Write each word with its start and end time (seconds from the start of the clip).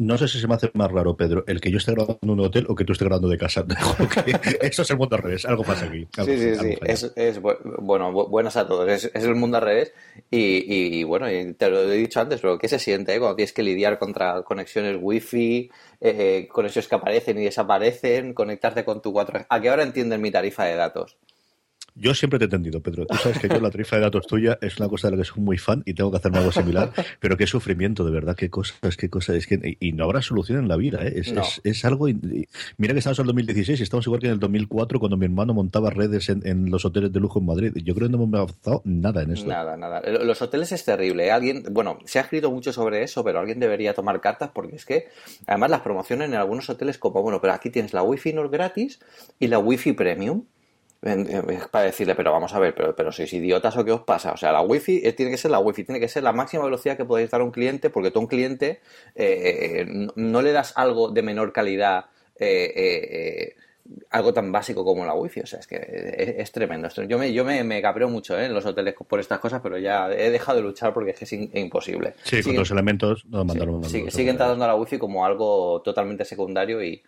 No 0.00 0.16
sé 0.16 0.28
si 0.28 0.40
se 0.40 0.48
me 0.48 0.54
hace 0.54 0.70
más 0.72 0.90
raro, 0.90 1.14
Pedro, 1.14 1.44
el 1.46 1.60
que 1.60 1.70
yo 1.70 1.76
esté 1.76 1.92
grabando 1.92 2.18
en 2.22 2.30
un 2.30 2.40
hotel 2.40 2.64
o 2.70 2.74
que 2.74 2.86
tú 2.86 2.94
estés 2.94 3.06
grabando 3.06 3.28
de 3.28 3.36
casa. 3.36 3.66
eso 4.62 4.80
es 4.80 4.90
el 4.90 4.96
mundo 4.96 5.14
al 5.14 5.22
revés, 5.22 5.44
algo 5.44 5.62
pasa 5.62 5.84
aquí. 5.84 6.08
sí, 6.24 6.38
sí, 6.38 6.54
sí. 6.56 6.78
Es, 7.16 7.38
bueno, 7.42 8.10
buenas 8.10 8.56
a 8.56 8.66
todos. 8.66 8.88
Es, 8.88 9.10
el 9.14 9.34
mundo 9.34 9.58
al 9.58 9.62
revés. 9.62 9.92
Y, 10.30 11.04
bueno, 11.04 11.26
te 11.54 11.68
lo 11.68 11.82
he 11.82 11.96
dicho 11.98 12.18
antes, 12.18 12.40
pero 12.40 12.56
¿qué 12.56 12.66
se 12.66 12.78
siente 12.78 13.14
eh? 13.14 13.18
cuando 13.18 13.36
tienes 13.36 13.52
que 13.52 13.62
lidiar 13.62 13.98
contra 13.98 14.42
conexiones 14.42 14.96
wifi, 14.98 15.70
eh, 16.00 16.48
conexiones 16.50 16.88
que 16.88 16.94
aparecen 16.94 17.38
y 17.38 17.44
desaparecen, 17.44 18.32
conectarte 18.32 18.86
con 18.86 19.02
tu 19.02 19.12
4 19.12 19.44
¿A 19.50 19.60
qué 19.60 19.70
hora 19.70 19.82
entienden 19.82 20.22
mi 20.22 20.30
tarifa 20.30 20.64
de 20.64 20.76
datos? 20.76 21.18
Yo 21.94 22.14
siempre 22.14 22.38
te 22.38 22.44
he 22.44 22.46
entendido, 22.46 22.80
Pedro. 22.80 23.06
Tú 23.06 23.16
sabes 23.16 23.38
que 23.38 23.48
yo 23.48 23.60
la 23.60 23.70
tarifa 23.70 23.96
de 23.96 24.02
datos 24.02 24.26
tuya 24.26 24.58
es 24.60 24.78
una 24.78 24.88
cosa 24.88 25.08
de 25.08 25.16
la 25.16 25.22
que 25.22 25.28
soy 25.28 25.42
muy 25.42 25.58
fan 25.58 25.82
y 25.86 25.94
tengo 25.94 26.10
que 26.10 26.16
hacerme 26.16 26.38
algo 26.38 26.52
similar, 26.52 26.92
pero 27.20 27.36
qué 27.36 27.46
sufrimiento, 27.46 28.04
de 28.04 28.10
verdad, 28.10 28.36
qué 28.36 28.50
cosas, 28.50 28.96
qué 28.96 29.10
cosas. 29.10 29.36
Es 29.36 29.46
que, 29.46 29.76
y 29.78 29.92
no 29.92 30.04
habrá 30.04 30.22
solución 30.22 30.58
en 30.58 30.68
la 30.68 30.76
vida, 30.76 31.00
¿eh? 31.06 31.14
es, 31.16 31.60
es, 31.64 31.84
algo. 31.84 32.06
mira 32.76 32.92
que 32.92 32.98
estamos 32.98 33.18
en 33.18 33.22
el 33.22 33.26
2016 33.28 33.80
y 33.80 33.82
estamos 33.82 34.06
igual 34.06 34.20
que 34.20 34.26
en 34.26 34.34
el 34.34 34.40
2004 34.40 34.98
cuando 34.98 35.16
mi 35.16 35.26
hermano 35.26 35.54
montaba 35.54 35.90
redes 35.90 36.28
en, 36.28 36.70
los 36.70 36.84
hoteles 36.84 37.12
de 37.12 37.20
lujo 37.20 37.38
en 37.40 37.46
Madrid. 37.46 37.72
Yo 37.84 37.94
creo 37.94 38.08
que 38.08 38.16
no 38.16 38.22
hemos 38.22 38.40
avanzado 38.40 38.82
nada 38.84 39.22
en 39.22 39.32
eso. 39.32 39.46
Nada, 39.46 39.76
nada. 39.76 40.00
Los 40.00 40.40
hoteles 40.42 40.72
es 40.72 40.84
terrible. 40.84 41.26
¿eh? 41.26 41.30
Alguien, 41.30 41.64
bueno, 41.70 41.98
se 42.04 42.18
ha 42.18 42.22
escrito 42.22 42.50
mucho 42.50 42.72
sobre 42.72 43.02
eso, 43.02 43.24
pero 43.24 43.40
alguien 43.40 43.58
debería 43.58 43.94
tomar 43.94 44.20
cartas 44.20 44.50
porque 44.54 44.76
es 44.76 44.84
que, 44.84 45.08
además, 45.46 45.70
las 45.70 45.80
promociones 45.80 46.28
en 46.28 46.34
algunos 46.34 46.68
hoteles, 46.70 46.98
como, 46.98 47.22
bueno, 47.22 47.40
pero 47.40 47.52
aquí 47.52 47.70
tienes 47.70 47.92
la 47.92 48.02
wifi 48.02 48.32
no 48.32 48.48
gratis 48.48 49.00
y 49.38 49.48
la 49.48 49.58
wifi 49.58 49.92
premium 49.92 50.44
es 51.02 51.68
para 51.68 51.86
decirle, 51.86 52.14
pero 52.14 52.30
vamos 52.30 52.52
a 52.54 52.58
ver, 52.58 52.74
pero, 52.74 52.94
pero 52.94 53.10
sois 53.10 53.32
idiotas 53.32 53.74
o 53.76 53.84
qué 53.84 53.92
os 53.92 54.02
pasa. 54.02 54.32
O 54.32 54.36
sea, 54.36 54.52
la 54.52 54.60
wifi 54.60 55.00
eh, 55.02 55.14
tiene 55.14 55.30
que 55.30 55.38
ser 55.38 55.50
la 55.50 55.58
wifi, 55.58 55.84
tiene 55.84 55.98
que 55.98 56.08
ser 56.08 56.22
la 56.22 56.32
máxima 56.32 56.64
velocidad 56.64 56.96
que 56.96 57.06
podéis 57.06 57.30
dar 57.30 57.40
a 57.40 57.44
un 57.44 57.52
cliente, 57.52 57.88
porque 57.88 58.10
tú 58.10 58.18
a 58.18 58.22
un 58.22 58.28
cliente 58.28 58.80
eh, 59.14 59.86
no, 60.14 60.42
le 60.42 60.52
das 60.52 60.74
algo 60.76 61.10
de 61.10 61.22
menor 61.22 61.54
calidad, 61.54 62.06
eh, 62.38 63.54
algo 64.10 64.34
tan 64.34 64.52
básico 64.52 64.84
como 64.84 65.06
la 65.06 65.14
wifi. 65.14 65.40
O 65.40 65.46
sea, 65.46 65.60
es 65.60 65.66
que 65.66 66.36
es, 66.36 66.52
tremendo. 66.52 66.88
Yo 67.08 67.18
me, 67.18 67.32
yo 67.32 67.46
me, 67.46 67.64
me 67.64 67.80
cabreo 67.80 68.10
mucho 68.10 68.38
en 68.38 68.52
los 68.52 68.66
hoteles 68.66 68.94
por 69.08 69.20
estas 69.20 69.38
cosas, 69.38 69.62
pero 69.62 69.78
ya 69.78 70.12
he 70.12 70.30
dejado 70.30 70.58
de 70.58 70.64
luchar 70.64 70.92
porque 70.92 71.12
es 71.12 71.18
que 71.18 71.24
es 71.24 71.32
imposible. 71.32 72.12
Sí, 72.24 72.42
con 72.42 72.56
los 72.56 72.70
elementos 72.70 73.24
no 73.24 73.42
mandaron. 73.42 73.82
Sí, 73.84 74.04
siguen 74.10 74.36
tratando 74.36 74.66
la 74.66 74.74
wifi 74.74 74.98
como 74.98 75.24
algo 75.24 75.80
totalmente 75.80 76.26
secundario 76.26 76.84
y 76.84 77.02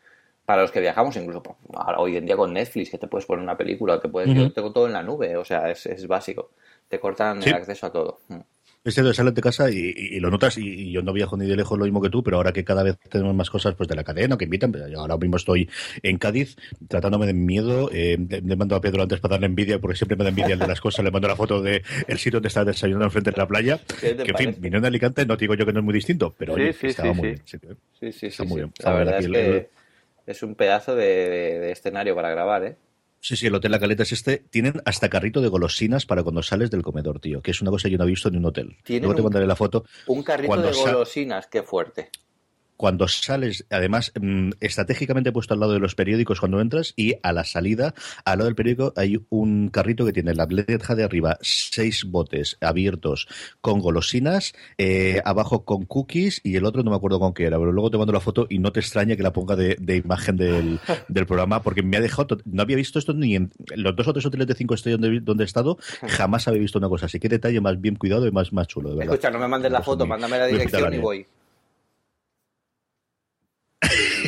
para 0.45 0.62
los 0.62 0.71
que 0.71 0.81
viajamos, 0.81 1.17
incluso 1.17 1.43
pues, 1.43 1.57
hoy 1.97 2.17
en 2.17 2.27
día 2.27 2.37
con 2.37 2.53
Netflix, 2.53 2.91
que 2.91 2.98
te 2.98 3.07
puedes 3.07 3.27
poner 3.27 3.43
una 3.43 3.57
película, 3.57 4.01
te 4.01 4.09
puedes, 4.09 4.35
yo 4.35 4.53
tengo 4.53 4.73
todo 4.73 4.87
en 4.87 4.93
la 4.93 5.03
nube, 5.03 5.37
o 5.37 5.45
sea, 5.45 5.71
es, 5.71 6.07
básico. 6.07 6.51
Te 6.89 7.01
cortan 7.01 7.43
el 7.43 7.55
acceso 7.55 7.87
a 7.87 7.93
todo. 7.93 8.21
Mm. 8.29 8.41
Es 8.84 8.95
cierto, 8.95 9.15
sales 9.15 9.33
de 9.33 9.41
casa 9.41 9.71
y, 9.71 10.19
lo 10.19 10.29
notas, 10.29 10.59
y, 10.59 10.91
yo 10.91 11.03
no 11.03 11.12
viajo 11.12 11.37
ni 11.37 11.47
de 11.47 11.55
lejos 11.55 11.79
lo 11.79 11.84
mismo 11.84 12.03
que 12.03 12.11
tú, 12.11 12.25
pero 12.25 12.39
ahora 12.39 12.53
que 12.53 12.65
cada 12.65 12.83
vez 12.83 12.99
tenemos 13.09 13.33
más 13.33 13.49
cosas 13.49 13.77
pues 13.77 13.89
de 13.89 13.95
la 13.95 14.03
cadena 14.03 14.37
que 14.37 14.45
invitan, 14.45 14.73
pues, 14.73 14.93
ahora 14.97 15.17
mismo 15.17 15.37
estoy 15.37 15.71
en 16.03 16.19
Cádiz 16.19 16.56
tratándome 16.89 17.27
de 17.27 17.33
miedo, 17.33 17.91
eh, 17.93 18.19
le 18.19 18.56
mando 18.56 18.75
a 18.75 18.81
Pedro 18.81 19.03
antes 19.03 19.21
para 19.21 19.37
darle 19.37 19.47
envidia, 19.47 19.79
porque 19.79 19.97
siempre 19.97 20.17
me 20.17 20.25
da 20.25 20.31
envidia 20.31 20.56
de 20.56 20.67
las 20.67 20.81
cosas, 20.81 21.05
le 21.05 21.12
mando 21.12 21.29
la 21.29 21.37
foto 21.37 21.62
del 21.62 21.83
el 22.09 22.19
sitio 22.19 22.39
donde 22.39 22.49
está 22.49 22.65
desayunando 22.65 23.05
enfrente 23.05 23.31
de 23.31 23.37
la 23.37 23.47
playa, 23.47 23.79
que 24.01 24.11
en 24.11 24.37
fin, 24.37 24.56
vino 24.59 24.79
en 24.79 24.84
Alicante, 24.84 25.25
no 25.27 25.37
digo 25.37 25.55
yo 25.55 25.65
que 25.65 25.73
no 25.73 25.79
es 25.79 25.84
muy 25.84 25.95
distinto, 25.95 26.34
pero 26.37 26.56
estaba 26.56 27.12
muy 27.12 27.29
bien. 27.29 27.43
Sí, 27.45 28.11
sí, 28.11 28.31
sí. 28.33 28.43
muy 28.45 28.62
bien. 28.62 28.73
La, 28.83 28.93
verdad 28.95 29.21
es 29.21 29.29
que 29.29 29.71
es 30.33 30.42
un 30.42 30.55
pedazo 30.55 30.94
de, 30.94 31.70
escenario 31.70 32.14
para 32.14 32.30
grabar, 32.30 32.64
¿eh? 32.64 32.77
Sí, 33.20 33.36
sí, 33.36 33.47
el 33.47 33.55
Hotel 33.55 33.70
La 33.70 33.78
Caleta 33.78 34.02
es 34.02 34.11
este. 34.11 34.38
Tienen 34.50 34.83
hasta 34.84 35.08
carrito 35.08 35.41
de 35.41 35.48
golosinas 35.48 36.06
para 36.06 36.25
cuando 36.25 36.42
sales 36.42 36.72
del 36.72 36.83
comedor, 36.83 37.20
tío. 37.20 37.41
Que 37.41 37.52
es 37.52 37.62
una 37.62 37.70
cosa 37.70 37.88
que 37.88 37.92
yo 37.92 37.98
no 37.98 38.05
he 38.05 38.08
visto 38.08 38.28
en 38.28 38.36
un 38.36 38.47
hotel. 38.47 38.77
Luego 38.88 39.14
te 39.14 39.22
mandaré 39.22 39.47
la 39.47 39.55
foto. 39.55 39.84
Un 40.08 40.25
carrito 40.25 40.60
de 40.60 40.72
golosinas, 40.72 41.47
qué 41.47 41.62
fuerte 41.62 42.10
cuando 42.83 43.06
sales, 43.06 43.64
además, 43.70 44.11
mm, 44.20 44.55
estratégicamente 44.58 45.30
puesto 45.30 45.55
al 45.55 45.61
lado 45.61 45.72
de 45.72 45.78
los 45.78 45.94
periódicos 45.94 46.41
cuando 46.41 46.61
entras 46.61 46.94
y 46.97 47.14
a 47.22 47.33
la 47.33 47.44
salida, 47.44 47.94
al 48.25 48.38
lado 48.38 48.47
del 48.47 48.56
periódico, 48.56 48.92
hay 48.97 49.25
un 49.30 49.69
carrito 49.69 50.05
que 50.05 50.12
tiene 50.12 50.34
la 50.34 50.47
letra 50.47 50.97
de 50.97 51.04
arriba, 51.04 51.38
seis 51.42 52.03
botes 52.04 52.59
abiertos 52.60 53.28
con 53.60 53.78
golosinas, 53.78 54.53
eh, 54.78 55.21
abajo 55.25 55.65
con 55.65 55.84
cookies 55.84 56.41
y 56.42 56.56
el 56.56 56.65
otro 56.65 56.82
no 56.82 56.91
me 56.91 56.97
acuerdo 56.97 57.21
con 57.21 57.34
qué 57.34 57.44
era, 57.44 57.56
pero 57.56 57.71
luego 57.71 57.88
te 57.88 57.98
mando 57.98 58.12
la 58.12 58.19
foto 58.19 58.48
y 58.50 58.59
no 58.59 58.72
te 58.72 58.81
extraña 58.81 59.15
que 59.15 59.22
la 59.22 59.32
ponga 59.32 59.54
de, 59.54 59.76
imagen 59.94 60.37
del, 60.37 60.81
programa 61.28 61.62
porque 61.62 61.84
me 61.84 61.98
ha 61.98 62.00
dejado, 62.00 62.38
no 62.47 62.62
había 62.62 62.75
visto 62.75 62.98
esto 62.98 63.15
ni 63.15 63.37
en 63.37 63.53
los 63.76 63.94
dos 63.94 64.09
o 64.09 64.12
tres 64.12 64.26
hoteles 64.26 64.48
de 64.48 64.56
cinco 64.56 64.75
estrellas 64.75 65.00
donde, 65.22 65.44
he 65.44 65.47
estado, 65.47 65.78
jamás 66.09 66.48
había 66.48 66.59
visto 66.60 66.78
una 66.81 66.88
cosa 66.88 67.06
así. 67.06 67.21
Qué 67.21 67.28
detalle 67.28 67.60
más 67.60 67.81
bien 67.81 67.94
cuidado 67.94 68.26
y 68.26 68.32
más, 68.32 68.53
más 68.53 68.66
chulo, 68.66 68.91
de 68.91 68.97
verdad. 68.97 69.15
Escucha, 69.15 69.31
no 69.31 69.38
me 69.38 69.47
mandes 69.47 69.71
la 69.71 69.82
foto, 69.82 70.04
mándame 70.04 70.37
la 70.37 70.47
dirección 70.47 70.94
y 70.94 70.98
voy. 70.98 71.26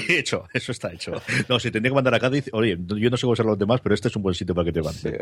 hecho, 0.08 0.48
eso 0.52 0.72
está 0.72 0.92
hecho. 0.92 1.12
No, 1.48 1.58
si 1.58 1.70
tendría 1.70 1.90
que 1.90 1.94
mandar 1.94 2.14
a 2.14 2.20
Cádiz, 2.20 2.48
oye, 2.52 2.76
yo 2.78 3.10
no 3.10 3.16
sé 3.16 3.22
cómo 3.22 3.36
ser 3.36 3.46
los 3.46 3.58
demás, 3.58 3.80
pero 3.80 3.94
este 3.94 4.08
es 4.08 4.16
un 4.16 4.22
buen 4.22 4.34
sitio 4.34 4.54
para 4.54 4.66
que 4.66 4.72
te 4.72 4.82
mande. 4.82 5.20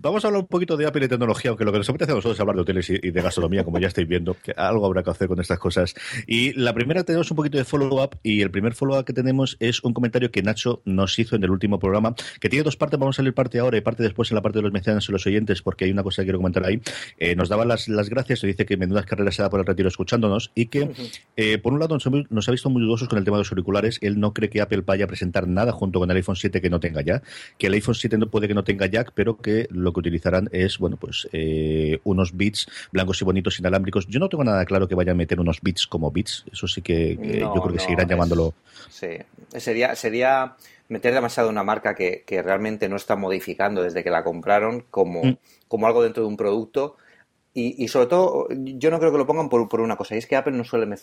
Vamos 0.00 0.24
a 0.24 0.28
hablar 0.28 0.42
un 0.42 0.46
poquito 0.46 0.76
de 0.76 0.86
Apple 0.86 1.04
y 1.04 1.08
tecnología, 1.08 1.50
aunque 1.50 1.64
lo 1.64 1.72
que 1.72 1.78
nos 1.78 1.88
apetece 1.88 2.12
a 2.12 2.14
nosotros 2.14 2.36
es 2.36 2.40
hablar 2.40 2.54
de 2.54 2.62
hoteles 2.62 2.88
y 2.88 3.10
de 3.10 3.20
gastronomía, 3.20 3.64
como 3.64 3.80
ya 3.80 3.88
estáis 3.88 4.06
viendo, 4.06 4.34
que 4.34 4.52
algo 4.52 4.86
habrá 4.86 5.02
que 5.02 5.10
hacer 5.10 5.26
con 5.26 5.40
estas 5.40 5.58
cosas. 5.58 5.96
Y 6.24 6.52
la 6.52 6.72
primera 6.72 7.02
tenemos 7.02 7.28
un 7.32 7.36
poquito 7.36 7.58
de 7.58 7.64
follow-up, 7.64 8.16
y 8.22 8.42
el 8.42 8.52
primer 8.52 8.74
follow-up 8.74 9.04
que 9.04 9.12
tenemos 9.12 9.56
es 9.58 9.82
un 9.82 9.92
comentario 9.92 10.30
que 10.30 10.40
Nacho 10.40 10.82
nos 10.84 11.18
hizo 11.18 11.34
en 11.34 11.42
el 11.42 11.50
último 11.50 11.80
programa, 11.80 12.14
que 12.40 12.48
tiene 12.48 12.62
dos 12.62 12.76
partes, 12.76 12.96
vamos 12.96 13.16
a 13.16 13.18
salir 13.18 13.34
parte 13.34 13.58
ahora 13.58 13.76
y 13.76 13.80
parte 13.80 14.04
después 14.04 14.30
en 14.30 14.36
la 14.36 14.42
parte 14.42 14.60
de 14.60 14.62
los 14.62 14.72
menciones 14.72 15.08
a 15.08 15.10
los 15.10 15.26
oyentes, 15.26 15.62
porque 15.62 15.86
hay 15.86 15.90
una 15.90 16.04
cosa 16.04 16.22
que 16.22 16.26
quiero 16.26 16.38
comentar 16.38 16.64
ahí. 16.64 16.80
Eh, 17.18 17.34
nos 17.34 17.48
daba 17.48 17.64
las, 17.64 17.88
las 17.88 18.08
gracias, 18.08 18.38
se 18.38 18.46
dice 18.46 18.66
que 18.66 18.76
menudas 18.76 19.04
carreras 19.04 19.34
se 19.34 19.42
da 19.42 19.50
por 19.50 19.58
el 19.58 19.66
retiro 19.66 19.88
escuchándonos, 19.88 20.52
y 20.54 20.66
que, 20.66 20.92
eh, 21.36 21.58
por 21.58 21.72
un 21.72 21.80
lado, 21.80 21.98
nos, 22.30 22.48
ha 22.48 22.52
visto 22.52 22.70
muy 22.70 22.82
dudosos 22.82 23.08
con 23.08 23.18
el 23.18 23.24
tema 23.24 23.38
de 23.38 23.40
los 23.40 23.50
auriculares. 23.50 23.98
Él 24.00 24.20
no 24.20 24.32
cree 24.32 24.48
que 24.48 24.60
Apple 24.60 24.84
vaya 24.86 25.06
a 25.06 25.08
presentar 25.08 25.48
nada 25.48 25.72
junto 25.72 25.98
con 25.98 26.08
el 26.08 26.16
iPhone 26.16 26.36
7 26.36 26.60
que 26.60 26.70
no 26.70 26.78
tenga 26.78 27.00
ya, 27.00 27.20
que 27.58 27.66
el 27.66 27.72
iPhone 27.72 27.96
7 27.96 28.16
no 28.16 28.30
puede 28.30 28.46
que 28.46 28.54
no 28.54 28.62
tenga 28.62 28.86
jack, 28.86 29.10
pero 29.12 29.38
que 29.38 29.66
lo 29.70 29.87
que 29.92 30.00
utilizarán 30.00 30.48
es 30.52 30.78
bueno, 30.78 30.96
pues 30.96 31.28
eh, 31.32 32.00
unos 32.04 32.36
bits 32.36 32.68
blancos 32.92 33.20
y 33.20 33.24
bonitos 33.24 33.58
inalámbricos. 33.58 34.06
Yo 34.06 34.20
no 34.20 34.28
tengo 34.28 34.44
nada 34.44 34.64
claro 34.64 34.88
que 34.88 34.94
vayan 34.94 35.14
a 35.14 35.18
meter 35.18 35.40
unos 35.40 35.60
bits 35.60 35.86
como 35.86 36.10
bits. 36.10 36.44
Eso 36.52 36.66
sí 36.66 36.82
que, 36.82 37.16
yo 37.16 37.52
creo 37.52 37.72
que 37.72 37.80
seguirán 37.80 38.08
llamándolo. 38.08 38.54
Sí, 38.88 39.08
sería, 39.56 39.94
sería 39.94 40.56
meter 40.88 41.14
demasiado 41.14 41.48
una 41.48 41.62
marca 41.62 41.94
que, 41.94 42.24
realmente 42.42 42.88
no 42.88 42.96
está 42.96 43.16
modificando 43.16 43.82
desde 43.82 44.02
que 44.02 44.10
la 44.10 44.24
compraron 44.24 44.84
como, 44.90 45.22
mm. 45.22 45.36
como 45.68 45.86
algo 45.86 46.02
dentro 46.02 46.22
de 46.22 46.28
un 46.28 46.36
producto. 46.36 46.96
Y, 47.54 47.88
sobre 47.88 48.06
todo, 48.06 48.46
yo 48.50 48.88
no 48.90 49.00
creo 49.00 49.10
que 49.10 49.18
lo 49.18 49.26
pongan 49.26 49.48
por, 49.48 49.68
por 49.68 49.80
una 49.80 49.96
cosa, 49.96 50.14
y 50.14 50.18
es 50.18 50.26
que 50.28 50.36
Apple 50.36 50.52
no 50.52 50.62
suele, 50.62 50.94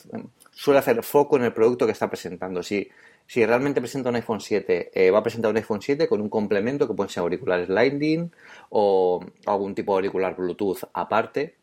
suele 0.51 0.79
hacer 0.79 1.03
foco 1.03 1.35
en 1.35 1.43
el 1.43 1.51
producto 1.51 1.85
que 1.85 1.91
está 1.91 2.09
presentando. 2.09 2.63
Si, 2.63 2.87
si 3.27 3.45
realmente 3.45 3.81
presenta 3.81 4.09
un 4.09 4.15
iPhone 4.15 4.39
7, 4.39 4.91
eh, 4.93 5.11
va 5.11 5.19
a 5.19 5.23
presentar 5.23 5.51
un 5.51 5.57
iPhone 5.57 5.81
7 5.81 6.07
con 6.07 6.21
un 6.21 6.29
complemento 6.29 6.87
que 6.87 6.93
pueden 6.93 7.09
ser 7.09 7.21
auriculares 7.21 7.67
Lightning 7.67 8.31
o 8.69 9.19
algún 9.45 9.75
tipo 9.75 9.93
de 9.93 9.97
auricular 9.97 10.35
Bluetooth 10.35 10.83
aparte, 10.93 11.55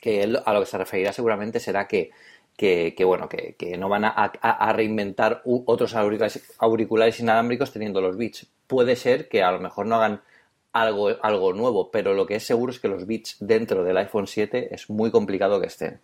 que 0.00 0.22
a 0.22 0.52
lo 0.52 0.60
que 0.60 0.66
se 0.66 0.78
referirá 0.78 1.12
seguramente 1.12 1.60
será 1.60 1.86
que, 1.86 2.10
que, 2.56 2.94
bueno, 3.04 3.28
que, 3.28 3.76
no 3.78 3.88
van 3.88 4.04
a, 4.04 4.72
reinventar 4.72 5.42
otros 5.44 5.94
auriculares, 5.94 6.42
auriculares, 6.58 7.20
inalámbricos 7.20 7.72
teniendo 7.72 8.00
los 8.00 8.16
Beats. 8.16 8.46
Puede 8.66 8.96
ser 8.96 9.28
que 9.28 9.42
a 9.42 9.52
lo 9.52 9.60
mejor 9.60 9.86
no 9.86 9.96
hagan 9.96 10.22
algo, 10.74 11.16
algo 11.22 11.52
nuevo, 11.54 11.90
pero 11.90 12.12
lo 12.12 12.26
que 12.26 12.34
es 12.34 12.42
seguro 12.42 12.72
es 12.72 12.80
que 12.80 12.88
los 12.88 13.06
Beats 13.06 13.36
dentro 13.40 13.84
del 13.84 13.96
iPhone 13.96 14.26
7 14.26 14.74
es 14.74 14.90
muy 14.90 15.10
complicado 15.10 15.60
que 15.60 15.68
estén. 15.68 16.00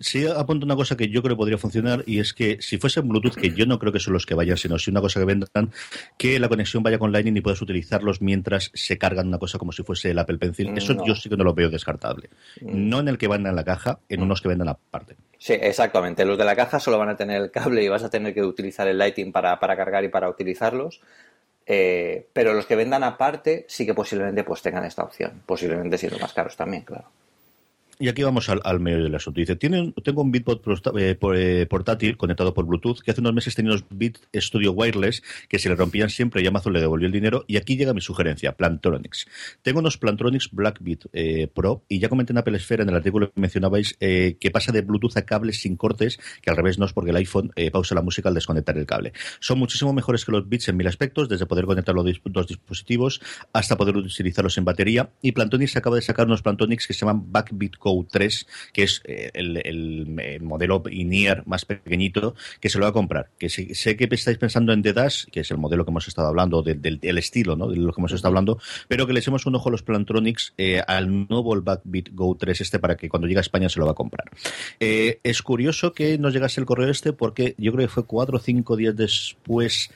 Sí, 0.00 0.26
apunto 0.26 0.66
una 0.66 0.74
cosa 0.74 0.96
que 0.96 1.08
yo 1.08 1.22
creo 1.22 1.36
que 1.36 1.38
podría 1.38 1.56
funcionar 1.56 2.02
y 2.04 2.18
es 2.18 2.34
que 2.34 2.58
si 2.60 2.78
fuese 2.78 3.00
Bluetooth, 3.00 3.36
que 3.36 3.50
yo 3.50 3.64
no 3.64 3.78
creo 3.78 3.92
que 3.92 4.00
son 4.00 4.12
los 4.12 4.26
que 4.26 4.34
vayan, 4.34 4.56
sino 4.56 4.76
si 4.76 4.90
una 4.90 5.00
cosa 5.00 5.20
que 5.20 5.26
vendan, 5.26 5.70
que 6.18 6.40
la 6.40 6.48
conexión 6.48 6.82
vaya 6.82 6.98
con 6.98 7.12
Lightning 7.12 7.36
y 7.36 7.40
puedas 7.40 7.62
utilizarlos 7.62 8.20
mientras 8.20 8.72
se 8.74 8.98
cargan 8.98 9.28
una 9.28 9.38
cosa 9.38 9.58
como 9.58 9.70
si 9.70 9.84
fuese 9.84 10.10
el 10.10 10.18
Apple 10.18 10.38
Pencil. 10.38 10.76
Eso 10.76 10.96
yo 11.06 11.14
sí 11.14 11.28
que 11.28 11.36
no 11.36 11.44
lo 11.44 11.54
veo 11.54 11.70
descartable. 11.70 12.30
Mm. 12.60 12.88
No 12.88 12.98
en 12.98 13.08
el 13.08 13.18
que 13.18 13.28
vendan 13.28 13.50
en 13.50 13.56
la 13.56 13.64
caja, 13.64 14.00
en 14.08 14.22
unos 14.22 14.42
que 14.42 14.48
vendan 14.48 14.68
aparte. 14.68 15.16
Sí, 15.38 15.52
exactamente. 15.52 16.24
Los 16.24 16.38
de 16.38 16.44
la 16.44 16.56
caja 16.56 16.80
solo 16.80 16.98
van 16.98 17.10
a 17.10 17.16
tener 17.16 17.40
el 17.40 17.50
cable 17.50 17.84
y 17.84 17.88
vas 17.88 18.02
a 18.02 18.10
tener 18.10 18.34
que 18.34 18.42
utilizar 18.42 18.88
el 18.88 18.98
Lightning 18.98 19.30
para, 19.30 19.58
cargar 19.58 20.02
y 20.02 20.08
para 20.08 20.28
utilizarlos. 20.28 21.02
Eh, 21.66 22.26
pero 22.32 22.52
los 22.52 22.66
que 22.66 22.76
vendan 22.76 23.04
aparte 23.04 23.64
sí 23.68 23.86
que 23.86 23.94
posiblemente 23.94 24.44
pues 24.44 24.62
tengan 24.62 24.84
esta 24.84 25.02
opción. 25.02 25.42
Posiblemente 25.46 25.98
siendo 25.98 26.18
más 26.18 26.32
caros 26.32 26.56
también, 26.56 26.82
claro. 26.84 27.06
Y 28.00 28.08
aquí 28.08 28.22
vamos 28.24 28.48
al, 28.48 28.80
medio 28.80 29.04
del 29.04 29.14
asunto. 29.14 29.38
Dice, 29.38 29.54
tengo 29.54 30.22
un 30.22 30.32
Bitbot 30.32 30.62
eh, 30.98 31.16
eh, 31.36 31.66
portátil 31.70 32.16
conectado 32.16 32.52
por 32.52 32.66
Bluetooth 32.66 33.00
que 33.00 33.12
hace 33.12 33.20
unos 33.20 33.34
meses 33.34 33.54
tenía 33.54 33.70
unos 33.70 33.84
Bit 33.88 34.18
Studio 34.34 34.72
Wireless 34.72 35.22
que 35.48 35.60
se 35.60 35.68
le 35.68 35.76
rompían 35.76 36.10
siempre 36.10 36.42
y 36.42 36.46
Amazon 36.46 36.72
le 36.72 36.80
devolvió 36.80 37.06
el 37.06 37.12
dinero. 37.12 37.44
Y 37.46 37.56
aquí 37.56 37.76
llega 37.76 37.94
mi 37.94 38.00
sugerencia, 38.00 38.56
Plantronics. 38.56 39.26
Tengo 39.62 39.78
unos 39.78 39.96
Plantronics 39.96 40.50
Blackbit 40.50 41.06
eh, 41.12 41.46
Pro 41.46 41.84
y 41.88 42.00
ya 42.00 42.08
comenté 42.08 42.32
en 42.32 42.38
Apple 42.38 42.56
Esfera 42.56 42.82
en 42.82 42.88
el 42.88 42.96
artículo 42.96 43.32
que 43.32 43.40
mencionabais 43.40 43.94
que 43.94 44.50
pasa 44.52 44.72
de 44.72 44.82
Bluetooth 44.82 45.16
a 45.16 45.22
cables 45.22 45.60
sin 45.60 45.76
cortes, 45.76 46.18
que 46.42 46.50
al 46.50 46.56
revés 46.56 46.78
no 46.78 46.86
es 46.86 46.92
porque 46.92 47.10
el 47.10 47.16
iPhone 47.16 47.52
pausa 47.72 47.94
la 47.94 48.02
música 48.02 48.28
al 48.28 48.34
desconectar 48.34 48.76
el 48.76 48.86
cable. 48.86 49.12
Son 49.40 49.58
muchísimo 49.58 49.92
mejores 49.92 50.24
que 50.24 50.32
los 50.32 50.48
Bits 50.48 50.68
en 50.68 50.76
mil 50.76 50.86
aspectos, 50.86 51.28
desde 51.28 51.46
poder 51.46 51.64
conectar 51.64 51.94
los 51.94 52.04
dos 52.24 52.46
dispositivos 52.46 53.20
hasta 53.52 53.76
poder 53.76 53.96
utilizarlos 53.96 54.58
en 54.58 54.64
batería. 54.64 55.10
Y 55.22 55.32
Plantronics 55.32 55.76
acaba 55.76 55.96
de 55.96 56.02
sacar 56.02 56.26
unos 56.26 56.42
Plantronics 56.42 56.86
que 56.86 56.92
se 56.92 57.00
llaman 57.00 57.30
Backbit 57.32 57.76
Go 57.84 58.06
3, 58.10 58.46
que 58.72 58.82
es 58.84 59.02
eh, 59.04 59.30
el, 59.34 60.40
modelo 60.40 60.82
INEAR 60.90 61.46
más 61.46 61.66
pequeñito, 61.66 62.34
que 62.60 62.70
se 62.70 62.78
lo 62.78 62.84
va 62.84 62.90
a 62.90 62.92
comprar. 62.92 63.28
Que 63.38 63.50
sé, 63.50 63.96
que 63.96 64.08
estáis 64.10 64.38
pensando 64.38 64.72
en 64.72 64.82
The 64.82 64.94
Dash, 64.94 65.26
que 65.26 65.40
es 65.40 65.50
el 65.50 65.58
modelo 65.58 65.84
que 65.84 65.90
hemos 65.90 66.08
estado 66.08 66.28
hablando, 66.28 66.62
del, 66.62 67.18
estilo, 67.18 67.56
¿no? 67.56 67.68
De 67.68 67.76
lo 67.76 67.92
que 67.92 68.00
hemos 68.00 68.12
estado 68.12 68.30
hablando, 68.30 68.58
pero 68.88 69.06
que 69.06 69.12
le 69.12 69.20
echemos 69.20 69.44
un 69.44 69.54
ojo 69.54 69.68
a 69.68 69.72
los 69.72 69.82
Plantronics 69.82 70.54
eh, 70.56 70.80
al 70.86 71.28
nuevo 71.28 71.60
Backbeat 71.60 72.08
Go 72.12 72.36
3 72.36 72.62
este 72.62 72.78
para 72.78 72.96
que 72.96 73.08
cuando 73.08 73.26
llegue 73.26 73.38
a 73.38 73.42
España 73.42 73.68
se 73.68 73.78
lo 73.78 73.86
va 73.86 73.92
a 73.92 73.94
comprar. 73.94 74.30
Eh, 74.80 75.20
es 75.22 75.42
curioso 75.42 75.92
que 75.92 76.16
nos 76.16 76.32
llegase 76.32 76.60
el 76.60 76.66
correo 76.66 76.88
este 76.88 77.12
porque 77.12 77.54
yo 77.58 77.72
creo 77.72 77.86
que 77.86 77.92
fue 77.92 78.06
cuatro 78.06 78.38
o 78.38 78.40
cinco 78.40 78.76
días 78.76 78.96
después 78.96 79.90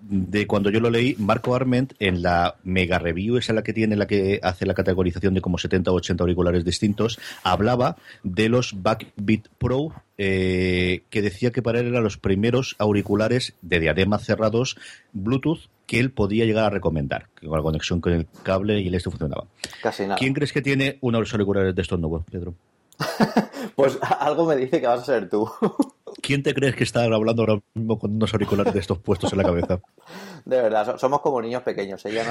de 0.00 0.46
cuando 0.46 0.70
yo 0.70 0.80
lo 0.80 0.90
leí, 0.90 1.16
Marco 1.18 1.54
Arment 1.54 1.92
en 1.98 2.22
la 2.22 2.56
mega 2.62 2.98
review, 2.98 3.36
esa 3.36 3.52
la 3.52 3.62
que 3.62 3.72
tiene, 3.72 3.96
la 3.96 4.06
que 4.06 4.40
hace 4.42 4.66
la 4.66 4.74
categorización 4.74 5.34
de 5.34 5.40
como 5.40 5.58
70 5.58 5.90
o 5.90 5.94
80 5.94 6.22
auriculares 6.22 6.64
distintos, 6.64 7.18
hablaba 7.42 7.96
de 8.22 8.48
los 8.48 8.82
Backbeat 8.82 9.48
Pro, 9.58 9.92
eh, 10.16 11.02
que 11.10 11.22
decía 11.22 11.50
que 11.50 11.62
para 11.62 11.80
él 11.80 11.88
eran 11.88 12.04
los 12.04 12.16
primeros 12.16 12.76
auriculares 12.78 13.54
de 13.62 13.80
diadema 13.80 14.18
cerrados 14.18 14.76
Bluetooth 15.12 15.68
que 15.86 15.98
él 15.98 16.10
podía 16.10 16.44
llegar 16.44 16.64
a 16.64 16.70
recomendar, 16.70 17.28
con 17.40 17.56
la 17.56 17.62
conexión 17.62 18.00
con 18.00 18.12
el 18.12 18.26
cable 18.42 18.80
y 18.80 18.88
el 18.88 18.94
esto 18.94 19.10
funcionaba. 19.10 19.46
Casi 19.82 20.02
nada. 20.02 20.16
¿Quién 20.16 20.34
crees 20.34 20.52
que 20.52 20.62
tiene 20.62 20.98
unos 21.00 21.32
auriculares 21.32 21.74
de 21.74 21.82
estos 21.82 21.98
nuevos, 21.98 22.24
Pedro? 22.30 22.54
pues 23.74 23.98
algo 24.02 24.44
me 24.44 24.56
dice 24.56 24.80
que 24.80 24.86
vas 24.86 25.00
a 25.00 25.04
ser 25.04 25.28
tú. 25.30 25.48
¿Quién 26.20 26.42
te 26.42 26.54
crees 26.54 26.74
que 26.74 26.84
está 26.84 27.04
hablando 27.04 27.42
ahora 27.42 27.60
mismo 27.74 27.98
con 27.98 28.14
unos 28.14 28.32
auriculares 28.32 28.74
de 28.74 28.80
estos 28.80 28.98
puestos 28.98 29.32
en 29.32 29.38
la 29.38 29.44
cabeza? 29.44 29.80
De 30.44 30.62
verdad, 30.62 30.96
somos 30.98 31.20
como 31.20 31.42
niños 31.42 31.62
pequeños, 31.62 32.04
¿eh? 32.06 32.22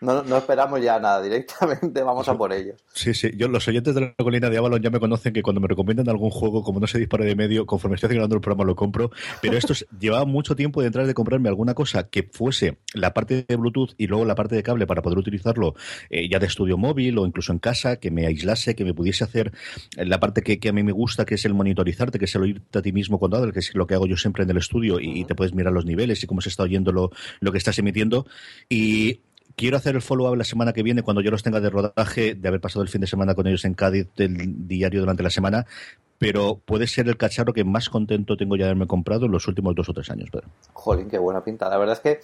no, 0.00 0.22
no, 0.24 0.36
esperamos 0.36 0.80
ya 0.80 0.98
nada, 0.98 1.22
directamente 1.22 2.02
vamos 2.02 2.28
a 2.28 2.36
por 2.36 2.52
ellos. 2.52 2.82
Sí, 2.92 3.14
sí, 3.14 3.30
yo, 3.36 3.46
los 3.46 3.68
oyentes 3.68 3.94
de 3.94 4.00
la 4.00 4.14
colina 4.18 4.50
de 4.50 4.58
Avalon 4.58 4.82
ya 4.82 4.90
me 4.90 4.98
conocen 4.98 5.32
que 5.32 5.42
cuando 5.42 5.60
me 5.60 5.68
recomiendan 5.68 6.08
algún 6.08 6.30
juego, 6.30 6.64
como 6.64 6.80
no 6.80 6.88
se 6.88 6.98
dispare 6.98 7.24
de 7.24 7.36
medio, 7.36 7.64
conforme 7.64 7.94
estoy 7.94 8.08
haciendo 8.08 8.34
el 8.34 8.40
programa 8.40 8.64
lo 8.64 8.74
compro, 8.74 9.12
pero 9.40 9.56
esto 9.56 9.74
llevaba 9.98 10.24
mucho 10.24 10.56
tiempo 10.56 10.82
detrás 10.82 11.06
de 11.06 11.14
comprarme 11.14 11.48
alguna 11.48 11.74
cosa 11.74 12.08
que 12.08 12.24
fuese 12.24 12.78
la 12.94 13.14
parte 13.14 13.44
de 13.46 13.56
Bluetooth 13.56 13.94
y 13.96 14.08
luego 14.08 14.24
la 14.24 14.34
parte 14.34 14.56
de 14.56 14.62
cable 14.64 14.86
para 14.86 15.02
poder 15.02 15.18
utilizarlo 15.18 15.74
eh, 16.10 16.28
ya 16.28 16.40
de 16.40 16.46
estudio 16.46 16.76
móvil 16.76 17.18
o 17.18 17.26
incluso 17.26 17.52
en 17.52 17.60
casa, 17.60 17.96
que 17.96 18.10
me 18.10 18.26
aislase, 18.26 18.74
que 18.74 18.84
me 18.84 18.92
pudiese 18.92 19.22
hacer 19.22 19.52
la 19.96 20.18
parte 20.18 20.42
que, 20.42 20.58
que 20.58 20.70
a 20.70 20.72
mí 20.72 20.82
me 20.82 20.92
gusta, 20.92 21.24
que 21.24 21.36
es 21.36 21.44
el 21.44 21.54
monitorizarte, 21.54 22.18
que 22.18 22.24
es 22.24 22.34
el 22.34 22.42
oírte 22.42 22.78
a 22.78 22.82
ti 22.82 22.92
mismo 22.92 23.20
que 23.52 23.58
es 23.58 23.74
lo 23.74 23.86
que 23.86 23.94
hago 23.94 24.06
yo 24.06 24.16
siempre 24.16 24.44
en 24.44 24.50
el 24.50 24.56
estudio 24.56 24.98
y, 25.00 25.24
te 25.24 25.34
puedes 25.34 25.54
mirar 25.54 25.72
los 25.72 25.84
niveles 25.84 26.22
y 26.22 26.26
cómo 26.26 26.40
se 26.40 26.48
está 26.48 26.64
oyendo 26.64 26.92
lo, 26.92 27.10
lo 27.40 27.52
que 27.52 27.58
estás 27.58 27.78
emitiendo. 27.78 28.26
Y 28.68 29.20
quiero 29.56 29.76
hacer 29.76 29.94
el 29.94 30.02
follow-up 30.02 30.36
la 30.36 30.44
semana 30.44 30.72
que 30.72 30.82
viene 30.82 31.02
cuando 31.02 31.22
yo 31.22 31.30
los 31.30 31.42
tenga 31.42 31.60
de 31.60 31.70
rodaje, 31.70 32.34
de 32.34 32.48
haber 32.48 32.60
pasado 32.60 32.82
el 32.82 32.88
fin 32.88 33.00
de 33.00 33.06
semana 33.06 33.34
con 33.34 33.46
ellos 33.46 33.64
en 33.64 33.74
Cádiz 33.74 34.08
del 34.16 34.66
diario 34.66 35.00
durante 35.00 35.22
la 35.22 35.30
semana, 35.30 35.66
pero 36.18 36.60
puede 36.64 36.86
ser 36.86 37.08
el 37.08 37.16
cacharro 37.16 37.52
que 37.52 37.64
más 37.64 37.88
contento 37.88 38.36
tengo 38.36 38.56
ya 38.56 38.64
de 38.64 38.70
haberme 38.70 38.86
comprado 38.86 39.26
en 39.26 39.32
los 39.32 39.46
últimos 39.48 39.74
dos 39.74 39.88
o 39.88 39.92
tres 39.92 40.10
años. 40.10 40.30
Pedro. 40.30 40.48
Jolín, 40.72 41.08
qué 41.08 41.18
buena 41.18 41.42
pinta. 41.44 41.68
La 41.68 41.78
verdad 41.78 41.96
es 41.96 42.00
que 42.00 42.20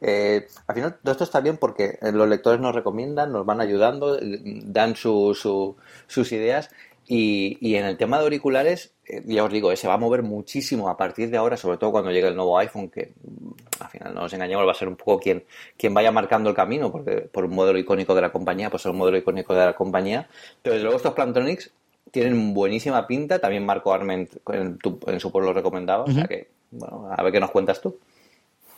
eh, 0.00 0.46
al 0.66 0.74
final 0.74 0.96
todo 1.02 1.12
esto 1.12 1.24
está 1.24 1.40
bien 1.40 1.58
porque 1.58 1.98
los 2.12 2.28
lectores 2.28 2.60
nos 2.60 2.74
recomiendan, 2.74 3.32
nos 3.32 3.44
van 3.44 3.60
ayudando, 3.60 4.18
dan 4.64 4.96
su, 4.96 5.76
sus 6.06 6.32
ideas 6.32 6.70
y, 7.06 7.58
y, 7.60 7.74
en 7.74 7.86
el 7.86 7.96
tema 7.96 8.18
de 8.18 8.24
auriculares, 8.24 8.94
eh, 8.99 8.99
ya 9.24 9.44
os 9.44 9.52
digo, 9.52 9.72
eh, 9.72 9.76
se 9.76 9.88
va 9.88 9.94
a 9.94 9.98
mover 9.98 10.22
muchísimo 10.22 10.88
a 10.88 10.96
partir 10.96 11.30
de 11.30 11.36
ahora, 11.36 11.56
sobre 11.56 11.78
todo 11.78 11.92
cuando 11.92 12.10
llegue 12.10 12.28
el 12.28 12.36
nuevo 12.36 12.58
iPhone, 12.58 12.88
que 12.88 13.12
mm, 13.22 13.50
al 13.80 13.88
final 13.88 14.14
no 14.14 14.20
nos 14.22 14.32
engañemos, 14.32 14.66
va 14.66 14.72
a 14.72 14.74
ser 14.74 14.88
un 14.88 14.96
poco 14.96 15.18
quien, 15.18 15.44
quien 15.76 15.94
vaya 15.94 16.12
marcando 16.12 16.50
el 16.50 16.56
camino, 16.56 16.90
porque 16.90 17.16
por 17.32 17.44
un 17.44 17.54
modelo 17.54 17.78
icónico 17.78 18.14
de 18.14 18.22
la 18.22 18.32
compañía, 18.32 18.70
pues 18.70 18.82
es 18.82 18.90
un 18.90 18.98
modelo 18.98 19.18
icónico 19.18 19.54
de 19.54 19.64
la 19.66 19.74
compañía. 19.74 20.28
Pero 20.62 20.74
desde 20.74 20.84
luego 20.84 20.96
estos 20.96 21.14
Plantronics 21.14 21.70
tienen 22.10 22.54
buenísima 22.54 23.06
pinta, 23.06 23.38
también 23.38 23.64
Marco 23.64 23.92
Arment 23.92 24.30
en, 24.52 24.78
en 25.06 25.20
su 25.20 25.30
pueblo 25.30 25.52
recomendado, 25.52 26.04
o 26.04 26.10
sea 26.10 26.24
que, 26.24 26.48
bueno, 26.70 27.08
a 27.10 27.22
ver 27.22 27.32
qué 27.32 27.40
nos 27.40 27.50
cuentas 27.50 27.80
tú. 27.80 27.96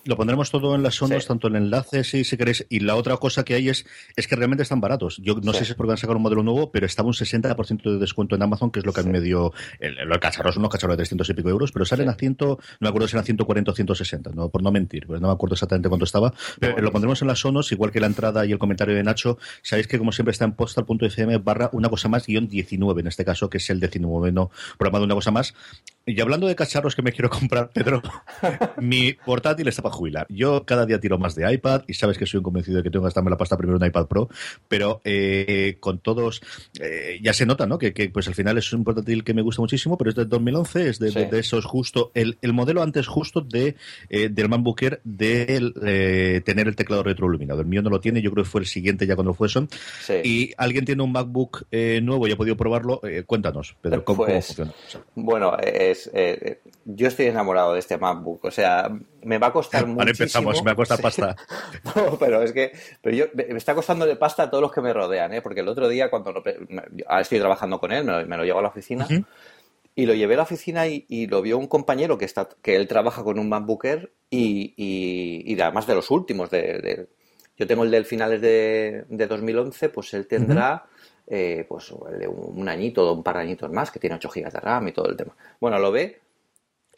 Lo 0.05 0.17
pondremos 0.17 0.51
todo 0.51 0.75
en 0.75 0.83
las 0.83 0.97
sonos, 0.97 1.27
tanto 1.27 1.49
en 1.49 1.57
enlaces, 1.57 2.09
si, 2.11 2.25
si 2.25 2.37
queréis. 2.37 2.67
Y 2.69 2.81
la 2.81 2.97
otra 2.97 3.17
cosa 3.19 3.45
que 3.45 3.55
hay 3.55 3.69
es, 3.69 3.87
es 4.17 4.27
que 4.27 4.37
realmente 4.37 4.63
están 4.63 4.81
baratos. 4.81 5.19
Yo 5.19 5.37
no 5.43 5.53
sé 5.53 5.65
si 5.65 5.73
es 5.73 5.77
porque 5.77 5.89
van 5.89 5.95
a 5.95 6.01
sacar 6.01 6.17
un 6.17 6.23
modelo 6.23 6.43
nuevo, 6.43 6.73
pero 6.73 6.87
estaba 6.87 7.07
un 7.07 7.15
60% 7.15 7.83
de 7.83 7.99
descuento 7.99 8.35
en 8.35 8.43
Amazon, 8.43 8.71
que 8.71 8.81
es 8.81 8.87
lo 8.87 8.93
que 8.93 9.01
a 9.01 9.05
mí 9.05 9.11
me 9.11 9.21
dio. 9.21 9.53
El, 9.79 9.99
el 9.99 10.21
cacharro 10.21 10.53
son 10.53 10.63
unos 10.63 10.73
cacharros 10.73 10.97
de 10.97 11.03
300 11.03 11.29
y 11.31 11.35
pico 11.35 11.49
euros, 11.49 11.73
pero 11.73 11.85
salen 11.85 12.09
a 12.09 12.15
100, 12.15 12.37
no 12.41 12.59
me 12.81 12.89
acuerdo 12.89 13.09
si 13.09 13.17
eran 13.17 13.25
140 13.25 13.71
o 13.71 13.75
160, 13.75 14.31
¿no? 14.35 14.49
por 14.49 14.63
no 14.63 14.73
mentir, 14.73 15.09
no 15.09 15.21
me 15.21 15.33
acuerdo 15.33 15.55
exactamente 15.55 15.89
cuánto 15.89 16.05
estaba. 16.05 16.33
Pero 16.59 16.81
lo 16.81 16.91
pondremos 16.93 17.21
en 17.23 17.29
las 17.29 17.41
sonos, 17.41 17.71
igual 17.73 17.91
que 17.91 18.01
la 18.01 18.07
entrada 18.07 18.45
y 18.47 18.53
el 18.53 18.59
comentario 18.59 18.95
de 18.95 19.03
Nacho. 19.03 19.39
Sabéis 19.63 19.87
que, 19.87 19.99
como 19.99 20.13
siempre, 20.13 20.33
está 20.33 20.45
en 20.45 20.53
postal.fm 20.53 21.39
barra 21.39 21.71
una 21.73 21.89
cosa 21.89 22.09
más, 22.09 22.27
guion 22.27 22.49
19, 22.49 23.01
en 23.01 23.07
este 23.07 23.25
caso, 23.25 23.49
que 23.51 23.59
es 23.59 23.71
el 23.71 23.81
19 23.81 24.33
programa 24.79 24.99
de 24.99 25.05
una 25.05 25.15
cosa 25.15 25.31
más. 25.31 25.55
Y 26.05 26.21
hablando 26.21 26.47
de 26.47 26.57
cacharros 26.57 26.97
que 26.97 27.03
me 27.03 27.13
quiero 27.13 27.31
comprar, 27.39 27.71
Pedro, 27.71 28.03
mi 28.79 29.13
portátil 29.13 29.69
está 29.69 29.83
para 29.83 29.95
jubilar. 29.95 30.27
Yo 30.29 30.65
cada 30.65 30.87
día 30.87 30.99
tiro 31.01 31.19
más 31.19 31.35
de 31.35 31.53
iPad 31.53 31.83
y 31.87 31.95
sabes 31.95 32.19
que 32.19 32.27
soy 32.27 32.39
un 32.39 32.45
convencido 32.45 32.79
de 32.79 32.83
que 32.83 32.91
tengo 32.91 33.03
que 33.03 33.07
gastarme 33.07 33.31
la 33.31 33.37
pasta 33.37 33.57
primero 33.57 33.79
en 33.79 33.87
iPad 33.87 34.07
Pro, 34.07 34.29
pero 34.69 35.01
eh, 35.05 35.77
con 35.81 35.99
todos, 35.99 36.43
eh, 36.81 37.19
ya 37.23 37.33
se 37.33 37.47
nota, 37.47 37.67
¿no? 37.67 37.79
Que, 37.79 37.93
pues 38.13 38.27
al 38.29 38.35
final 38.35 38.59
es 38.59 38.73
un 38.73 38.85
portátil 38.85 39.25
que 39.25 39.35
me 39.35 39.43
gusta 39.43 39.63
muchísimo, 39.63 39.97
pero 39.97 40.11
es 40.11 40.17
de 40.17 40.25
2011, 40.25 40.89
es 40.89 40.99
de, 40.99 41.29
esos 41.39 41.65
justo, 41.65 42.11
el, 42.15 42.37
modelo 42.53 42.83
antes 42.83 43.07
justo 43.07 43.41
de 43.41 43.77
eh, 44.11 44.29
del 44.29 44.49
MacBook 44.49 44.83
Air 44.83 45.01
de 45.05 46.43
tener 46.45 46.69
el 46.69 46.77
teclado 46.77 47.03
retroiluminado. 47.03 47.61
El 47.61 47.67
mío 47.67 47.83
no 47.83 47.91
lo 47.91 48.01
tiene, 48.01 48.21
yo 48.21 48.31
creo 48.33 48.45
que 48.45 48.51
fue 48.51 48.61
el 48.61 48.67
siguiente 48.67 49.07
ya 49.07 49.15
cuando 49.15 49.35
fue 49.35 49.47
eso. 49.47 49.67
Y 50.25 50.53
alguien 50.57 50.85
tiene 50.85 51.03
un 51.03 51.13
MacBook 51.13 51.67
nuevo 51.71 52.27
y 52.27 52.33
ha 52.33 52.37
podido 52.37 52.57
probarlo, 52.57 53.01
cuéntanos, 53.27 53.77
Pedro, 53.81 54.05
¿cómo, 54.05 54.27
pues, 54.27 54.47
funciona? 54.47 54.73
Bueno, 55.15 55.57
eh, 55.63 55.92
yo 56.85 57.09
estoy 57.09 57.27
enamorado 57.27 57.75
de 57.75 57.81
este 57.81 57.99
MacBook. 57.99 58.45
O 58.45 58.51
sea, 58.51 58.91
me 59.23 59.39
va 59.39 59.49
a 59.49 59.53
costar 59.53 59.87
mucho. 59.87 60.01
Ahora 60.01 60.11
empezamos, 60.11 60.63
me 60.63 60.71
va 60.71 60.73
a 60.73 60.77
costar 60.77 61.01
pasta. 61.03 61.37
no, 61.95 62.19
pero 62.19 62.43
es 62.43 62.53
que 62.53 62.73
pero 63.01 63.17
yo, 63.17 63.27
me 63.35 63.57
está 63.57 63.75
costando 63.75 64.07
de 64.07 64.17
pasta 64.17 64.45
a 64.45 64.51
todos 64.51 64.63
los 64.63 64.73
que 64.73 64.81
me 64.81 64.93
rodean, 64.93 65.33
¿eh? 65.35 65.43
porque 65.43 65.61
el 65.61 65.69
otro 65.69 65.89
día, 65.89 66.11
cuando 66.11 66.31
ahora 67.07 67.21
estoy 67.21 67.39
trabajando 67.39 67.81
con 67.81 67.93
él, 67.93 68.05
me 68.05 68.37
lo, 68.37 68.45
llevo 68.45 68.59
a 68.59 68.63
la 68.63 68.69
oficina. 68.69 69.07
Y 69.95 70.07
lo 70.07 70.15
llevé 70.15 70.35
a 70.35 70.39
la 70.39 70.43
oficina 70.45 70.87
y, 70.87 71.27
lo 71.27 71.43
vio 71.43 71.59
un 71.59 71.67
compañero 71.67 72.17
que 72.17 72.25
está 72.25 72.49
que 72.63 72.77
él 72.77 72.89
trabaja 72.89 73.23
con 73.23 73.39
un 73.39 73.49
MacBook 73.49 73.85
Air 73.85 74.13
y, 74.31 74.75
y, 74.77 75.61
además 75.61 75.87
de 75.87 75.95
los 75.95 76.11
últimos. 76.11 76.51
De, 76.51 77.09
yo 77.59 77.67
tengo 77.67 77.85
el 77.85 77.91
del 77.91 78.07
finales 78.07 78.41
de, 78.41 79.05
de 79.09 79.27
2011, 79.27 79.91
pues 79.91 80.15
él 80.15 80.27
tendrá 80.27 80.87
eh, 81.27 81.65
pues 81.69 81.91
un 81.91 82.69
añito 82.69 83.09
o 83.09 83.15
un 83.15 83.23
par 83.23 83.37
de 83.37 83.43
añitos 83.43 83.71
más, 83.71 83.91
que 83.91 83.99
tiene 83.99 84.17
8 84.17 84.29
GB 84.29 84.53
de 84.53 84.61
RAM 84.61 84.89
y 84.89 84.93
todo 84.93 85.09
el 85.09 85.17
tema. 85.17 85.35
Bueno, 85.61 85.79
lo 85.79 85.93
ve, 85.93 86.21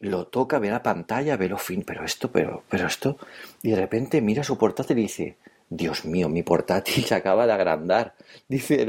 lo 0.00 0.26
toca, 0.26 0.59
ve 0.59 0.71
la 0.71 0.82
pantalla, 0.82 1.37
ve 1.37 1.49
lo 1.49 1.58
fin, 1.58 1.84
pero 1.87 2.05
esto, 2.05 2.31
pero, 2.31 2.63
pero 2.69 2.87
esto, 2.87 3.17
y 3.63 3.70
de 3.70 3.77
repente 3.77 4.20
mira 4.20 4.43
su 4.43 4.58
portátil 4.58 4.99
y 4.99 5.03
dice, 5.03 5.37
Dios 5.69 6.05
mío, 6.05 6.29
mi 6.29 6.43
portátil 6.43 7.05
se 7.05 7.15
acaba 7.15 7.46
de 7.46 7.53
agrandar. 7.53 8.15
Dice, 8.49 8.87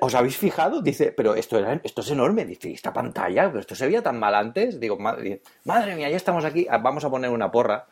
¿os 0.00 0.14
habéis 0.14 0.36
fijado? 0.36 0.82
Dice, 0.82 1.12
pero 1.12 1.34
esto 1.34 1.58
es 1.58 2.10
enorme. 2.10 2.44
Dice, 2.44 2.72
esta 2.72 2.92
pantalla? 2.92 3.48
¿Pero 3.48 3.60
esto 3.60 3.74
se 3.74 3.86
veía 3.86 4.02
tan 4.02 4.18
mal 4.18 4.34
antes? 4.34 4.78
Digo, 4.78 4.98
madre, 4.98 5.42
madre 5.64 5.96
mía, 5.96 6.10
ya 6.10 6.16
estamos 6.16 6.44
aquí. 6.44 6.66
Ah, 6.70 6.78
vamos 6.78 7.04
a 7.04 7.10
poner 7.10 7.30
una 7.30 7.50
porra 7.50 7.86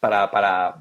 para, 0.00 0.30
para, 0.30 0.76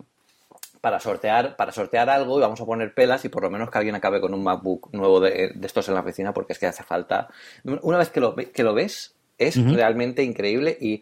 para 0.85 0.99
sortear, 0.99 1.55
para 1.55 1.71
sortear 1.71 2.11
algo 2.11 2.37
y 2.37 2.41
vamos 2.41 2.61
a 2.61 2.65
poner 2.67 2.93
pelas 2.93 3.25
y 3.25 3.29
por 3.29 3.41
lo 3.41 3.49
menos 3.49 3.71
que 3.71 3.77
alguien 3.79 3.95
acabe 3.95 4.21
con 4.21 4.35
un 4.35 4.43
MacBook 4.43 4.93
nuevo 4.93 5.19
de, 5.19 5.51
estos 5.63 5.87
en 5.87 5.95
la 5.95 6.01
oficina 6.01 6.31
porque 6.31 6.53
es 6.53 6.59
que 6.59 6.67
hace 6.67 6.83
falta. 6.83 7.27
Una 7.63 7.97
vez 7.97 8.11
que 8.11 8.19
lo, 8.19 8.35
que 8.35 8.61
lo 8.61 8.75
ves, 8.75 9.15
es 9.39 9.55
realmente 9.73 10.21
increíble 10.21 10.77
y 10.79 11.01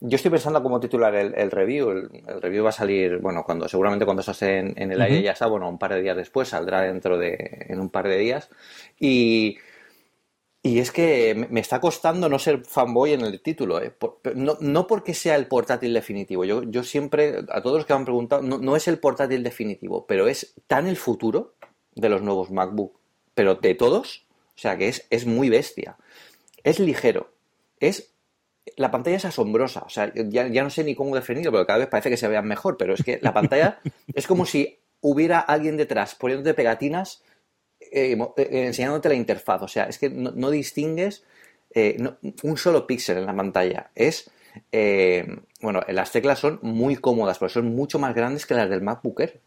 yo 0.00 0.16
estoy 0.16 0.30
pensando 0.30 0.62
cómo 0.62 0.80
titular 0.80 1.14
el, 1.14 1.50
review. 1.50 2.10
El, 2.28 2.42
review 2.42 2.62
va 2.62 2.68
a 2.68 2.72
salir, 2.72 3.20
bueno, 3.20 3.42
cuando 3.42 3.66
seguramente 3.68 4.04
cuando 4.04 4.20
estás 4.20 4.42
en, 4.42 4.74
en 4.76 4.92
el 4.92 5.00
aire 5.00 5.22
ya 5.22 5.32
está, 5.32 5.46
bueno, 5.46 5.66
un 5.66 5.78
par 5.78 5.94
de 5.94 6.02
días 6.02 6.16
después, 6.18 6.48
saldrá 6.48 6.82
dentro 6.82 7.16
de, 7.16 7.64
en 7.70 7.80
un 7.80 7.88
par 7.88 8.08
de 8.08 8.18
días. 8.18 8.50
Y 9.00 9.56
y 10.64 10.78
es 10.78 10.92
que 10.92 11.48
me 11.50 11.58
está 11.58 11.80
costando 11.80 12.28
no 12.28 12.38
ser 12.38 12.64
fanboy 12.64 13.12
en 13.12 13.22
el 13.22 13.42
título, 13.42 13.82
¿eh? 13.82 13.94
no, 14.34 14.86
porque 14.86 15.12
sea 15.12 15.34
el 15.34 15.48
portátil 15.48 15.92
definitivo. 15.92 16.44
Yo, 16.44 16.62
yo 16.62 16.84
siempre, 16.84 17.44
a 17.48 17.60
todos 17.62 17.78
los 17.78 17.86
que 17.86 17.92
me 17.92 17.98
han 17.98 18.04
preguntado, 18.04 18.42
no, 18.42 18.76
es 18.76 18.86
el 18.86 19.00
portátil 19.00 19.42
definitivo, 19.42 20.06
pero 20.06 20.28
es 20.28 20.54
tan 20.68 20.86
el 20.86 20.96
futuro 20.96 21.54
de 21.96 22.08
los 22.08 22.22
nuevos 22.22 22.52
MacBook, 22.52 22.96
pero 23.34 23.56
de 23.56 23.74
todos, 23.74 24.24
o 24.54 24.58
sea 24.58 24.78
que 24.78 24.86
es, 24.86 25.06
es 25.10 25.26
muy 25.26 25.50
bestia. 25.50 25.96
Es 26.62 26.78
ligero, 26.78 27.32
es 27.80 28.12
la 28.76 28.92
pantalla 28.92 29.16
es 29.16 29.24
asombrosa. 29.24 29.82
O 29.84 29.88
sea, 29.88 30.12
ya, 30.14 30.46
ya, 30.46 30.62
no 30.62 30.70
sé 30.70 30.84
ni 30.84 30.94
cómo 30.94 31.14
definirlo, 31.14 31.50
pero 31.50 31.66
cada 31.66 31.80
vez 31.80 31.88
parece 31.88 32.10
que 32.10 32.16
se 32.16 32.28
vean 32.28 32.46
mejor. 32.46 32.76
Pero 32.76 32.94
es 32.94 33.02
que 33.02 33.18
la 33.20 33.34
pantalla 33.34 33.80
es 34.14 34.28
como 34.28 34.46
si 34.46 34.78
hubiera 35.00 35.40
alguien 35.40 35.76
detrás 35.76 36.14
poniéndote 36.14 36.54
pegatinas 36.54 37.24
eh, 37.92 38.18
eh, 38.36 38.66
enseñándote 38.66 39.08
la 39.08 39.14
interfaz. 39.14 39.62
O 39.62 39.68
sea, 39.68 39.84
es 39.84 39.98
que 39.98 40.10
no, 40.10 40.50
distingues 40.50 41.24
eh, 41.74 41.96
un 42.42 42.56
solo 42.56 42.86
píxel 42.86 43.18
en 43.18 43.26
la 43.26 43.36
pantalla. 43.36 43.90
Es, 43.94 44.30
bueno, 45.60 45.80
las 45.88 46.12
teclas 46.12 46.38
son 46.38 46.58
muy 46.62 46.96
cómodas, 46.96 47.38
pero 47.38 47.48
son 47.48 47.74
mucho 47.74 47.98
más 47.98 48.14
grandes 48.14 48.46
que 48.46 48.54
las 48.54 48.68
del 48.68 48.82
MacBook 48.82 49.20
Air. 49.20 49.40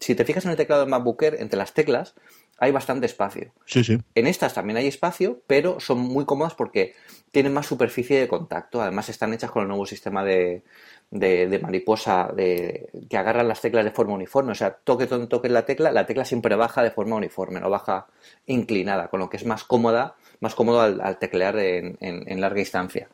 si 0.00 0.14
te 0.14 0.24
fijas 0.24 0.44
en 0.44 0.50
el 0.50 0.56
teclado 0.56 0.82
del 0.82 0.90
MacBook 0.90 1.22
Air, 1.22 1.36
entre 1.38 1.58
las 1.58 1.72
teclas 1.72 2.14
hay 2.58 2.72
bastante 2.72 3.06
espacio. 3.06 3.52
Sí, 3.66 3.84
sí. 3.84 3.98
En 4.14 4.26
estas 4.26 4.54
también 4.54 4.78
hay 4.78 4.86
espacio, 4.86 5.42
pero 5.46 5.78
son 5.78 5.98
muy 5.98 6.24
cómodas 6.24 6.54
porque 6.54 6.94
tienen 7.30 7.52
más 7.52 7.66
superficie 7.66 8.18
de 8.18 8.28
contacto. 8.28 8.80
Además, 8.80 9.08
están 9.08 9.34
hechas 9.34 9.50
con 9.50 9.62
el 9.62 9.68
nuevo 9.68 9.84
sistema 9.84 10.24
de, 10.24 10.62
de, 11.10 11.58
mariposa 11.58 12.30
de, 12.34 12.88
que 13.10 13.16
agarran 13.18 13.48
las 13.48 13.60
teclas 13.60 13.84
de 13.84 13.90
forma 13.90 14.14
uniforme. 14.14 14.52
O 14.52 14.54
sea, 14.54 14.72
toque 14.72 15.06
toque 15.06 15.48
la 15.50 15.66
tecla, 15.66 15.92
la 15.92 16.06
tecla 16.06 16.24
siempre 16.24 16.56
baja 16.56 16.82
de 16.82 16.90
forma 16.90 17.16
uniforme, 17.16 17.60
no 17.60 17.68
baja 17.68 18.06
inclinada, 18.46 19.08
con 19.08 19.20
lo 19.20 19.28
que 19.28 19.36
es 19.36 19.44
más 19.44 19.64
cómoda, 19.64 20.14
más 20.40 20.54
cómodo 20.54 20.80
al, 20.80 21.18
teclear 21.18 21.58
en, 21.58 21.98
en, 22.00 22.40
larga 22.40 22.58
distancia. 22.58 23.08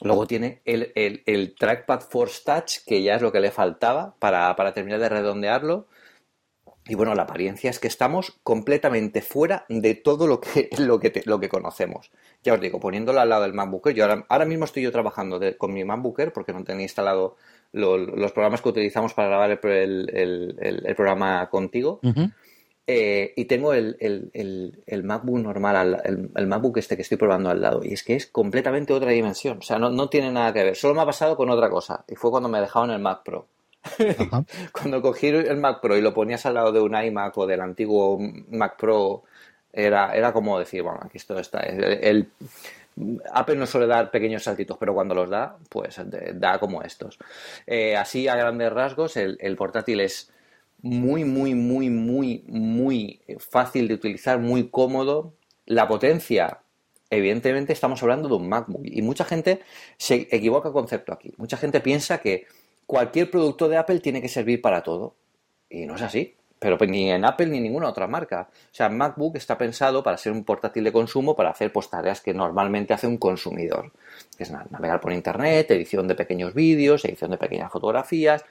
Luego 0.00 0.26
tiene 0.26 0.60
el, 0.64 0.92
el, 0.94 1.22
el, 1.26 1.54
Trackpad 1.54 2.00
Force 2.00 2.42
Touch, 2.44 2.84
que 2.86 3.02
ya 3.02 3.16
es 3.16 3.22
lo 3.22 3.32
que 3.32 3.40
le 3.40 3.50
faltaba 3.50 4.14
para, 4.18 4.54
para 4.54 4.74
terminar 4.74 5.00
de 5.00 5.08
redondearlo 5.08 5.86
y 6.88 6.94
bueno, 6.94 7.14
la 7.14 7.22
apariencia 7.22 7.70
es 7.70 7.80
que 7.80 7.88
estamos 7.88 8.38
completamente 8.42 9.20
fuera 9.20 9.66
de 9.68 9.94
todo 9.94 10.26
lo 10.26 10.40
que, 10.40 10.68
lo 10.78 11.00
que, 11.00 11.22
lo 11.24 11.40
que 11.40 11.48
conocemos. 11.48 12.10
Ya 12.42 12.54
os 12.54 12.60
digo, 12.60 12.78
poniéndolo 12.78 13.20
al 13.20 13.28
lado 13.28 13.42
del 13.42 13.54
MacBooker, 13.54 13.94
yo 13.94 14.04
ahora, 14.28 14.44
mismo 14.44 14.64
estoy 14.64 14.84
yo 14.84 14.92
trabajando 14.92 15.40
con 15.58 15.72
mi 15.72 15.84
MacBooker 15.84 16.32
porque 16.32 16.52
no 16.52 16.62
tenía 16.62 16.84
instalado 16.84 17.36
los 17.72 18.32
programas 18.32 18.62
que 18.62 18.68
utilizamos 18.68 19.14
para 19.14 19.28
grabar 19.28 19.50
el, 19.50 20.94
programa 20.96 21.50
contigo. 21.50 22.00
Eh, 22.88 23.32
y 23.34 23.46
tengo 23.46 23.74
el, 23.74 25.02
MacBook 25.02 25.40
normal, 25.40 26.00
el, 26.04 26.46
MacBook 26.46 26.78
este 26.78 26.94
que 26.94 27.02
estoy 27.02 27.18
probando 27.18 27.50
al 27.50 27.60
lado. 27.60 27.80
Y 27.82 27.94
es 27.94 28.04
que 28.04 28.14
es 28.14 28.26
completamente 28.26 28.92
otra 28.92 29.10
dimensión. 29.10 29.58
O 29.58 29.62
sea, 29.62 29.80
no, 29.80 29.90
no 29.90 30.08
tiene 30.08 30.30
nada 30.30 30.52
que 30.52 30.62
ver. 30.62 30.76
Solo 30.76 30.94
me 30.94 31.02
ha 31.02 31.06
pasado 31.06 31.36
con 31.36 31.50
otra 31.50 31.68
cosa. 31.68 32.04
Y 32.06 32.14
fue 32.14 32.30
cuando 32.30 32.48
me 32.48 32.60
dejaron 32.60 32.90
el 32.92 33.00
Mac 33.00 33.22
Pro. 33.24 33.48
Cuando 34.72 35.02
cogí 35.02 35.28
el 35.28 35.56
Mac 35.56 35.80
Pro 35.80 35.96
y 35.96 36.00
lo 36.00 36.14
ponías 36.14 36.46
al 36.46 36.54
lado 36.54 36.72
de 36.72 36.80
un 36.80 36.94
iMac 36.94 37.36
o 37.38 37.46
del 37.46 37.60
antiguo 37.60 38.18
Mac 38.50 38.76
Pro, 38.76 39.24
era, 39.72 40.14
era 40.14 40.32
como 40.32 40.58
decir, 40.58 40.82
bueno, 40.82 41.00
aquí 41.02 41.18
esto 41.18 41.38
está. 41.38 41.60
El, 41.60 42.28
Apple 43.30 43.56
no 43.56 43.66
suele 43.66 43.86
dar 43.86 44.10
pequeños 44.10 44.44
saltitos, 44.44 44.78
pero 44.78 44.94
cuando 44.94 45.14
los 45.14 45.28
da, 45.28 45.58
pues 45.68 46.00
da 46.34 46.58
como 46.58 46.82
estos. 46.82 47.18
Eh, 47.66 47.94
así, 47.94 48.26
a 48.26 48.36
grandes 48.36 48.72
rasgos, 48.72 49.16
el, 49.18 49.56
portátil 49.56 50.00
es 50.00 50.32
muy, 50.80 51.24
muy, 51.24 51.54
muy, 51.54 51.90
muy, 51.90 52.42
muy 52.46 53.20
fácil 53.38 53.88
de 53.88 53.94
utilizar, 53.94 54.38
muy 54.38 54.70
cómodo. 54.70 55.34
La 55.66 55.86
potencia, 55.86 56.60
evidentemente, 57.10 57.74
estamos 57.74 58.02
hablando 58.02 58.28
de 58.28 58.36
un 58.36 58.48
MacBook. 58.48 58.80
Y 58.84 59.02
mucha 59.02 59.26
gente 59.26 59.60
se 59.98 60.28
equivoca 60.30 60.72
concepto 60.72 61.12
aquí. 61.12 61.34
Mucha 61.36 61.58
gente 61.58 61.80
piensa 61.80 62.18
que 62.18 62.46
cualquier 62.86 63.30
producto 63.30 63.68
de 63.68 63.76
Apple 63.76 64.00
tiene 64.00 64.22
que 64.22 64.28
servir 64.28 64.62
para 64.62 64.82
todo. 64.82 65.14
Y 65.68 65.86
no 65.86 65.96
es 65.96 66.02
así. 66.02 66.36
Pero 66.58 66.78
pues, 66.78 66.88
ni 66.88 67.10
en 67.10 67.24
Apple 67.24 67.46
ni 67.46 67.58
en 67.58 67.64
ninguna 67.64 67.88
otra 67.88 68.06
marca. 68.06 68.48
O 68.50 68.74
sea, 68.74 68.88
MacBook 68.88 69.36
está 69.36 69.58
pensado 69.58 70.02
para 70.02 70.16
ser 70.16 70.32
un 70.32 70.44
portátil 70.44 70.84
de 70.84 70.92
consumo, 70.92 71.36
para 71.36 71.50
hacer 71.50 71.72
pues, 71.72 71.90
tareas 71.90 72.20
que 72.20 72.32
normalmente 72.32 72.94
hace 72.94 73.06
un 73.06 73.18
consumidor. 73.18 73.92
Es 74.38 74.50
navegar 74.50 75.00
por 75.00 75.12
Internet, 75.12 75.70
edición 75.70 76.08
de 76.08 76.14
pequeños 76.14 76.54
vídeos, 76.54 77.04
edición 77.04 77.30
de 77.30 77.38
pequeñas 77.38 77.70
fotografías. 77.70 78.44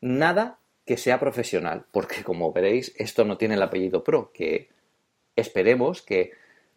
Nada 0.00 0.58
que 0.84 0.96
sea 0.96 1.20
profesional. 1.20 1.84
Porque 1.92 2.24
como 2.24 2.52
veréis, 2.52 2.92
esto 2.96 3.24
no 3.24 3.38
tiene 3.38 3.54
el 3.54 3.62
apellido 3.62 4.02
Pro. 4.02 4.32
Que 4.32 4.68
esperemos 5.36 6.02
que 6.02 6.32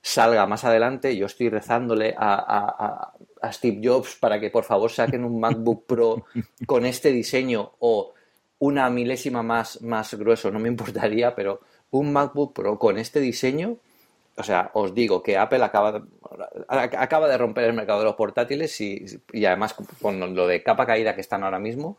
salga 0.06 0.46
más 0.46 0.64
adelante. 0.64 1.18
Yo 1.18 1.26
estoy 1.26 1.50
rezándole 1.50 2.14
a, 2.16 3.12
Steve 3.52 3.82
Jobs 3.84 4.16
para 4.16 4.40
que 4.40 4.50
por 4.50 4.64
favor 4.64 4.92
saquen 4.92 5.24
un 5.24 5.40
MacBook 5.40 5.86
Pro 5.86 6.26
con 6.66 6.86
este 6.86 7.12
diseño 7.12 7.74
o 7.80 8.14
una 8.60 8.90
milésima 8.90 9.44
más, 9.44 9.82
más 9.82 10.14
grueso, 10.14 10.50
no 10.50 10.60
me 10.60 10.70
importaría, 10.70 11.36
pero 11.36 11.62
un 11.92 12.12
MacBook 12.14 12.54
Pro 12.54 12.80
con 12.80 12.98
este 12.98 13.20
diseño, 13.20 13.78
o 14.36 14.44
sea, 14.44 14.72
os 14.74 14.96
digo 14.96 15.22
que 15.22 15.38
Apple 15.38 15.64
acaba 15.64 15.92
de, 15.92 16.02
acaba 16.68 17.28
de 17.28 17.38
romper 17.38 17.66
el 17.66 17.74
mercado 17.74 18.00
de 18.00 18.06
los 18.06 18.16
portátiles 18.16 18.80
y, 18.82 19.06
y 19.32 19.46
además 19.46 19.76
con 20.02 20.36
lo 20.36 20.48
de 20.48 20.64
capa 20.64 20.86
caída 20.86 21.14
que 21.14 21.22
están 21.22 21.44
ahora 21.44 21.60
mismo, 21.60 21.98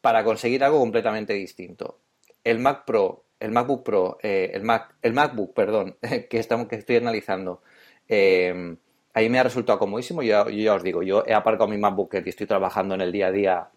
para 0.00 0.24
conseguir 0.24 0.64
algo 0.64 0.80
completamente 0.80 1.32
distinto. 1.32 1.98
El 2.42 2.58
Mac 2.58 2.84
Pro 2.84 3.23
el 3.44 3.52
MacBook 3.52 3.84
Pro, 3.84 4.18
eh, 4.22 4.50
el, 4.54 4.62
Mac, 4.62 4.94
el 5.02 5.12
MacBook, 5.12 5.52
perdón, 5.52 5.96
que, 6.30 6.38
estamos, 6.38 6.66
que 6.66 6.76
estoy 6.76 6.96
analizando, 6.96 7.62
eh, 8.08 8.76
ahí 9.12 9.28
me 9.28 9.38
ha 9.38 9.42
resultado 9.42 9.78
comodísimo. 9.78 10.22
Yo, 10.22 10.48
yo, 10.48 10.62
ya 10.62 10.74
os 10.74 10.82
digo, 10.82 11.02
yo 11.02 11.24
he 11.26 11.34
aparcado 11.34 11.68
mi 11.68 11.78
MacBook 11.78 12.14
y 12.24 12.28
estoy 12.28 12.46
trabajando 12.46 12.94
en 12.94 13.02
el 13.02 13.12
día 13.12 13.28
a 13.28 13.32
día 13.32 13.68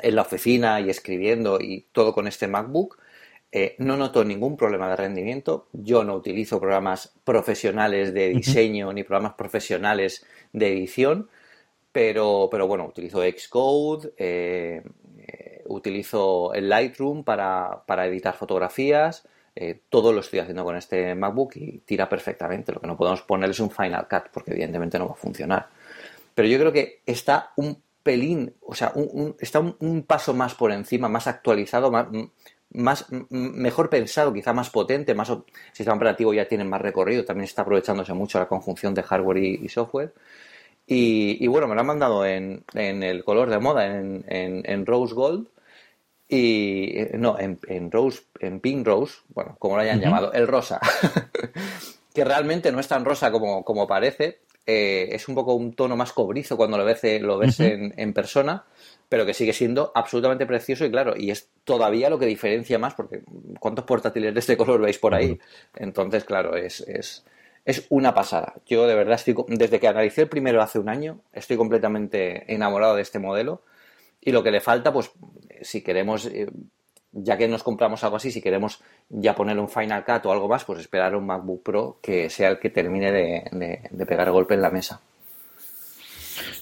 en 0.00 0.14
la 0.14 0.22
oficina 0.22 0.80
y 0.80 0.90
escribiendo 0.90 1.58
y 1.60 1.86
todo 1.92 2.12
con 2.12 2.26
este 2.26 2.46
MacBook. 2.46 2.98
Eh, 3.50 3.76
no 3.78 3.96
noto 3.96 4.24
ningún 4.24 4.56
problema 4.56 4.88
de 4.88 4.96
rendimiento. 4.96 5.68
Yo 5.72 6.02
no 6.04 6.14
utilizo 6.14 6.60
programas 6.60 7.14
profesionales 7.24 8.12
de 8.12 8.30
diseño 8.30 8.92
ni 8.92 9.04
programas 9.04 9.34
profesionales 9.34 10.26
de 10.52 10.72
edición, 10.72 11.28
pero, 11.92 12.48
pero 12.50 12.66
bueno, 12.66 12.86
utilizo 12.86 13.22
Xcode, 13.22 14.12
utilizo 15.66 16.52
el 16.54 16.68
Lightroom 16.68 17.24
para, 17.24 17.82
editar 18.06 18.34
fotografías. 18.34 19.26
Eh, 19.56 19.82
todo 19.88 20.12
lo 20.12 20.20
estoy 20.20 20.40
haciendo 20.40 20.64
con 20.64 20.76
este 20.76 21.14
MacBook 21.14 21.56
y 21.56 21.78
tira 21.78 22.08
perfectamente. 22.08 22.72
Lo 22.72 22.80
que 22.80 22.86
no 22.86 22.96
podemos 22.96 23.22
poner 23.22 23.50
es 23.50 23.60
un 23.60 23.70
Final 23.70 24.08
Cut 24.08 24.30
porque 24.32 24.52
evidentemente 24.52 24.98
no 24.98 25.06
va 25.06 25.12
a 25.12 25.16
funcionar. 25.16 25.68
Pero 26.34 26.48
yo 26.48 26.58
creo 26.58 26.72
que 26.72 27.00
está 27.06 27.52
un 27.56 27.80
pelín, 28.04 28.54
o 28.60 28.74
sea, 28.74 28.92
está 29.40 29.60
un, 29.60 30.04
paso 30.06 30.34
más 30.34 30.54
por 30.54 30.70
encima, 30.72 31.08
más 31.08 31.26
actualizado, 31.26 31.90
más, 32.70 33.06
mejor 33.30 33.88
pensado, 33.88 34.32
quizá 34.32 34.52
más 34.52 34.70
potente, 34.70 35.14
más 35.14 35.32
sistema 35.72 35.96
operativo 35.96 36.34
ya 36.34 36.46
tiene 36.46 36.64
más 36.64 36.82
recorrido, 36.82 37.24
también 37.24 37.44
está 37.44 37.62
aprovechándose 37.62 38.12
mucho 38.12 38.38
la 38.38 38.46
conjunción 38.46 38.94
de 38.94 39.02
hardware 39.02 39.38
y, 39.38 39.68
software. 39.68 40.12
Y, 40.86 41.46
bueno, 41.46 41.66
me 41.66 41.74
lo 41.74 41.80
han 41.80 41.86
mandado 41.86 42.26
en, 42.26 42.62
el 42.74 43.24
color 43.24 43.48
de 43.48 43.58
moda, 43.58 43.86
en 43.86 44.86
Rose 44.86 45.14
Gold, 45.14 45.48
y 46.28 46.98
eh, 46.98 47.10
no, 47.18 47.36
en, 47.38 47.90
Rose, 47.90 48.22
en 48.40 48.60
Pink 48.60 48.86
Rose, 48.86 49.18
bueno, 49.28 49.56
como 49.58 49.76
lo 49.76 49.82
hayan 49.82 50.00
llamado, 50.00 50.32
el 50.32 50.46
rosa, 50.46 50.80
que 52.14 52.24
realmente 52.24 52.72
no 52.72 52.80
es 52.80 52.88
tan 52.88 53.04
rosa 53.04 53.30
como, 53.30 53.64
como 53.64 53.86
parece, 53.86 54.40
eh, 54.66 55.08
es 55.12 55.28
un 55.28 55.34
poco 55.34 55.54
un 55.54 55.74
tono 55.74 55.96
más 55.96 56.12
cobrizo 56.12 56.56
cuando 56.56 56.78
lo 56.78 56.84
ves, 56.84 57.02
lo 57.20 57.36
ves 57.36 57.60
en, 57.60 58.12
persona, 58.14 58.64
pero 59.08 59.26
que 59.26 59.34
sigue 59.34 59.52
siendo 59.52 59.92
absolutamente 59.94 60.46
precioso 60.46 60.86
y 60.86 60.90
claro, 60.90 61.14
y 61.16 61.30
es 61.30 61.50
todavía 61.64 62.08
lo 62.08 62.18
que 62.18 62.26
diferencia 62.26 62.78
más, 62.78 62.94
porque 62.94 63.22
¿cuántos 63.60 63.84
portátiles 63.84 64.32
de 64.32 64.40
este 64.40 64.56
color 64.56 64.80
veis 64.80 64.98
por 64.98 65.14
ahí? 65.14 65.38
Entonces, 65.76 66.24
claro, 66.24 66.56
es, 66.56 66.80
es, 66.80 67.24
es 67.66 67.86
una 67.90 68.14
pasada. 68.14 68.54
Yo 68.66 68.86
de 68.86 68.94
verdad 68.94 69.16
estoy, 69.16 69.36
desde 69.48 69.78
que 69.78 69.88
analicé 69.88 70.22
el 70.22 70.28
primero 70.28 70.62
hace 70.62 70.78
un 70.78 70.88
año, 70.88 71.20
estoy 71.34 71.58
completamente 71.58 72.50
enamorado 72.52 72.96
de 72.96 73.02
este 73.02 73.18
modelo 73.18 73.62
y 74.24 74.32
lo 74.32 74.42
que 74.42 74.50
le 74.50 74.60
falta, 74.60 74.92
pues 74.92 75.10
si 75.64 75.82
queremos, 75.82 76.26
eh, 76.26 76.46
ya 77.12 77.36
que 77.36 77.48
nos 77.48 77.62
compramos 77.62 78.04
algo 78.04 78.16
así, 78.16 78.30
si 78.30 78.40
queremos 78.40 78.80
ya 79.08 79.34
poner 79.34 79.58
un 79.58 79.68
Final 79.68 80.04
Cut 80.04 80.26
o 80.26 80.32
algo 80.32 80.48
más, 80.48 80.64
pues 80.64 80.80
esperar 80.80 81.16
un 81.16 81.26
MacBook 81.26 81.62
Pro 81.62 81.98
que 82.02 82.30
sea 82.30 82.50
el 82.50 82.58
que 82.58 82.70
termine 82.70 83.10
de, 83.10 84.06
pegar 84.06 84.30
golpe 84.30 84.54
en 84.54 84.62
la 84.62 84.70
mesa. 84.70 85.00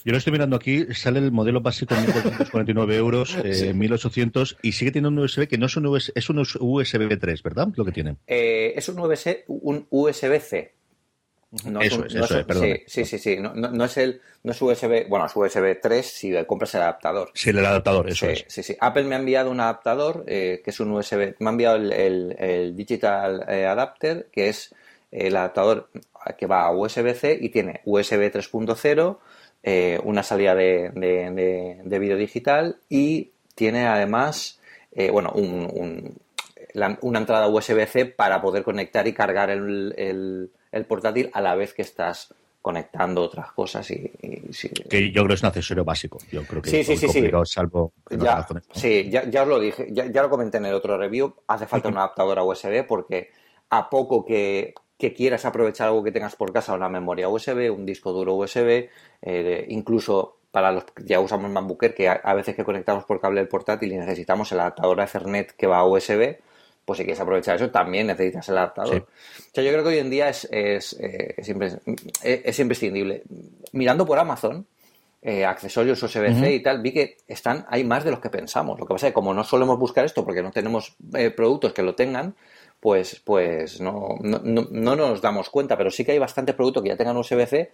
Yo 0.05 0.11
lo 0.13 0.19
estoy 0.19 0.33
mirando 0.33 0.57
aquí, 0.57 0.87
sale 0.95 1.21
el 1.21 1.31
modelo 1.31 1.61
básico 1.61 1.95
en 1.95 2.07
1.449 2.07 2.93
euros, 2.95 3.37
eh, 3.45 3.73
1800, 3.73 4.59
y 4.63 4.73
sigue 4.73 4.91
teniendo 4.91 5.21
un 5.21 5.25
USB 5.25 5.47
que 5.47 5.59
no 5.59 5.67
es 5.67 5.77
un 5.77 5.87
USB, 5.87 6.13
es 6.15 6.29
un 6.29 6.39
USB 6.41 7.19
3, 7.19 7.43
¿verdad? 7.43 7.69
Lo 7.77 7.85
que 7.85 7.93
tiene. 7.93 8.17
Eh, 8.27 8.73
es 8.77 8.89
un 8.89 8.99
USB, 8.99 9.45
un 9.47 9.87
USB-C. 9.91 10.82
No 11.67 11.83
eso 11.83 12.07
es, 12.07 12.15
eso 12.15 12.39
es, 12.39 12.47
perdón. 12.47 12.79
Sí, 12.87 13.05
sí, 13.05 13.19
sí, 13.19 13.37
No, 13.39 13.53
no, 13.53 13.85
es 13.85 13.97
el, 13.99 14.23
no 14.43 14.53
es 14.53 14.63
USB, 14.63 15.07
bueno, 15.07 15.27
es 15.27 15.37
USB 15.37 15.79
3 15.83 16.07
si 16.07 16.45
compras 16.47 16.75
el 16.77 16.81
adaptador. 16.81 17.31
Sí, 17.35 17.51
el 17.51 17.59
adaptador, 17.59 18.09
eso 18.09 18.25
sí, 18.25 18.33
es. 18.33 18.45
Sí, 18.49 18.63
sí. 18.63 18.77
Apple 18.81 19.05
me 19.05 19.17
ha 19.17 19.19
enviado 19.19 19.51
un 19.51 19.61
adaptador 19.61 20.25
que 20.25 20.63
es 20.65 20.81
un 20.81 20.93
USB, 20.93 21.35
me 21.41 21.49
ha 21.49 21.51
enviado 21.51 21.77
el, 21.77 21.93
el, 22.39 22.75
Digital 22.75 23.43
Adapter, 23.43 24.29
que 24.33 24.49
es 24.49 24.75
el 25.11 25.37
adaptador 25.37 25.91
que 26.39 26.47
va 26.47 26.63
a 26.65 26.73
USB-C 26.73 27.37
y 27.39 27.51
tiene 27.51 27.83
USB 27.85 28.33
3.0, 28.33 30.01
una 30.05 30.23
salida 30.23 30.55
de, 30.55 30.91
de, 30.95 31.81
de, 31.85 31.99
vídeo 31.99 32.17
digital 32.17 32.79
y 32.89 33.33
tiene 33.55 33.87
además, 33.87 34.59
bueno, 35.11 35.33
un, 35.35 35.69
un, 35.71 36.19
una 37.03 37.19
entrada 37.19 37.49
USB-C 37.49 38.07
para 38.07 38.41
poder 38.41 38.63
conectar 38.63 39.07
y 39.07 39.13
cargar 39.13 39.51
el 39.51 39.95
el 39.99 40.51
portátil 40.87 41.31
a 41.33 41.41
la 41.41 41.55
vez 41.55 41.75
que 41.75 41.83
estás 41.83 42.35
conectando 42.63 43.23
otras 43.23 43.51
cosas 43.53 43.91
y, 43.91 44.11
que 44.89 45.11
yo 45.11 45.25
creo 45.25 45.29
que 45.29 45.35
es 45.35 45.43
un 45.43 45.49
accesorio 45.49 45.85
básico. 45.85 46.19
Yo 46.31 46.45
creo 46.45 46.63
que 46.63 46.71
sí, 46.71 46.85
sí, 46.85 46.97
sí, 46.97 47.09
sí. 47.09 47.31
salvo 47.45 47.93
ya, 48.09 48.47
sí 48.73 49.11
ya, 49.11 49.43
os 49.43 49.49
lo 49.49 49.59
dije 49.59 49.89
ya, 49.91 50.23
lo 50.23 50.31
comenté 50.31 50.59
en 50.59 50.67
el 50.67 50.75
otro 50.75 50.97
review. 50.97 51.35
Hace 51.49 51.67
falta 51.67 51.89
un 51.89 51.99
adaptador 51.99 52.39
a 52.39 52.45
USB 52.45 52.87
porque 52.87 53.31
a 53.69 53.91
poco 53.91 54.25
que, 54.25 54.75
quieras 55.17 55.45
aprovechar 55.45 55.89
algo 55.89 56.05
que 56.05 56.13
tengas 56.13 56.37
por 56.37 56.53
casa 56.53 56.75
una 56.75 56.89
memoria 56.89 57.29
USB 57.29 57.73
un 57.77 57.85
disco 57.85 58.13
duro 58.13 58.37
USB 58.37 58.89
eh, 59.21 59.67
incluso 59.69 60.37
para 60.53 60.71
los 60.71 60.85
que 60.85 61.03
ya 61.05 61.19
usamos 61.19 61.51
MacBooker 61.51 61.93
que 61.93 62.09
a, 62.09 62.35
veces 62.35 62.55
que 62.55 62.63
conectamos 62.63 63.05
por 63.05 63.21
cable 63.21 63.41
el 63.41 63.49
portátil 63.49 63.91
y 63.91 63.97
necesitamos 63.97 64.53
el 64.53 64.61
adaptador 64.61 65.01
a 65.01 65.05
Ethernet 65.05 65.57
que 65.57 65.67
va 65.67 65.79
a 65.79 65.85
USB 65.85 66.37
pues 66.85 66.99
si 66.99 67.05
quieres 67.05 67.21
aprovechar 67.21 67.57
eso, 67.57 67.71
también 67.71 68.09
necesitas 68.09 68.49
el 68.49 68.59
adaptador. 68.59 68.97
O 68.97 69.55
sea, 69.55 69.63
yo 69.63 69.71
creo 69.71 69.83
que 69.83 69.91
hoy 69.91 69.99
en 69.99 70.11
día 70.11 70.29
es, 70.29 70.49
es, 70.51 70.95
eh, 70.99 71.35
es, 71.37 72.59
imprescindible. 72.59 73.23
Mirando 73.73 74.05
por 74.05 74.19
Amazon, 74.19 74.67
eh, 75.23 75.45
accesorios 75.45 76.03
USB-C 76.03 76.53
y 76.53 76.61
tal, 76.61 76.83
vi 76.83 76.93
que 76.93 77.19
están, 77.29 77.65
hay 77.69 77.85
más 77.85 78.05
de 78.05 78.11
los 78.11 78.21
que 78.21 78.31
pensamos. 78.31 78.81
Lo 78.81 78.87
que 78.87 78.95
pasa 78.95 79.07
es 79.07 79.11
que 79.13 79.15
como 79.15 79.33
no 79.33 79.45
solemos 79.45 79.79
buscar 79.79 80.05
esto 80.05 80.25
porque 80.25 80.43
no 80.43 80.51
tenemos 80.51 80.97
eh, 81.15 81.31
productos 81.31 81.73
que 81.73 81.83
lo 81.83 81.95
tengan, 81.95 82.35
pues, 82.81 83.21
pues 83.25 83.81
no, 83.81 84.17
no, 84.21 84.41
no, 84.43 84.97
nos 84.97 85.23
damos 85.23 85.51
cuenta, 85.51 85.77
pero 85.79 85.89
sí 85.89 86.05
que 86.05 86.11
hay 86.11 86.19
bastantes 86.19 86.57
productos 86.57 86.83
que 86.83 86.89
ya 86.89 86.97
tengan 86.97 87.17
USB-C 87.17 87.71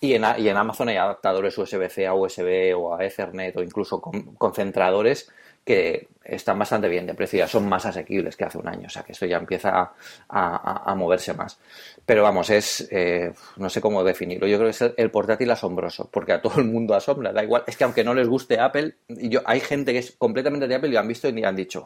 y 0.00 0.14
en, 0.14 0.24
y 0.38 0.48
en 0.48 0.56
Amazon 0.56 0.88
hay 0.88 0.96
adaptadores 0.96 1.58
USB-C 1.58 2.06
a 2.06 2.14
USB 2.14 2.74
o 2.74 2.94
a 2.94 3.04
Ethernet 3.04 3.54
o 3.58 3.62
incluso 3.62 4.00
concentradores 4.00 5.30
que 5.66 6.06
están 6.24 6.58
bastante 6.58 6.88
bien 6.88 7.06
de 7.06 7.14
precio, 7.14 7.46
son 7.48 7.68
más 7.68 7.84
asequibles 7.86 8.36
que 8.36 8.44
hace 8.44 8.56
un 8.56 8.68
año, 8.68 8.86
o 8.86 8.90
sea 8.90 9.02
que 9.02 9.12
esto 9.12 9.26
ya 9.26 9.36
empieza 9.36 9.92
a, 10.28 10.94
moverse 10.96 11.34
más. 11.34 11.58
Pero 12.06 12.22
vamos, 12.22 12.50
es, 12.50 12.86
eh, 12.92 13.32
no 13.56 13.68
sé 13.68 13.80
cómo 13.80 14.04
definirlo, 14.04 14.46
yo 14.46 14.58
creo 14.58 14.70
que 14.70 14.84
es 14.84 14.92
el, 14.96 15.10
portátil 15.10 15.50
asombroso, 15.50 16.08
porque 16.10 16.32
a 16.32 16.40
todo 16.40 16.60
el 16.60 16.66
mundo 16.66 16.94
asombra, 16.94 17.32
da 17.32 17.42
igual, 17.42 17.64
es 17.66 17.76
que 17.76 17.82
aunque 17.82 18.04
no 18.04 18.14
les 18.14 18.28
guste 18.28 18.60
Apple, 18.60 18.94
yo, 19.08 19.42
hay 19.44 19.58
gente 19.58 19.92
que 19.92 19.98
es 19.98 20.12
completamente 20.12 20.68
de 20.68 20.76
Apple 20.76 20.88
y 20.88 20.92
lo 20.92 21.00
han 21.00 21.08
visto 21.08 21.28
y 21.28 21.44
han 21.44 21.56
dicho, 21.56 21.84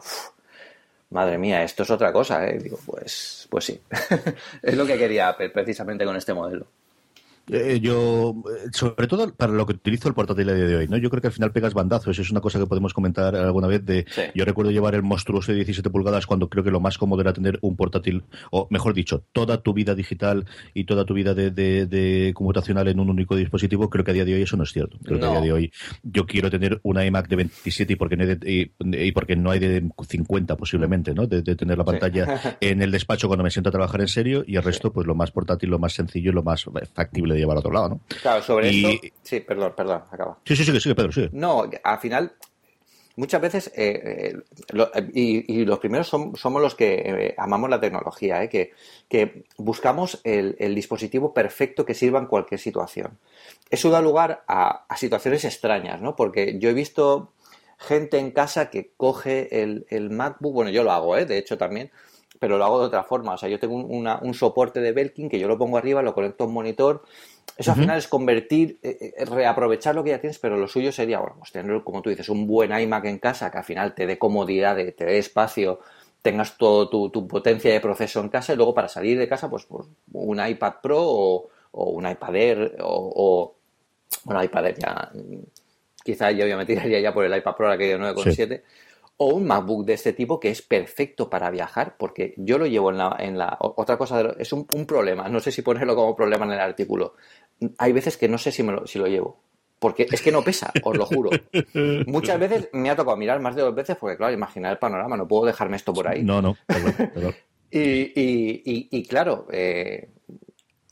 madre 1.09 1.39
mía, 1.39 1.63
esto 1.63 1.81
es 1.81 1.89
otra 1.89 2.13
cosa, 2.13 2.47
¿eh? 2.47 2.59
Digo, 2.59 2.77
pues, 2.85 3.47
pues 3.49 3.65
sí, 3.65 3.81
es 4.61 4.77
lo 4.77 4.85
que 4.85 4.97
quería 4.97 5.29
Apple 5.29 5.49
precisamente 5.49 6.05
con 6.05 6.15
este 6.15 6.35
modelo. 6.35 6.67
Eh, 7.51 7.81
yo, 7.81 8.33
eh, 8.49 8.69
sobre 8.71 9.07
todo 9.07 9.33
para 9.35 9.51
lo 9.51 9.65
que 9.65 9.73
utilizo 9.73 10.07
el 10.07 10.13
portátil 10.13 10.47
a 10.49 10.53
día 10.53 10.65
de 10.65 10.75
hoy, 10.77 10.87
¿no? 10.87 10.95
Yo 10.95 11.09
creo 11.09 11.19
que 11.19 11.27
al 11.27 11.33
final 11.33 11.51
pegas 11.51 11.73
bandazos, 11.73 12.17
es 12.17 12.31
una 12.31 12.39
cosa 12.39 12.59
que 12.59 12.65
podemos 12.65 12.93
comentar 12.93 13.35
alguna 13.35 13.67
vez 13.67 13.85
de, 13.85 14.05
yo 14.33 14.45
recuerdo 14.45 14.71
llevar 14.71 14.95
el 14.95 15.03
monstruoso 15.03 15.51
de 15.51 15.57
17 15.57 15.89
pulgadas 15.89 16.25
cuando 16.25 16.49
creo 16.49 16.63
que 16.63 16.71
lo 16.71 16.79
más 16.79 16.97
cómodo 16.97 17.19
era 17.19 17.33
tener 17.33 17.59
un 17.61 17.75
portátil, 17.75 18.23
o 18.51 18.67
mejor 18.69 18.93
dicho, 18.93 19.25
toda 19.33 19.61
tu 19.61 19.73
vida 19.73 19.95
digital 19.95 20.45
y 20.73 20.85
toda 20.85 21.03
tu 21.03 21.13
vida 21.13 21.33
de, 21.33 21.51
de, 21.51 22.31
computacional 22.33 22.87
en 22.87 23.01
un 23.01 23.09
único 23.09 23.35
dispositivo, 23.35 23.89
creo 23.89 24.05
que 24.05 24.11
a 24.11 24.13
día 24.13 24.23
de 24.23 24.33
hoy 24.33 24.43
eso 24.43 24.55
no 24.55 24.63
es 24.63 24.71
cierto. 24.71 24.97
Creo 25.03 25.19
que 25.19 25.25
a 25.25 25.31
día 25.31 25.41
de 25.41 25.51
hoy 25.51 25.73
yo 26.03 26.25
quiero 26.25 26.49
tener 26.49 26.79
una 26.83 27.05
iMac 27.05 27.27
de 27.27 27.35
27 27.35 27.93
y 27.93 27.95
porque 27.97 28.15
no 28.15 28.23
hay 28.23 28.35
de, 28.35 28.71
y, 28.79 29.11
porque 29.11 29.35
no 29.35 29.51
hay 29.51 29.59
de 29.59 29.89
50 30.07 30.55
posiblemente, 30.55 31.13
¿no? 31.13 31.27
De, 31.27 31.41
tener 31.41 31.77
la 31.77 31.83
pantalla 31.83 32.57
en 32.61 32.81
el 32.81 32.91
despacho 32.91 33.27
cuando 33.27 33.43
me 33.43 33.51
siento 33.51 33.69
a 33.69 33.71
trabajar 33.73 33.99
en 33.99 34.07
serio 34.07 34.45
y 34.47 34.55
el 34.55 34.63
resto, 34.63 34.93
pues 34.93 35.05
lo 35.05 35.15
más 35.15 35.31
portátil, 35.31 35.69
lo 35.69 35.79
más 35.79 35.91
sencillo 35.91 36.31
y 36.31 36.33
lo 36.33 36.43
más 36.43 36.65
factible 36.93 37.35
de 37.35 37.40
llevar 37.41 37.57
a 37.57 37.59
otro 37.59 37.71
lado, 37.71 37.89
¿no? 37.89 37.99
Claro, 38.21 38.41
sobre 38.41 38.69
eso... 38.69 38.89
Sí, 39.21 39.39
perdón, 39.41 39.73
perdón, 39.75 40.03
acaba. 40.11 40.37
Sí, 40.45 40.55
sí, 40.55 40.63
sí, 40.63 40.79
sí, 40.79 40.93
Pedro, 40.93 41.11
sí. 41.11 41.29
No, 41.31 41.69
al 41.83 41.99
final 41.99 42.33
muchas 43.15 43.41
veces, 43.41 43.71
eh, 43.75 44.33
eh, 44.73 45.11
y, 45.13 45.65
los 45.65 45.79
primeros 45.79 46.07
somos 46.07 46.61
los 46.61 46.75
que 46.75 46.93
eh, 47.05 47.35
amamos 47.37 47.69
la 47.69 47.79
tecnología, 47.79 48.47
que, 48.49 48.71
que, 49.09 49.43
buscamos 49.57 50.21
el, 50.23 50.75
dispositivo 50.75 51.33
perfecto 51.33 51.85
que 51.85 51.93
sirva 51.93 52.19
en 52.19 52.25
cualquier 52.25 52.59
situación. 52.59 53.19
Eso 53.69 53.89
da 53.89 54.01
lugar 54.01 54.43
a, 54.47 54.85
situaciones 54.97 55.45
extrañas, 55.45 56.01
¿no? 56.01 56.15
Porque 56.15 56.57
yo 56.59 56.69
he 56.69 56.73
visto 56.73 57.33
gente 57.77 58.17
en 58.19 58.31
casa 58.31 58.69
que 58.69 58.91
coge 58.95 59.61
el, 59.61 59.85
el 59.89 60.09
MacBook, 60.09 60.53
bueno, 60.53 60.71
yo 60.71 60.83
lo 60.83 60.91
hago, 60.91 61.15
de 61.15 61.37
hecho 61.37 61.57
también, 61.57 61.91
pero 62.39 62.57
lo 62.57 62.65
hago 62.65 62.79
de 62.79 62.87
otra 62.87 63.03
forma. 63.03 63.33
O 63.33 63.37
sea, 63.37 63.49
yo 63.49 63.59
tengo 63.59 63.75
un 63.75 64.33
soporte 64.33 64.79
de 64.79 64.93
Belkin 64.93 65.29
que 65.29 65.37
yo 65.37 65.47
lo 65.47 65.59
pongo 65.59 65.77
arriba, 65.77 66.01
lo 66.01 66.15
conecto 66.15 66.43
a 66.43 66.47
un 66.47 66.53
monitor. 66.53 67.03
Eso 67.57 67.71
al 67.71 67.77
final 67.77 67.97
es 67.97 68.07
convertir, 68.07 68.79
eh, 68.81 69.13
eh, 69.17 69.25
reaprovechar 69.25 69.93
lo 69.93 70.03
que 70.03 70.11
ya 70.11 70.19
tienes, 70.19 70.39
pero 70.39 70.57
lo 70.57 70.67
suyo 70.67 70.91
sería, 70.91 71.19
bueno, 71.19 71.35
pues 71.37 71.51
tener, 71.51 71.83
como 71.83 72.01
tú 72.01 72.09
dices, 72.09 72.29
un 72.29 72.47
buen 72.47 72.77
iMac 72.77 73.05
en 73.05 73.19
casa 73.19 73.51
que 73.51 73.57
al 73.59 73.63
final 73.63 73.93
te 73.93 74.07
dé 74.07 74.17
comodidad, 74.17 74.75
te 74.75 75.05
dé 75.05 75.17
espacio, 75.19 75.79
tengas 76.21 76.57
toda 76.57 76.89
tu, 76.89 77.27
potencia 77.27 77.71
de 77.71 77.79
proceso 77.79 78.19
en 78.19 78.29
casa 78.29 78.53
y 78.53 78.55
luego 78.55 78.73
para 78.73 78.87
salir 78.87 79.19
de 79.19 79.27
casa, 79.27 79.49
pues, 79.49 79.65
pues 79.65 79.87
un 80.13 80.45
iPad 80.45 80.73
Pro 80.81 81.01
o, 81.01 81.49
un 81.73 82.09
iPad 82.09 82.35
Air 82.35 82.77
o, 82.81 83.55
bueno, 84.23 84.43
iPad 84.43 84.65
Air 84.65 84.79
ya, 84.79 85.11
quizá 86.03 86.31
yo 86.31 86.57
me 86.57 86.65
tiraría 86.65 86.99
ya 86.99 87.13
por 87.13 87.25
el 87.25 87.35
iPad 87.35 87.55
Pro, 87.55 87.69
la 87.69 87.77
que 87.77 87.97
9,7 87.97 88.61
o 89.23 89.25
un 89.35 89.45
MacBook 89.45 89.85
de 89.85 89.93
este 89.93 90.13
tipo 90.13 90.39
que 90.39 90.49
es 90.49 90.63
perfecto 90.63 91.29
para 91.29 91.51
viajar, 91.51 91.95
porque 91.95 92.33
yo 92.37 92.57
lo 92.57 92.65
llevo 92.65 92.89
en 92.89 92.97
la... 92.97 93.15
En 93.19 93.37
la 93.37 93.55
otra 93.59 93.95
cosa, 93.95 94.33
es 94.39 94.51
un, 94.51 94.65
problema, 94.65 95.29
no 95.29 95.39
sé 95.39 95.51
si 95.51 95.61
ponerlo 95.61 95.95
como 95.95 96.15
problema 96.15 96.45
en 96.45 96.53
el 96.53 96.59
artículo. 96.59 97.13
Hay 97.77 97.93
veces 97.93 98.17
que 98.17 98.27
no 98.27 98.39
sé 98.39 98.51
si, 98.51 98.63
me 98.63 98.71
lo, 98.73 98.87
si 98.87 98.97
lo 98.97 99.05
llevo, 99.05 99.39
porque 99.77 100.07
es 100.11 100.23
que 100.23 100.31
no 100.31 100.41
pesa, 100.41 100.71
os 100.83 100.97
lo 100.97 101.05
juro. 101.05 101.29
Muchas 102.07 102.39
veces 102.39 102.69
me 102.73 102.89
ha 102.89 102.95
tocado 102.95 103.15
mirar 103.15 103.39
más 103.41 103.55
de 103.55 103.61
dos 103.61 103.75
veces, 103.75 103.95
porque 103.95 104.17
claro, 104.17 104.33
imaginar 104.33 104.71
el 104.71 104.79
panorama, 104.79 105.15
no 105.15 105.27
puedo 105.27 105.45
dejarme 105.45 105.77
esto 105.77 105.93
por 105.93 106.07
ahí. 106.07 106.23
No, 106.23 106.41
no, 106.41 106.57
y, 107.69 109.03
claro, 109.07 109.45
eh, 109.51 110.09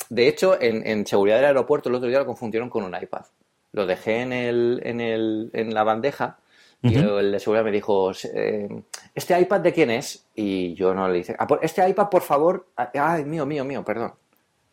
de 0.07 0.27
hecho, 0.27 0.61
en, 0.61 0.85
en, 0.85 1.07
seguridad 1.07 1.37
del 1.37 1.45
aeropuerto 1.45 1.89
el 1.89 1.95
otro 1.95 2.07
día 2.07 2.19
lo 2.19 2.27
confundieron 2.27 2.69
con 2.69 2.83
un 2.83 2.95
iPad. 2.95 3.25
Lo 3.71 3.87
dejé 3.87 4.21
en, 4.21 4.33
el, 4.33 4.81
en, 4.83 5.01
el, 5.01 5.49
en 5.53 5.73
la 5.73 5.83
bandeja 5.83 6.37
y 6.81 6.95
el 6.95 7.31
de 7.33 7.39
seguridad 7.39 7.65
me 7.65 7.71
dijo, 7.71 8.11
eh, 8.33 8.83
¿este 9.13 9.39
iPad 9.39 9.59
de 9.59 9.73
quién 9.73 9.91
es? 9.91 10.25
Y 10.35 10.73
yo 10.75 10.93
no 10.93 11.09
le 11.09 11.17
dije, 11.17 11.35
ah, 11.37 11.47
este 11.61 11.87
iPad, 11.87 12.09
por 12.09 12.21
favor, 12.21 12.67
ah, 12.77 12.89
ay, 12.93 13.25
mío, 13.25 13.45
mío, 13.45 13.65
mío, 13.65 13.83
perdón. 13.83 14.13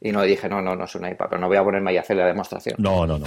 Y 0.00 0.12
no 0.12 0.20
le 0.20 0.28
dije, 0.28 0.48
no, 0.48 0.62
no, 0.62 0.76
no 0.76 0.84
es 0.84 0.94
un 0.94 1.06
iPad, 1.06 1.26
pero 1.30 1.40
no 1.40 1.48
voy 1.48 1.56
a 1.56 1.64
ponerme 1.64 1.90
ahí 1.90 1.96
a 1.96 2.02
hacer 2.02 2.16
la 2.16 2.26
demostración. 2.26 2.76
No, 2.78 3.06
no, 3.06 3.18
no. 3.18 3.26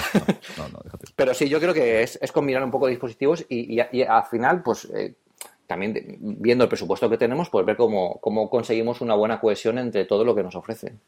pero 1.15 1.33
sí, 1.33 1.49
yo 1.49 1.59
creo 1.59 1.73
que 1.73 2.03
es, 2.03 2.17
es, 2.21 2.31
combinar 2.31 2.63
un 2.63 2.71
poco 2.71 2.85
de 2.85 2.91
dispositivos 2.91 3.45
y, 3.49 3.79
al 3.79 4.23
final, 4.25 4.61
pues 4.63 4.85
eh, 4.93 5.15
también 5.67 6.17
viendo 6.19 6.63
el 6.63 6.69
presupuesto 6.69 7.09
que 7.09 7.17
tenemos, 7.17 7.49
pues 7.49 7.65
ver 7.65 7.75
cómo, 7.75 8.19
cómo 8.21 8.49
conseguimos 8.49 9.01
una 9.01 9.15
buena 9.15 9.41
cohesión 9.41 9.77
entre 9.77 10.05
todo 10.05 10.23
lo 10.23 10.33
que 10.33 10.43
nos 10.43 10.55
ofrecen. 10.55 10.99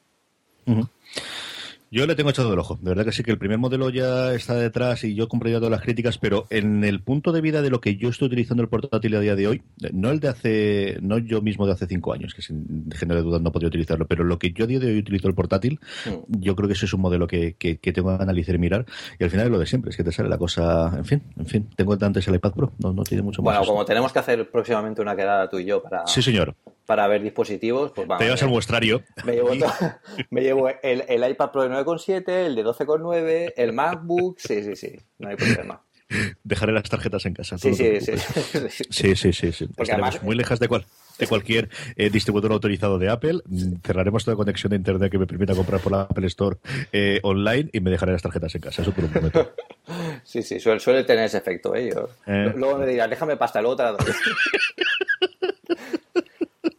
Yo 1.93 2.07
le 2.07 2.15
tengo 2.15 2.29
echado 2.29 2.53
el 2.53 2.57
ojo. 2.59 2.79
De 2.81 2.89
verdad 2.89 3.03
que 3.03 3.11
sí 3.11 3.21
que 3.21 3.31
el 3.31 3.37
primer 3.37 3.57
modelo 3.57 3.89
ya 3.89 4.33
está 4.33 4.55
detrás 4.55 5.03
y 5.03 5.13
yo 5.13 5.27
compré 5.27 5.51
ya 5.51 5.57
todas 5.57 5.71
las 5.71 5.81
críticas, 5.81 6.17
pero 6.17 6.47
en 6.49 6.85
el 6.85 7.03
punto 7.03 7.33
de 7.33 7.41
vida 7.41 7.61
de 7.61 7.69
lo 7.69 7.81
que 7.81 7.97
yo 7.97 8.07
estoy 8.07 8.27
utilizando 8.27 8.63
el 8.63 8.69
portátil 8.69 9.13
a 9.13 9.19
día 9.19 9.35
de 9.35 9.47
hoy, 9.47 9.61
no 9.91 10.09
el 10.09 10.21
de 10.21 10.29
hace, 10.29 10.97
no 11.01 11.17
yo 11.17 11.41
mismo 11.41 11.65
de 11.65 11.73
hace 11.73 11.87
cinco 11.87 12.13
años, 12.13 12.33
que 12.33 12.41
sin 12.41 12.89
género 12.91 13.19
de 13.19 13.25
duda 13.25 13.39
no 13.39 13.51
podía 13.51 13.67
utilizarlo, 13.67 14.07
pero 14.07 14.23
lo 14.23 14.39
que 14.39 14.53
yo 14.53 14.63
a 14.63 14.67
día 14.67 14.79
de 14.79 14.87
hoy 14.87 14.99
utilizo 14.99 15.27
el 15.27 15.35
portátil, 15.35 15.81
mm. 16.05 16.39
yo 16.39 16.55
creo 16.55 16.69
que 16.69 16.75
ese 16.75 16.85
es 16.85 16.93
un 16.93 17.01
modelo 17.01 17.27
que, 17.27 17.57
que, 17.57 17.75
tengo 17.75 18.15
que 18.17 18.23
analizar 18.23 18.55
y 18.55 18.59
mirar. 18.59 18.85
Y 19.19 19.25
al 19.25 19.29
final 19.29 19.47
es 19.47 19.51
lo 19.51 19.59
de 19.59 19.65
siempre, 19.65 19.89
es 19.89 19.97
que 19.97 20.05
te 20.05 20.13
sale 20.13 20.29
la 20.29 20.37
cosa, 20.37 20.93
en 20.95 21.03
fin, 21.03 21.23
en 21.37 21.45
fin. 21.45 21.69
Tengo 21.75 21.97
antes 21.99 22.25
el 22.25 22.35
iPad 22.35 22.53
Pro, 22.53 22.71
no, 22.79 22.93
no 22.93 23.03
tiene 23.03 23.21
mucho 23.21 23.41
más. 23.41 23.57
Bueno, 23.57 23.69
como 23.69 23.83
tenemos 23.83 24.13
que 24.13 24.19
hacer 24.19 24.49
próximamente 24.49 25.01
una 25.01 25.13
quedada 25.13 25.49
tú 25.49 25.59
y 25.59 25.65
yo 25.65 25.83
para. 25.83 26.07
Sí, 26.07 26.21
señor 26.21 26.55
para 26.91 27.07
ver 27.07 27.21
dispositivos, 27.21 27.93
pues 27.95 28.05
vamos. 28.05 28.19
Te 28.19 28.25
llevas 28.25 28.41
el 28.41 28.49
muestrario. 28.49 29.01
Me 29.23 29.31
llevo, 29.31 29.51
me 30.29 30.41
llevo 30.41 30.67
el, 30.83 31.05
el, 31.07 31.31
iPad 31.31 31.49
Pro 31.49 31.61
de 31.63 31.69
9,7, 31.69 32.27
el 32.27 32.53
de 32.53 32.65
12,9, 32.65 33.53
el 33.55 33.71
MacBook, 33.71 34.37
sí, 34.37 34.61
sí, 34.61 34.75
sí, 34.75 34.99
no 35.17 35.29
hay 35.29 35.37
problema. 35.37 35.81
Dejaré 36.43 36.73
las 36.73 36.83
tarjetas 36.89 37.25
en 37.27 37.33
casa. 37.33 37.57
Sí, 37.61 37.73
sí, 37.73 38.01
sí, 38.01 38.17
sí, 38.89 39.15
sí, 39.15 39.31
sí, 39.31 39.51
sí. 39.53 39.69
Estaremos 39.77 40.21
muy 40.21 40.35
lejas 40.35 40.59
de, 40.59 40.67
cual, 40.67 40.85
de 41.17 41.27
cualquier 41.27 41.69
eh, 41.95 42.09
distribuidor 42.09 42.51
autorizado 42.51 42.99
de 42.99 43.07
Apple. 43.07 43.39
Cerraremos 43.85 44.25
toda 44.25 44.35
conexión 44.35 44.71
de 44.71 44.75
internet 44.75 45.09
que 45.09 45.17
me 45.17 45.27
permita 45.27 45.55
comprar 45.55 45.79
por 45.79 45.93
la 45.93 46.01
Apple 46.01 46.27
Store 46.27 46.57
eh, 46.91 47.21
online 47.23 47.69
y 47.71 47.79
me 47.79 47.89
dejaré 47.89 48.11
las 48.11 48.21
tarjetas 48.21 48.53
en 48.53 48.59
casa. 48.59 48.81
Eso 48.81 48.91
por 48.91 49.05
un 49.05 49.13
momento. 49.13 49.53
Sí, 50.23 50.43
sí, 50.43 50.59
suele, 50.59 51.05
tener 51.05 51.25
ese 51.25 51.37
efecto. 51.37 51.73
¿eh? 51.73 51.93
Luego 52.25 52.77
me 52.77 52.85
dirán, 52.85 53.09
déjame 53.09 53.37
pasta, 53.37 53.61
luego 53.61 53.75
te 53.77 53.83
la 53.83 53.91
doy. 53.93 54.05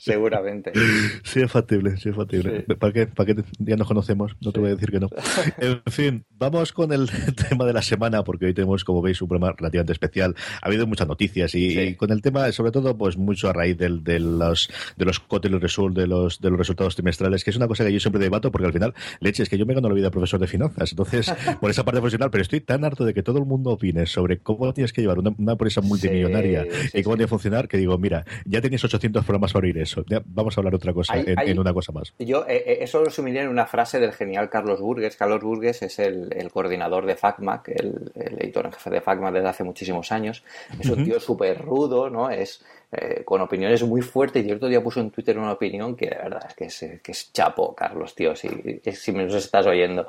Seguramente. 0.00 0.72
Sí, 1.22 1.40
es 1.40 1.52
factible, 1.52 1.96
sí 1.96 2.08
es 2.08 2.16
factible. 2.16 2.62
¿Para 2.78 2.92
qué? 2.92 3.06
¿Para 3.06 3.34
qué 3.34 3.42
ya 3.58 3.76
nos 3.76 3.86
conocemos? 3.86 4.36
No 4.40 4.52
te 4.52 4.60
voy 4.60 4.70
a 4.70 4.74
decir 4.74 4.90
que 4.90 5.00
no. 5.00 5.08
En 5.58 5.82
fin, 5.92 6.24
vamos 6.30 6.72
con 6.72 6.92
el 6.92 7.08
tema 7.48 7.64
de 7.64 7.72
la 7.72 7.82
semana, 7.82 8.24
porque 8.24 8.46
hoy 8.46 8.54
tenemos, 8.54 8.84
como 8.84 9.02
veis, 9.02 9.20
un 9.22 9.28
programa 9.28 9.54
relativamente 9.56 9.92
especial. 9.92 10.34
Ha 10.62 10.66
habido 10.66 10.86
muchas 10.86 11.06
noticias 11.06 11.54
y, 11.54 11.94
con 11.94 12.10
el 12.10 12.22
tema, 12.22 12.50
sobre 12.52 12.72
todo, 12.72 12.96
pues 12.96 13.16
mucho 13.16 13.48
a 13.48 13.52
raíz 13.52 13.76
del, 13.76 14.02
de 14.02 14.18
los 14.18 14.70
de 14.96 15.04
los 15.04 15.20
result, 15.60 15.96
de 15.96 16.06
los, 16.06 16.40
de 16.40 16.50
los 16.50 16.58
resultados 16.58 16.94
trimestrales, 16.94 17.44
que 17.44 17.50
es 17.50 17.56
una 17.56 17.68
cosa 17.68 17.84
que 17.84 17.92
yo 17.92 18.00
siempre 18.00 18.22
debato, 18.22 18.50
porque 18.50 18.66
al 18.66 18.72
final, 18.72 18.94
leche, 19.20 19.42
es 19.42 19.48
que 19.48 19.58
yo 19.58 19.66
me 19.66 19.74
gano 19.74 19.88
la 19.88 19.94
vida 19.94 20.10
profesor 20.10 20.40
de 20.40 20.46
finanzas. 20.46 20.92
Entonces, 20.92 21.32
por 21.60 21.70
esa 21.70 21.84
parte 21.84 22.00
profesional, 22.00 22.30
pero 22.30 22.42
estoy 22.42 22.60
tan 22.60 22.84
harto 22.84 23.04
de 23.04 23.14
que 23.14 23.22
todo 23.22 23.38
el 23.38 23.44
mundo 23.44 23.70
opine 23.70 24.06
sobre 24.06 24.38
cómo 24.38 24.72
tienes 24.72 24.92
que 24.92 25.02
llevar 25.02 25.18
una, 25.18 25.34
empresa 25.52 25.80
multimillonaria 25.80 26.66
y 26.94 27.02
cómo 27.02 27.16
tiene 27.16 27.26
que 27.26 27.30
funcionar, 27.30 27.68
que 27.68 27.76
digo, 27.76 27.96
mira, 27.98 28.24
ya 28.44 28.60
tenéis 28.60 28.84
800 28.84 29.24
programas 29.24 29.52
para 29.52 29.66
oír 29.66 29.78
eso. 29.90 30.04
vamos 30.26 30.56
a 30.56 30.60
hablar 30.60 30.74
otra 30.74 30.92
cosa, 30.92 31.14
en, 31.16 31.58
una 31.58 31.72
cosa 31.72 31.92
más. 31.92 32.12
Yo 32.18 32.44
eh, 32.46 32.62
eh, 32.66 32.78
eso 32.80 32.98
lo 32.98 33.06
resumiría 33.06 33.42
en 33.42 33.48
una 33.48 33.66
frase 33.66 33.98
del 33.98 34.12
genial 34.12 34.48
Carlos 34.48 34.80
Burgues. 34.80 35.16
Carlos 35.16 35.42
Burgues 35.42 35.82
es 35.82 35.98
el, 35.98 36.50
coordinador 36.52 37.06
de 37.06 37.16
FACMAC, 37.16 37.68
el, 37.68 38.12
editor 38.14 38.66
en 38.66 38.72
jefe 38.72 38.90
de 38.90 39.00
FACMAC 39.00 39.34
desde 39.34 39.48
hace 39.48 39.64
muchísimos 39.64 40.12
años. 40.12 40.44
Es 40.78 40.88
un 40.88 41.04
tío 41.04 41.18
súper 41.20 41.60
rudo, 41.60 42.08
¿no? 42.10 42.30
Es 42.30 42.64
eh, 42.92 43.22
con 43.24 43.40
opiniones 43.40 43.82
muy 43.82 44.02
fuertes. 44.02 44.44
Y 44.44 44.50
el 44.50 44.56
otro 44.56 44.68
día 44.68 44.82
puso 44.82 45.00
en 45.00 45.10
Twitter 45.10 45.38
una 45.38 45.52
opinión 45.52 45.96
que 45.96 46.06
de 46.06 46.16
verdad 46.16 46.44
es 46.48 46.54
que 46.54 46.64
es, 46.66 47.00
que 47.02 47.12
es 47.12 47.32
chapo, 47.32 47.74
Carlos, 47.74 48.14
tío, 48.14 48.36
si, 48.36 48.48
si 48.92 49.12
me 49.12 49.24
nos 49.24 49.34
estás 49.34 49.66
oyendo. 49.66 50.06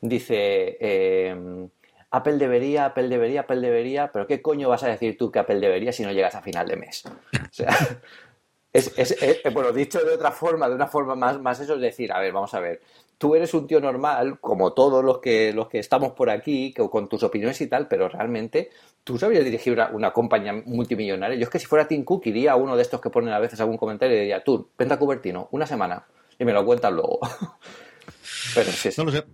Dice 0.00 0.76
Apple 2.14 2.38
debería, 2.38 2.86
Apple 2.86 3.08
debería, 3.08 3.40
Apple 3.40 3.60
debería, 3.60 4.12
pero 4.12 4.28
¿qué 4.28 4.40
coño 4.40 4.68
vas 4.68 4.84
a 4.84 4.88
decir 4.88 5.18
tú 5.18 5.32
que 5.32 5.40
Apple 5.40 5.58
debería 5.58 5.92
si 5.92 6.04
no 6.04 6.12
llegas 6.12 6.36
a 6.36 6.42
final 6.42 6.68
de 6.68 6.76
mes? 6.76 7.02
O 7.06 7.48
sea, 7.50 7.76
es, 8.74 8.92
es, 8.96 9.54
bueno, 9.54 9.72
dicho 9.72 10.00
de 10.04 10.14
otra 10.14 10.32
forma, 10.32 10.68
de 10.68 10.74
una 10.74 10.88
forma 10.88 11.14
más, 11.14 11.40
más 11.40 11.60
eso, 11.60 11.76
es 11.76 11.80
decir, 11.80 12.12
a 12.12 12.18
ver, 12.18 12.32
vamos 12.32 12.52
a 12.54 12.60
ver, 12.60 12.80
tú 13.18 13.36
eres 13.36 13.54
un 13.54 13.68
tío 13.68 13.80
normal, 13.80 14.40
como 14.40 14.72
todos 14.72 15.04
los 15.04 15.18
que, 15.18 15.52
los 15.52 15.68
que 15.68 15.78
estamos 15.78 16.12
por 16.12 16.28
aquí, 16.28 16.72
que, 16.72 16.88
con 16.90 17.08
tus 17.08 17.22
opiniones 17.22 17.60
y 17.60 17.68
tal, 17.68 17.86
pero 17.86 18.08
realmente 18.08 18.70
tú 19.04 19.16
sabrías 19.16 19.44
dirigir 19.44 19.78
una, 19.92 20.12
compañía 20.12 20.52
multimillonaria. 20.52 21.38
Yo 21.38 21.44
es 21.44 21.50
que 21.50 21.60
si 21.60 21.66
fuera 21.66 21.86
Tim 21.86 22.04
Cook 22.04 22.26
iría 22.26 22.52
a 22.52 22.56
uno 22.56 22.74
de 22.74 22.82
estos 22.82 23.00
que 23.00 23.10
ponen 23.10 23.32
a 23.32 23.38
veces 23.38 23.60
algún 23.60 23.76
comentario 23.76 24.16
y 24.16 24.20
diría, 24.20 24.42
tú, 24.42 24.68
venta 24.76 24.98
Cubertino, 24.98 25.48
una 25.52 25.66
semana, 25.66 26.04
y 26.36 26.44
me 26.44 26.52
lo 26.52 26.66
cuentas 26.66 26.92
luego. 26.92 27.20
pero 28.56 28.72
sí, 28.72 28.90
No 28.98 29.04
lo 29.04 29.12
sé 29.12 29.24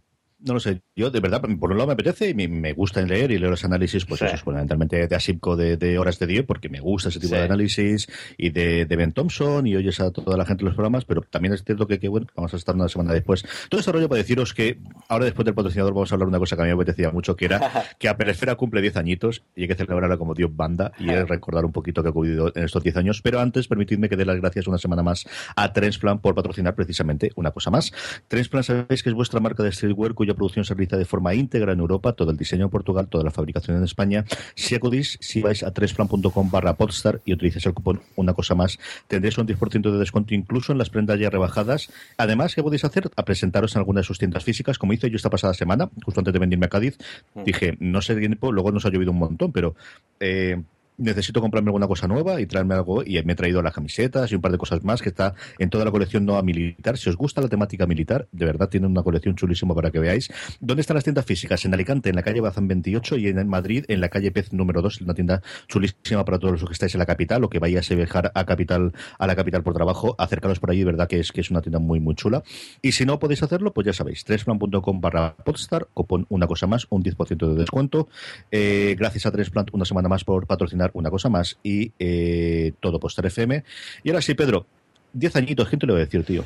no 0.42 0.54
lo 0.54 0.60
sé, 0.60 0.82
yo 0.96 1.10
de 1.10 1.20
verdad, 1.20 1.40
por 1.40 1.70
un 1.70 1.76
lado 1.76 1.88
me 1.88 1.92
apetece 1.94 2.30
y 2.30 2.34
me, 2.34 2.72
gusta 2.72 3.02
leer 3.02 3.30
y 3.30 3.38
leer 3.38 3.50
los 3.50 3.64
análisis, 3.64 4.04
pues 4.06 4.22
eso, 4.22 4.36
fundamentalmente 4.38 5.06
de 5.06 5.16
Asimco 5.16 5.56
de, 5.56 5.98
horas 5.98 6.18
de 6.18 6.26
día, 6.26 6.46
porque 6.46 6.68
me 6.68 6.80
gusta 6.80 7.08
ese 7.08 7.20
tipo 7.20 7.34
de 7.34 7.42
análisis 7.42 8.08
y 8.36 8.50
de, 8.50 8.84
Ben 8.84 9.12
Thompson 9.12 9.66
y 9.66 9.76
oyes 9.76 10.00
a 10.00 10.10
toda 10.10 10.36
la 10.36 10.44
gente 10.44 10.62
en 10.62 10.66
los 10.66 10.74
programas, 10.74 11.04
pero 11.04 11.22
también 11.22 11.54
es 11.54 11.64
cierto 11.64 11.86
que, 11.86 11.98
que, 11.98 12.08
bueno, 12.08 12.26
vamos 12.34 12.52
a 12.54 12.56
estar 12.56 12.74
una 12.74 12.88
semana 12.88 13.12
después. 13.12 13.44
Todo 13.68 13.80
ese 13.80 13.92
rollo 13.92 14.08
para 14.08 14.18
deciros 14.18 14.54
que 14.54 14.78
ahora 15.08 15.24
después 15.24 15.44
del 15.44 15.54
patrocinador 15.54 15.94
vamos 15.94 16.12
a 16.12 16.14
hablar 16.14 16.26
de 16.26 16.30
una 16.30 16.38
cosa 16.38 16.56
que 16.56 16.62
a 16.62 16.64
mí 16.64 16.70
me 16.70 16.74
apetecía 16.74 17.10
mucho, 17.10 17.36
que 17.36 17.46
era 17.46 17.60
que 17.98 18.08
Apple 18.08 18.30
Esfera 18.30 18.56
cumple 18.56 18.82
10 18.82 18.96
añitos 18.96 19.42
y 19.54 19.62
hay 19.62 19.68
que 19.68 19.74
celebrarla 19.74 20.16
como 20.16 20.34
Dios 20.34 20.50
banda 20.54 20.92
y 20.98 21.08
recordar 21.08 21.64
un 21.64 21.72
poquito 21.72 22.02
que 22.02 22.08
ha 22.08 22.10
ocurrido 22.10 22.52
en 22.54 22.64
estos 22.64 22.82
10 22.82 22.96
años, 22.96 23.22
pero 23.22 23.40
antes 23.40 23.68
permitidme 23.68 24.08
que 24.08 24.16
dé 24.16 24.24
las 24.24 24.36
gracias 24.40 24.66
una 24.66 24.78
semana 24.78 25.02
más 25.02 25.26
a 25.56 25.72
Transplan 25.72 26.20
por 26.20 26.34
patrocinar 26.34 26.74
precisamente 26.74 27.30
una 27.36 27.50
cosa 27.50 27.70
más. 27.70 27.92
Transplan 28.28 28.64
sabéis 28.64 29.02
que 29.02 29.10
es 29.10 29.14
vuestra 29.14 29.40
marca 29.40 29.62
de 29.62 29.72
streetwear 29.72 30.14
cuya 30.30 30.36
producción 30.36 30.64
se 30.64 30.74
realiza 30.74 30.96
de 30.96 31.04
forma 31.04 31.34
íntegra 31.34 31.72
en 31.72 31.80
Europa, 31.80 32.12
todo 32.12 32.30
el 32.30 32.36
diseño 32.36 32.64
en 32.64 32.70
Portugal, 32.70 33.08
toda 33.08 33.24
la 33.24 33.30
fabricación 33.30 33.76
en 33.76 33.84
España. 33.84 34.24
Si 34.54 34.74
acudís, 34.74 35.18
si 35.20 35.40
vais 35.42 35.62
a 35.62 35.72
tresplan.com 35.72 36.50
barra 36.50 36.74
podstar 36.74 37.20
y 37.24 37.32
utilizáis 37.32 37.66
el 37.66 37.74
cupón 37.74 38.00
una 38.16 38.32
cosa 38.34 38.54
más, 38.54 38.78
tendréis 39.08 39.38
un 39.38 39.46
10% 39.46 39.90
de 39.90 39.98
descuento 39.98 40.34
incluso 40.34 40.72
en 40.72 40.78
las 40.78 40.90
prendas 40.90 41.18
ya 41.18 41.30
rebajadas. 41.30 41.90
Además, 42.16 42.54
¿qué 42.54 42.62
podéis 42.62 42.84
hacer? 42.84 43.10
A 43.16 43.24
presentaros 43.24 43.74
en 43.74 43.80
alguna 43.80 44.00
de 44.00 44.04
sus 44.04 44.18
tiendas 44.18 44.44
físicas, 44.44 44.78
como 44.78 44.92
hice 44.92 45.10
yo 45.10 45.16
esta 45.16 45.30
pasada 45.30 45.54
semana, 45.54 45.90
justo 46.04 46.20
antes 46.20 46.32
de 46.32 46.38
venirme 46.38 46.66
a 46.66 46.68
Cádiz. 46.68 46.98
Mm. 47.34 47.44
Dije, 47.44 47.76
no 47.80 48.02
sé 48.02 48.14
tiempo, 48.14 48.52
luego 48.52 48.70
nos 48.70 48.86
ha 48.86 48.90
llovido 48.90 49.10
un 49.10 49.18
montón, 49.18 49.52
pero... 49.52 49.74
Eh, 50.20 50.62
necesito 51.00 51.40
comprarme 51.40 51.68
alguna 51.68 51.88
cosa 51.88 52.06
nueva 52.06 52.40
y 52.40 52.46
traerme 52.46 52.74
algo 52.74 53.02
y 53.04 53.20
me 53.24 53.32
he 53.32 53.36
traído 53.36 53.62
las 53.62 53.72
camisetas 53.72 54.30
y 54.30 54.34
un 54.34 54.40
par 54.40 54.52
de 54.52 54.58
cosas 54.58 54.84
más 54.84 55.02
que 55.02 55.08
está 55.08 55.34
en 55.58 55.70
toda 55.70 55.84
la 55.84 55.90
colección 55.90 56.24
Noa 56.24 56.42
Militar. 56.42 56.98
Si 56.98 57.08
os 57.08 57.16
gusta 57.16 57.40
la 57.40 57.48
temática 57.48 57.86
militar, 57.86 58.28
de 58.32 58.46
verdad 58.46 58.68
tienen 58.68 58.90
una 58.90 59.02
colección 59.02 59.34
chulísima 59.34 59.74
para 59.74 59.90
que 59.90 59.98
veáis. 59.98 60.30
¿Dónde 60.60 60.82
están 60.82 60.94
las 60.94 61.04
tiendas 61.04 61.24
físicas? 61.24 61.64
En 61.64 61.74
Alicante, 61.74 62.10
en 62.10 62.16
la 62.16 62.22
calle 62.22 62.40
Bazán 62.40 62.68
28 62.68 63.16
y 63.16 63.28
en 63.28 63.48
Madrid, 63.48 63.84
en 63.88 64.00
la 64.00 64.08
calle 64.08 64.30
Pez 64.30 64.52
número 64.52 64.82
2, 64.82 65.00
una 65.02 65.14
tienda 65.14 65.42
chulísima 65.68 66.24
para 66.24 66.38
todos 66.38 66.60
los 66.60 66.64
que 66.68 66.72
estáis 66.72 66.94
en 66.94 66.98
la 66.98 67.06
capital 67.06 67.42
o 67.44 67.50
que 67.50 67.58
vayáis 67.58 67.90
a 67.90 67.94
viajar 67.94 68.30
a 68.34 68.44
capital 68.44 68.92
a 69.18 69.26
la 69.26 69.36
capital 69.36 69.62
por 69.62 69.74
trabajo, 69.74 70.14
acercaros 70.18 70.60
por 70.60 70.70
allí, 70.70 70.84
verdad 70.84 71.08
que 71.08 71.20
es 71.20 71.32
que 71.32 71.40
es 71.40 71.50
una 71.50 71.62
tienda 71.62 71.78
muy 71.78 72.00
muy 72.00 72.14
chula. 72.14 72.42
Y 72.82 72.92
si 72.92 73.04
no 73.06 73.18
podéis 73.18 73.42
hacerlo, 73.42 73.72
pues 73.72 73.86
ya 73.86 73.92
sabéis, 73.92 74.24
tresflan.com 74.24 75.00
barra 75.00 75.34
podstar, 75.36 75.88
cupón 75.94 76.26
una 76.28 76.46
cosa 76.46 76.66
más, 76.66 76.86
un 76.90 77.02
10% 77.02 77.48
de 77.48 77.54
descuento. 77.54 78.08
Eh, 78.50 78.96
gracias 78.98 79.26
a 79.26 79.30
Tresplant 79.30 79.70
una 79.72 79.84
semana 79.84 80.08
más 80.08 80.24
por 80.24 80.46
patrocinar 80.46 80.89
una 80.94 81.10
cosa 81.10 81.28
más 81.28 81.58
y 81.62 81.92
eh, 81.98 82.72
todo 82.80 83.00
Poster 83.00 83.26
FM. 83.26 83.64
Y 84.02 84.10
ahora 84.10 84.22
sí, 84.22 84.34
Pedro, 84.34 84.66
10 85.12 85.36
añitos, 85.36 85.68
¿quién 85.68 85.78
te 85.78 85.86
lo 85.86 85.94
voy 85.94 86.02
a 86.02 86.04
decir, 86.04 86.24
tío? 86.24 86.44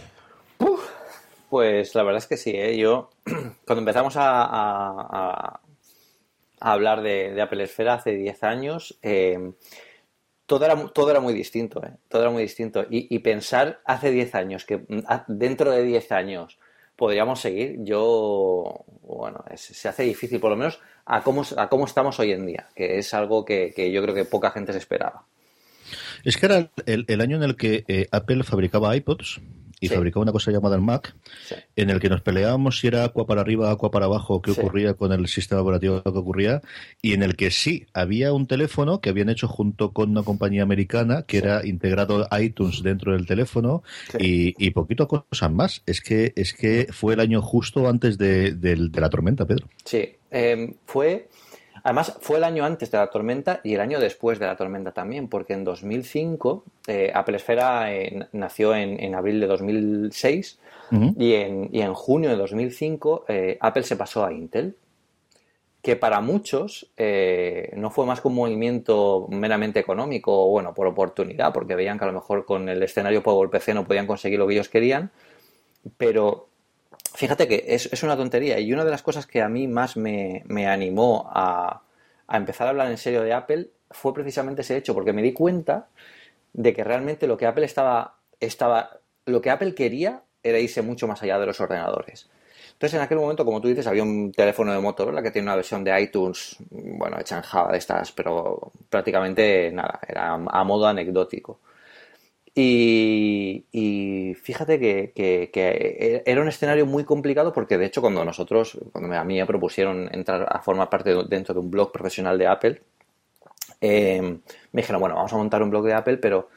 pues 1.54 1.94
la 1.94 2.02
verdad 2.02 2.18
es 2.18 2.26
que 2.26 2.36
sí, 2.36 2.50
¿eh? 2.50 2.76
yo 2.76 3.10
cuando 3.64 3.78
empezamos 3.78 4.14
a, 4.16 5.60
hablar 6.58 7.00
de, 7.00 7.40
Apple 7.40 7.62
Esfera 7.62 7.94
hace 7.94 8.10
10 8.10 8.42
años, 8.42 8.98
eh, 9.02 9.52
todo, 10.46 10.64
era, 10.64 10.88
todo 10.88 11.12
era 11.12 11.20
muy 11.20 11.32
distinto, 11.32 11.80
¿eh? 11.86 11.92
todo 12.08 12.22
era 12.22 12.32
muy 12.32 12.42
distinto. 12.42 12.84
Y, 12.90 13.16
pensar 13.20 13.80
hace 13.84 14.10
10 14.10 14.34
años 14.34 14.64
que 14.64 14.78
mm, 14.78 15.04
dentro 15.28 15.70
de 15.70 15.84
10 15.84 16.10
años 16.10 16.58
podríamos 16.96 17.40
seguir, 17.40 17.76
yo, 17.80 18.84
bueno, 19.02 19.44
se 19.56 19.88
hace 19.88 20.04
difícil, 20.04 20.40
por 20.40 20.50
lo 20.50 20.56
menos 20.56 20.80
a 21.06 21.22
cómo, 21.22 21.42
a 21.56 21.68
cómo 21.68 21.84
estamos 21.86 22.18
hoy 22.20 22.32
en 22.32 22.46
día, 22.46 22.68
que 22.74 22.98
es 22.98 23.12
algo 23.14 23.44
que, 23.44 23.72
yo 23.92 24.02
creo 24.02 24.14
que 24.14 24.24
poca 24.24 24.50
gente 24.50 24.72
se 24.72 24.78
esperaba. 24.78 25.24
Es 26.24 26.36
que 26.36 26.46
era 26.46 26.70
el, 26.86 27.20
año 27.20 27.36
en 27.36 27.42
el 27.42 27.56
que 27.56 27.84
eh, 27.88 28.06
Apple 28.10 28.44
fabricaba 28.44 28.96
iPods 28.96 29.40
y 29.80 29.88
fabricaba 29.88 30.22
una 30.22 30.32
cosa 30.32 30.50
llamada 30.50 30.76
el 30.76 30.82
Mac, 30.82 31.14
en 31.76 31.90
el 31.90 32.00
que 32.00 32.08
nos 32.08 32.20
peleábamos 32.20 32.78
si 32.78 32.86
era 32.86 33.04
agua 33.04 33.26
para 33.26 33.40
arriba, 33.40 33.70
agua 33.70 33.90
para 33.90 34.06
abajo, 34.06 34.42
qué 34.42 34.50
ocurría 34.50 34.94
con 34.94 35.12
el 35.12 35.26
sistema 35.28 35.62
operativo 35.62 36.02
que 36.02 36.08
ocurría, 36.08 36.62
y 37.02 37.12
en 37.12 37.22
el 37.22 37.36
que 37.36 37.50
sí, 37.50 37.86
había 37.92 38.32
un 38.32 38.46
teléfono 38.46 39.00
que 39.00 39.10
habían 39.10 39.28
hecho 39.28 39.48
junto 39.48 39.92
con 39.92 40.10
una 40.10 40.22
compañía 40.22 40.62
americana 40.62 41.24
que 41.26 41.38
era 41.38 41.66
integrado 41.66 42.26
iTunes 42.40 42.82
dentro 42.82 43.12
del 43.12 43.26
teléfono 43.26 43.82
y, 44.18 44.54
y, 44.64 44.70
poquito 44.70 45.08
cosas 45.08 45.52
más. 45.52 45.82
Es 45.86 46.00
que, 46.00 46.32
es 46.36 46.52
que 46.52 46.88
fue 46.90 47.14
el 47.14 47.20
año 47.20 47.42
justo 47.42 47.88
antes 47.88 48.18
de, 48.18 48.90
la 48.94 49.10
tormenta, 49.10 49.46
Pedro. 49.46 49.68
Sí, 49.84 50.16
em, 50.30 50.74
fue... 50.86 51.28
Además, 51.84 52.16
fue 52.22 52.38
el 52.38 52.44
año 52.44 52.64
antes 52.64 52.90
de 52.90 52.96
la 52.96 53.08
tormenta 53.08 53.60
y 53.62 53.74
el 53.74 53.80
año 53.82 54.00
después 54.00 54.38
de 54.38 54.46
la 54.46 54.56
tormenta 54.56 54.92
también, 54.92 55.28
porque 55.28 55.52
en 55.52 55.64
2005 55.64 56.64
eh, 56.86 57.12
Apple 57.14 57.36
Esfera 57.36 57.94
eh, 57.94 58.26
nació 58.32 58.74
en, 58.74 59.14
abril 59.14 59.38
de 59.38 59.46
2006 59.46 60.58
y, 61.18 61.34
en, 61.34 61.68
y, 61.70 61.82
en, 61.82 61.92
junio 61.92 62.30
de 62.30 62.36
2005 62.36 63.26
eh, 63.28 63.58
Apple 63.60 63.82
se 63.82 63.96
pasó 63.96 64.24
a 64.24 64.32
Intel, 64.32 64.76
que 65.82 65.94
para 65.96 66.22
muchos 66.22 66.90
no 67.76 67.90
fue 67.90 68.06
más 68.06 68.22
que 68.22 68.28
un 68.28 68.34
movimiento 68.36 69.26
meramente 69.28 69.78
económico, 69.78 70.48
bueno, 70.48 70.72
por 70.72 70.86
oportunidad, 70.86 71.52
porque 71.52 71.74
veían 71.74 71.98
que 71.98 72.04
a 72.04 72.06
lo 72.06 72.14
mejor 72.14 72.46
con 72.46 72.70
el 72.70 72.82
escenario 72.82 73.22
PC 73.50 73.74
no 73.74 73.84
podían 73.84 74.06
conseguir 74.06 74.38
lo 74.38 74.46
que 74.46 74.54
ellos 74.54 74.70
querían, 74.70 75.10
pero 75.98 76.48
Fíjate 77.14 77.46
que 77.46 77.64
es, 77.68 78.02
una 78.02 78.16
tontería 78.16 78.58
y 78.58 78.72
una 78.72 78.84
de 78.84 78.90
las 78.90 79.02
cosas 79.02 79.24
que 79.26 79.40
a 79.40 79.48
mí 79.48 79.68
más 79.68 79.96
me, 79.96 80.42
animó 80.66 81.30
a, 81.32 81.82
empezar 82.28 82.66
a 82.66 82.70
hablar 82.70 82.90
en 82.90 82.98
serio 82.98 83.22
de 83.22 83.32
Apple 83.32 83.70
fue 83.92 84.12
precisamente 84.12 84.62
ese 84.62 84.76
hecho, 84.76 84.94
porque 84.94 85.12
me 85.12 85.22
di 85.22 85.32
cuenta 85.32 85.86
de 86.52 86.74
que 86.74 86.82
realmente 86.82 87.28
lo 87.28 87.36
que 87.36 87.46
Apple 87.46 87.66
estaba, 87.66 88.16
estaba, 88.40 88.98
lo 89.26 89.40
que 89.40 89.50
Apple 89.50 89.76
quería 89.76 90.22
era 90.42 90.58
irse 90.58 90.82
mucho 90.82 91.06
más 91.06 91.22
allá 91.22 91.38
de 91.38 91.46
los 91.46 91.60
ordenadores. 91.60 92.28
Entonces, 92.72 92.94
en 92.98 93.02
aquel 93.04 93.18
momento, 93.18 93.44
como 93.44 93.60
tú 93.60 93.68
dices, 93.68 93.86
había 93.86 94.02
un 94.02 94.32
teléfono 94.32 94.72
de 94.72 94.80
Motorola 94.80 95.22
que 95.22 95.30
tiene 95.30 95.46
una 95.46 95.56
versión 95.56 95.84
de 95.84 96.00
iTunes, 96.02 96.56
bueno, 96.70 97.20
hecha 97.20 97.36
en 97.36 97.42
Java 97.42 97.70
de 97.70 97.78
estas, 97.78 98.10
pero 98.10 98.72
prácticamente 98.90 99.70
nada, 99.70 100.00
era 100.08 100.32
a 100.32 100.64
modo 100.64 100.88
anecdótico. 100.88 101.60
Y, 102.56 104.36
fíjate 104.42 104.78
que, 104.78 106.22
era 106.24 106.40
un 106.40 106.48
escenario 106.48 106.86
muy 106.86 107.04
complicado 107.04 107.52
porque, 107.52 107.78
de 107.78 107.86
hecho, 107.86 108.00
cuando 108.00 108.24
nosotros, 108.24 108.78
cuando 108.92 109.14
a 109.16 109.24
mí 109.24 109.38
me 109.38 109.46
propusieron 109.46 110.08
entrar 110.14 110.46
a 110.48 110.60
formar 110.60 110.88
parte 110.88 111.14
dentro 111.28 111.54
de 111.54 111.60
un 111.60 111.70
blog 111.70 111.90
profesional 111.90 112.38
de 112.38 112.46
Apple, 112.46 112.82
eh, 113.80 114.20
me 114.22 114.80
dijeron, 114.80 115.00
bueno, 115.00 115.16
vamos 115.16 115.32
a 115.32 115.36
montar 115.36 115.62
un 115.62 115.70
blog 115.70 115.84
de 115.84 115.94
Apple, 115.94 116.18
pero 116.18 116.48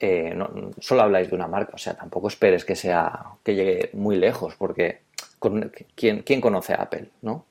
eh, 0.00 0.32
no, 0.34 0.70
solo 0.80 1.02
habláis 1.02 1.30
de 1.30 1.36
una 1.36 1.46
marca, 1.46 1.72
o 1.74 1.78
sea, 1.78 1.94
tampoco 1.94 2.28
esperes 2.28 2.64
que 2.64 2.76
sea 2.76 3.24
que 3.42 3.54
llegue 3.54 3.90
muy 3.94 4.16
lejos, 4.16 4.54
porque 4.56 5.02
¿quién, 5.94 6.22
¿quién 6.22 6.40
conoce 6.40 6.74
a 6.74 6.82
Apple? 6.82 7.10
¿no? 7.22 7.44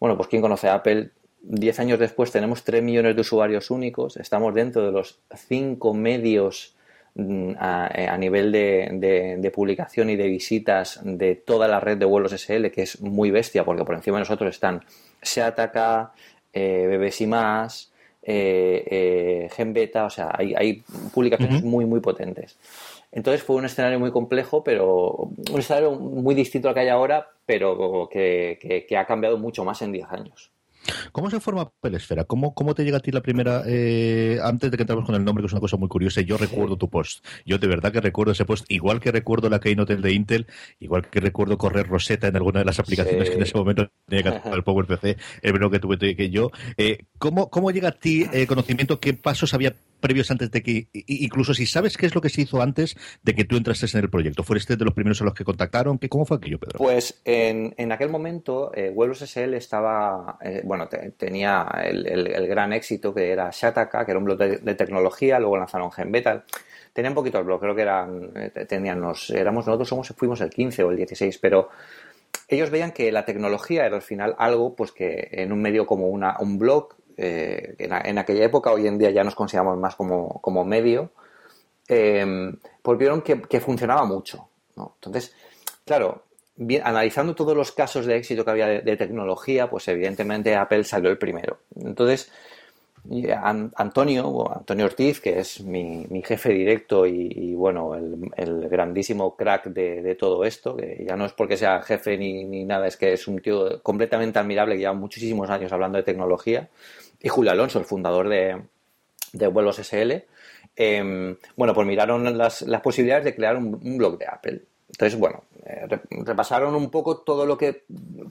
Bueno, 0.00 0.16
pues 0.16 0.28
¿quién 0.28 0.42
conoce 0.42 0.68
a 0.68 0.74
Apple? 0.74 1.10
Diez 1.42 1.78
años 1.78 1.98
después 1.98 2.30
tenemos 2.30 2.64
3 2.64 2.82
millones 2.82 3.14
de 3.14 3.20
usuarios 3.20 3.70
únicos, 3.70 4.16
estamos 4.16 4.54
dentro 4.54 4.84
de 4.84 4.92
los 4.92 5.20
cinco 5.34 5.94
medios 5.94 6.74
Mm, 7.14 7.50
eh, 7.50 8.08
a, 8.08 8.16
nivel 8.16 8.50
de, 8.52 9.52
publicación 9.54 10.08
y 10.08 10.16
de 10.16 10.28
visitas 10.28 10.98
de 11.04 11.34
toda 11.34 11.68
la 11.68 11.78
red 11.78 11.98
de 11.98 12.06
vuelos 12.06 12.32
SL, 12.32 12.70
que 12.70 12.82
es 12.82 13.02
muy 13.02 13.30
bestia, 13.30 13.64
porque 13.64 13.84
por 13.84 13.94
encima 13.94 14.16
de 14.16 14.20
nosotros 14.22 14.54
están 14.54 14.82
Seataka, 15.20 16.12
eh, 16.54 16.86
BBC 16.88 17.26
Más, 17.26 17.92
eh, 18.22 18.84
eh, 18.90 19.48
Genbeta, 19.52 20.06
o 20.06 20.10
sea, 20.10 20.32
hay, 20.34 20.82
publicaciones 21.12 21.62
muy, 21.62 21.84
muy 21.84 22.00
potentes. 22.00 22.56
Entonces 23.10 23.42
fue 23.42 23.56
un 23.56 23.66
escenario 23.66 24.00
muy 24.00 24.10
complejo, 24.10 24.64
pero 24.64 25.30
un 25.52 25.58
escenario 25.58 25.92
muy 25.92 26.34
distinto 26.34 26.68
al 26.68 26.74
que 26.74 26.80
hay 26.80 26.88
ahora, 26.88 27.28
pero 27.44 28.08
que, 28.10 28.86
que 28.88 28.96
ha 28.96 29.04
cambiado 29.04 29.36
mucho 29.36 29.64
más 29.66 29.82
en 29.82 29.92
10 29.92 30.06
años. 30.10 30.50
¿Cómo 31.12 31.30
se 31.30 31.40
forma 31.40 31.70
Pelesfera? 31.80 32.24
¿Cómo, 32.24 32.54
¿Cómo 32.54 32.74
te 32.74 32.84
llega 32.84 32.98
a 32.98 33.00
ti 33.00 33.10
la 33.10 33.20
primera, 33.20 33.62
eh, 33.66 34.38
antes 34.42 34.70
de 34.70 34.76
que 34.76 34.82
entramos 34.82 35.04
con 35.04 35.14
el 35.14 35.24
nombre, 35.24 35.42
que 35.42 35.46
es 35.46 35.52
una 35.52 35.60
cosa 35.60 35.76
muy 35.76 35.88
curiosa, 35.88 36.20
yo 36.20 36.36
recuerdo 36.36 36.76
tu 36.76 36.88
post. 36.88 37.24
Yo 37.44 37.58
de 37.58 37.66
verdad 37.66 37.92
que 37.92 38.00
recuerdo 38.00 38.32
ese 38.32 38.44
post, 38.44 38.64
igual 38.68 39.00
que 39.00 39.12
recuerdo 39.12 39.48
la 39.48 39.60
Keynote 39.60 39.96
de 39.96 40.12
Intel, 40.12 40.46
igual 40.80 41.08
que 41.08 41.20
recuerdo 41.20 41.58
correr 41.58 41.86
Rosetta 41.86 42.28
en 42.28 42.36
alguna 42.36 42.60
de 42.60 42.64
las 42.64 42.78
aplicaciones 42.78 43.30
que 43.30 43.36
en 43.36 43.42
ese 43.42 43.56
momento 43.56 43.90
tenía 44.06 44.22
que 44.22 44.28
hacer 44.36 44.52
el 44.54 44.62
PowerPC, 44.62 45.18
el 45.42 45.52
verano 45.52 45.70
que 45.70 45.78
tuve 45.78 45.98
que 45.98 46.30
yo. 46.30 46.50
Eh, 46.76 46.98
¿cómo, 47.18 47.50
¿Cómo 47.50 47.70
llega 47.70 47.88
a 47.88 47.92
ti 47.92 48.26
el 48.32 48.46
conocimiento? 48.46 49.00
¿Qué 49.00 49.14
pasos 49.14 49.54
había 49.54 49.74
previos 50.02 50.30
antes 50.30 50.50
de 50.50 50.62
que, 50.62 50.88
incluso 50.92 51.54
si 51.54 51.64
sabes 51.64 51.96
qué 51.96 52.04
es 52.04 52.14
lo 52.14 52.20
que 52.20 52.28
se 52.28 52.42
hizo 52.42 52.60
antes 52.60 52.96
de 53.22 53.34
que 53.34 53.44
tú 53.44 53.56
entrases 53.56 53.94
en 53.94 54.02
el 54.02 54.10
proyecto? 54.10 54.42
¿Fuiste 54.42 54.76
de 54.76 54.84
los 54.84 54.92
primeros 54.92 55.22
a 55.22 55.24
los 55.24 55.32
que 55.32 55.44
contactaron? 55.44 55.98
¿Qué, 55.98 56.10
¿Cómo 56.10 56.26
fue 56.26 56.36
aquello, 56.36 56.58
Pedro? 56.58 56.78
Pues 56.78 57.22
en, 57.24 57.74
en 57.78 57.92
aquel 57.92 58.10
momento, 58.10 58.72
eh, 58.74 58.92
SL 58.92 59.54
estaba, 59.54 60.38
eh, 60.42 60.60
bueno, 60.64 60.88
tenía 61.16 61.66
el, 61.84 62.46
gran 62.46 62.72
éxito 62.72 63.14
que 63.14 63.30
era 63.30 63.50
Shataka, 63.52 64.04
que 64.04 64.10
era 64.10 64.18
un 64.18 64.24
blog 64.24 64.38
de, 64.38 64.74
tecnología, 64.74 65.38
luego 65.38 65.56
lanzaron 65.56 65.92
Genbeta. 65.92 66.44
Tenía 66.92 67.10
un 67.10 67.14
poquito 67.14 67.38
el 67.38 67.44
blog, 67.44 67.60
creo 67.60 67.74
que 67.74 67.82
eran, 67.82 68.32
eh, 68.34 68.50
tenían 68.66 69.00
nos, 69.00 69.30
éramos, 69.30 69.66
nosotros 69.66 69.88
somos, 69.88 70.08
fuimos 70.16 70.40
el 70.40 70.50
15 70.50 70.82
o 70.82 70.90
el 70.90 70.96
16, 70.96 71.38
pero 71.38 71.70
ellos 72.48 72.70
veían 72.70 72.92
que 72.92 73.10
la 73.12 73.24
tecnología 73.24 73.86
era 73.86 73.96
al 73.96 74.02
final 74.02 74.34
algo, 74.38 74.74
pues 74.74 74.92
que 74.92 75.28
en 75.32 75.52
un 75.52 75.62
medio 75.62 75.86
como 75.86 76.08
una, 76.08 76.36
un 76.38 76.58
blog, 76.58 76.94
eh, 77.16 77.74
en, 77.78 78.18
aquella 78.18 78.44
época, 78.44 78.72
hoy 78.72 78.86
en 78.86 78.98
día 78.98 79.10
ya 79.10 79.24
nos 79.24 79.34
consideramos 79.34 79.78
más 79.78 79.96
como, 79.96 80.40
como 80.40 80.64
medio, 80.64 81.10
eh, 81.88 82.52
pues 82.82 82.98
vieron 82.98 83.22
que, 83.22 83.60
funcionaba 83.60 84.04
mucho. 84.04 84.48
Entonces, 84.76 85.34
claro, 85.84 86.24
analizando 86.82 87.34
todos 87.34 87.56
los 87.56 87.72
casos 87.72 88.06
de 88.06 88.16
éxito 88.16 88.44
que 88.44 88.50
había 88.50 88.66
de, 88.66 88.96
tecnología, 88.96 89.68
pues 89.68 89.88
evidentemente 89.88 90.54
Apple 90.54 90.84
salió 90.84 91.10
el 91.10 91.18
primero. 91.18 91.58
Entonces, 91.76 92.30
Antonio, 93.74 94.50
Antonio 94.54 94.86
Ortiz, 94.86 95.20
que 95.20 95.40
es 95.40 95.60
mi, 95.60 96.06
jefe 96.24 96.50
directo 96.50 97.04
y, 97.06 97.52
bueno, 97.54 97.94
el, 97.94 98.68
grandísimo 98.68 99.36
crack 99.36 99.66
de, 99.66 100.14
todo 100.14 100.44
esto, 100.44 100.76
que 100.76 101.04
ya 101.06 101.16
no 101.16 101.26
es 101.26 101.32
porque 101.32 101.56
sea 101.56 101.82
jefe 101.82 102.16
ni, 102.16 102.64
nada, 102.64 102.86
es 102.86 102.96
que 102.96 103.12
es 103.12 103.26
un 103.26 103.40
tío 103.40 103.82
completamente 103.82 104.38
admirable 104.38 104.74
que 104.74 104.80
lleva 104.80 104.94
muchísimos 104.94 105.50
años 105.50 105.72
hablando 105.72 105.98
de 105.98 106.04
tecnología, 106.04 106.68
y 107.22 107.28
Julio 107.28 107.52
Alonso, 107.52 107.78
el 107.78 107.84
fundador 107.84 108.28
de, 108.28 108.60
de 109.32 109.46
Vuelos 109.46 109.78
SL, 109.78 110.24
em, 110.76 111.36
bueno, 111.56 111.74
pues 111.74 111.86
miraron 111.86 112.36
las, 112.36 112.64
posibilidades 112.82 113.24
de 113.24 113.34
crear 113.34 113.56
un, 113.56 113.96
blog 113.96 114.18
de 114.18 114.26
Apple. 114.26 114.62
Entonces, 114.88 115.18
bueno, 115.18 115.44
eh, 115.64 115.86
repasaron 116.10 116.74
un 116.74 116.90
poco 116.90 117.18
todo 117.18 117.46
lo 117.46 117.56
que 117.56 117.84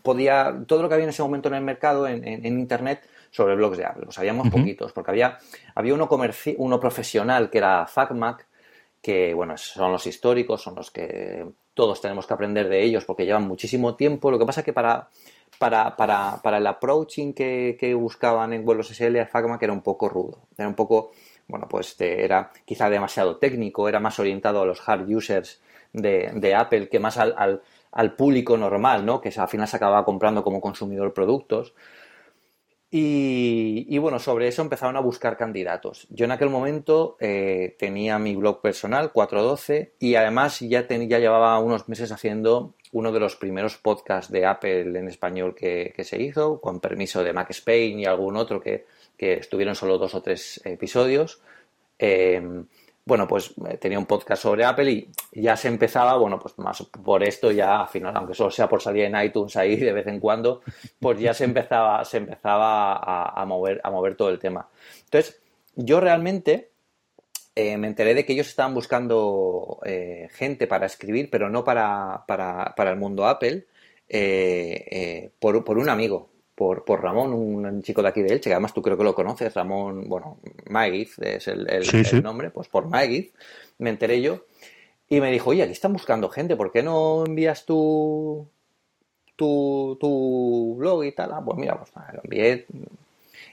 podía, 0.03 0.63
todo 0.67 0.83
lo 0.83 0.87
que 0.87 0.93
había 0.93 1.05
en 1.05 1.09
ese 1.09 1.23
momento 1.23 1.49
en 1.49 1.55
el 1.55 1.63
mercado, 1.63 2.07
en 2.07 2.45
Internet, 2.45 3.01
sobre 3.31 3.55
blogs 3.55 3.77
de 3.77 3.85
Apple. 3.85 4.03
Los 4.05 4.15
sabíamos 4.15 4.49
poquitos, 4.49 4.91
porque 4.91 5.11
había, 5.11 5.39
había 5.73 5.93
uno, 5.93 6.07
uno 6.57 6.79
profesional 6.79 7.49
que 7.49 7.57
era 7.57 7.87
FacMac, 7.87 8.45
que 9.01 9.33
bueno, 9.33 9.57
son 9.57 9.91
los 9.91 10.05
históricos, 10.05 10.61
son 10.61 10.75
los 10.75 10.91
que 10.91 11.45
todos 11.73 12.01
tenemos 12.01 12.27
que 12.27 12.33
aprender 12.33 12.69
de 12.69 12.83
ellos 12.83 13.05
porque 13.05 13.25
llevan 13.25 13.47
muchísimo 13.47 13.95
tiempo. 13.95 14.29
Lo 14.29 14.37
que 14.37 14.45
pasa 14.45 14.61
es 14.61 14.65
que 14.65 14.73
para, 14.73 15.09
para, 15.61 15.95
para, 15.95 16.41
para 16.41 16.57
el 16.57 16.65
approaching 16.65 17.33
que, 17.33 17.77
que, 17.79 17.93
buscaban 17.93 18.51
en 18.51 18.65
vuelos 18.65 18.87
SL, 18.89 19.15
el 19.15 19.27
FacMac 19.27 19.61
era 19.61 19.71
un 19.71 19.83
poco 19.83 20.09
rudo. 20.09 20.39
Era 20.57 20.67
un 20.67 20.73
poco, 20.73 21.11
bueno, 21.47 21.67
pues 21.69 21.95
era 22.01 22.51
quizá 22.65 22.89
demasiado 22.89 23.37
técnico, 23.37 23.87
era 23.87 23.99
más 23.99 24.17
orientado 24.17 24.63
a 24.63 24.65
los 24.65 24.81
hard 24.89 25.07
users 25.07 25.61
de, 25.93 26.31
de 26.33 26.55
Apple 26.55 26.89
que 26.89 26.99
más 26.99 27.19
al, 27.19 27.35
al, 27.37 27.61
al, 27.91 28.15
público 28.15 28.57
normal, 28.57 29.05
¿no? 29.05 29.21
Que 29.21 29.31
al 29.37 29.47
final 29.47 29.67
se 29.67 29.75
acababa 29.75 30.03
comprando 30.03 30.43
como 30.43 30.59
consumidor 30.59 31.13
productos. 31.13 31.75
Y, 32.93 33.97
bueno, 33.99 34.19
sobre 34.19 34.47
eso 34.47 34.63
empezaron 34.63 34.97
a 34.97 34.99
buscar 34.99 35.37
candidatos. 35.37 36.07
Yo 36.09 36.25
en 36.25 36.31
aquel 36.31 36.49
momento 36.49 37.17
eh, 37.19 37.75
tenía 37.77 38.17
mi 38.19 38.35
blog 38.35 38.61
personal, 38.61 39.11
412, 39.11 39.93
y 39.99 40.15
además 40.15 40.59
ya, 40.59 40.85
ya 40.87 41.19
llevaba 41.19 41.57
unos 41.59 41.87
meses 41.87 42.11
haciendo 42.11 42.73
uno 42.93 43.11
de 43.11 43.19
los 43.19 43.35
primeros 43.35 43.77
podcasts 43.77 44.31
de 44.31 44.45
Apple 44.45 44.99
en 44.99 45.07
español 45.07 45.55
que, 45.55 45.93
se 46.03 46.21
hizo, 46.21 46.59
con 46.59 46.79
permiso 46.79 47.23
de 47.23 47.33
Mac 47.33 47.49
Spain 47.51 47.99
y 47.99 48.05
algún 48.05 48.35
otro 48.35 48.59
que, 48.59 48.85
que 49.17 49.33
estuvieron 49.33 49.75
solo 49.75 49.97
dos 49.97 50.13
o 50.15 50.21
tres 50.21 50.61
episodios. 50.65 51.41
Eh, 51.97 52.41
bueno, 53.03 53.27
pues 53.27 53.53
eh, 53.67 53.77
tenía 53.77 53.97
un 53.97 54.05
podcast 54.05 54.43
sobre 54.43 54.63
Apple 54.63 54.91
y 54.91 55.09
ya 55.41 55.57
se 55.57 55.67
empezaba, 55.67 56.15
bueno, 56.17 56.37
pues 56.39 56.57
más 56.59 56.83
por 56.83 57.23
esto 57.23 57.51
ya 57.51 57.81
al 57.81 57.87
final, 57.87 58.15
aunque 58.15 58.35
solo 58.35 58.51
sea 58.51 58.69
por 58.69 58.81
salir 58.81 59.05
en 59.05 59.21
iTunes 59.21 59.55
ahí 59.57 59.75
de 59.75 59.91
vez 59.91 60.07
en 60.07 60.19
cuando, 60.19 60.61
pues 60.99 61.19
ya 61.19 61.33
se 61.33 61.45
empezaba, 61.45 62.05
se 62.05 62.17
empezaba 62.17 63.29
a, 63.29 63.45
mover, 63.45 63.81
a 63.83 63.89
mover 63.89 64.15
todo 64.15 64.29
el 64.29 64.39
tema. 64.39 64.67
Entonces, 65.03 65.41
yo 65.75 65.99
realmente 65.99 66.70
eh, 67.55 67.77
me 67.77 67.87
enteré 67.87 68.13
de 68.13 68.25
que 68.25 68.33
ellos 68.33 68.47
estaban 68.47 68.73
buscando 68.73 69.79
eh, 69.85 70.29
gente 70.33 70.67
para 70.67 70.85
escribir, 70.85 71.29
pero 71.29 71.49
no 71.49 71.63
para, 71.63 72.23
para, 72.27 72.73
para 72.75 72.91
el 72.91 72.97
mundo 72.97 73.27
Apple, 73.27 73.65
por, 75.39 75.63
por 75.63 75.77
un 75.77 75.89
amigo 75.89 76.31
por, 76.61 76.85
por 76.85 77.01
Ramón, 77.01 77.33
un, 77.33 77.81
chico 77.81 78.03
de 78.03 78.09
aquí 78.09 78.21
de 78.21 78.33
Elche, 78.33 78.51
que 78.51 78.53
además 78.53 78.71
tú 78.71 78.83
creo 78.83 78.95
que 78.95 79.03
lo 79.03 79.15
conoces, 79.15 79.51
Ramón, 79.51 80.07
bueno, 80.07 80.37
Maegiz 80.69 81.17
es 81.17 81.47
el, 81.47 81.65
nombre, 82.21 82.51
pues 82.51 82.67
por 82.67 82.87
Maegiz 82.87 83.33
me 83.79 83.89
enteré 83.89 84.21
yo 84.21 84.45
y 85.09 85.19
me 85.21 85.31
dijo, 85.31 85.49
oye, 85.49 85.63
aquí 85.63 85.71
están 85.71 85.93
buscando 85.93 86.29
gente, 86.29 86.55
¿por 86.55 86.71
qué 86.71 86.83
no 86.83 87.25
envías 87.25 87.65
tu, 87.65 88.47
tu, 89.35 89.97
tu 89.99 90.75
blog 90.77 91.03
y 91.03 91.13
tal? 91.13 91.31
Ah, 91.33 91.41
pues 91.43 91.57
mira, 91.57 91.79
pues 91.79 91.91
lo 92.13 92.21
envié. 92.23 92.67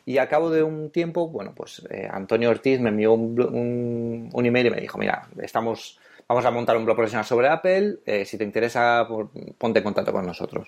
Y 0.08 0.16
al 0.16 0.26
cabo 0.26 0.48
de 0.48 0.62
un 0.62 0.88
tiempo, 0.88 1.28
bueno, 1.28 1.52
pues 1.54 1.86
eh, 1.90 2.08
Antonio 2.10 2.48
Ortiz 2.48 2.80
me 2.80 2.88
envió 2.88 3.12
un, 3.12 4.30
un, 4.32 4.46
email 4.46 4.68
y 4.68 4.70
me 4.70 4.80
dijo, 4.80 4.96
mira, 4.96 5.28
estamos, 5.42 6.00
vamos 6.26 6.46
a 6.46 6.50
montar 6.50 6.78
un 6.78 6.86
blog 6.86 6.96
profesional 6.96 7.26
sobre 7.26 7.48
Apple, 7.48 7.98
eh, 8.06 8.24
si 8.24 8.38
te 8.38 8.44
interesa, 8.44 9.06
ponte 9.58 9.80
en 9.80 9.84
contacto 9.84 10.10
con 10.10 10.24
nosotros. 10.24 10.66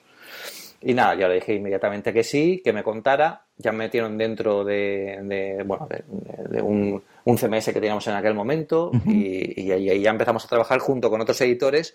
Y 0.83 0.93
nada, 0.93 1.15
yo 1.15 1.27
le 1.27 1.37
dije 1.37 1.55
inmediatamente 1.55 2.13
que 2.13 2.23
sí, 2.23 2.61
que 2.63 2.75
me 2.75 2.83
contara. 2.83 3.47
Ya 3.57 3.73
me 3.73 3.79
metieron 3.79 4.19
dentro 4.19 4.63
de, 4.63 5.63
bueno, 5.65 5.89
de, 5.89 6.61
un, 6.61 7.03
un, 7.25 7.39
CMS 7.39 7.67
que 7.67 7.81
teníamos 7.81 8.07
en 8.09 8.15
aquel 8.17 8.35
momento 8.35 8.91
y, 9.07 9.71
ahí, 9.71 10.01
ya 10.03 10.11
empezamos 10.11 10.45
a 10.45 10.49
trabajar 10.49 10.81
junto 10.81 11.09
con 11.09 11.21
otros 11.23 11.41
editores 11.41 11.95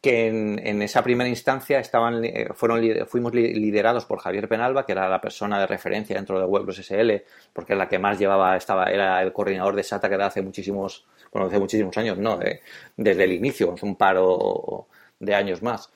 que 0.00 0.28
en, 0.28 0.82
esa 0.82 1.02
primera 1.02 1.28
instancia 1.28 1.78
estaban, 1.78 2.24
eh, 2.24 2.48
fueron, 2.54 3.06
fuimos 3.06 3.34
liderados 3.34 4.06
por 4.06 4.18
Javier 4.18 4.48
Penalba, 4.48 4.86
que 4.86 4.92
era 4.92 5.08
la 5.08 5.20
persona 5.20 5.60
de 5.60 5.66
referencia 5.66 6.16
dentro 6.16 6.38
de 6.38 6.46
Webros 6.46 6.78
SL, 6.78 7.22
porque 7.52 7.74
es 7.74 7.78
la 7.78 7.88
que 7.88 7.98
más 7.98 8.18
llevaba, 8.18 8.56
estaba, 8.56 8.86
era 8.86 9.22
el 9.22 9.32
coordinador 9.32 9.76
de 9.76 9.82
SATA 9.82 10.08
que 10.08 10.14
era 10.14 10.26
hace 10.26 10.40
muchísimos, 10.40 11.06
bueno, 11.32 11.48
hace 11.48 11.58
muchísimos 11.58 11.96
años, 11.98 12.16
no, 12.16 12.38
desde 12.96 13.24
el 13.24 13.32
inicio, 13.32 13.74
hace 13.74 13.84
un 13.84 13.96
paro 13.96 14.88
de 15.18 15.34
años 15.34 15.62
más. 15.62 15.90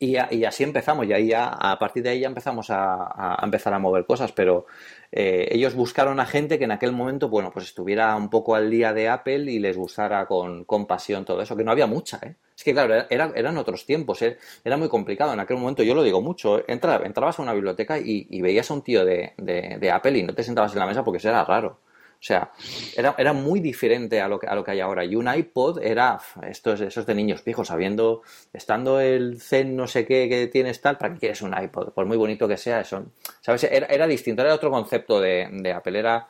Y, 0.00 0.16
así 0.16 0.64
empezamos, 0.64 1.06
y 1.06 1.12
ahí 1.12 1.28
ya, 1.28 1.48
a 1.48 1.78
partir 1.78 2.02
de 2.02 2.10
ahí 2.10 2.20
ya 2.20 2.28
empezamos 2.28 2.68
a, 2.70 3.38
empezar 3.42 3.74
a 3.74 3.78
mover 3.78 4.06
cosas, 4.06 4.32
pero 4.32 4.66
eh, 5.12 5.48
ellos 5.50 5.74
buscaron 5.74 6.20
a 6.20 6.26
gente 6.26 6.58
que 6.58 6.64
en 6.64 6.72
aquel 6.72 6.92
momento, 6.92 7.28
bueno, 7.28 7.50
pues 7.52 7.66
estuviera 7.66 8.14
un 8.16 8.30
poco 8.30 8.54
al 8.54 8.70
día 8.70 8.92
de 8.92 9.08
Apple 9.08 9.50
y 9.50 9.58
les 9.58 9.76
gustara 9.76 10.26
con, 10.26 10.64
con 10.64 10.86
pasión 10.86 11.24
todo 11.24 11.42
eso, 11.42 11.56
que 11.56 11.64
no 11.64 11.72
había 11.72 11.86
mucha, 11.86 12.18
¿eh? 12.22 12.36
Es 12.58 12.64
que 12.64 12.72
claro, 12.72 13.06
era, 13.08 13.30
eran 13.36 13.56
otros 13.56 13.86
tiempos, 13.86 14.20
¿eh? 14.20 14.36
era 14.64 14.76
muy 14.76 14.88
complicado 14.88 15.32
en 15.32 15.38
aquel 15.38 15.58
momento, 15.58 15.84
yo 15.84 15.94
lo 15.94 16.02
digo 16.02 16.20
mucho, 16.20 16.60
entrabas 16.66 17.38
a 17.38 17.42
una 17.42 17.52
biblioteca 17.52 18.00
y, 18.00 18.40
veías 18.42 18.68
a 18.72 18.74
un 18.74 18.82
tío 18.82 19.04
de, 19.04 19.90
Apple 19.92 20.18
y 20.18 20.24
no 20.24 20.34
te 20.34 20.42
sentabas 20.42 20.72
en 20.72 20.80
la 20.80 20.86
mesa 20.86 21.04
porque 21.04 21.18
eso 21.18 21.28
era 21.28 21.44
raro. 21.44 21.78
O 22.14 22.22
sea, 22.22 22.50
era, 22.96 23.32
muy 23.32 23.60
diferente 23.60 24.20
a 24.20 24.26
lo, 24.26 24.40
que, 24.40 24.48
hay 24.72 24.80
ahora. 24.80 25.04
Y 25.04 25.14
un 25.14 25.32
iPod 25.32 25.80
era, 25.80 26.18
esto 26.50 26.72
es, 26.72 26.80
eso 26.80 27.02
es 27.02 27.06
de 27.06 27.14
niños 27.14 27.42
pijos, 27.42 27.68
sabiendo, 27.68 28.22
estando 28.52 28.98
el 28.98 29.40
Zen 29.40 29.76
no 29.76 29.86
sé 29.86 30.04
qué 30.04 30.28
que 30.28 30.48
tienes 30.48 30.80
tal, 30.80 30.98
¿para 30.98 31.14
qué 31.14 31.20
quieres 31.20 31.42
un 31.42 31.54
iPod? 31.56 31.92
Por 31.92 32.06
muy 32.06 32.16
bonito 32.16 32.48
que 32.48 32.56
sea, 32.56 32.80
eso, 32.80 33.04
¿sabes? 33.40 33.62
Era, 33.70 33.86
era 33.86 34.08
distinto, 34.08 34.42
era 34.42 34.52
otro 34.52 34.72
concepto 34.72 35.20
de, 35.20 35.48
de 35.48 35.72
Apple, 35.72 35.96
era 35.96 36.26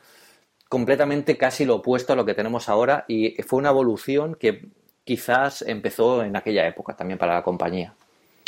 completamente 0.69 1.39
casi 1.39 1.65
lo 1.65 1.77
opuesto 1.77 2.13
a 2.13 2.17
lo 2.17 2.27
que 2.27 2.35
tenemos 2.35 2.69
ahora 2.69 3.07
y 3.09 3.41
fue 3.45 3.59
una 3.59 3.71
evolución 3.71 4.35
que 4.35 4.69
quizás 5.09 5.63
empezó 5.63 6.23
en 6.23 6.37
aquella 6.37 6.67
época 6.67 6.95
también 6.95 7.19
para 7.19 7.33
la 7.33 7.43
compañía. 7.43 7.95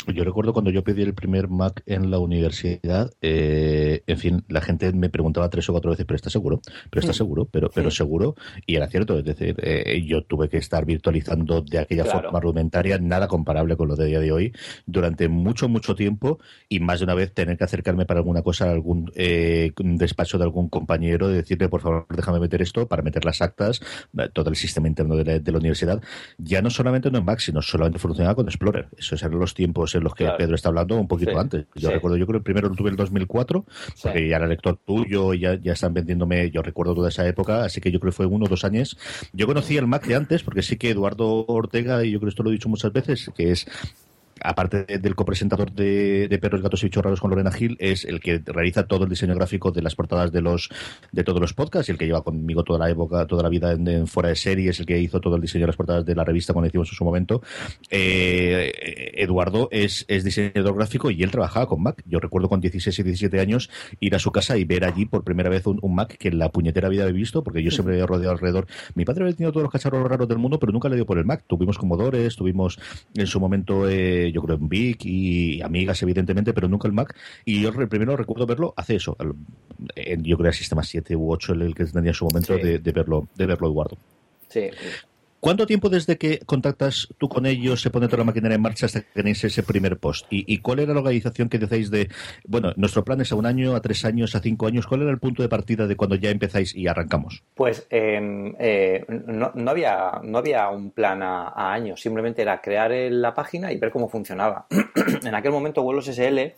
Yo 0.07 0.23
recuerdo 0.23 0.53
cuando 0.53 0.71
yo 0.71 0.83
pedí 0.83 1.01
el 1.03 1.13
primer 1.13 1.47
Mac 1.47 1.83
en 1.85 2.09
la 2.09 2.19
universidad, 2.19 3.11
eh, 3.21 4.03
en 4.07 4.17
fin, 4.17 4.43
la 4.47 4.61
gente 4.61 4.91
me 4.93 5.09
preguntaba 5.09 5.49
tres 5.49 5.69
o 5.69 5.73
cuatro 5.73 5.91
veces, 5.91 6.05
pero 6.05 6.15
está 6.15 6.29
seguro, 6.29 6.61
pero 6.89 7.01
está 7.01 7.13
seguro, 7.13 7.45
pero, 7.45 7.69
pero 7.73 7.91
seguro, 7.91 8.35
y 8.65 8.75
era 8.75 8.87
cierto, 8.87 9.19
es 9.19 9.25
decir, 9.25 9.55
eh, 9.61 10.03
yo 10.05 10.23
tuve 10.23 10.49
que 10.49 10.57
estar 10.57 10.85
virtualizando 10.85 11.61
de 11.61 11.79
aquella 11.79 12.05
forma 12.05 12.39
rudimentaria, 12.39 12.97
nada 12.97 13.27
comparable 13.27 13.77
con 13.77 13.87
lo 13.87 13.95
de 13.95 14.05
día 14.07 14.19
de 14.19 14.31
hoy, 14.31 14.53
durante 14.85 15.27
mucho, 15.27 15.69
mucho 15.69 15.95
tiempo, 15.95 16.39
y 16.67 16.79
más 16.79 16.99
de 16.99 17.05
una 17.05 17.13
vez 17.13 17.33
tener 17.33 17.57
que 17.57 17.63
acercarme 17.63 18.05
para 18.05 18.19
alguna 18.19 18.41
cosa 18.41 18.65
a 18.65 18.71
algún 18.71 19.11
eh, 19.15 19.71
despacho 19.77 20.37
de 20.37 20.43
algún 20.43 20.69
compañero, 20.69 21.27
de 21.27 21.37
decirle, 21.37 21.69
por 21.69 21.81
favor, 21.81 22.07
déjame 22.09 22.39
meter 22.39 22.61
esto, 22.61 22.87
para 22.87 23.03
meter 23.03 23.25
las 23.25 23.41
actas, 23.41 23.81
todo 24.33 24.49
el 24.49 24.55
sistema 24.55 24.87
interno 24.87 25.15
de 25.15 25.41
la, 25.51 25.57
universidad, 25.61 26.01
ya 26.37 26.61
no 26.61 26.69
solamente 26.69 27.11
no 27.11 27.19
en 27.19 27.25
Mac, 27.25 27.39
sino 27.39 27.61
solamente 27.61 27.99
funcionaba 27.99 28.35
con 28.35 28.47
Explorer, 28.47 28.87
esos 28.97 29.21
eran 29.21 29.37
los 29.37 29.53
tiempos 29.53 29.90
en 29.95 30.03
los 30.03 30.13
que 30.13 30.29
Pedro 30.37 30.55
está 30.55 30.69
hablando 30.69 30.95
un 30.95 31.07
poquito 31.07 31.37
antes. 31.39 31.65
Yo 31.75 31.91
recuerdo, 31.91 32.17
yo 32.17 32.25
creo 32.25 32.35
que 32.35 32.37
el 32.39 32.43
primero 32.43 32.69
lo 32.69 32.75
tuve 32.75 32.89
en 32.89 32.93
el 32.93 32.97
2004, 32.97 33.65
porque 34.03 34.27
ya 34.27 34.37
era 34.37 34.47
lector 34.47 34.77
tuyo, 34.85 35.33
ya, 35.33 35.55
ya 35.55 35.73
están 35.73 35.93
vendiéndome, 35.93 36.51
yo 36.51 36.61
recuerdo 36.61 36.95
toda 36.95 37.09
esa 37.09 37.27
época, 37.27 37.63
así 37.63 37.81
que 37.81 37.91
yo 37.91 37.99
creo 37.99 38.11
que 38.11 38.17
fue 38.17 38.25
uno 38.25 38.45
o 38.45 38.49
dos 38.49 38.63
años. 38.63 38.97
Yo 39.33 39.47
conocí 39.47 39.77
el 39.77 39.87
Mac 39.87 40.05
de 40.05 40.15
antes, 40.15 40.43
porque 40.43 40.61
sí 40.61 40.77
que 40.77 40.91
Eduardo 40.91 41.45
Ortega, 41.47 42.03
y 42.03 42.11
yo 42.11 42.19
creo 42.19 42.27
que 42.27 42.31
esto 42.31 42.43
lo 42.43 42.49
he 42.49 42.53
dicho 42.53 42.69
muchas 42.69 42.93
veces, 42.93 43.31
que 43.35 43.51
es 43.51 43.67
aparte 44.43 44.85
del 44.97 45.15
copresentador 45.15 45.71
de, 45.71 46.27
de 46.27 46.39
Perros, 46.39 46.61
Gatos 46.61 46.81
y 46.83 46.87
Bichos 46.87 47.03
Raros 47.03 47.21
con 47.21 47.29
Lorena 47.29 47.51
Gil, 47.51 47.77
es 47.79 48.05
el 48.05 48.19
que 48.19 48.41
realiza 48.45 48.87
todo 48.87 49.03
el 49.03 49.09
diseño 49.09 49.35
gráfico 49.35 49.71
de 49.71 49.81
las 49.81 49.95
portadas 49.95 50.31
de 50.31 50.41
los 50.41 50.69
de 51.11 51.23
todos 51.23 51.39
los 51.39 51.53
podcasts 51.53 51.89
y 51.89 51.91
el 51.91 51.97
que 51.97 52.05
lleva 52.05 52.23
conmigo 52.23 52.63
toda 52.63 52.79
la 52.79 52.89
época, 52.89 53.25
toda 53.27 53.43
la 53.43 53.49
vida 53.49 53.71
en, 53.71 54.07
fuera 54.07 54.29
de 54.29 54.35
series, 54.35 54.79
el 54.79 54.85
que 54.85 54.99
hizo 54.99 55.19
todo 55.19 55.35
el 55.35 55.41
diseño 55.41 55.63
de 55.63 55.67
las 55.67 55.75
portadas 55.75 56.05
de 56.05 56.15
la 56.15 56.23
revista 56.23 56.53
cuando 56.53 56.67
hicimos 56.67 56.89
en 56.89 56.95
su 56.95 57.03
momento. 57.03 57.41
Eh, 57.89 58.71
Eduardo 59.13 59.67
es, 59.71 60.05
es 60.07 60.23
diseñador 60.23 60.75
gráfico 60.75 61.11
y 61.11 61.23
él 61.23 61.31
trabajaba 61.31 61.67
con 61.67 61.81
Mac. 61.81 62.03
Yo 62.05 62.19
recuerdo 62.19 62.49
con 62.49 62.61
16 62.61 62.99
y 62.99 63.03
17 63.03 63.39
años 63.39 63.69
ir 63.99 64.15
a 64.15 64.19
su 64.19 64.31
casa 64.31 64.57
y 64.57 64.63
ver 64.63 64.83
allí 64.85 65.05
por 65.05 65.23
primera 65.23 65.49
vez 65.49 65.65
un, 65.65 65.79
Mac 65.93 66.17
que 66.17 66.29
en 66.29 66.39
la 66.39 66.49
puñetera 66.49 66.89
vida 66.89 67.03
había 67.03 67.13
visto, 67.13 67.43
porque 67.43 67.63
yo 67.63 67.71
siempre 67.71 67.95
había 67.95 68.05
rodeado 68.05 68.31
alrededor. 68.31 68.67
Mi 68.95 69.05
padre 69.05 69.23
había 69.23 69.35
tenido 69.35 69.51
todos 69.51 69.63
los 69.63 69.71
cacharros 69.71 70.07
raros 70.07 70.27
del 70.27 70.37
mundo, 70.37 70.59
pero 70.59 70.71
nunca 70.71 70.89
le 70.89 70.95
dio 70.95 71.05
por 71.05 71.17
el 71.17 71.25
Mac. 71.25 71.43
Tuvimos 71.47 71.77
Commodores, 71.77 72.35
tuvimos 72.35 72.79
en 73.13 73.27
su 73.27 73.39
momento, 73.39 73.89
eh, 73.89 74.31
yo 74.31 74.41
creo, 74.41 74.57
en 74.57 74.69
Vic 74.69 75.05
y 75.05 75.61
Amigas, 75.61 76.01
evidentemente, 76.03 76.53
pero 76.53 76.67
nunca 76.67 76.87
el 76.87 76.93
Mac. 76.93 77.15
Y 77.45 77.61
yo 77.61 77.71
primero 77.73 78.15
recuerdo 78.15 78.45
verlo 78.45 78.73
hace 78.77 78.95
eso. 78.95 79.17
yo 80.19 80.37
creo 80.37 80.49
el 80.49 80.53
sistema 80.53 80.83
7 80.83 81.15
u 81.15 81.31
8 81.31 81.53
el 81.53 81.75
que 81.75 81.85
tenía 81.85 82.11
en 82.11 82.15
su 82.15 82.25
momento 82.25 82.57
de, 82.57 82.79
de, 82.79 82.91
verlo, 82.91 83.27
de 83.35 83.45
verlo 83.45 83.67
Eduardo. 83.67 83.97
Sí. 84.47 84.69
¿Cuánto 85.41 85.65
tiempo 85.65 85.89
desde 85.89 86.19
que 86.19 86.37
contactas 86.45 87.07
tú 87.17 87.27
con 87.27 87.47
ellos 87.47 87.81
se 87.81 87.89
pone 87.89 88.05
toda 88.05 88.19
la 88.19 88.25
maquinaria 88.25 88.57
en 88.57 88.61
marcha 88.61 88.85
hasta 88.85 89.01
que 89.01 89.07
tenéis 89.11 89.43
ese 89.43 89.63
primer 89.63 89.97
post? 89.97 90.27
¿Y, 90.29 90.59
cuál 90.59 90.77
era 90.77 90.93
la 90.93 90.99
organización 90.99 91.49
que 91.49 91.57
decís 91.57 91.89
de, 91.89 92.09
bueno, 92.47 92.73
nuestro 92.75 93.03
plan 93.03 93.21
es 93.21 93.31
a 93.31 93.35
un 93.35 93.47
año, 93.47 93.75
a 93.75 93.81
tres 93.81 94.05
años, 94.05 94.35
a 94.35 94.39
cinco 94.39 94.67
años? 94.67 94.85
¿Cuál 94.85 95.01
era 95.01 95.09
el 95.09 95.17
punto 95.17 95.41
de 95.41 95.49
partida 95.49 95.87
de 95.87 95.95
cuando 95.95 96.15
ya 96.15 96.29
empezáis 96.29 96.75
y 96.75 96.87
arrancamos? 96.87 97.43
Pues 97.55 97.87
em, 97.89 98.53
eh, 98.59 99.03
no, 99.07 99.51
había, 99.65 100.21
no 100.21 100.37
había 100.37 100.69
un 100.69 100.91
plan 100.91 101.23
a, 101.23 101.73
años, 101.73 101.99
simplemente 101.99 102.43
era 102.43 102.61
crear 102.61 102.91
la 102.91 103.33
página 103.33 103.71
y 103.71 103.79
ver 103.79 103.89
cómo 103.89 104.09
funcionaba. 104.09 104.67
en 105.25 105.33
aquel 105.33 105.51
momento 105.51 105.81
Vuelos 105.81 106.05
SL, 106.05 106.53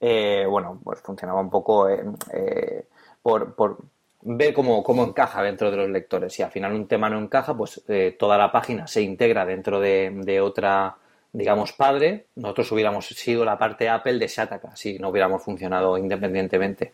eh, 0.00 0.46
bueno, 0.50 0.80
pues 0.82 1.00
funcionaba 1.00 1.40
un 1.40 1.50
poco 1.50 1.88
eh, 1.88 2.86
por, 3.22 3.54
por 3.54 3.78
ver 4.22 4.54
cómo, 4.54 4.82
cómo, 4.82 5.04
encaja 5.04 5.42
dentro 5.42 5.70
de 5.70 5.76
los 5.76 5.88
lectores. 5.90 6.32
Si 6.32 6.42
al 6.42 6.50
final 6.50 6.72
un 6.72 6.88
tema 6.88 7.08
no 7.08 7.18
encaja, 7.18 7.56
pues 7.56 7.82
eh, 7.88 8.16
toda 8.18 8.38
la 8.38 8.50
página 8.50 8.86
se 8.86 9.02
integra 9.02 9.44
dentro 9.44 9.80
de, 9.80 10.40
otra, 10.40 10.96
digamos, 11.32 11.72
padre. 11.72 12.26
Nosotros 12.36 12.72
hubiéramos 12.72 13.06
sido 13.06 13.44
la 13.44 13.58
parte 13.58 13.88
Apple 13.88 14.18
de 14.18 14.28
Shataka, 14.28 14.76
si 14.76 14.98
no 14.98 15.10
hubiéramos 15.10 15.42
funcionado 15.42 15.96
independientemente. 15.98 16.92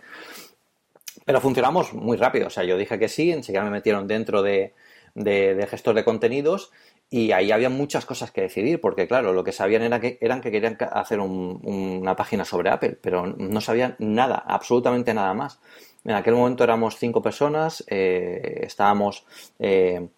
Pero 1.24 1.40
funcionamos 1.40 1.92
muy 1.94 2.16
rápido. 2.16 2.48
O 2.48 2.50
sea, 2.50 2.64
yo 2.64 2.76
dije 2.76 2.98
que 2.98 3.08
sí, 3.08 3.30
enseguida 3.30 3.64
me 3.64 3.70
metieron 3.70 4.06
dentro 4.06 4.42
de, 4.42 4.74
de, 5.14 5.66
gestor 5.68 5.94
de 5.94 6.04
contenidos 6.04 6.72
y 7.10 7.32
ahí 7.32 7.52
había 7.52 7.68
muchas 7.68 8.06
cosas 8.06 8.30
que 8.30 8.40
decidir, 8.40 8.80
porque 8.80 9.06
claro, 9.06 9.32
lo 9.34 9.44
que 9.44 9.52
sabían 9.52 9.82
era 9.82 10.00
que, 10.00 10.18
eran 10.22 10.40
que 10.40 10.50
querían 10.50 10.78
hacer 10.92 11.20
una 11.20 12.16
página 12.16 12.44
sobre 12.44 12.70
Apple, 12.70 12.98
pero 13.02 13.26
no 13.26 13.60
sabían 13.60 13.96
nada, 13.98 14.42
absolutamente 14.46 15.12
nada 15.12 15.34
más. 15.34 15.60
En 16.04 16.12
aquel 16.12 16.34
momento 16.34 16.64
éramos 16.64 16.96
cinco 16.96 17.22
personas, 17.22 17.84
eh, 17.86 18.60
estábamos 18.62 19.24
eh, 19.58 20.08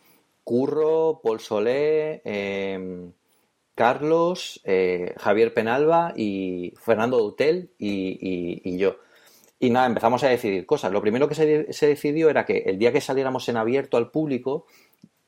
Curro, 0.43 1.21
Paul 1.23 1.41
Solé, 1.41 2.23
eh, 2.25 3.11
Carlos, 3.75 4.63
Javier 5.17 5.53
Penalba 5.53 6.13
y 6.17 6.73
Fernando 6.81 7.19
Dutel 7.19 7.71
y, 7.77 8.79
yo. 8.79 8.97
Y 9.59 9.71
nada, 9.71 9.87
empezamos 9.87 10.23
a 10.23 10.29
decidir 10.29 10.65
cosas. 10.65 10.93
Lo 10.93 11.01
primero 11.01 11.29
que 11.29 11.35
se, 11.35 11.87
decidió 11.87 12.31
era 12.31 12.45
que 12.45 12.59
el 12.67 12.79
día 12.79 12.93
que 12.93 13.01
saliéramos 13.01 13.49
en 13.49 13.57
abierto 13.57 13.97
al 13.97 14.11
público, 14.11 14.67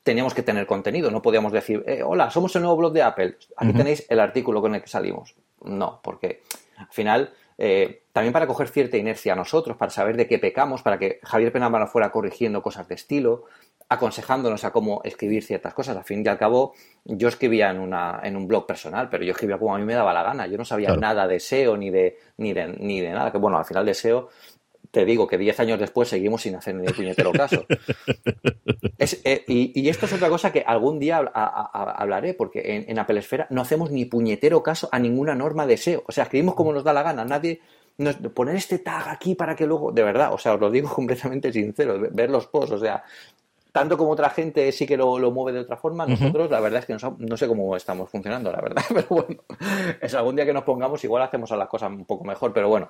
teníamos 0.01 0.33
que 0.33 0.43
tener 0.43 0.65
contenido. 0.65 1.11
No 1.11 1.21
podíamos 1.21 1.51
decir, 1.51 1.83
hola, 2.05 2.31
somos 2.31 2.55
el 2.55 2.61
nuevo 2.61 2.77
blog 2.77 2.93
de 2.93 3.01
Apple. 3.01 3.37
Aquí 3.57 3.73
tenéis 3.73 4.05
el 4.07 4.21
artículo 4.21 4.61
con 4.61 4.75
el 4.75 4.81
que 4.81 4.87
salimos. 4.87 5.35
No, 5.61 5.99
porque 6.01 6.41
al 6.77 6.87
final 6.89 7.33
eh, 7.57 8.03
también 8.11 8.33
para 8.33 8.47
coger 8.47 8.67
cierta 8.67 8.97
inercia 8.97 9.33
a 9.33 9.35
nosotros, 9.35 9.77
para 9.77 9.91
saber 9.91 10.15
de 10.17 10.27
qué 10.27 10.39
pecamos, 10.39 10.81
para 10.81 10.97
que 10.97 11.19
Javier 11.23 11.51
Penamara 11.51 11.87
fuera 11.87 12.11
corrigiendo 12.11 12.61
cosas 12.61 12.87
de 12.87 12.95
estilo, 12.95 13.45
aconsejándonos 13.89 14.63
a 14.63 14.71
cómo 14.71 15.01
escribir 15.03 15.43
ciertas 15.43 15.73
cosas. 15.73 15.97
Al 15.97 16.03
fin 16.03 16.23
y 16.25 16.27
al 16.27 16.37
cabo, 16.37 16.73
yo 17.05 17.27
escribía 17.27 17.69
en, 17.69 17.79
una, 17.79 18.19
en 18.23 18.35
un 18.35 18.47
blog 18.47 18.65
personal, 18.65 19.09
pero 19.09 19.23
yo 19.23 19.31
escribía 19.31 19.57
como 19.57 19.75
a 19.75 19.79
mí 19.79 19.85
me 19.85 19.93
daba 19.93 20.13
la 20.13 20.23
gana. 20.23 20.47
Yo 20.47 20.57
no 20.57 20.65
sabía 20.65 20.95
nada 20.95 21.27
de 21.27 21.39
SEO 21.39 21.77
ni 21.77 21.89
de, 21.89 22.17
ni 22.37 22.53
de, 22.53 22.67
ni 22.67 23.01
de 23.01 23.11
nada. 23.11 23.31
Que 23.31 23.37
bueno, 23.37 23.57
al 23.57 23.65
final 23.65 23.85
de 23.85 23.93
SEO 23.93 24.29
te 24.91 25.05
digo 25.05 25.27
que 25.27 25.37
10 25.37 25.59
años 25.59 25.79
después 25.79 26.09
seguimos 26.09 26.41
sin 26.41 26.55
hacer 26.55 26.75
ni 26.75 26.87
puñetero 26.87 27.31
caso. 27.31 27.65
Eh, 28.99 29.43
y, 29.47 29.89
esto 29.89 30.05
es 30.05 30.13
otra 30.13 30.27
cosa 30.27 30.51
que 30.51 30.61
algún 30.61 30.99
día 30.99 31.17
hablaré, 31.17 32.33
porque 32.33 32.83
en, 32.87 32.99
Apple 32.99 33.19
Esfera 33.19 33.47
no 33.51 33.61
hacemos 33.61 33.91
ni 33.91 34.05
puñetero 34.05 34.63
caso 34.63 34.89
a 34.91 34.99
ninguna 34.99 35.35
norma 35.35 35.67
de 35.67 35.77
SEO. 35.77 36.03
O 36.07 36.11
sea, 36.11 36.23
escribimos 36.23 36.55
como 36.55 36.73
nos 36.73 36.83
da 36.83 36.93
la 36.93 37.03
gana. 37.03 37.23
Nadie. 37.23 37.61
Nos, 37.97 38.15
poner 38.15 38.55
este 38.55 38.79
tag 38.79 39.07
aquí 39.07 39.35
para 39.35 39.55
que 39.55 39.65
luego. 39.65 39.91
De 39.91 40.03
verdad, 40.03 40.33
o 40.33 40.37
sea, 40.37 40.55
os 40.55 40.59
lo 40.59 40.71
digo 40.71 40.89
completamente 40.93 41.53
sincero. 41.53 41.99
Ver 42.11 42.29
los 42.29 42.47
posts, 42.47 42.71
o 42.71 42.79
sea. 42.79 43.03
Tanto 43.71 43.95
como 43.95 44.11
otra 44.11 44.31
gente 44.31 44.71
sí 44.71 44.87
que 44.87 44.97
lo, 44.97 45.19
mueve 45.29 45.51
de 45.51 45.59
otra 45.59 45.77
forma, 45.77 46.07
nosotros 46.07 46.49
la 46.49 46.59
verdad 46.59 46.79
es 46.79 46.85
que 46.87 46.97
no, 47.19 47.37
sé 47.37 47.47
cómo 47.47 47.75
estamos 47.75 48.09
funcionando, 48.09 48.51
la 48.51 48.59
verdad. 48.59 48.81
Pero 48.89 49.05
bueno, 49.07 49.43
es 50.01 50.15
algún 50.15 50.35
día 50.35 50.47
que 50.47 50.53
nos 50.53 50.63
pongamos, 50.63 51.03
igual 51.03 51.21
hacemos 51.21 51.51
a 51.51 51.57
las 51.57 51.67
cosas 51.67 51.91
un 51.91 52.05
poco 52.05 52.23
mejor. 52.23 52.51
Pero 52.53 52.69
bueno, 52.69 52.89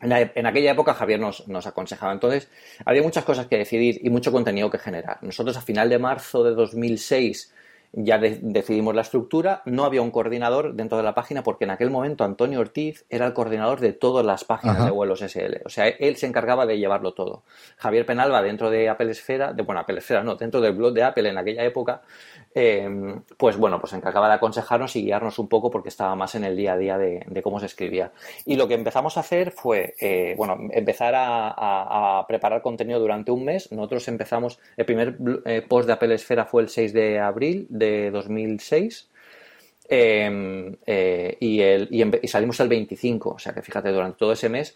en, 0.00 0.46
aquella 0.46 0.72
época 0.72 0.94
Javier 0.94 1.20
nos, 1.20 1.48
nos, 1.48 1.66
aconsejaba. 1.66 2.12
Entonces, 2.12 2.48
había 2.84 3.02
muchas 3.02 3.24
cosas 3.24 3.46
que 3.46 3.56
decidir 3.56 4.00
y 4.02 4.10
mucho 4.10 4.32
contenido 4.32 4.70
que 4.70 4.78
generar. 4.78 5.18
Nosotros 5.22 5.56
a 5.56 5.60
final 5.60 5.88
de 5.88 5.98
marzo 5.98 6.44
de 6.44 6.54
2006 6.54 7.54
ya 7.96 8.18
decidimos 8.18 8.94
la 8.94 9.02
estructura, 9.02 9.62
no 9.66 9.84
había 9.84 10.02
un 10.02 10.10
coordinador 10.10 10.74
dentro 10.74 10.98
de 10.98 11.04
la 11.04 11.14
página 11.14 11.44
porque 11.44 11.64
en 11.64 11.70
aquel 11.70 11.90
momento 11.90 12.24
Antonio 12.24 12.58
Ortiz 12.58 13.04
era 13.08 13.26
el 13.26 13.32
coordinador 13.32 13.78
de 13.78 13.92
todas 13.92 14.26
las 14.26 14.42
páginas 14.42 14.84
de 14.84 14.90
vuelos 14.90 15.20
SL. 15.20 15.62
O 15.64 15.68
sea, 15.68 15.86
él 15.86 16.16
se 16.16 16.26
encargaba 16.26 16.66
de 16.66 16.78
llevarlo 16.78 17.14
todo. 17.14 17.44
Javier 17.76 18.04
Penalba 18.04 18.42
dentro 18.42 18.68
de 18.68 18.88
Apple 18.88 19.12
Esfera, 19.12 19.52
de, 19.52 19.62
bueno, 19.62 19.80
Apple 19.80 19.98
Esfera 19.98 20.24
no, 20.24 20.34
dentro 20.34 20.60
del 20.60 20.72
blog 20.72 20.92
de 20.92 21.04
Apple 21.04 21.28
en 21.28 21.38
aquella 21.38 21.62
época, 21.62 22.02
eh, 22.56 22.88
pues 23.36 23.56
bueno, 23.56 23.80
pues 23.80 23.92
encargaba 23.94 24.28
de 24.28 24.34
aconsejarnos 24.34 24.94
y 24.94 25.02
guiarnos 25.02 25.40
un 25.40 25.48
poco 25.48 25.70
porque 25.70 25.88
estaba 25.88 26.14
más 26.14 26.36
en 26.36 26.44
el 26.44 26.56
día 26.56 26.74
a 26.74 26.78
día 26.78 26.98
de, 26.98 27.42
cómo 27.42 27.58
se 27.58 27.66
escribía. 27.66 28.12
Y 28.46 28.54
lo 28.54 28.68
que 28.68 28.74
empezamos 28.74 29.16
a 29.16 29.20
hacer 29.20 29.50
fue, 29.50 29.94
eh, 30.00 30.34
bueno, 30.36 30.56
empezar 30.70 31.14
a, 31.16 32.24
preparar 32.28 32.62
contenido 32.62 33.00
durante 33.00 33.32
un 33.32 33.44
mes. 33.44 33.72
Nosotros 33.72 34.06
empezamos, 34.06 34.60
el 34.76 34.84
primer 34.84 35.18
eh, 35.44 35.62
post 35.68 35.86
de 35.86 35.92
Apple 35.94 36.14
Esfera 36.14 36.46
fue 36.46 36.62
el 36.62 36.68
6 36.68 36.92
de 36.92 37.18
abril 37.18 37.66
de 37.68 38.10
2006. 38.12 39.10
Em, 39.86 40.76
y, 40.86 41.60
el, 41.60 41.88
y, 41.90 42.28
salimos 42.28 42.58
el 42.60 42.68
25, 42.68 43.30
o 43.30 43.38
sea 43.38 43.52
que 43.52 43.60
fíjate, 43.60 43.90
durante 43.90 44.16
todo 44.16 44.32
ese 44.32 44.48
mes 44.48 44.74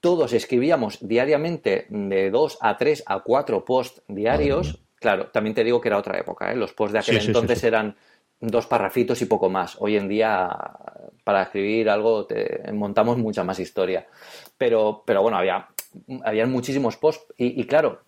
todos 0.00 0.34
escribíamos 0.34 0.98
diariamente 1.00 1.86
de 1.88 2.30
2 2.30 2.58
a 2.60 2.76
3 2.76 3.04
a 3.06 3.20
4 3.20 3.64
posts 3.64 4.02
diarios 4.08 4.85
Claro, 5.06 5.28
también 5.28 5.54
te 5.54 5.62
digo 5.62 5.80
que 5.80 5.86
era 5.86 5.98
otra 5.98 6.18
época. 6.18 6.50
¿eh? 6.50 6.56
Los 6.56 6.72
posts 6.72 6.94
de 6.94 6.98
aquel 6.98 7.18
entonces 7.18 7.62
eran 7.62 7.94
dos 8.40 8.66
parrafitos 8.66 9.22
y 9.22 9.26
poco 9.26 9.48
más. 9.48 9.76
Hoy 9.78 9.96
en 9.96 10.08
día, 10.08 10.50
para 11.22 11.42
escribir 11.42 11.88
algo, 11.88 12.26
te 12.26 12.72
montamos 12.72 13.16
mucha 13.16 13.44
más 13.44 13.60
historia. 13.60 14.08
Pero, 14.58 15.04
pero 15.06 15.22
bueno, 15.22 15.38
había, 15.38 15.68
había 16.24 16.44
muchísimos 16.46 16.96
posts 16.96 17.32
y, 17.36 17.64
claro, 17.68 18.00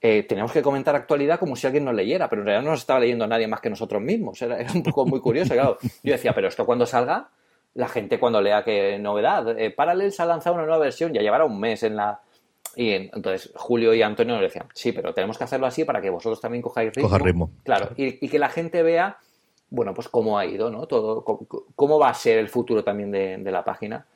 eh, 0.00 0.24
teníamos 0.24 0.50
que 0.50 0.60
comentar 0.60 0.96
actualidad 0.96 1.38
como 1.38 1.54
si 1.54 1.68
alguien 1.68 1.84
nos 1.84 1.94
leyera, 1.94 2.28
pero 2.28 2.42
en 2.42 2.46
realidad 2.46 2.64
no 2.64 2.72
nos 2.72 2.80
estaba 2.80 2.98
leyendo 2.98 3.28
nadie 3.28 3.46
más 3.46 3.60
que 3.60 3.70
nosotros 3.70 4.02
mismos. 4.02 4.42
Era, 4.42 4.56
un 4.74 4.82
poco 4.82 5.06
muy 5.06 5.20
curioso. 5.20 5.54
Claro. 5.54 5.78
Yo 6.02 6.12
decía, 6.14 6.32
pero 6.34 6.48
esto 6.48 6.66
cuando 6.66 6.84
salga, 6.84 7.28
la 7.74 7.86
gente 7.86 8.18
cuando 8.18 8.42
lea 8.42 8.64
qué 8.64 8.98
novedad. 8.98 9.56
Eh, 9.56 9.70
Parallels 9.70 10.18
ha 10.18 10.26
lanzado 10.26 10.56
una 10.56 10.64
nueva 10.64 10.82
versión, 10.82 11.12
ya 11.12 11.22
llevará 11.22 11.44
un 11.44 11.60
mes 11.60 11.84
en 11.84 11.94
la, 11.94 12.23
y 12.76 12.90
entonces 12.92 13.52
Julio 13.54 13.94
y 13.94 14.02
Antonio 14.02 14.34
nos 14.34 14.42
decían, 14.42 14.66
sí, 14.74 14.92
pero 14.92 15.12
tenemos 15.14 15.38
que 15.38 15.44
hacerlo 15.44 15.66
así 15.66 15.84
para 15.84 16.00
que 16.00 16.10
vosotros 16.10 16.40
también 16.40 16.62
cojáis 16.62 16.92
ritmo. 16.94 17.50
Claro, 17.62 17.90
y, 17.96 18.28
que 18.28 18.38
la 18.38 18.48
gente 18.48 18.82
vea, 18.82 19.18
bueno, 19.70 19.94
pues 19.94 20.08
cómo 20.08 20.38
ha 20.38 20.46
ido, 20.46 20.70
¿no? 20.70 20.86
Todo, 20.86 21.24
cómo, 21.74 21.98
va 21.98 22.08
a 22.08 22.14
ser 22.14 22.38
el 22.38 22.48
futuro 22.48 22.84
también 22.84 23.10
de, 23.10 23.50
la 23.50 23.64
página. 23.64 24.06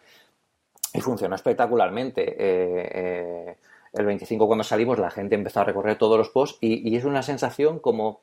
Y 0.92 1.00
funcionó 1.00 1.34
espectacularmente. 1.34 2.22
Eh, 2.22 2.90
eh, 2.94 3.56
el 3.92 4.06
25 4.06 4.46
cuando 4.46 4.64
salimos 4.64 4.98
la 4.98 5.10
gente 5.10 5.34
empezó 5.34 5.60
a 5.60 5.64
recorrer 5.64 5.96
todos 5.96 6.18
los 6.18 6.28
posts 6.30 6.58
y, 6.60 6.94
es 6.96 7.04
una 7.04 7.22
sensación 7.22 7.78
como 7.78 8.20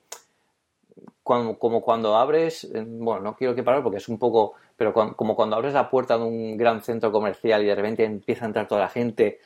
cuando, 1.24 1.58
como 1.58 1.82
cuando 1.82 2.16
abres, 2.16 2.66
eh, 2.66 2.86
bueno, 2.86 3.22
no 3.22 3.36
quiero 3.36 3.56
que 3.56 3.64
parar 3.64 3.82
porque 3.82 3.98
es 3.98 4.08
un 4.08 4.20
poco, 4.20 4.54
pero 4.78 4.94
como 4.94 5.36
cuando 5.36 5.56
abres 5.56 5.74
la 5.74 5.90
puerta 5.90 6.18
de 6.18 6.24
un 6.24 6.56
gran 6.58 6.82
centro 6.82 7.12
comercial 7.12 7.64
y 7.64 7.66
de 7.66 7.76
repente 7.76 8.04
empieza 8.04 8.46
a 8.46 8.48
entrar 8.48 8.68
toda 8.68 8.82
la 8.82 8.90
gente 8.90 9.40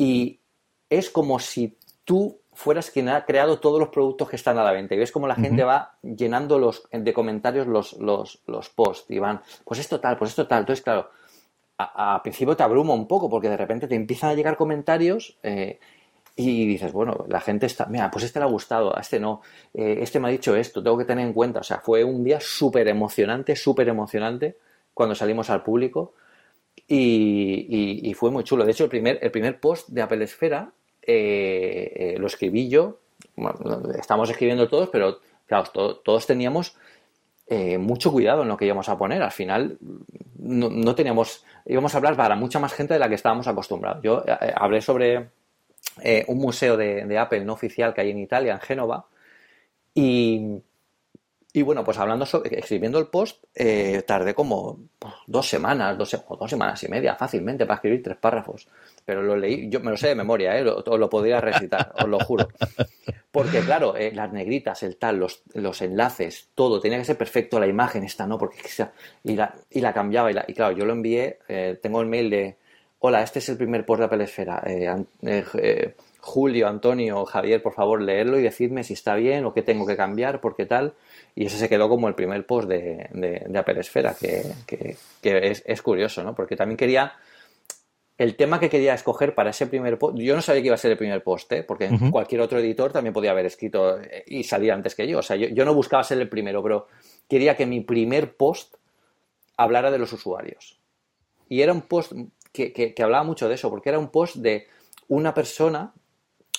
y 0.00 0.40
es 0.88 1.10
como 1.10 1.38
si 1.38 1.76
tú 2.06 2.40
fueras 2.54 2.90
quien 2.90 3.10
ha 3.10 3.26
creado 3.26 3.60
todos 3.60 3.78
los 3.78 3.90
productos 3.90 4.30
que 4.30 4.36
están 4.36 4.56
a 4.56 4.64
la 4.64 4.72
venta. 4.72 4.94
Y 4.94 4.98
ves 4.98 5.12
como 5.12 5.28
la 5.28 5.34
gente 5.34 5.62
va 5.62 5.98
llenando 6.02 6.58
los, 6.58 6.88
de 6.90 7.12
comentarios 7.12 7.66
los, 7.66 7.92
los, 7.98 8.42
los, 8.46 8.70
posts 8.70 9.10
y 9.10 9.18
van, 9.18 9.42
pues 9.62 9.78
esto 9.78 10.00
tal, 10.00 10.16
pues 10.16 10.30
esto 10.30 10.46
tal. 10.46 10.60
Entonces, 10.60 10.82
claro, 10.82 11.10
a, 11.76 12.18
principio 12.22 12.56
te 12.56 12.62
abruma 12.62 12.94
un 12.94 13.06
poco 13.06 13.28
porque 13.28 13.50
de 13.50 13.58
repente 13.58 13.86
te 13.86 13.94
empiezan 13.94 14.30
a 14.30 14.34
llegar 14.34 14.56
comentarios 14.56 15.36
eh, 15.42 15.78
y 16.34 16.66
dices, 16.66 16.92
bueno, 16.94 17.26
la 17.28 17.42
gente 17.42 17.66
está, 17.66 17.84
mira, 17.84 18.10
pues 18.10 18.24
este 18.24 18.38
le 18.38 18.46
ha 18.46 18.48
gustado, 18.48 18.96
a 18.96 19.00
este 19.00 19.20
no, 19.20 19.42
eh, 19.74 19.98
este 20.00 20.18
me 20.18 20.28
ha 20.28 20.30
dicho 20.30 20.56
esto, 20.56 20.82
tengo 20.82 20.96
que 20.96 21.04
tener 21.04 21.26
en 21.26 21.34
cuenta. 21.34 21.60
O 21.60 21.64
sea, 21.64 21.80
fue 21.80 22.04
un 22.04 22.24
día 22.24 22.40
súper 22.40 22.88
emocionante, 22.88 23.54
súper 23.54 23.90
emocionante 23.90 24.56
cuando 24.94 25.14
salimos 25.14 25.50
al 25.50 25.62
público 25.62 26.14
y, 26.92 28.12
fue 28.14 28.30
muy 28.30 28.44
chulo. 28.44 28.64
De 28.64 28.72
hecho, 28.72 28.84
el 28.84 28.90
primer, 28.90 29.18
el 29.22 29.30
primer 29.30 29.60
post 29.60 29.88
de 29.88 30.02
Apple 30.02 30.24
Esfera 30.24 30.72
eh, 31.02 31.92
eh, 31.94 32.16
lo 32.18 32.26
escribí 32.26 32.68
yo, 32.68 32.98
estamos 33.98 34.28
escribiendo 34.30 34.68
todos, 34.68 34.88
pero 34.90 35.20
claro, 35.46 35.70
todos 36.02 36.26
teníamos 36.26 36.76
mucho 37.80 38.12
cuidado 38.12 38.42
en 38.42 38.48
lo 38.48 38.56
que 38.56 38.66
íbamos 38.66 38.88
a 38.88 38.96
poner. 38.96 39.22
Al 39.22 39.32
final 39.32 39.76
no, 40.38 40.94
teníamos, 40.94 41.44
íbamos 41.66 41.92
a 41.94 41.98
hablar 41.98 42.16
para 42.16 42.36
mucha 42.36 42.60
más 42.60 42.72
gente 42.72 42.94
de 42.94 43.00
la 43.00 43.08
que 43.08 43.16
estábamos 43.16 43.48
acostumbrados. 43.48 44.02
Yo 44.04 44.22
hablé 44.54 44.80
sobre 44.80 45.30
eh, 46.02 46.24
un 46.28 46.38
museo 46.38 46.76
de, 46.76 47.18
Apple 47.18 47.44
no 47.44 47.52
oficial 47.52 47.92
que 47.94 48.02
hay 48.02 48.10
en 48.10 48.18
Italia, 48.18 48.54
en 48.54 48.60
Génova. 48.60 49.06
Y, 49.94 50.62
bueno, 51.62 51.82
pues 51.84 51.98
hablando 51.98 52.24
sobre, 52.26 52.58
escribiendo 52.58 52.98
el 52.98 53.08
post, 53.08 53.42
eh, 53.54 54.02
tardé 54.06 54.34
como 54.34 54.78
dos 55.26 55.48
semanas, 55.48 55.98
dos, 55.98 56.16
semanas 56.48 56.82
y 56.84 56.88
media 56.88 57.16
fácilmente 57.16 57.66
para 57.66 57.76
escribir 57.76 58.02
tres 58.02 58.16
párrafos. 58.16 58.68
Pero 59.04 59.22
lo 59.22 59.36
leí, 59.36 59.68
yo 59.68 59.80
me 59.80 59.90
lo 59.90 59.96
sé 59.96 60.08
de 60.08 60.14
memoria, 60.14 60.56
¿eh? 60.56 60.62
lo, 60.62 61.10
podría 61.10 61.40
recitar, 61.40 61.92
os 61.98 62.08
lo 62.08 62.20
juro. 62.20 62.48
Porque 63.32 63.60
claro, 63.60 63.96
eh, 63.96 64.12
las 64.14 64.32
negritas, 64.32 64.82
el 64.84 64.96
tal, 64.96 65.16
los, 65.16 65.42
los, 65.54 65.82
enlaces, 65.82 66.50
todo, 66.54 66.80
tenía 66.80 66.98
que 66.98 67.04
ser 67.04 67.18
perfecto, 67.18 67.58
la 67.58 67.66
imagen 67.66 68.04
esta, 68.04 68.26
¿no? 68.26 68.38
Porque 68.38 68.58
y 69.24 69.34
la, 69.34 69.52
y 69.70 69.80
la 69.80 69.92
cambiaba, 69.92 70.30
y, 70.30 70.36
y 70.46 70.54
claro, 70.54 70.76
yo 70.76 70.84
lo 70.84 70.92
envié, 70.92 71.40
tengo 71.82 72.00
el 72.00 72.06
mail 72.06 72.30
de, 72.30 72.56
hola, 73.00 73.22
este 73.22 73.40
es 73.40 73.48
el 73.48 73.56
primer 73.56 73.84
post 73.84 73.98
de 73.98 74.04
Apple 74.06 74.24
Esfera. 74.24 74.62
Eh, 76.20 76.26
eh, 76.26 76.26
eh, 76.26 76.26
Julio, 76.30 76.68
Antonio, 76.68 77.24
Javier, 77.24 77.62
por 77.62 77.72
favor, 77.72 78.02
leerlo 78.02 78.38
y 78.38 78.42
decidme 78.42 78.84
si 78.84 78.94
está 78.94 79.14
bien 79.14 79.44
o 79.44 79.52
qué 79.52 79.62
tengo 79.62 79.86
que 79.86 79.96
cambiar, 79.96 80.40
por 80.40 80.54
qué 80.54 80.66
tal. 80.66 80.94
Y 81.34 81.46
ese 81.46 81.58
se 81.58 81.68
quedó 81.68 81.88
como 81.88 82.08
el 82.08 82.14
primer 82.14 82.46
post 82.46 82.68
de, 82.68 83.08
de, 83.12 83.58
Apple 83.58 83.80
Esfera, 83.80 84.14
que, 84.18 84.96
es, 85.22 85.82
curioso, 85.82 86.22
¿no? 86.22 86.34
Porque 86.34 86.56
también 86.56 86.76
quería. 86.76 87.12
El 88.18 88.36
tema 88.36 88.60
que 88.60 88.68
quería 88.68 88.92
escoger 88.92 89.34
para 89.34 89.48
ese 89.48 89.66
primer 89.66 89.96
post, 89.96 90.18
yo 90.18 90.36
no 90.36 90.42
sabía 90.42 90.60
que 90.60 90.66
iba 90.66 90.74
a 90.74 90.78
ser 90.78 90.90
el 90.90 90.98
primer 90.98 91.22
post, 91.22 91.50
¿eh? 91.52 91.62
porque 91.62 91.88
cualquier 92.10 92.42
otro 92.42 92.58
editor 92.58 92.92
también 92.92 93.14
podía 93.14 93.30
haber 93.30 93.46
escrito 93.46 93.98
y 94.26 94.42
salir 94.42 94.72
antes 94.72 94.94
que 94.94 95.08
yo. 95.08 95.20
O 95.20 95.22
sea, 95.22 95.36
yo, 95.36 95.48
yo 95.48 95.64
no 95.64 95.72
buscaba 95.72 96.04
ser 96.04 96.18
el 96.20 96.28
primero, 96.28 96.62
pero 96.62 96.86
quería 97.26 97.56
que 97.56 97.64
mi 97.64 97.80
primer 97.80 98.36
post 98.36 98.74
hablara 99.56 99.90
de 99.90 99.96
los 99.96 100.12
usuarios. 100.12 100.78
Y 101.48 101.62
era 101.62 101.72
un 101.72 101.80
post 101.80 102.12
que, 102.52 102.94
hablaba 103.02 103.24
mucho 103.24 103.48
de 103.48 103.54
eso, 103.54 103.70
porque 103.70 103.88
era 103.88 103.98
un 103.98 104.08
post 104.08 104.36
de 104.36 104.66
una 105.08 105.34
persona, 105.34 105.92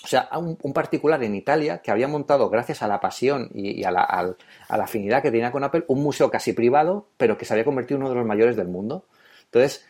o 0.03 0.07
sea, 0.07 0.29
un, 0.37 0.73
particular 0.73 1.23
en 1.23 1.35
Italia 1.35 1.79
que 1.79 1.91
había 1.91 2.07
montado, 2.07 2.49
gracias 2.49 2.81
a 2.81 2.87
la 2.87 2.99
pasión 2.99 3.49
y, 3.53 3.83
a, 3.83 3.91
la, 3.91 4.35
afinidad 4.69 5.21
que 5.21 5.31
tenía 5.31 5.51
con 5.51 5.63
Apple, 5.63 5.85
un 5.87 6.01
museo 6.01 6.31
casi 6.31 6.53
privado, 6.53 7.07
pero 7.17 7.37
que 7.37 7.45
se 7.45 7.53
había 7.53 7.65
convertido 7.65 7.97
en 7.97 8.03
uno 8.03 8.09
de 8.09 8.15
los 8.15 8.25
mayores 8.25 8.55
del 8.55 8.67
mundo. 8.67 9.05
Entonces, 9.45 9.85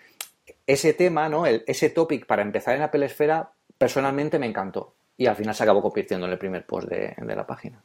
ese 0.68 0.94
tema, 0.94 1.30
¿no? 1.30 1.46
ese 1.46 1.90
topic 1.90 2.26
para 2.26 2.42
empezar 2.42 2.76
en 2.76 2.82
Apple 2.82 3.06
Esfera, 3.06 3.52
personalmente 3.78 4.38
me 4.38 4.48
encantó. 4.48 4.96
Y 5.18 5.28
al 5.28 5.36
final 5.36 5.56
se 5.56 5.64
acabó 5.64 5.82
convirtiendo 5.82 6.26
en 6.26 6.34
el 6.34 6.40
primer 6.40 6.66
post 6.66 6.90
de 6.90 7.36
la 7.36 7.46
página. 7.46 7.82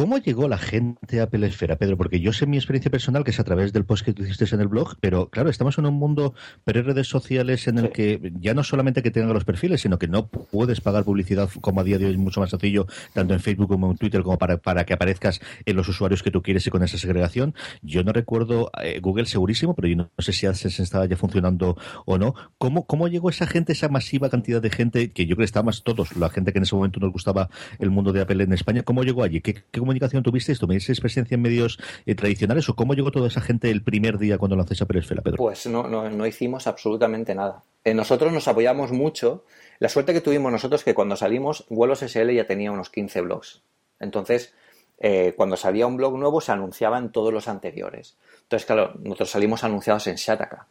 ¿Cómo 0.00 0.16
llegó 0.16 0.48
la 0.48 0.56
gente 0.56 1.20
a 1.20 1.24
Apple 1.24 1.46
Esfera, 1.46 1.76
Pedro? 1.76 1.98
Porque 1.98 2.20
yo 2.20 2.32
sé 2.32 2.46
mi 2.46 2.56
experiencia 2.56 2.90
personal, 2.90 3.22
que 3.22 3.32
es 3.32 3.38
a 3.38 3.44
través 3.44 3.74
del 3.74 3.84
post 3.84 4.02
que 4.02 4.14
tú 4.14 4.22
hiciste 4.22 4.46
en 4.54 4.62
el 4.62 4.68
blog, 4.68 4.96
pero 4.98 5.28
claro, 5.28 5.50
estamos 5.50 5.76
en 5.76 5.84
un 5.84 5.92
mundo 5.92 6.32
pre 6.64 6.80
redes 6.80 7.06
sociales 7.06 7.68
en 7.68 7.76
el 7.76 7.90
que 7.92 8.32
ya 8.40 8.54
no 8.54 8.64
solamente 8.64 9.02
que 9.02 9.10
tengan 9.10 9.34
los 9.34 9.44
perfiles, 9.44 9.82
sino 9.82 9.98
que 9.98 10.08
no 10.08 10.28
puedes 10.28 10.80
pagar 10.80 11.04
publicidad 11.04 11.50
como 11.60 11.82
a 11.82 11.84
día 11.84 11.98
de 11.98 12.06
hoy 12.06 12.12
es 12.12 12.16
mucho 12.16 12.40
más 12.40 12.48
sencillo, 12.48 12.86
tanto 13.12 13.34
en 13.34 13.40
Facebook 13.40 13.68
como 13.68 13.90
en 13.90 13.98
Twitter, 13.98 14.22
como 14.22 14.38
para, 14.38 14.56
para 14.56 14.86
que 14.86 14.94
aparezcas 14.94 15.38
en 15.66 15.76
los 15.76 15.86
usuarios 15.86 16.22
que 16.22 16.30
tú 16.30 16.40
quieres 16.40 16.66
y 16.66 16.70
con 16.70 16.82
esa 16.82 16.96
segregación. 16.96 17.54
Yo 17.82 18.02
no 18.02 18.14
recuerdo 18.14 18.70
eh, 18.82 19.00
Google 19.02 19.26
segurísimo, 19.26 19.74
pero 19.74 19.86
yo 19.86 19.96
no, 19.96 20.10
sé 20.16 20.32
si 20.32 20.46
AdSense 20.46 20.82
estaba 20.82 21.04
ya 21.04 21.18
funcionando 21.18 21.76
o 22.06 22.16
no. 22.16 22.34
¿Cómo, 22.56 22.86
¿Cómo 22.86 23.06
llegó 23.08 23.28
esa 23.28 23.46
gente, 23.46 23.74
esa 23.74 23.90
masiva 23.90 24.30
cantidad 24.30 24.62
de 24.62 24.70
gente, 24.70 25.10
que 25.10 25.26
yo 25.26 25.36
creo 25.36 25.44
que 25.44 25.50
estábamos 25.50 25.84
todos, 25.84 26.16
la 26.16 26.30
gente 26.30 26.54
que 26.54 26.58
en 26.58 26.62
ese 26.62 26.74
momento 26.74 27.00
nos 27.00 27.12
gustaba 27.12 27.50
el 27.78 27.90
mundo 27.90 28.14
de 28.14 28.22
Apple 28.22 28.42
en 28.44 28.54
España, 28.54 28.82
¿cómo 28.82 29.02
llegó 29.02 29.24
allí? 29.24 29.42
¿Qué, 29.42 29.62
qué 29.70 29.89
comunicación 29.90 30.22
tuviste? 30.22 30.54
¿Tuvisteis 30.54 31.00
presencia 31.00 31.34
en 31.34 31.42
medios 31.42 31.78
eh, 32.06 32.14
tradicionales 32.14 32.68
o 32.68 32.76
cómo 32.76 32.94
llegó 32.94 33.10
toda 33.10 33.26
esa 33.26 33.40
gente 33.40 33.70
el 33.70 33.82
primer 33.82 34.18
día 34.18 34.38
cuando 34.38 34.54
lanzáis 34.54 34.80
a 34.82 34.86
Peresfera, 34.86 35.20
Pedro? 35.20 35.36
Pues 35.36 35.66
no, 35.66 35.88
no, 35.88 36.08
no 36.08 36.26
hicimos 36.26 36.68
absolutamente 36.68 37.34
nada. 37.34 37.64
Eh, 37.82 37.92
nosotros 37.92 38.32
nos 38.32 38.46
apoyamos 38.46 38.92
mucho. 38.92 39.44
La 39.80 39.88
suerte 39.88 40.12
que 40.12 40.20
tuvimos 40.20 40.52
nosotros 40.52 40.84
que 40.84 40.94
cuando 40.94 41.16
salimos, 41.16 41.66
Vuelos 41.68 42.02
SL 42.02 42.30
ya 42.30 42.46
tenía 42.46 42.70
unos 42.70 42.88
15 42.90 43.20
blogs. 43.22 43.62
Entonces, 43.98 44.54
eh, 45.00 45.34
cuando 45.36 45.56
salía 45.56 45.88
un 45.88 45.96
blog 45.96 46.16
nuevo 46.16 46.40
se 46.40 46.52
anunciaba 46.52 46.96
en 46.98 47.10
todos 47.10 47.32
los 47.32 47.48
anteriores. 47.48 48.16
Entonces, 48.42 48.66
claro, 48.66 48.92
nosotros 49.00 49.30
salimos 49.30 49.64
anunciados 49.64 50.06
en 50.06 50.14
Shataka. 50.14 50.68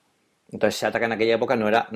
Entonces 0.51 0.82
Shataka 0.82 1.05
en 1.05 1.11
aquella 1.11 1.36
época 1.36 1.55
no 1.57 1.67
era, 1.67 1.89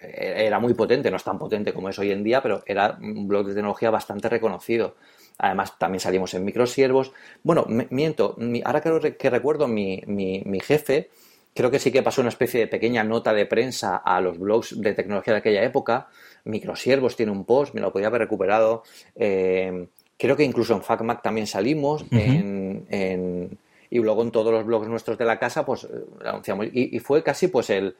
era 0.00 0.58
muy 0.58 0.74
potente, 0.74 1.10
no 1.10 1.18
es 1.18 1.22
tan 1.22 1.38
potente 1.38 1.72
como 1.72 1.90
es 1.90 1.98
hoy 1.98 2.10
en 2.10 2.24
día, 2.24 2.42
pero 2.42 2.62
era 2.66 2.98
un 3.00 3.28
blog 3.28 3.46
de 3.46 3.54
tecnología 3.54 3.90
bastante 3.90 4.28
reconocido. 4.28 4.96
Además, 5.40 5.78
también 5.78 6.00
salimos 6.00 6.34
en 6.34 6.44
microsiervos. 6.44 7.12
Bueno, 7.42 7.64
miento, 7.68 8.36
ahora 8.64 8.82
que 8.82 9.30
recuerdo 9.30 9.66
mi, 9.66 10.02
mi, 10.06 10.60
jefe, 10.60 11.08
creo 11.54 11.70
que 11.70 11.78
sí 11.78 11.90
que 11.90 12.02
pasó 12.02 12.20
una 12.20 12.28
especie 12.28 12.60
de 12.60 12.66
pequeña 12.66 13.02
nota 13.04 13.32
de 13.32 13.46
prensa 13.46 13.96
a 13.96 14.20
los 14.20 14.38
blogs 14.38 14.80
de 14.80 14.92
tecnología 14.92 15.32
de 15.32 15.38
aquella 15.38 15.64
época. 15.64 16.08
Microsiervos 16.44 17.16
tiene 17.16 17.32
un 17.32 17.44
post, 17.44 17.74
me 17.74 17.80
lo 17.80 17.90
podía 17.90 18.08
haber 18.08 18.20
recuperado. 18.20 18.82
Eh, 19.16 19.88
creo 20.18 20.36
que 20.36 20.44
incluso 20.44 20.74
en 20.74 20.82
FacMac 20.82 21.22
también 21.22 21.46
salimos. 21.46 22.04
en, 22.10 23.58
y 23.90 23.98
luego 23.98 24.22
en 24.22 24.30
todos 24.30 24.52
los 24.52 24.64
blogs 24.64 24.88
nuestros 24.88 25.18
de 25.18 25.24
la 25.24 25.38
casa, 25.38 25.64
pues 25.64 25.84
lo 25.84 26.28
anunciamos. 26.28 26.66
Y, 26.72 26.98
fue 27.00 27.22
casi 27.22 27.48
pues 27.48 27.70
el 27.70 27.96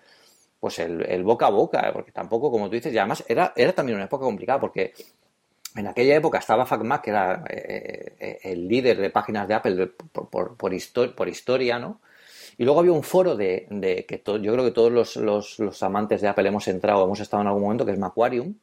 pues 0.60 0.78
el, 0.78 1.22
boca 1.24 1.46
a 1.46 1.50
boca, 1.50 1.90
porque 1.94 2.12
tampoco, 2.12 2.50
como 2.50 2.68
tú 2.68 2.74
dices, 2.74 2.92
y 2.92 2.98
además 2.98 3.24
era, 3.26 3.54
era 3.56 3.72
también 3.72 3.96
una 3.96 4.04
época 4.04 4.24
complicada, 4.24 4.60
porque 4.60 4.92
en 5.76 5.86
aquella 5.86 6.16
época 6.16 6.38
estaba 6.38 6.66
FacMac, 6.66 7.02
que 7.02 7.10
era 7.10 7.44
eh, 7.48 8.14
eh, 8.18 8.38
el 8.44 8.68
líder 8.68 8.98
de 8.98 9.10
páginas 9.10 9.46
de 9.46 9.54
Apple 9.54 9.86
por, 9.86 10.28
por, 10.28 10.56
por, 10.56 11.28
historia, 11.28 11.78
¿no? 11.78 12.00
Y 12.58 12.64
luego 12.64 12.80
había 12.80 12.92
un 12.92 13.02
foro 13.02 13.36
de, 13.36 13.66
que 14.06 14.22
yo 14.24 14.52
creo 14.52 14.64
que 14.64 14.72
todos 14.72 15.16
los, 15.16 15.82
amantes 15.82 16.20
de 16.20 16.28
Apple 16.28 16.48
hemos 16.48 16.68
entrado, 16.68 17.04
hemos 17.04 17.20
estado 17.20 17.42
en 17.42 17.46
algún 17.46 17.62
momento, 17.62 17.86
que 17.86 17.92
es 17.92 17.98
Macquarium. 17.98 18.54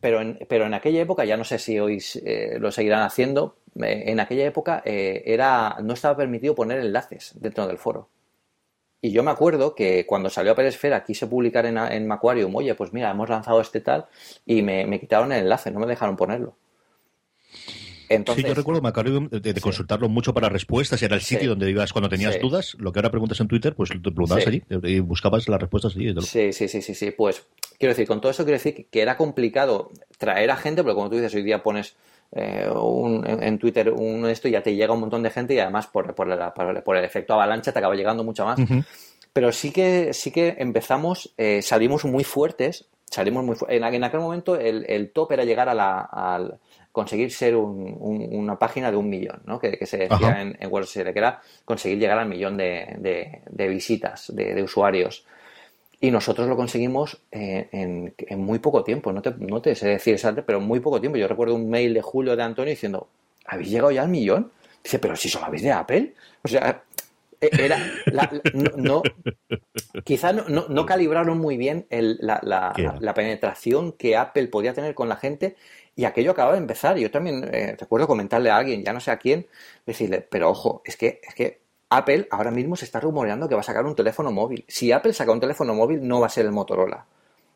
pero, 0.00 0.20
en, 0.20 0.38
pero 0.48 0.66
en 0.66 0.74
aquella 0.74 1.00
época, 1.00 1.24
ya 1.24 1.36
no 1.36 1.44
sé 1.44 1.58
si 1.58 1.78
hoy 1.78 2.02
eh, 2.24 2.56
lo 2.58 2.70
seguirán 2.70 3.02
haciendo, 3.02 3.56
en 3.76 4.18
aquella 4.18 4.44
época 4.44 4.82
era, 4.84 5.76
no 5.82 5.94
estaba 5.94 6.16
permitido 6.16 6.54
poner 6.54 6.80
enlaces 6.80 7.32
dentro 7.36 7.66
del 7.66 7.78
foro. 7.78 8.08
Y 9.00 9.12
yo 9.12 9.22
me 9.22 9.30
acuerdo 9.30 9.74
que 9.74 10.06
cuando 10.06 10.28
salió 10.28 10.52
a 10.52 10.54
Peresfera 10.56 11.04
quise 11.04 11.26
publicar 11.26 11.66
en, 11.66 11.78
en 11.78 12.06
Macquarium, 12.06 12.54
oye, 12.56 12.74
pues 12.74 12.92
mira, 12.92 13.10
hemos 13.10 13.28
lanzado 13.28 13.60
este 13.60 13.80
tal, 13.80 14.06
y 14.44 14.62
me, 14.62 14.98
quitaron 14.98 15.32
el 15.32 15.42
enlace, 15.42 15.70
no 15.70 15.78
me 15.78 15.86
dejaron 15.86 16.16
ponerlo. 16.16 16.56
Entonces, 18.08 18.42
sí, 18.42 18.48
yo 18.48 18.54
recuerdo 18.54 18.80
Macquarium 18.80 19.28
de, 19.28 19.54
consultarlo 19.60 20.08
mucho 20.08 20.32
para 20.32 20.48
respuestas, 20.48 21.02
era 21.02 21.14
el 21.14 21.20
sitio 21.20 21.50
donde 21.50 21.70
ibas 21.70 21.92
cuando 21.92 22.08
tenías 22.08 22.40
dudas, 22.40 22.74
lo 22.78 22.90
que 22.90 22.98
ahora 22.98 23.10
preguntas 23.10 23.38
en 23.40 23.48
Twitter, 23.48 23.74
pues 23.74 23.90
te 23.90 23.98
preguntabas 23.98 24.46
allí 24.46 24.62
y 24.84 25.00
buscabas 25.00 25.46
las 25.46 25.60
respuestas 25.60 25.94
allí. 25.94 26.14
Sí, 26.22 26.52
sí, 26.52 26.68
sí, 26.68 26.80
sí, 26.80 26.94
sí, 26.94 27.10
pues 27.10 27.46
quiero 27.78 27.92
decir, 27.92 28.08
con 28.08 28.20
todo 28.20 28.30
eso 28.30 28.44
quiero 28.44 28.56
decir 28.56 28.88
que 28.90 29.02
era 29.02 29.16
complicado 29.16 29.90
traer 30.16 30.50
a 30.50 30.56
gente, 30.56 30.82
porque 30.82 30.94
como 30.94 31.10
tú 31.10 31.16
dices, 31.16 31.34
hoy 31.34 31.42
día 31.42 31.62
pones 31.62 31.96
eh, 32.32 32.70
en 33.24 33.58
Twitter 33.58 33.90
un 33.90 34.26
esto 34.26 34.48
y 34.48 34.52
ya 34.52 34.62
te 34.62 34.74
llega 34.74 34.92
un 34.92 35.00
montón 35.00 35.22
de 35.22 35.30
gente 35.30 35.54
y 35.54 35.58
además 35.58 35.86
por, 35.86 36.14
por, 36.14 36.28
el 36.30 37.04
efecto 37.04 37.34
avalancha 37.34 37.72
te 37.72 37.78
acaba 37.78 37.94
llegando 37.94 38.24
mucho 38.24 38.44
más. 38.44 38.58
Pero 39.32 39.52
sí 39.52 39.70
que, 39.70 40.12
sí 40.12 40.30
que 40.30 40.56
empezamos, 40.58 41.32
eh, 41.36 41.62
salimos 41.62 42.04
muy 42.04 42.24
fuertes, 42.24 42.88
salimos 43.04 43.44
muy 43.44 43.56
en, 43.68 43.84
en, 43.84 44.04
aquel 44.04 44.20
momento 44.20 44.56
el, 44.56 44.84
el, 44.88 45.10
top 45.12 45.32
era 45.32 45.44
llegar 45.44 45.68
a 45.68 45.74
la, 45.74 46.58
conseguir 46.92 47.30
ser 47.30 47.54
una 47.54 48.58
página 48.58 48.90
de 48.90 48.96
un 48.96 49.08
millón, 49.08 49.40
¿no? 49.44 49.60
que, 49.60 49.86
se 49.86 49.98
decía 49.98 50.42
en, 50.42 50.58
en 50.58 50.70
que 50.70 51.18
era 51.18 51.40
conseguir 51.64 51.98
llegar 51.98 52.18
al 52.18 52.28
millón 52.28 52.56
de, 52.56 53.40
de, 53.48 53.68
visitas, 53.68 54.34
de, 54.34 54.60
usuarios. 54.62 55.24
Y 56.00 56.10
nosotros 56.12 56.48
lo 56.48 56.56
conseguimos 56.56 57.20
en, 57.32 58.14
muy 58.36 58.60
poco 58.60 58.84
tiempo, 58.84 59.12
no 59.12 59.20
te, 59.20 59.32
no 59.38 59.60
te 59.60 59.74
sé 59.74 59.88
decir 59.88 60.14
exactamente, 60.14 60.46
pero 60.46 60.60
muy 60.60 60.78
poco 60.78 61.00
tiempo. 61.00 61.18
Yo 61.18 61.26
recuerdo 61.26 61.54
un 61.54 61.68
mail 61.68 61.92
de 61.92 62.02
Julio 62.02 62.36
de 62.36 62.42
Antonio 62.42 62.70
diciendo, 62.70 63.08
¿habéis 63.44 63.70
llegado 63.70 63.90
ya 63.90 64.02
al 64.02 64.08
millón? 64.08 64.52
Dice, 64.82 65.00
pero 65.00 65.16
si 65.16 65.30
habéis 65.42 65.62
de 65.62 65.72
Apple. 65.72 66.14
O 66.44 66.48
sea, 66.48 66.84
e, 67.40 67.50
era, 67.64 67.78
no, 68.76 69.02
quizá 70.04 70.32
no, 70.32 70.86
calibraron 70.86 71.38
muy 71.38 71.56
bien 71.56 71.86
la, 71.90 73.12
penetración 73.14 73.92
que 73.92 74.16
Apple 74.16 74.48
podía 74.48 74.74
tener 74.74 74.94
con 74.94 75.08
la 75.08 75.16
gente 75.16 75.56
y 75.94 76.04
aquello 76.04 76.32
acababa 76.32 76.54
de 76.54 76.60
empezar. 76.60 76.96
Yo 76.96 77.10
también 77.10 77.48
eh, 77.52 77.76
recuerdo 77.78 78.06
comentarle 78.06 78.50
a 78.50 78.56
alguien, 78.56 78.84
ya 78.84 78.92
no 78.92 79.00
sé 79.00 79.10
a 79.10 79.18
quién, 79.18 79.46
decirle, 79.86 80.20
pero 80.20 80.50
ojo, 80.50 80.82
es 80.84 80.96
que, 80.96 81.20
es 81.22 81.34
que 81.34 81.60
Apple 81.90 82.28
ahora 82.30 82.50
mismo 82.50 82.76
se 82.76 82.84
está 82.84 83.00
rumoreando 83.00 83.48
que 83.48 83.54
va 83.54 83.60
a 83.62 83.64
sacar 83.64 83.86
un 83.86 83.94
teléfono 83.94 84.30
móvil. 84.30 84.64
Si 84.68 84.92
Apple 84.92 85.12
saca 85.12 85.32
un 85.32 85.40
teléfono 85.40 85.74
móvil, 85.74 86.06
no 86.06 86.20
va 86.20 86.26
a 86.26 86.30
ser 86.30 86.44
el 86.46 86.52
Motorola. 86.52 87.06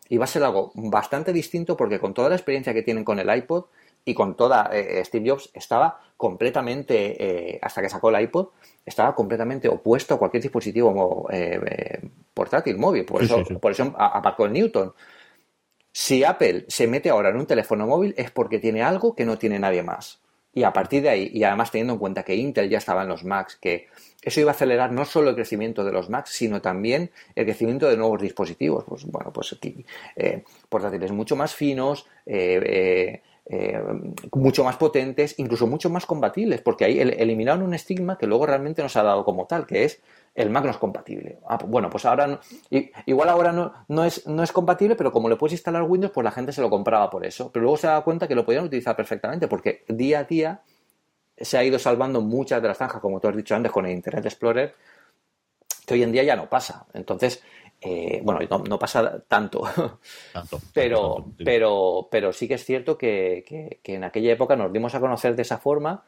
iba 0.09 0.25
a 0.25 0.29
ser 0.29 0.43
algo 0.43 0.73
bastante 0.75 1.33
distinto 1.33 1.77
porque 1.77 1.99
con 1.99 2.15
toda 2.15 2.29
la 2.29 2.37
experiencia 2.37 2.75
que 2.75 2.83
tienen 2.83 3.05
con 3.05 3.19
el 3.19 3.35
iPod 3.35 3.65
y 4.05 4.15
con 4.15 4.37
toda 4.37 4.71
eh, 4.73 5.05
Steve 5.05 5.31
Jobs 5.31 5.51
estaba 5.55 6.01
completamente, 6.17 7.59
hasta 7.63 7.83
que 7.83 7.89
sacó 7.89 8.11
el 8.11 8.23
iPod, 8.23 8.49
estaba 8.87 9.15
completamente 9.15 9.69
opuesto 9.69 10.15
a 10.15 10.19
cualquier 10.19 10.43
dispositivo 10.43 11.29
portátil, 12.33 12.79
móvil. 12.79 13.05
Por 13.05 13.23
eso, 13.23 13.43
por 13.61 13.73
eso 13.73 13.93
aparcó 13.97 14.47
el 14.47 14.53
Newton. 14.53 14.93
Si 15.93 16.25
Apple 16.25 16.65
se 16.69 16.87
mete 16.87 17.11
ahora 17.11 17.29
en 17.29 17.37
un 17.37 17.47
teléfono 17.47 17.87
móvil 17.87 18.15
es 18.17 18.31
porque 18.31 18.59
tiene 18.59 18.83
algo 18.83 19.15
que 19.15 19.27
no 19.27 19.37
tiene 19.37 19.59
nadie 19.59 19.83
más. 19.83 20.22
Y 20.55 20.65
a 20.65 20.73
partir 20.73 21.03
de 21.03 21.09
ahí, 21.09 21.31
y 21.33 21.45
además 21.45 21.71
teniendo 21.71 21.95
en 21.95 21.99
cuenta 21.99 22.23
que 22.25 22.37
Intel 22.37 22.69
ya 22.69 22.79
estaba 22.79 23.03
en 23.03 23.09
los 23.09 23.25
Macs, 23.25 23.57
que 23.57 23.89
eso 24.23 24.41
iba 24.41 24.51
a 24.51 24.55
acelerar 24.55 24.93
no 24.93 25.05
solo 25.05 25.31
el 25.31 25.35
crecimiento 25.35 25.85
de 25.85 25.93
los 25.93 26.11
Macs, 26.11 26.31
sino 26.31 26.61
también 26.61 27.11
el 27.35 27.45
crecimiento 27.45 27.89
de 27.89 27.97
nuevos 27.97 28.21
dispositivos. 28.21 28.85
Pues 28.87 29.05
bueno, 29.07 29.33
pues 29.33 29.53
aquí, 29.53 29.85
eh, 30.15 30.45
portátiles 30.69 31.11
mucho 31.11 31.37
más 31.37 31.55
finos, 31.55 32.07
eh, 32.27 33.23
eh, 33.47 33.83
mucho 34.33 34.63
más 34.63 34.77
potentes, 34.77 35.35
incluso 35.39 35.67
mucho 35.67 35.91
más 35.91 36.07
compatibles, 36.07 36.61
porque 36.61 36.85
ahí 36.85 37.01
eliminaron 37.01 37.63
un 37.63 37.75
estigma 37.75 38.17
que 38.17 38.27
luego 38.27 38.47
realmente 38.47 38.83
nos 38.83 38.97
ha 38.97 39.03
dado 39.03 39.25
como 39.25 39.47
tal, 39.47 39.67
que 39.67 39.85
es 39.85 40.01
el 40.35 40.51
Mac 40.51 40.65
no 40.65 40.71
es 40.71 40.79
compatible. 40.79 41.39
Ah, 41.47 41.59
pues 41.59 41.71
bueno, 41.71 41.91
pues 41.91 42.05
ahora 42.05 42.27
no, 42.27 42.41
igual 43.07 43.29
ahora 43.29 43.53
no, 43.53 43.73
no, 43.89 44.05
es, 44.05 44.27
no 44.27 44.43
es 44.43 44.53
compatible, 44.53 44.97
pero 44.97 45.13
como 45.13 45.29
le 45.29 45.37
puedes 45.37 45.53
instalar 45.53 45.83
Windows, 45.83 46.13
pues 46.13 46.25
la 46.25 46.31
gente 46.31 46.53
se 46.53 46.63
lo 46.63 46.71
compraba 46.71 47.11
por 47.11 47.27
eso. 47.27 47.51
Pero 47.53 47.65
luego 47.65 47.77
se 47.77 47.87
da 47.87 48.01
cuenta 48.03 48.27
que 48.27 48.35
lo 48.35 48.45
podían 48.45 48.65
utilizar 48.65 48.97
perfectamente, 48.97 49.49
porque 49.49 49.85
día 49.89 50.21
a 50.21 50.25
día 50.25 50.63
se 51.37 51.59
ha 51.59 51.65
ido 51.65 51.79
salvando 51.79 52.21
muchas 52.21 52.63
de 52.63 52.69
las 52.69 52.79
zanjas, 52.79 53.01
como 53.01 53.21
tú 53.21 53.29
has 53.29 53.37
dicho 53.37 53.55
antes, 53.55 53.73
con 53.73 53.85
el 53.85 53.93
Internet 53.93 54.25
Explorer, 54.25 54.75
que 55.87 55.95
hoy 55.95 56.03
en 56.03 56.13
día 56.13 56.23
ya 56.23 56.37
no 56.37 56.49
pasa. 56.49 56.87
Entonces, 56.95 57.43
eh, 57.81 58.21
bueno, 58.23 58.41
no, 58.69 58.79
pasa 58.79 59.21
tanto, 59.27 59.65
pero, 60.73 61.33
pero, 61.45 62.09
pero 62.11 62.33
sí 62.33 62.47
que 62.47 62.55
es 62.55 62.65
cierto 62.65 62.97
que, 62.97 63.45
que, 63.83 63.95
en 63.95 64.05
aquella 64.05 64.33
época 64.33 64.55
nos 64.55 64.73
dimos 64.73 64.95
a 64.95 65.01
conocer 65.01 65.35
de 65.35 65.43
esa 65.43 65.59
forma 65.59 66.05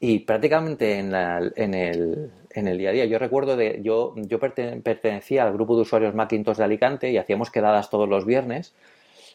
y 0.00 0.20
prácticamente 0.20 0.98
en, 0.98 1.14
en, 1.14 1.74
el, 1.74 2.30
en, 2.50 2.68
el, 2.68 2.78
día 2.78 2.90
a 2.90 2.92
día. 2.92 3.04
Yo 3.06 3.18
recuerdo 3.18 3.56
de, 3.56 3.80
yo, 3.82 4.14
yo 4.16 4.38
pertenecía 4.38 5.44
al 5.44 5.52
grupo 5.52 5.74
de 5.74 5.82
usuarios 5.82 6.14
Macintosh 6.14 6.56
de 6.56 6.64
Alicante 6.64 7.10
y 7.10 7.16
hacíamos 7.16 7.50
quedadas 7.50 7.90
todos 7.90 8.08
los 8.08 8.24
viernes. 8.24 8.74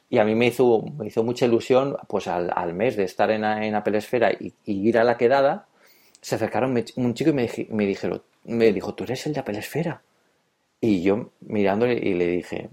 Y 0.09 0.19
a 0.19 0.25
mí 0.25 0.35
me 0.35 0.47
hizo, 0.47 0.83
me 0.97 1.07
hizo 1.07 1.23
mucha 1.23 1.45
ilusión, 1.45 1.97
pues 2.07 2.27
al, 2.27 2.51
al 2.55 2.73
mes 2.73 2.95
de 2.95 3.03
estar 3.03 3.31
en, 3.31 3.43
en 3.43 3.75
Apple 3.75 3.97
Esfera 3.97 4.31
y, 4.31 4.53
ir 4.65 4.97
a 4.97 5.03
la 5.03 5.17
quedada, 5.17 5.67
se 6.21 6.35
acercaron 6.35 6.81
un 6.95 7.13
chico 7.13 7.31
y 7.31 7.33
me, 7.33 7.49
me, 7.69 7.85
dijeron, 7.85 8.21
me 8.45 8.71
dijo, 8.71 8.93
¿tú 8.93 9.03
eres 9.03 9.25
el 9.27 9.33
de 9.33 9.41
Apple 9.41 9.59
Esfera? 9.59 10.01
Y 10.79 11.01
yo 11.01 11.31
mirándole 11.41 11.93
y 11.93 12.13
le 12.13 12.27
dije, 12.27 12.69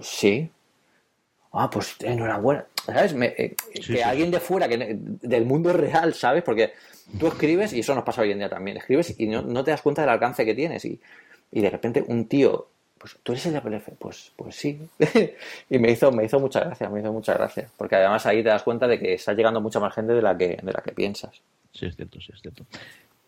sí. 0.00 0.50
Ah, 1.52 1.70
pues 1.70 1.96
enhorabuena. 2.00 2.66
¿Sabes? 2.84 3.14
Eh, 3.14 3.54
que 3.86 4.02
alguien 4.02 4.30
de 4.30 4.40
fuera, 4.40 4.68
que, 4.68 4.96
del 4.98 5.46
mundo 5.46 5.72
real, 5.72 6.12
¿sabes? 6.14 6.42
Porque 6.42 6.72
Tú 7.18 7.26
escribes, 7.26 7.72
y 7.72 7.80
eso 7.80 7.94
nos 7.94 8.04
pasa 8.04 8.22
hoy 8.22 8.32
en 8.32 8.38
día 8.38 8.48
también, 8.48 8.76
escribes 8.76 9.14
y 9.18 9.26
no, 9.26 9.64
te 9.64 9.70
das 9.70 9.82
cuenta 9.82 10.02
del 10.02 10.10
alcance 10.10 10.44
que 10.44 10.54
tienes. 10.54 10.84
Y, 10.84 11.00
de 11.50 11.70
repente 11.70 12.04
un 12.08 12.26
tío, 12.26 12.68
pues 12.98 13.16
tú 13.22 13.32
eres 13.32 13.46
el 13.46 13.52
de 13.52 13.58
APLF, 13.58 13.88
pues, 13.98 14.32
pues 14.34 14.56
sí. 14.56 14.80
y 15.70 15.78
me 15.78 15.90
hizo, 15.90 16.10
me 16.10 16.24
hizo 16.24 16.40
mucha 16.40 16.60
gracia, 16.60 16.88
me 16.88 17.00
hizo 17.00 17.12
mucha 17.12 17.34
gracia. 17.34 17.68
Porque 17.76 17.96
además 17.96 18.26
ahí 18.26 18.42
te 18.42 18.48
das 18.48 18.62
cuenta 18.62 18.88
de 18.88 18.98
que 18.98 19.14
está 19.14 19.34
llegando 19.34 19.60
mucha 19.60 19.78
más 19.78 19.94
gente 19.94 20.12
de 20.14 20.22
la 20.22 20.36
que, 20.36 20.58
de 20.60 20.72
la 20.72 20.82
que 20.82 20.92
piensas. 20.92 21.40
Sí, 21.72 21.86
es 21.86 21.96
cierto, 21.96 22.20
sí, 22.20 22.32
es 22.34 22.40
cierto. 22.40 22.64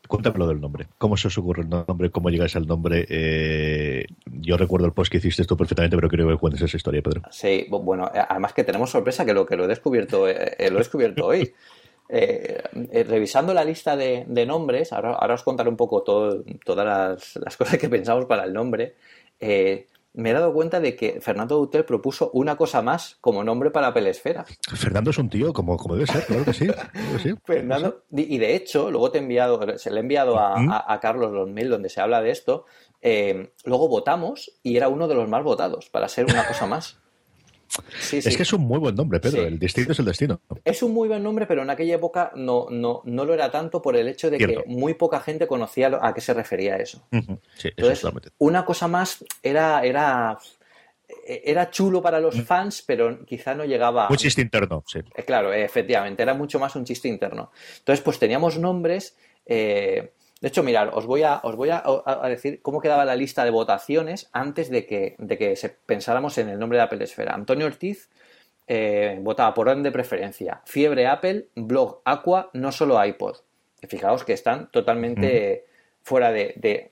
Cuéntame 0.06 0.38
lo 0.38 0.46
del 0.46 0.60
nombre. 0.60 0.86
¿Cómo 0.98 1.16
se 1.16 1.28
os 1.28 1.38
ocurre 1.38 1.62
el 1.62 1.68
nombre? 1.68 2.10
¿Cómo 2.10 2.30
llegáis 2.30 2.54
al 2.56 2.66
nombre? 2.66 3.06
Eh, 3.08 4.06
yo 4.26 4.56
recuerdo 4.56 4.86
el 4.86 4.92
post 4.92 5.10
que 5.10 5.18
hiciste 5.18 5.44
tú 5.44 5.56
perfectamente, 5.56 5.96
pero 5.96 6.08
creo 6.08 6.28
que 6.28 6.36
cuentes 6.36 6.62
esa 6.62 6.76
historia, 6.76 7.02
Pedro. 7.02 7.22
Sí, 7.30 7.66
bueno, 7.68 8.10
además 8.28 8.52
que 8.52 8.64
tenemos 8.64 8.90
sorpresa 8.90 9.24
que 9.24 9.34
lo 9.34 9.44
que 9.44 9.56
lo 9.56 9.64
he 9.64 9.68
descubierto, 9.68 10.28
eh, 10.28 10.56
lo 10.70 10.76
he 10.76 10.78
descubierto 10.78 11.26
hoy. 11.26 11.52
Eh, 12.08 12.62
eh, 12.92 13.04
revisando 13.04 13.52
la 13.52 13.64
lista 13.64 13.96
de, 13.96 14.46
nombres, 14.46 14.92
ahora, 14.92 15.34
os 15.34 15.42
contaré 15.42 15.68
un 15.68 15.76
poco 15.76 16.02
todas 16.02 17.34
las, 17.36 17.56
cosas 17.58 17.78
que 17.78 17.88
pensamos 17.88 18.26
para 18.26 18.44
el 18.44 18.52
nombre, 18.52 18.94
eh, 19.40 19.86
me 20.12 20.30
he 20.30 20.32
dado 20.32 20.52
cuenta 20.54 20.80
de 20.80 20.96
que 20.96 21.20
Fernando 21.20 21.56
Dutel 21.56 21.84
propuso 21.84 22.30
una 22.32 22.56
cosa 22.56 22.80
más 22.80 23.18
como 23.20 23.44
nombre 23.44 23.70
para 23.70 23.92
Pelesfera. 23.92 24.46
Fernando 24.74 25.10
es 25.10 25.18
un 25.18 25.28
tío 25.28 25.52
como, 25.52 25.76
como 25.76 25.94
debe 25.94 26.06
ser, 26.06 26.24
claro 26.24 26.44
que 26.44 26.54
sí. 26.54 26.66
Fernando, 27.44 28.04
y 28.10 28.38
de 28.38 28.54
hecho, 28.54 28.90
luego 28.90 29.10
te 29.10 29.18
he 29.18 29.20
enviado, 29.20 29.76
se 29.76 29.90
le 29.90 29.96
he 29.98 30.00
enviado 30.00 30.38
a, 30.38 30.98
Carlos 31.02 31.32
los 31.32 31.50
mail 31.50 31.68
donde 31.68 31.90
se 31.90 32.00
habla 32.00 32.22
de 32.22 32.30
esto. 32.30 32.64
luego 33.64 33.88
votamos 33.88 34.50
y 34.62 34.78
era 34.78 34.88
uno 34.88 35.06
de 35.06 35.16
los 35.16 35.28
más 35.28 35.44
votados 35.44 35.90
para 35.90 36.08
ser 36.08 36.24
una 36.24 36.46
cosa 36.46 36.66
más. 36.66 36.98
Es 38.12 38.36
que 38.36 38.42
es 38.42 38.52
un 38.52 38.62
muy 38.62 38.78
buen 38.78 38.94
nombre, 38.94 39.20
Pedro. 39.20 39.42
El 39.42 39.58
destino 39.58 39.92
es 39.92 39.98
el 39.98 40.04
destino. 40.04 40.40
Es 40.64 40.82
un 40.82 40.92
muy 40.92 41.08
buen 41.08 41.22
nombre, 41.22 41.46
pero 41.46 41.62
en 41.62 41.70
aquella 41.70 41.96
época 41.96 42.32
no, 42.34 42.66
no, 42.70 43.02
no 43.04 43.24
lo 43.24 43.34
era 43.34 43.50
tanto 43.50 43.82
por 43.82 43.96
el 43.96 44.08
hecho 44.08 44.30
de 44.30 44.38
que 44.38 44.64
muy 44.66 44.94
poca 44.94 45.20
gente 45.20 45.46
conocía 45.46 45.98
a 46.00 46.14
qué 46.14 46.20
se 46.20 46.34
refería 46.34 46.76
eso. 46.76 47.06
Entonces, 47.10 48.06
una 48.38 48.64
cosa 48.64 48.88
más 48.88 49.24
era, 49.42 49.84
era, 49.84 50.38
era 51.26 51.70
chulo 51.70 52.02
para 52.02 52.20
los 52.20 52.40
fans, 52.42 52.82
pero 52.86 53.24
quizá 53.24 53.54
no 53.54 53.64
llegaba. 53.64 54.08
Un 54.08 54.16
chiste 54.16 54.40
interno, 54.40 54.84
sí. 54.86 55.00
Eh, 55.14 55.22
claro, 55.24 55.52
efectivamente, 55.52 56.22
era 56.22 56.34
mucho 56.34 56.58
más 56.58 56.76
un 56.76 56.84
chiste 56.84 57.08
interno. 57.08 57.50
Entonces, 57.78 58.02
pues 58.02 58.18
teníamos 58.18 58.58
nombres. 58.58 59.16
Eh, 59.44 60.12
de 60.40 60.48
hecho, 60.48 60.62
mirad, 60.62 60.90
os 60.92 61.06
voy 61.06 61.22
a, 61.22 61.40
os 61.42 61.56
voy 61.56 61.70
a, 61.70 61.82
decir 62.28 62.60
cómo 62.60 62.80
quedaba 62.80 63.06
la 63.06 63.16
lista 63.16 63.44
de 63.44 63.50
votaciones 63.50 64.28
antes 64.32 64.70
de 64.70 64.86
que, 64.86 65.16
de 65.18 65.38
que 65.38 65.56
se 65.56 65.70
pensáramos 65.70 66.36
en 66.36 66.50
el 66.50 66.58
nombre 66.58 66.76
de 66.76 66.84
Apple 66.84 67.02
Esfera. 67.02 67.34
Antonio 67.34 67.66
Ortiz 67.66 68.10
eh, 68.66 69.18
votaba 69.22 69.54
por 69.54 69.68
orden 69.68 69.82
de 69.82 69.92
preferencia. 69.92 70.60
Fiebre 70.66 71.06
Apple, 71.06 71.48
blog 71.54 72.02
Aqua, 72.04 72.50
no 72.52 72.70
solo 72.70 73.02
iPod. 73.02 73.36
fijaos 73.88 74.24
que 74.24 74.34
están 74.34 74.70
totalmente 74.70 75.64
fuera 76.02 76.30
de, 76.30 76.90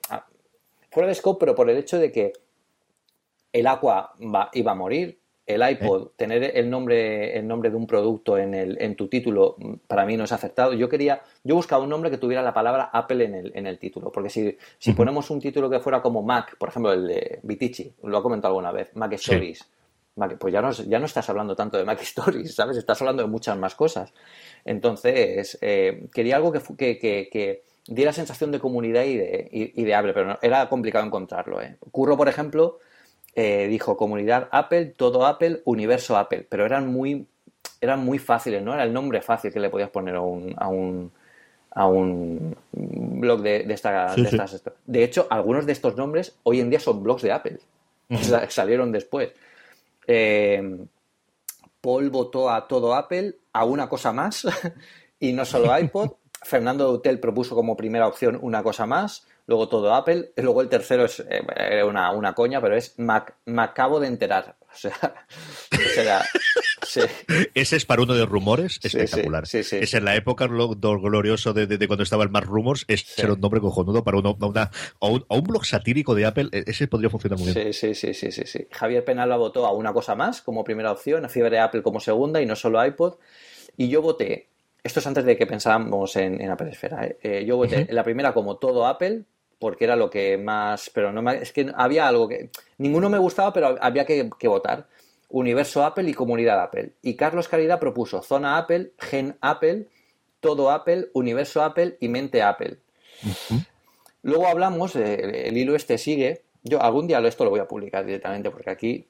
fuera 0.90 1.08
de 1.08 1.14
scope, 1.14 1.40
pero 1.40 1.54
por 1.54 1.68
el 1.68 1.76
hecho 1.76 1.98
de 1.98 2.10
que 2.10 2.32
el 3.52 3.66
Aqua 3.66 4.14
iba 4.52 4.72
a 4.72 4.74
morir, 4.74 5.18
el 5.46 5.68
iPod, 5.68 6.12
tener 6.16 6.56
el 6.56 6.70
nombre, 6.70 7.36
el 7.38 7.46
nombre 7.46 7.70
de 7.70 7.76
un 7.76 7.86
producto 7.86 8.38
en, 8.38 8.54
el, 8.54 8.80
en 8.80 8.96
tu 8.96 9.08
título, 9.08 9.56
para 9.86 10.06
mí 10.06 10.16
no 10.16 10.24
es 10.24 10.32
acertado. 10.32 10.72
Yo 10.72 10.88
quería, 10.88 11.22
yo 11.42 11.54
buscaba 11.54 11.82
un 11.82 11.90
nombre 11.90 12.10
que 12.10 12.18
tuviera 12.18 12.42
la 12.42 12.54
palabra 12.54 12.90
Apple 12.92 13.24
en 13.24 13.34
el, 13.34 13.52
en 13.54 13.66
el 13.66 13.78
título, 13.78 14.10
porque 14.10 14.30
si, 14.30 14.56
si 14.78 14.92
ponemos 14.92 15.28
un 15.30 15.40
título 15.40 15.68
que 15.68 15.80
fuera 15.80 16.00
como 16.00 16.22
Mac, 16.22 16.56
por 16.56 16.70
ejemplo 16.70 16.92
el 16.92 17.06
de 17.06 17.40
Vitici, 17.42 17.92
lo 18.04 18.16
ha 18.18 18.22
comentado 18.22 18.52
alguna 18.52 18.72
vez, 18.72 18.94
Mac 18.94 19.12
Stories, 19.12 19.68
pues 20.38 20.52
ya 20.52 20.62
no, 20.62 20.70
ya 20.70 20.98
no 20.98 21.06
estás 21.06 21.28
hablando 21.28 21.56
tanto 21.56 21.76
de 21.76 21.84
Mac 21.84 22.00
Stories, 22.02 22.54
¿sabes? 22.54 22.76
Estás 22.76 23.00
hablando 23.02 23.22
de 23.22 23.28
muchas 23.28 23.58
más 23.58 23.74
cosas. 23.74 24.12
Entonces, 24.64 25.58
eh, 25.60 26.06
quería 26.12 26.36
algo 26.36 26.52
que, 26.52 26.60
que, 26.76 26.98
que, 26.98 27.28
que, 27.30 27.64
diera 27.86 28.12
sensación 28.12 28.50
de 28.50 28.60
comunidad 28.60 29.04
y 29.04 29.16
de, 29.18 29.48
y, 29.50 29.84
de 29.84 29.94
Apple, 29.94 30.14
pero 30.14 30.38
era 30.40 30.68
complicado 30.70 31.04
encontrarlo. 31.04 31.60
¿eh? 31.60 31.76
Curro, 31.90 32.16
por 32.16 32.28
ejemplo, 32.28 32.78
eh, 33.36 33.66
dijo 33.68 33.96
comunidad 33.96 34.48
Apple, 34.52 34.86
todo 34.96 35.26
Apple, 35.26 35.62
universo 35.64 36.16
Apple, 36.16 36.46
pero 36.48 36.64
eran 36.64 36.86
muy, 36.86 37.26
eran 37.80 38.04
muy 38.04 38.18
fáciles, 38.18 38.62
¿no? 38.62 38.74
Era 38.74 38.84
el 38.84 38.92
nombre 38.92 39.22
fácil 39.22 39.52
que 39.52 39.60
le 39.60 39.70
podías 39.70 39.90
poner 39.90 40.14
a 40.16 40.20
un, 40.20 40.54
a 40.56 40.68
un, 40.68 41.12
a 41.70 41.86
un 41.86 42.56
blog 42.72 43.42
de, 43.42 43.64
de, 43.64 43.74
esta, 43.74 44.14
de 44.14 44.22
estas. 44.22 44.62
De 44.86 45.02
hecho, 45.02 45.26
algunos 45.30 45.66
de 45.66 45.72
estos 45.72 45.96
nombres 45.96 46.36
hoy 46.44 46.60
en 46.60 46.70
día 46.70 46.80
son 46.80 47.02
blogs 47.02 47.22
de 47.22 47.32
Apple, 47.32 47.58
salieron 48.48 48.92
después. 48.92 49.32
Eh, 50.06 50.86
Paul 51.80 52.10
votó 52.10 52.50
a 52.50 52.66
todo 52.66 52.94
Apple, 52.94 53.36
a 53.52 53.64
una 53.64 53.88
cosa 53.88 54.12
más, 54.12 54.46
y 55.20 55.32
no 55.32 55.44
solo 55.44 55.76
iPod. 55.76 56.12
Fernando 56.42 56.90
Hotel 56.90 57.20
propuso 57.20 57.54
como 57.54 57.76
primera 57.76 58.06
opción 58.06 58.38
una 58.40 58.62
cosa 58.62 58.84
más 58.84 59.26
luego 59.46 59.68
todo 59.68 59.94
Apple, 59.94 60.32
y 60.36 60.42
luego 60.42 60.62
el 60.62 60.68
tercero 60.68 61.04
es 61.04 61.20
eh, 61.28 61.82
una, 61.82 62.10
una, 62.12 62.34
coña, 62.34 62.60
pero 62.60 62.76
es 62.76 62.98
Mac, 62.98 63.36
me 63.44 63.62
acabo 63.62 64.00
de 64.00 64.08
enterar. 64.08 64.56
O 66.82 66.86
sea, 66.86 67.08
Ese 67.54 67.76
es 67.76 67.86
para 67.86 68.02
uno 68.02 68.14
de 68.14 68.26
rumores 68.26 68.78
espectacular. 68.82 69.46
Sí, 69.46 69.58
es 69.58 69.94
en 69.94 70.04
la 70.04 70.16
época 70.16 70.46
glorioso 70.46 71.52
de, 71.52 71.86
cuando 71.86 72.02
estaba 72.02 72.24
el 72.24 72.30
Mac 72.30 72.44
Rumors, 72.44 72.84
es 72.88 73.02
ser 73.02 73.30
un 73.30 73.40
nombre 73.40 73.60
cojonudo 73.60 74.04
para 74.04 74.18
uno, 74.18 74.36
una, 74.40 74.70
o, 74.98 75.20
un, 75.28 75.44
blog 75.44 75.64
satírico 75.64 76.14
de 76.14 76.26
Apple, 76.26 76.48
e, 76.52 76.64
ese 76.66 76.88
podría 76.88 77.08
funcionar 77.08 77.38
muy 77.38 77.52
bien. 77.52 77.72
Sí, 77.72 77.94
sí, 77.94 78.14
sí, 78.14 78.30
sí, 78.32 78.42
sí. 78.44 78.66
Javier 78.70 79.04
Penalba 79.04 79.36
votó 79.36 79.64
a 79.66 79.72
una 79.72 79.92
cosa 79.92 80.14
más 80.14 80.42
como 80.42 80.64
primera 80.64 80.92
opción, 80.92 81.24
a 81.24 81.28
Fiebre 81.28 81.60
Apple 81.60 81.82
como 81.82 82.00
segunda 82.00 82.42
y 82.42 82.46
no 82.46 82.56
solo 82.56 82.84
iPod. 82.84 83.14
Y 83.76 83.88
yo 83.88 84.02
voté 84.02 84.48
esto 84.84 85.00
es 85.00 85.06
antes 85.06 85.24
de 85.24 85.36
que 85.38 85.46
pensáramos 85.46 86.14
en, 86.16 86.50
Apple 86.50 86.68
Esfera. 86.68 87.06
¿eh? 87.06 87.18
Eh, 87.22 87.44
yo 87.46 87.56
voté 87.56 87.88
la 87.90 88.04
primera 88.04 88.34
como 88.34 88.58
todo 88.58 88.86
Apple, 88.86 89.24
porque 89.64 89.86
era 89.86 89.96
lo 89.96 90.10
que 90.10 90.36
más, 90.36 90.90
pero 90.92 91.10
no 91.10 91.30
es 91.30 91.50
que 91.50 91.72
había 91.74 92.06
algo 92.06 92.28
que, 92.28 92.50
ninguno 92.76 93.08
me 93.08 93.16
gustaba, 93.16 93.50
pero 93.50 93.78
había 93.80 94.04
que, 94.04 94.28
votar. 94.46 94.88
Universo 95.30 95.82
Apple 95.82 96.06
y 96.10 96.12
Comunidad 96.12 96.60
Apple. 96.60 96.90
Y 97.00 97.14
Carlos 97.14 97.48
Caridad 97.48 97.80
propuso 97.80 98.20
Zona 98.20 98.58
Apple, 98.58 98.92
Gen 98.98 99.38
Apple, 99.40 99.86
Todo 100.40 100.70
Apple, 100.70 101.08
Universo 101.14 101.62
Apple 101.62 101.96
y 101.98 102.08
Mente 102.08 102.42
Apple. 102.42 102.76
Luego 104.20 104.48
hablamos, 104.48 104.96
el, 104.96 105.56
hilo 105.56 105.74
este 105.74 105.96
sigue, 105.96 106.42
yo 106.62 106.82
algún 106.82 107.06
día 107.06 107.20
esto 107.20 107.44
lo 107.44 107.48
voy 107.48 107.60
a 107.60 107.66
publicar 107.66 108.04
directamente 108.04 108.50
porque 108.50 108.68
aquí 108.68 109.06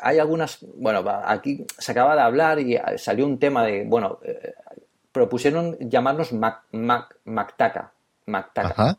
hay 0.00 0.18
algunas, 0.18 0.64
bueno, 0.76 1.04
aquí 1.26 1.66
se 1.76 1.92
acaba 1.92 2.14
de 2.14 2.22
hablar 2.22 2.58
y 2.58 2.78
salió 2.96 3.26
un 3.26 3.38
tema 3.38 3.62
de, 3.66 3.84
bueno, 3.84 4.20
eh, 4.24 4.54
propusieron 5.12 5.76
llamarnos 5.80 6.32
Mac, 6.32 6.62
Mac, 6.72 7.14
Mactaca, 7.24 7.92
Mactaca. 8.30 8.96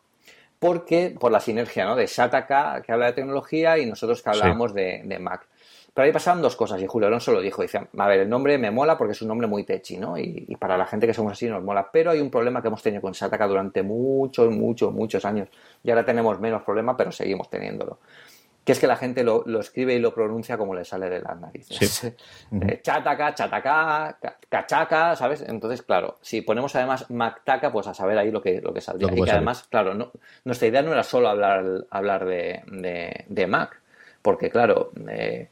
Porque, 0.60 1.16
por 1.20 1.32
la 1.32 1.40
sinergia, 1.40 1.86
¿no? 1.86 1.96
De 1.96 2.06
Shataka, 2.06 2.84
que 2.86 2.92
habla 2.92 3.08
de 3.08 3.14
tecnología, 3.14 3.80
y 3.80 3.88
nosotros 3.88 4.22
que 4.22 4.30
hablábamos 4.30 4.74
de, 4.76 5.02
de, 5.04 5.18
Mac. 5.18 5.48
Pero 5.94 6.06
ahí 6.06 6.12
pasaban 6.12 6.42
dos 6.42 6.56
cosas, 6.56 6.80
y 6.82 6.86
Julio 6.86 7.08
Alonso 7.08 7.32
lo 7.32 7.42
dijo, 7.42 7.64
dice, 7.64 7.88
a 7.98 8.08
ver, 8.08 8.20
el 8.20 8.30
nombre 8.30 8.58
me 8.60 8.70
mola 8.70 8.98
porque 8.98 9.14
es 9.14 9.22
un 9.24 9.30
nombre 9.30 9.48
muy 9.48 9.64
techi, 9.64 9.98
¿no? 9.98 10.18
Y, 10.18 10.56
para 10.60 10.78
la 10.78 10.86
gente 10.86 11.08
que 11.08 11.16
somos 11.16 11.34
así 11.34 11.48
nos 11.48 11.64
mola, 11.64 11.90
pero 11.92 12.12
hay 12.12 12.22
un 12.22 12.30
problema 12.30 12.62
que 12.62 12.68
hemos 12.68 12.84
tenido 12.84 13.02
con 13.02 13.14
Shataka 13.14 13.48
durante 13.48 13.82
muchos, 13.82 14.52
muchos, 14.52 14.94
muchos 14.94 15.26
años, 15.26 15.50
y 15.84 15.90
ahora 15.90 16.06
tenemos 16.06 16.40
menos 16.40 16.62
problema, 16.62 16.96
pero 16.96 17.12
seguimos 17.12 17.50
teniéndolo 17.50 17.98
que 18.64 18.74
es 18.74 18.80
que 18.80 18.88
la 18.88 18.95
gente 18.95 19.24
lo, 19.24 19.43
escribe 19.59 19.95
y 19.95 19.99
lo 19.99 20.14
pronuncia 20.14 20.57
como 20.57 20.76
le 20.76 20.86
sale 20.86 21.09
de 21.09 21.22
las 21.22 21.39
narices. 21.39 22.14
Eh, 22.51 22.82
chataca, 22.84 23.34
chataca, 23.34 24.18
cachaca, 24.49 25.16
¿sabes? 25.16 25.41
Entonces, 25.47 25.82
claro, 25.82 26.18
si 26.22 26.41
ponemos 26.41 26.76
además 26.76 27.09
Mactaca, 27.09 27.72
pues 27.72 27.88
a 27.88 27.93
saber 27.93 28.18
ahí 28.18 28.30
lo 28.30 28.41
que, 28.41 28.62
lo 28.62 28.74
que 28.74 28.82
saldría. 28.82 29.12
y 29.16 29.24
que 29.24 29.32
además, 29.32 29.64
claro, 29.70 29.93
no, 29.93 30.12
nuestra 30.43 30.68
idea 30.68 30.82
no 30.82 30.91
era 30.91 31.03
solo 31.03 31.30
hablar, 31.30 31.86
hablar 31.89 32.26
de, 32.26 33.47
Mac, 33.47 33.82
porque 34.22 34.49
claro, 34.49 34.91
eh, 35.09 35.49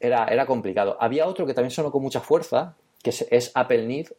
era, 0.00 0.26
era 0.26 0.46
complicado. 0.46 0.96
Había 1.00 1.26
otro 1.26 1.44
que 1.44 1.54
también 1.54 1.72
sonó 1.72 1.90
con 1.90 2.02
mucha 2.02 2.20
fuerza, 2.20 2.76
que 3.02 3.10
es, 3.10 3.26
es 3.30 3.50
Apple 3.54 3.86
Need, 3.86 4.12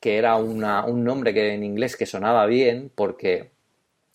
que 0.00 0.16
era 0.16 0.36
una, 0.36 0.84
un 0.84 1.04
nombre 1.04 1.34
que 1.34 1.54
en 1.54 1.64
inglés 1.64 1.96
que 1.96 2.06
sonaba 2.06 2.46
bien, 2.46 2.90
porque 2.94 3.51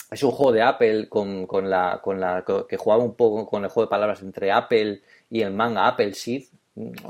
es 0.09 0.23
un 0.23 0.31
juego 0.31 0.51
de 0.51 0.61
Apple 0.61 1.09
con, 1.09 1.45
con, 1.45 1.69
la, 1.69 1.99
con 2.01 2.19
la 2.19 2.45
que 2.67 2.77
jugaba 2.77 3.03
un 3.03 3.15
poco 3.15 3.45
con 3.45 3.63
el 3.63 3.69
juego 3.69 3.87
de 3.87 3.89
palabras 3.89 4.21
entre 4.21 4.51
Apple 4.51 5.01
y 5.29 5.41
el 5.41 5.51
manga 5.53 5.87
Apple 5.87 6.13
Seed, 6.13 6.43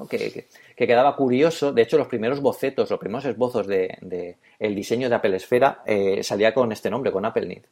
que, 0.09 0.45
que, 0.75 0.87
quedaba 0.87 1.15
curioso. 1.15 1.71
De 1.71 1.83
hecho, 1.83 1.97
los 1.97 2.07
primeros 2.07 2.41
bocetos, 2.41 2.89
los 2.89 2.99
primeros 2.99 3.25
esbozos 3.25 3.67
de, 3.67 3.97
de 4.01 4.37
el 4.59 4.73
diseño 4.73 5.09
de 5.09 5.15
Apple 5.15 5.35
Esfera 5.35 5.83
eh, 5.85 6.23
salía 6.23 6.53
con 6.53 6.71
este 6.71 6.89
nombre, 6.89 7.11
con 7.11 7.25
Apple 7.25 7.45
Need. 7.45 7.63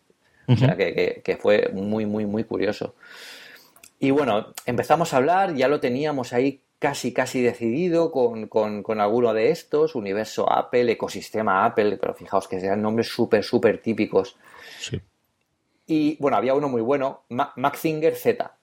O 0.47 0.55
sea, 0.55 0.75
que, 0.75 1.21
que, 1.23 1.37
fue 1.37 1.69
muy, 1.73 2.05
muy, 2.05 2.27
muy 2.27 2.43
curioso. 2.43 2.93
Y 3.99 4.11
bueno, 4.11 4.53
empezamos 4.67 5.11
a 5.11 5.17
hablar, 5.17 5.55
ya 5.55 5.67
lo 5.67 5.79
teníamos 5.79 6.33
ahí 6.33 6.61
casi, 6.77 7.13
casi 7.13 7.41
decidido 7.41 8.11
con, 8.11 8.47
con, 8.47 8.83
con, 8.83 9.01
alguno 9.01 9.33
de 9.33 9.49
estos, 9.49 9.95
universo 9.95 10.47
Apple, 10.51 10.91
ecosistema 10.91 11.65
Apple, 11.65 11.97
pero 11.97 12.13
fijaos 12.13 12.47
que 12.47 12.59
sean 12.59 12.83
nombres 12.83 13.07
súper, 13.07 13.43
súper 13.43 13.81
típicos. 13.81 14.37
Sí. 14.79 15.01
Y 15.87 16.17
bueno, 16.17 16.37
había 16.37 16.53
uno 16.53 16.69
muy 16.69 16.81
bueno, 16.81 17.23
Maxinger 17.29 18.15
Z. 18.15 18.55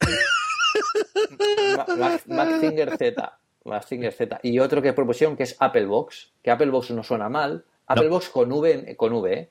Maxinger 2.26 2.96
Z. 2.96 3.38
Maxinger 3.64 4.12
Z. 4.12 4.40
Y 4.42 4.58
otro 4.58 4.82
que 4.82 4.92
propusieron 4.92 5.36
que 5.36 5.44
es 5.44 5.56
Apple 5.58 5.86
Box, 5.86 6.32
que 6.42 6.50
Apple 6.50 6.70
Box 6.70 6.90
no 6.90 7.02
suena 7.02 7.28
mal. 7.28 7.64
Apple 7.86 8.08
Box 8.08 8.30
con 8.30 8.50
V, 8.50 8.96
con 8.96 9.12
v 9.12 9.32
¿eh? 9.32 9.50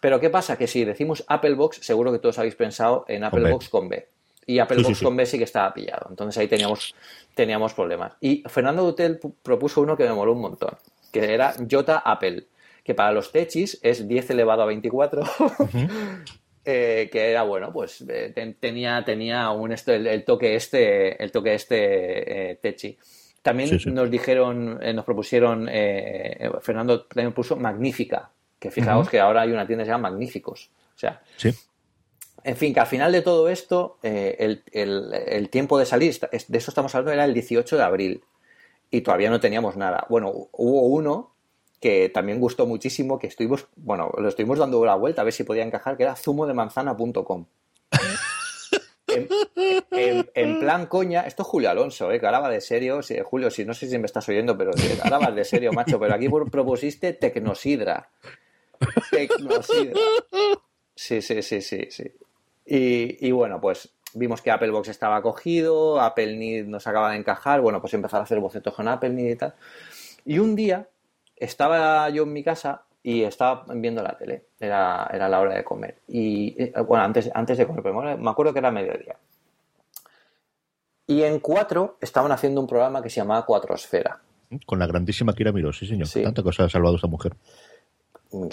Pero 0.00 0.20
¿qué 0.20 0.30
pasa? 0.30 0.56
Que 0.56 0.66
si 0.66 0.84
decimos 0.84 1.24
Apple 1.28 1.54
Box, 1.54 1.78
seguro 1.82 2.12
que 2.12 2.18
todos 2.18 2.38
habéis 2.38 2.54
pensado 2.54 3.04
en 3.08 3.24
Apple 3.24 3.50
Box 3.50 3.68
con 3.68 3.88
B. 3.88 4.08
Y 4.46 4.58
Apple 4.58 4.82
Box 4.82 5.00
con 5.00 5.16
B 5.16 5.26
sí 5.26 5.38
que 5.38 5.44
estaba 5.44 5.72
pillado. 5.72 6.06
Entonces 6.10 6.38
ahí 6.38 6.48
teníamos, 6.48 6.94
teníamos 7.34 7.74
problemas. 7.74 8.14
Y 8.20 8.42
Fernando 8.48 8.82
Dutel 8.82 9.20
propuso 9.42 9.80
uno 9.80 9.96
que 9.96 10.04
me 10.04 10.12
moló 10.12 10.32
un 10.32 10.40
montón, 10.40 10.76
que 11.12 11.32
era 11.32 11.54
Jota 11.70 11.98
Apple, 11.98 12.46
que 12.82 12.94
para 12.94 13.12
los 13.12 13.30
techis 13.30 13.78
es 13.82 14.08
10 14.08 14.30
elevado 14.30 14.62
a 14.62 14.66
24. 14.66 15.22
Eh, 16.64 17.08
que 17.10 17.30
era 17.30 17.42
bueno, 17.42 17.72
pues 17.72 18.04
eh, 18.08 18.32
tenía, 18.60 19.04
tenía 19.04 19.50
un 19.50 19.72
esto, 19.72 19.92
el, 19.92 20.24
toque 20.24 20.54
este, 20.54 21.20
el 21.20 21.32
toque 21.32 21.54
este 21.54 22.52
eh, 22.52 22.54
Techi. 22.54 22.96
También 23.42 23.70
nos 23.86 24.08
dijeron, 24.08 24.78
nos 24.94 25.04
propusieron, 25.04 25.68
Fernando 26.60 27.02
también 27.06 27.32
puso 27.32 27.56
Magnífica, 27.56 28.30
que 28.60 28.70
fijaos 28.70 29.08
que 29.08 29.18
ahora 29.18 29.40
hay 29.40 29.50
una 29.50 29.66
tienda 29.66 29.82
que 29.82 29.86
se 29.86 29.90
llama 29.90 30.10
Magníficos. 30.10 30.70
O 30.94 30.98
sea, 30.98 31.20
en 32.44 32.56
fin, 32.56 32.72
que 32.72 32.78
al 32.78 32.86
final 32.86 33.10
de 33.10 33.22
todo 33.22 33.48
esto, 33.48 33.98
el, 34.04 34.62
el, 34.70 35.48
tiempo 35.50 35.76
de 35.76 35.86
salir, 35.86 36.16
de 36.20 36.58
eso 36.58 36.70
estamos 36.70 36.94
hablando, 36.94 37.10
era 37.10 37.24
el 37.24 37.34
18 37.34 37.76
de 37.76 37.82
abril 37.82 38.24
y 38.92 39.00
todavía 39.00 39.28
no 39.28 39.40
teníamos 39.40 39.76
nada. 39.76 40.06
Bueno, 40.08 40.30
hubo 40.52 40.82
uno 40.82 41.31
que 41.82 42.08
también 42.10 42.38
gustó 42.38 42.64
muchísimo, 42.64 43.18
que 43.18 43.26
estuvimos, 43.26 43.66
bueno, 43.74 44.08
lo 44.16 44.28
estuvimos 44.28 44.56
dando 44.56 44.84
la 44.84 44.94
vuelta 44.94 45.22
a 45.22 45.24
ver 45.24 45.34
si 45.34 45.42
podía 45.42 45.64
encajar, 45.64 45.96
que 45.96 46.04
era 46.04 46.14
zumodemanzana.com. 46.14 47.46
en, 49.90 50.30
en, 50.32 50.60
plan 50.60 50.86
coña, 50.86 51.22
esto 51.22 51.42
es 51.42 51.48
Julio 51.48 51.70
Alonso, 51.70 52.12
¿eh? 52.12 52.20
que 52.20 52.26
ahora 52.26 52.38
va 52.38 52.50
de 52.50 52.60
serio, 52.60 53.00
Julio, 53.24 53.50
si 53.50 53.64
no 53.64 53.74
sé 53.74 53.88
si 53.88 53.98
me 53.98 54.06
estás 54.06 54.28
oyendo, 54.28 54.56
pero 54.56 54.70
ahora 55.02 55.18
va 55.18 55.32
de 55.32 55.44
serio, 55.44 55.72
macho, 55.72 55.98
pero 55.98 56.14
aquí 56.14 56.28
propusiste 56.28 57.14
Tecnosidra. 57.14 58.08
Tecnosidra. 59.10 60.00
Sí, 60.94 61.20
sí, 61.20 61.42
sí, 61.42 61.60
sí, 61.60 61.88
sí. 61.90 62.04
Y, 62.64 63.26
y 63.26 63.32
bueno, 63.32 63.60
pues 63.60 63.92
vimos 64.14 64.40
que 64.40 64.52
Apple 64.52 64.70
Box 64.70 64.86
estaba 64.86 65.20
cogido, 65.20 66.00
Apple 66.00 66.36
Need 66.36 66.66
nos 66.66 66.86
acaba 66.86 67.10
de 67.10 67.16
encajar, 67.16 67.60
bueno, 67.60 67.80
pues 67.80 67.92
empezar 67.94 68.20
a 68.20 68.22
hacer 68.22 68.38
bocetos 68.38 68.72
con 68.72 68.86
Apple 68.86 69.10
Need 69.10 69.32
y 69.32 69.36
tal. 69.36 69.54
Y 70.24 70.38
un 70.38 70.54
día 70.54 70.86
estaba 71.44 72.08
yo 72.10 72.22
en 72.22 72.32
mi 72.32 72.42
casa 72.42 72.82
y 73.02 73.22
estaba 73.22 73.64
viendo 73.74 74.02
la 74.02 74.16
tele, 74.16 74.46
era, 74.60 75.08
era 75.12 75.28
la 75.28 75.40
hora 75.40 75.54
de 75.54 75.64
comer. 75.64 75.98
Y 76.08 76.54
eh, 76.62 76.72
bueno, 76.86 77.04
antes, 77.04 77.30
antes 77.34 77.58
de 77.58 77.66
comer, 77.66 78.18
me 78.18 78.30
acuerdo 78.30 78.52
que 78.52 78.60
era 78.60 78.70
mediodía. 78.70 79.16
Y 81.06 81.22
en 81.22 81.40
cuatro 81.40 81.96
estaban 82.00 82.30
haciendo 82.30 82.60
un 82.60 82.66
programa 82.66 83.02
que 83.02 83.10
se 83.10 83.16
llamaba 83.16 83.44
Cuatrosfera. 83.44 84.20
Con 84.66 84.78
la 84.78 84.86
grandísima 84.86 85.32
Kira 85.32 85.50
Miró, 85.50 85.72
sí 85.72 85.86
señor. 85.86 86.08
Tanta 86.08 86.42
cosa 86.42 86.64
ha 86.64 86.68
salvado 86.68 86.96
esta 86.96 87.08
mujer. 87.08 87.34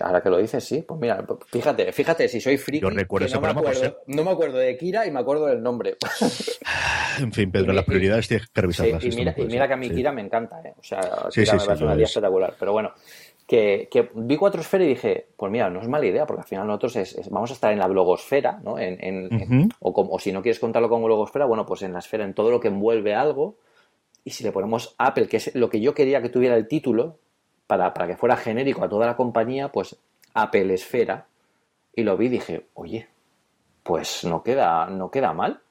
Ahora 0.02 0.22
que 0.22 0.30
lo 0.30 0.38
dices, 0.38 0.64
sí. 0.64 0.84
Pues 0.88 1.00
mira, 1.00 1.26
fíjate, 1.48 1.92
fíjate, 1.92 2.28
si 2.28 2.42
soy 2.42 2.58
friki. 2.58 2.82
Yo 2.82 2.90
recuerdo 2.90 3.28
ese 3.28 3.36
no, 3.36 3.42
me 3.42 3.48
acuerdo, 3.50 3.98
no 4.08 4.24
me 4.24 4.32
acuerdo 4.32 4.58
de 4.58 4.78
Kira 4.78 5.06
y 5.06 5.12
me 5.12 5.20
acuerdo 5.20 5.46
del 5.46 5.62
nombre. 5.62 5.98
en 7.20 7.32
fin, 7.32 7.52
Pedro, 7.52 7.74
las 7.74 7.86
prioridades 7.86 8.28
tienes 8.28 8.48
que 8.50 8.62
revisarlas. 8.62 9.04
y, 9.04 9.10
mira, 9.10 9.34
y 9.38 9.46
mira 9.46 9.68
que 9.68 9.74
a 9.74 9.78
mí 9.78 9.90
Kira 9.90 10.12
me 10.12 10.22
encanta, 10.22 10.62
¿eh? 10.64 10.74
O 10.78 10.84
sea, 10.84 11.00
Kira 11.34 11.54
me 11.54 11.66
parece 11.66 11.84
una 11.84 11.96
día 11.96 12.06
espectacular. 12.06 12.54
Pero 12.60 12.74
bueno, 12.74 12.92
que, 13.48 13.88
que, 13.90 14.10
vi 14.14 14.38
cuatro 14.38 14.62
esferas 14.62 14.86
y 14.86 14.90
dije, 14.90 15.28
pues 15.36 15.52
mira, 15.52 15.70
no 15.70 15.82
es 15.82 15.88
mala 15.88 16.06
idea, 16.06 16.26
porque 16.26 16.42
al 16.42 16.48
final 16.48 16.68
nosotros 16.68 17.16
vamos 17.30 17.50
a 17.50 17.54
estar 17.54 17.74
en 17.74 17.80
la 17.80 17.88
blogosfera, 17.88 18.60
¿no? 18.64 18.78
En, 18.78 19.70
o, 19.80 19.92
o 19.92 20.20
si 20.20 20.32
no 20.32 20.42
quieres 20.42 20.60
contarlo 20.60 20.90
como 20.90 21.06
blogosfera, 21.06 21.46
bueno, 21.46 21.66
pues 21.66 21.82
en 21.82 21.94
la 21.94 22.00
esfera, 22.00 22.26
en 22.26 22.34
todo 22.34 22.52
lo 22.52 22.60
que 22.60 22.68
envuelve 22.68 23.16
algo. 23.16 23.58
Y 24.24 24.32
si 24.32 24.44
le 24.44 24.52
ponemos 24.52 24.94
Apple, 24.98 25.28
que 25.28 25.38
es 25.38 25.56
lo 25.56 25.70
que 25.70 25.80
yo 25.80 25.94
quería 25.94 26.22
que 26.22 26.30
tuviera 26.30 26.56
el 26.56 26.68
título, 26.68 27.18
para, 27.70 27.94
que 28.08 28.18
fuera 28.18 28.36
genérico 28.36 28.84
a 28.84 28.90
toda 28.90 29.06
la 29.06 29.16
compañía, 29.16 29.72
pues 29.72 29.96
Apple 30.34 30.74
Esfera. 30.74 31.28
Y 31.96 32.02
lo 32.02 32.18
vi 32.18 32.26
y 32.26 32.30
dije, 32.30 32.66
oye, 32.74 33.08
pues 33.84 34.24
no 34.24 34.42
queda, 34.42 34.88
no 34.88 35.12
queda 35.12 35.34
mal. 35.34 35.62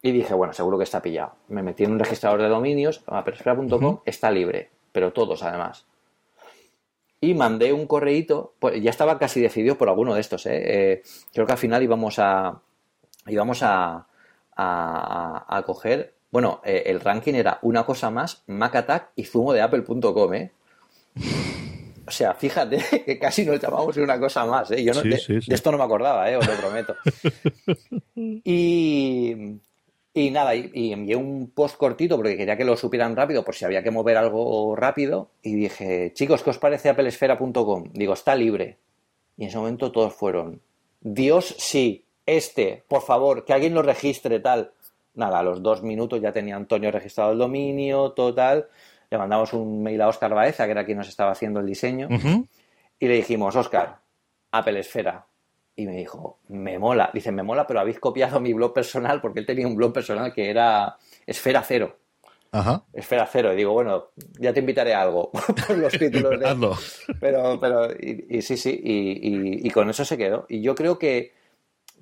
Y 0.00 0.12
dije, 0.12 0.32
bueno, 0.32 0.54
seguro 0.54 0.78
que 0.78 0.84
está 0.84 1.02
pillado. 1.02 1.34
Me 1.48 1.62
metí 1.62 1.84
en 1.84 1.92
un 1.92 1.98
registrador 1.98 2.40
de 2.40 2.48
dominios, 2.48 3.02
applesfera.com, 3.06 4.00
está 4.06 4.30
libre, 4.30 4.70
pero 4.92 5.12
todos 5.12 5.42
además. 5.42 5.84
Y 7.20 7.34
mandé 7.34 7.74
un 7.74 7.86
correíto, 7.86 8.54
pues 8.58 8.82
ya 8.82 8.88
estaba 8.88 9.18
casi 9.18 9.42
decidido 9.42 9.76
por 9.76 9.90
alguno 9.90 10.14
de 10.14 10.20
estos, 10.22 10.46
¿eh? 10.46 10.92
eh 10.92 11.02
creo 11.34 11.44
que 11.44 11.52
al 11.52 11.58
final 11.58 11.82
íbamos 11.82 12.18
a, 12.18 12.62
íbamos 13.26 13.62
a, 13.62 14.06
a, 14.56 15.62
coger, 15.66 16.14
bueno, 16.30 16.62
eh, 16.64 16.84
el 16.86 17.00
ranking 17.00 17.34
era 17.34 17.58
una 17.60 17.84
cosa 17.84 18.10
más, 18.10 18.42
Mac 18.46 18.74
Attack 18.74 19.10
y 19.16 19.24
zumo 19.24 19.52
de 19.52 19.60
apple.com, 19.60 20.34
¿eh? 20.34 20.52
O 22.06 22.10
sea, 22.10 22.34
fíjate 22.34 22.78
que 23.04 23.18
casi 23.18 23.44
nos 23.44 23.60
llamamos 23.60 23.96
una 23.96 24.18
cosa 24.18 24.44
más, 24.46 24.70
¿eh? 24.70 24.84
Yo 24.84 24.92
no, 24.94 25.02
de, 25.02 25.42
esto 25.48 25.72
no 25.72 25.78
me 25.78 25.84
acordaba, 25.84 26.30
¿eh? 26.30 26.36
Os 26.36 26.46
lo 26.46 26.54
prometo. 26.54 26.94
Y, 28.18 29.34
y 30.14 30.30
nada, 30.30 30.54
y, 30.54 30.92
envié 30.92 31.16
un 31.16 31.50
post 31.50 31.76
cortito 31.76 32.16
porque 32.16 32.36
quería 32.36 32.56
que 32.56 32.64
lo 32.64 32.76
supieran 32.76 33.14
rápido 33.14 33.44
por 33.44 33.54
si 33.54 33.66
había 33.66 33.82
que 33.82 33.90
mover 33.90 34.16
algo 34.16 34.74
rápido. 34.74 35.28
Y 35.42 35.54
dije, 35.54 36.12
chicos, 36.14 36.42
¿qué 36.42 36.50
os 36.50 36.58
parece 36.58 36.88
applesfera.com? 36.88 37.90
Digo, 37.92 38.14
está 38.14 38.34
libre. 38.34 38.78
Y 39.36 39.42
en 39.42 39.48
ese 39.48 39.58
momento 39.58 39.92
todos 39.92 40.14
fueron, 40.14 40.62
Dios 41.00 41.54
sí, 41.58 42.04
este, 42.24 42.84
por 42.88 43.02
favor, 43.02 43.44
que 43.44 43.52
alguien 43.52 43.74
lo 43.74 43.82
registre, 43.82 44.40
tal. 44.40 44.70
Nada, 45.14 45.40
a 45.40 45.42
los 45.42 45.62
dos 45.62 45.82
minutos 45.82 46.20
ya 46.22 46.32
tenía 46.32 46.56
Antonio 46.56 46.90
registrado 46.90 47.32
el 47.32 47.38
dominio, 47.38 48.12
total 48.12 48.68
le 49.10 49.18
mandamos 49.18 49.52
un 49.52 49.82
mail 49.82 50.00
a 50.02 50.08
Oscar 50.08 50.34
Baeza, 50.34 50.64
que 50.64 50.72
era 50.72 50.84
quien 50.84 50.98
nos 50.98 51.08
estaba 51.08 51.32
haciendo 51.32 51.60
el 51.60 51.66
diseño, 51.66 52.08
y 52.98 53.08
le 53.08 53.14
dijimos, 53.14 53.54
Oscar, 53.56 54.00
Apple 54.50 54.80
Esfera. 54.80 55.26
Y 55.78 55.86
me 55.86 55.96
dijo, 55.96 56.38
me 56.48 56.78
mola. 56.78 57.10
Dice, 57.12 57.30
me 57.30 57.42
mola, 57.42 57.66
pero 57.66 57.80
habéis 57.80 58.00
copiado 58.00 58.40
mi 58.40 58.54
blog 58.54 58.72
personal, 58.72 59.20
porque 59.20 59.40
él 59.40 59.46
tenía 59.46 59.66
un 59.66 59.76
blog 59.76 59.92
personal 59.92 60.32
que 60.32 60.48
era 60.48 60.96
Esfera 61.26 61.62
Cero. 61.62 61.98
Ajá. 62.50 62.84
Esfera 62.94 63.28
Cero. 63.30 63.52
Y 63.52 63.56
digo, 63.56 63.72
bueno, 63.74 64.10
ya 64.38 64.54
te 64.54 64.60
invitaré 64.60 64.94
a 64.94 65.02
algo 65.02 65.30
por 65.66 65.76
los 65.76 65.92
títulos 65.92 66.40
de... 66.40 66.74
pero, 67.20 67.60
pero, 67.60 67.88
y, 67.92 68.40
sí, 68.40 68.56
sí, 68.56 68.80
y, 68.82 69.70
con 69.70 69.90
eso 69.90 70.04
se 70.06 70.16
quedó. 70.16 70.46
Y 70.48 70.62
yo 70.62 70.74
creo 70.74 70.98
que, 70.98 71.34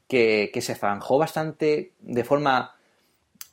que, 0.07 0.51
que 0.55 0.61
se 0.61 0.77
zanjó 0.77 1.19
bastante 1.19 1.95
de 1.99 2.23
forma 2.23 2.77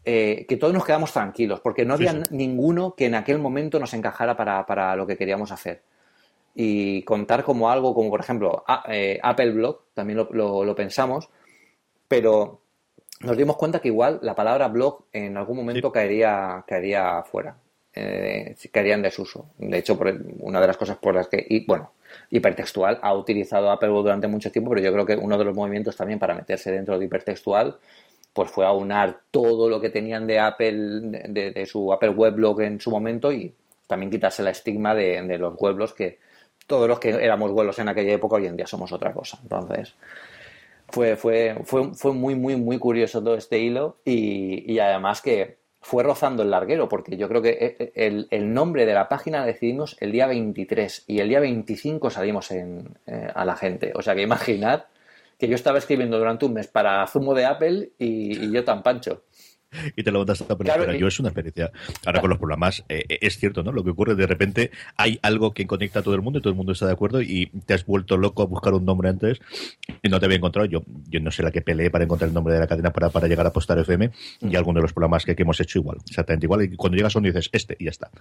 eh, 0.03 0.45
que 0.49 0.57
todos 0.57 0.73
nos 0.73 0.83
quedamos 0.83 1.13
tranquilos, 1.13 1.59
porque 1.59 1.85
no 1.85 1.93
había 1.93 2.13
ninguno 2.31 2.95
que 2.95 3.05
en 3.05 3.13
aquel 3.13 3.37
momento 3.37 3.79
nos 3.79 3.93
encajara 3.93 4.35
para, 4.35 4.95
lo 4.95 5.05
que 5.05 5.15
queríamos 5.15 5.51
hacer. 5.51 5.83
Y 6.55 7.03
contar 7.03 7.43
como 7.43 7.69
algo, 7.69 7.93
como 7.93 8.09
por 8.09 8.19
ejemplo 8.19 8.65
eh, 8.87 9.19
Apple 9.21 9.51
Blog, 9.51 9.81
también 9.93 10.25
lo, 10.31 10.75
pensamos, 10.75 11.29
pero 12.07 12.61
nos 13.21 13.37
dimos 13.37 13.57
cuenta 13.57 13.79
que 13.79 13.89
igual 13.89 14.19
la 14.23 14.33
palabra 14.33 14.67
blog 14.67 15.05
en 15.13 15.37
algún 15.37 15.57
momento 15.57 15.91
caería, 15.91 16.63
caería 16.67 17.23
fuera, 17.23 17.55
eh, 17.93 18.55
caería 18.71 18.95
en 18.95 19.03
desuso. 19.03 19.51
De 19.59 19.77
hecho, 19.77 19.97
por, 19.97 20.13
una 20.39 20.59
de 20.59 20.67
las 20.67 20.77
cosas 20.77 20.97
por 20.97 21.13
las 21.13 21.27
que, 21.27 21.45
y, 21.47 21.63
bueno, 21.65 21.91
hipertextual 22.31 22.99
ha 23.03 23.13
utilizado 23.13 23.69
Apple 23.69 23.89
Blog 23.89 24.03
durante 24.05 24.27
mucho 24.27 24.51
tiempo, 24.51 24.71
pero 24.71 24.81
yo 24.81 24.91
creo 24.91 25.05
que 25.05 25.15
uno 25.15 25.37
de 25.37 25.45
los 25.45 25.55
movimientos 25.55 25.95
también 25.95 26.17
para 26.17 26.33
meterse 26.33 26.71
dentro 26.71 26.97
de 26.97 27.05
hipertextual 27.05 27.77
pues 28.33 28.49
fue 28.49 28.65
aunar 28.65 29.21
todo 29.29 29.69
lo 29.69 29.81
que 29.81 29.89
tenían 29.89 30.25
de 30.25 30.39
Apple, 30.39 30.73
de, 31.27 31.65
su 31.65 31.91
Apple 31.91 32.09
Weblog 32.09 32.61
en 32.61 32.79
su 32.79 32.89
momento 32.89 33.31
y 33.31 33.53
también 33.87 34.09
quitarse 34.09 34.41
la 34.41 34.51
estigma 34.51 34.95
de, 34.95 35.37
los 35.37 35.53
weblogs 35.59 35.93
que 35.93 36.19
todos 36.65 36.87
los 36.87 36.99
que 36.99 37.09
éramos 37.09 37.51
weblogs 37.51 37.79
en 37.79 37.89
aquella 37.89 38.13
época 38.13 38.37
hoy 38.37 38.47
en 38.47 38.55
día 38.55 38.67
somos 38.67 38.91
otra 38.93 39.11
cosa. 39.13 39.39
Entonces, 39.43 39.95
fue, 40.87 41.17
fue, 41.17 41.57
fue, 41.65 41.93
fue 41.93 42.13
muy, 42.13 42.35
muy, 42.35 42.55
muy 42.55 42.77
curioso 42.79 43.21
todo 43.21 43.35
este 43.35 43.59
hilo 43.59 43.97
y, 44.05 44.79
además 44.79 45.21
que 45.21 45.57
fue 45.81 46.03
rozando 46.03 46.43
el 46.43 46.51
larguero, 46.51 46.87
porque 46.87 47.17
yo 47.17 47.27
creo 47.27 47.41
que 47.41 47.49
eh, 47.49 47.91
eh, 47.95 48.27
el, 48.29 48.53
nombre 48.53 48.85
de 48.85 48.93
la 48.93 49.09
página 49.09 49.45
decidimos 49.45 49.97
el 49.99 50.11
día 50.11 50.27
23 50.27 51.05
y 51.07 51.19
el 51.19 51.27
día 51.27 51.39
25 51.39 52.09
salimos 52.11 52.51
en, 52.51 52.97
eh, 53.07 53.27
a 53.33 53.43
la 53.43 53.55
gente. 53.57 53.91
O 53.95 54.01
sea 54.01 54.15
que 54.15 54.21
imaginad 54.21 54.85
que 55.41 55.47
yo 55.47 55.55
estaba 55.55 55.79
escribiendo 55.79 56.19
durante 56.19 56.45
un 56.45 56.53
mes 56.53 56.67
para 56.67 57.07
Zumo 57.07 57.33
de 57.33 57.45
Apple 57.45 57.93
y, 57.97 58.51
yo 58.51 58.63
tan 58.63 58.83
pancho. 58.83 59.23
y 59.95 60.03
te 60.03 60.11
lo 60.11 60.19
montas 60.19 60.41
a 60.41 60.57
claro, 60.57 60.93
Yo 60.93 61.07
es 61.07 61.19
una 61.19 61.29
experiencia. 61.29 61.71
Ahora 62.05 62.21
con 62.21 62.29
los 62.29 62.39
programas 62.39 62.83
eh, 62.89 63.05
eh, 63.07 63.19
es 63.21 63.37
cierto, 63.37 63.63
¿no? 63.63 63.71
Lo 63.71 63.83
que 63.83 63.91
ocurre 63.91 64.15
de 64.15 64.27
repente 64.27 64.71
hay 64.97 65.19
algo 65.21 65.53
que 65.53 65.65
conecta 65.65 65.99
a 65.99 66.03
todo 66.03 66.15
el 66.15 66.21
mundo 66.21 66.39
y 66.39 66.41
todo 66.41 66.51
el 66.51 66.57
mundo 66.57 66.73
está 66.73 66.85
de 66.85 66.93
acuerdo 66.93 67.21
y 67.21 67.47
te 67.65 67.73
has 67.73 67.85
vuelto 67.85 68.17
loco 68.17 68.43
a 68.43 68.45
buscar 68.45 68.73
un 68.73 68.85
nombre 68.85 69.09
antes 69.09 69.39
y 70.01 70.09
no 70.09 70.19
te 70.19 70.25
había 70.25 70.37
encontrado. 70.37 70.67
Yo, 70.67 70.83
yo 71.07 71.19
no 71.19 71.31
sé 71.31 71.43
la 71.43 71.51
que 71.51 71.61
peleé 71.61 71.89
para 71.89 72.03
encontrar 72.03 72.27
el 72.27 72.33
nombre 72.33 72.53
de 72.53 72.59
la 72.59 72.67
cadena 72.67 72.91
para, 72.91 73.09
para 73.09 73.27
llegar 73.27 73.45
a 73.47 73.53
Postar 73.53 73.79
FM 73.79 74.11
y 74.41 74.45
mm. 74.45 74.55
alguno 74.55 74.79
de 74.79 74.83
los 74.83 74.93
programas 74.93 75.25
que, 75.25 75.35
hemos 75.41 75.59
hecho 75.59 75.79
igual, 75.79 75.97
exactamente 76.07 76.45
igual. 76.45 76.63
Y 76.63 76.75
cuando 76.75 76.97
llegas 76.97 77.15
a 77.15 77.19
uno 77.19 77.27
dices 77.27 77.49
este 77.51 77.75
y 77.79 77.85
ya 77.85 77.91
está. 77.91 78.11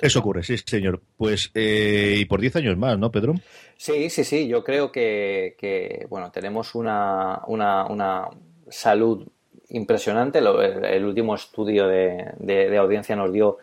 Eso 0.00 0.20
ocurre, 0.20 0.42
sí, 0.42 0.56
señor. 0.58 1.02
Pues, 1.16 1.50
eh, 1.54 2.16
y 2.18 2.24
por 2.24 2.40
10 2.40 2.56
años 2.56 2.78
más, 2.78 2.98
¿no, 2.98 3.10
Pedro? 3.10 3.34
Sí, 3.76 4.08
sí, 4.08 4.24
sí. 4.24 4.48
Yo 4.48 4.64
creo 4.64 4.90
que, 4.90 6.06
bueno, 6.08 6.30
tenemos 6.30 6.74
una, 6.74 7.42
una, 7.46 7.84
una 7.86 8.28
salud 8.70 9.28
impresionante. 9.72 10.38
el, 10.38 11.04
último 11.04 11.34
estudio 11.34 11.86
de, 11.88 12.76
audiencia 12.78 13.16
nos 13.16 13.32
dio 13.32 13.58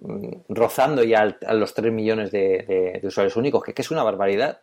mm, 0.00 0.28
rozando 0.48 1.02
ya 1.04 1.36
a 1.46 1.54
los 1.54 1.74
3 1.74 1.92
millones 1.92 2.30
de, 2.30 3.00
usuarios 3.04 3.36
únicos, 3.36 3.62
que, 3.62 3.74
es 3.76 3.90
una 3.90 4.02
barbaridad 4.02 4.60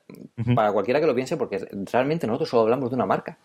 para 0.55 0.71
cualquiera 0.71 0.99
que 0.99 1.07
lo 1.07 1.15
piense, 1.15 1.37
porque 1.37 1.59
realmente 1.91 2.27
nosotros 2.27 2.49
solo 2.49 2.63
hablamos 2.63 2.89
de 2.89 2.95
una 2.95 3.05
marca. 3.05 3.37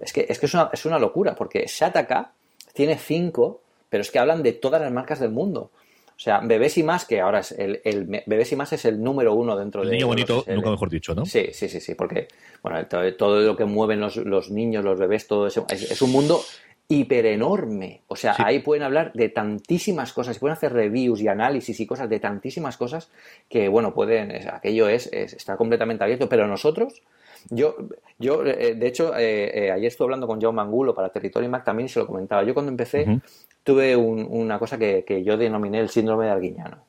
Es 0.00 0.12
que, 0.12 0.26
es, 0.28 0.38
que 0.38 0.46
es, 0.46 0.54
una, 0.54 0.70
es 0.72 0.86
una 0.86 0.98
locura, 0.98 1.34
porque 1.34 1.66
Shataka 1.66 2.32
tiene 2.72 2.96
5, 2.96 3.60
pero 3.90 4.00
es 4.00 4.10
que 4.10 4.18
hablan 4.18 4.42
de 4.42 4.52
todas 4.52 4.80
las 4.80 4.90
marcas 4.90 5.20
del 5.20 5.30
mundo. 5.30 5.70
O 6.16 6.20
sea, 6.20 6.38
Bebés 6.40 6.78
y 6.78 6.84
más, 6.84 7.04
que 7.04 7.20
ahora 7.20 7.40
es 7.40 7.50
el, 7.52 7.80
el 7.84 8.04
Bebés 8.24 8.52
y 8.52 8.56
más 8.56 8.72
es 8.72 8.84
el 8.84 9.02
número 9.02 9.34
uno 9.34 9.56
dentro 9.56 9.82
el 9.82 9.88
de. 9.88 9.96
Niño 9.96 10.06
bonito, 10.06 10.44
nunca 10.46 10.70
mejor 10.70 10.88
dicho, 10.88 11.12
¿no? 11.14 11.26
Sí, 11.26 11.48
sí, 11.52 11.68
sí, 11.68 11.80
sí, 11.80 11.96
porque 11.96 12.28
bueno, 12.62 12.86
todo, 13.18 13.40
lo 13.40 13.56
que 13.56 13.64
mueven 13.64 14.00
los, 14.00 14.16
los, 14.16 14.50
niños, 14.50 14.84
los 14.84 14.98
bebés, 14.98 15.26
todo 15.26 15.48
eso, 15.48 15.66
es, 15.68 16.00
un 16.02 16.12
mundo 16.12 16.40
hiper 16.88 17.26
enorme. 17.26 18.02
O 18.08 18.16
sea, 18.16 18.34
ahí 18.38 18.60
pueden 18.60 18.82
hablar 18.82 19.12
de 19.14 19.28
tantísimas 19.28 20.12
cosas, 20.12 20.38
pueden 20.38 20.56
hacer 20.56 20.72
reviews 20.72 21.20
y 21.20 21.28
análisis 21.28 21.78
y 21.80 21.86
cosas 21.86 22.08
de 22.08 22.20
tantísimas 22.20 22.76
cosas 22.76 23.10
que, 23.48 23.68
bueno, 23.68 23.94
pueden, 23.94 24.48
aquello 24.48 24.88
es, 24.88 25.06
está 25.12 25.56
completamente 25.56 26.04
abierto, 26.04 26.28
pero 26.28 26.46
nosotros 26.46 27.02
yo, 27.50 27.76
yo 28.18 28.44
eh, 28.44 28.74
de 28.74 28.86
hecho, 28.86 29.16
eh, 29.16 29.66
eh, 29.66 29.70
ayer 29.70 29.86
estuve 29.86 30.06
hablando 30.06 30.26
con 30.26 30.40
Jaume 30.40 30.56
Mangulo 30.56 30.94
para 30.94 31.10
Territory 31.10 31.48
Mac 31.48 31.64
también 31.64 31.86
y 31.86 31.88
se 31.88 31.98
lo 31.98 32.06
comentaba. 32.06 32.42
Yo 32.42 32.54
cuando 32.54 32.70
empecé 32.70 33.20
tuve 33.62 33.96
una 33.96 34.58
cosa 34.58 34.78
que, 34.78 35.22
yo 35.24 35.36
denominé 35.36 35.80
el 35.80 35.88
síndrome 35.88 36.26
de 36.26 36.30
Arguiñano, 36.30 36.84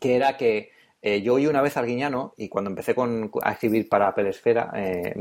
que 0.00 0.16
era 0.16 0.36
que 0.36 0.70
yo 1.22 1.34
oí 1.34 1.46
una 1.46 1.62
vez 1.62 1.76
Arguiñano 1.76 2.34
y 2.36 2.48
cuando 2.48 2.70
empecé 2.70 2.94
con, 2.94 3.30
a 3.42 3.52
escribir 3.52 3.88
para 3.88 4.08
Apple 4.08 4.28
Esfera 4.28 4.72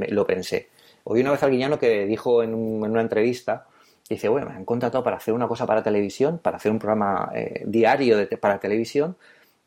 lo 0.10 0.26
pensé. 0.26 0.70
Oí 1.12 1.22
una 1.22 1.32
vez 1.32 1.41
Arguiñano 1.41 1.80
que 1.80 2.05
dijo 2.05 2.43
en, 2.43 2.53
una 2.53 3.01
entrevista, 3.01 3.66
dice, 4.07 4.30
bueno, 4.30 4.47
me 4.47 4.55
han 4.55 4.66
contratado 4.66 5.03
para 5.03 5.18
hacer 5.18 5.34
una 5.34 5.47
cosa 5.47 5.66
para 5.66 5.82
televisión, 5.82 6.38
para 6.38 6.57
hacer 6.57 6.72
un 6.72 6.78
programa 6.80 7.32
diario 7.66 8.18
de, 8.18 8.28
para 8.38 8.60
televisión 8.60 9.18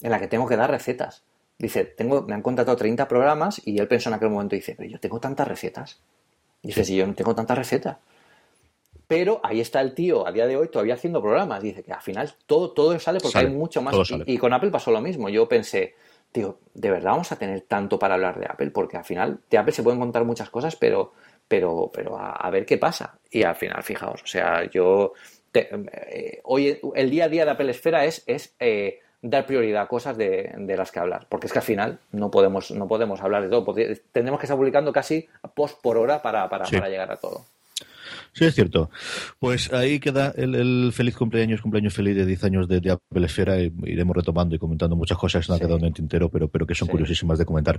en 0.01 0.11
la 0.11 0.21
que 0.21 0.29
tengo 0.29 0.47
que 0.47 0.57
dar 0.57 0.71
recetas. 0.71 1.25
Dice, 1.59 1.85
tengo, 1.85 2.23
me 2.23 2.35
han 2.35 2.43
contratado 2.43 2.77
30 2.77 3.09
programas 3.09 3.61
y 3.65 3.79
él 3.79 3.89
pensó 3.89 4.09
en 4.09 4.15
aquel 4.15 4.31
momento, 4.31 4.57
dice, 4.57 4.75
pero 4.77 4.89
yo 4.89 5.01
tengo 5.01 5.21
tantas 5.21 5.49
recetas. 5.49 6.01
Dice, 6.63 6.85
si 6.85 6.97
yo 6.97 7.07
no 7.07 7.15
tengo 7.15 7.35
tantas 7.35 7.59
recetas. 7.59 7.97
Pero 9.09 9.41
ahí 9.43 9.61
está 9.61 9.81
el 9.81 9.95
tío 9.95 10.27
a 10.27 10.33
día 10.33 10.47
de 10.47 10.57
hoy 10.57 10.69
todavía 10.69 10.95
haciendo 10.95 11.21
programas. 11.21 11.63
Dice 11.63 11.83
que 11.83 11.93
al 11.93 12.01
final 12.01 12.33
todo, 12.47 12.71
todo 12.71 12.99
sale 12.99 13.21
porque 13.21 13.39
hay 13.39 13.49
mucho 13.49 13.83
más. 13.83 13.95
Y, 14.27 14.39
con 14.39 14.53
Apple 14.53 14.71
pasó 14.71 14.91
lo 14.91 15.01
mismo. 15.01 15.29
Yo 15.29 15.49
pensé, 15.49 15.97
tío, 16.31 16.59
¿de 16.73 16.91
verdad 16.91 17.11
vamos 17.11 17.31
a 17.31 17.37
tener 17.37 17.61
tanto 17.63 17.99
para 17.99 18.15
hablar 18.15 18.39
de 18.39 18.47
Apple? 18.47 18.71
Porque 18.71 18.97
al 18.97 19.05
final 19.05 19.41
de 19.51 19.59
Apple 19.59 19.73
se 19.73 19.83
pueden 19.83 20.01
contar 20.01 20.25
muchas 20.25 20.51
cosas, 20.51 20.77
pero, 20.77 21.13
pero, 21.53 21.91
pero 21.93 22.17
a, 22.19 22.49
ver 22.49 22.65
qué 22.65 22.79
pasa. 22.79 23.19
Y 23.31 23.43
al 23.43 23.55
final, 23.55 23.83
fijaos, 23.83 24.23
o 24.23 24.27
sea, 24.27 24.65
yo... 24.71 25.13
Eh, 25.53 26.41
hoy 26.45 26.81
el 26.95 27.11
día 27.11 27.27
a 27.27 27.29
día 27.29 27.45
de 27.45 27.51
Apple 27.51 27.71
Esfera 27.71 28.07
es, 28.07 28.23
es 28.27 28.55
eh, 28.59 29.01
dar 29.21 29.45
prioridad 29.45 29.83
a 29.83 29.87
cosas 29.87 30.17
de, 30.17 30.51
las 30.57 30.91
que 30.91 30.99
hablar. 30.99 31.27
Porque 31.29 31.49
es 31.49 31.53
que 31.53 31.59
al 31.59 31.65
final 31.65 31.99
no 32.11 32.31
podemos, 32.31 32.71
no 32.71 32.89
podemos 32.89 33.21
hablar 33.21 33.43
de 33.43 33.51
todo. 33.51 33.75
Tendremos 34.13 34.41
que 34.41 34.47
estar 34.47 34.57
publicando 34.57 34.95
casi 34.95 35.29
post 35.55 35.79
por 35.83 35.99
hora 35.99 36.23
para, 36.23 36.49
para 36.49 36.65
llegar 36.89 37.13
a 37.13 37.17
todo. 37.17 37.45
Sí, 38.35 38.47
es 38.47 38.55
cierto. 38.55 38.91
Pues 39.39 39.71
ahí 39.75 40.01
queda 40.01 40.33
el, 40.35 40.91
feliz 40.95 41.15
cumpleaños, 41.15 41.61
cumpleaños 41.61 41.93
feliz 41.93 42.17
de 42.17 42.25
10 42.25 42.45
años 42.45 42.69
de, 42.69 42.81
de 42.81 42.93
Apple 42.93 43.27
Esfera. 43.27 43.61
iremos 43.61 44.17
retomando 44.17 44.55
y 44.55 44.59
comentando 44.59 44.97
muchas 44.97 45.19
cosas 45.19 45.47
que 45.47 45.53
han 45.53 45.59
quedado 45.59 45.77
en 45.77 45.85
el 45.85 45.93
tintero, 45.93 46.31
pero, 46.31 46.49
pero 46.49 46.67
que 46.67 46.75
son 46.75 46.89
curiosísimas 46.89 47.39
de 47.39 47.45
comentar. 47.45 47.79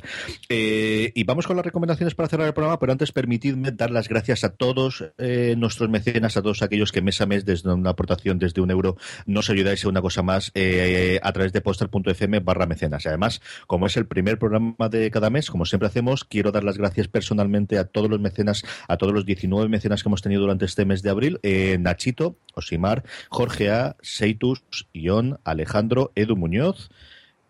Eh, 0.50 1.12
y 1.16 1.24
vamos 1.24 1.48
con 1.48 1.56
las 1.56 1.66
recomendaciones 1.66 2.14
para 2.14 2.30
cerrar 2.30 2.48
el 2.48 2.54
programa, 2.54 2.78
pero 2.78 2.92
antes 2.92 3.12
permitidme 3.12 3.72
dar 3.72 3.90
las 3.90 4.08
gracias 4.08 4.44
a 4.44 4.50
todos 4.50 5.04
eh, 5.18 5.56
nuestros 5.58 5.90
mecenas, 5.90 6.38
a 6.38 6.44
todos 6.44 6.62
aquellos 6.62 6.92
que 6.92 7.02
mes 7.02 7.20
a 7.20 7.26
mes, 7.26 7.46
desde 7.46 7.74
una 7.74 7.90
aportación 7.90 8.38
desde 8.38 8.62
un 8.62 8.70
euro, 8.70 8.96
nos 9.26 9.50
ayudáis 9.50 9.84
a 9.86 9.90
una 9.90 10.02
cosa 10.02 10.22
más 10.22 10.52
eh, 10.54 11.20
a 11.24 11.34
través 11.34 11.52
de 11.52 11.62
poster.fm 11.62 12.42
barra 12.42 12.68
mecenas. 12.68 13.08
Además, 13.08 13.42
como 13.66 13.88
es 13.88 13.98
el 13.98 14.06
primer 14.06 14.38
programa 14.38 14.88
de 14.88 15.10
cada 15.10 15.32
mes, 15.32 15.50
como 15.50 15.66
siempre 15.66 15.88
hacemos, 15.88 16.24
quiero 16.26 16.52
dar 16.52 16.64
las 16.64 16.78
gracias 16.78 17.08
personalmente 17.08 17.80
a 17.80 17.86
todos 17.86 18.08
los 18.08 18.20
mecenas, 18.20 18.64
a 18.88 18.98
todos 18.98 19.14
los 19.14 19.26
19 19.26 19.68
mecenas 19.68 20.04
que 20.04 20.10
hemos 20.10 20.22
tenido 20.22 20.43
durante 20.44 20.66
este 20.66 20.86
mes 20.86 21.02
de 21.02 21.10
abril. 21.10 21.40
Eh, 21.44 21.78
Nachito, 21.80 22.38
Osimar, 22.54 23.04
Jorge 23.30 23.72
A, 23.72 23.96
Seitus, 24.02 24.64
Ion, 24.94 25.40
Alejandro, 25.44 26.12
Edu 26.16 26.36
Muñoz, 26.36 26.90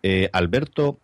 eh, 0.02 0.30
Alberto, 0.32 0.98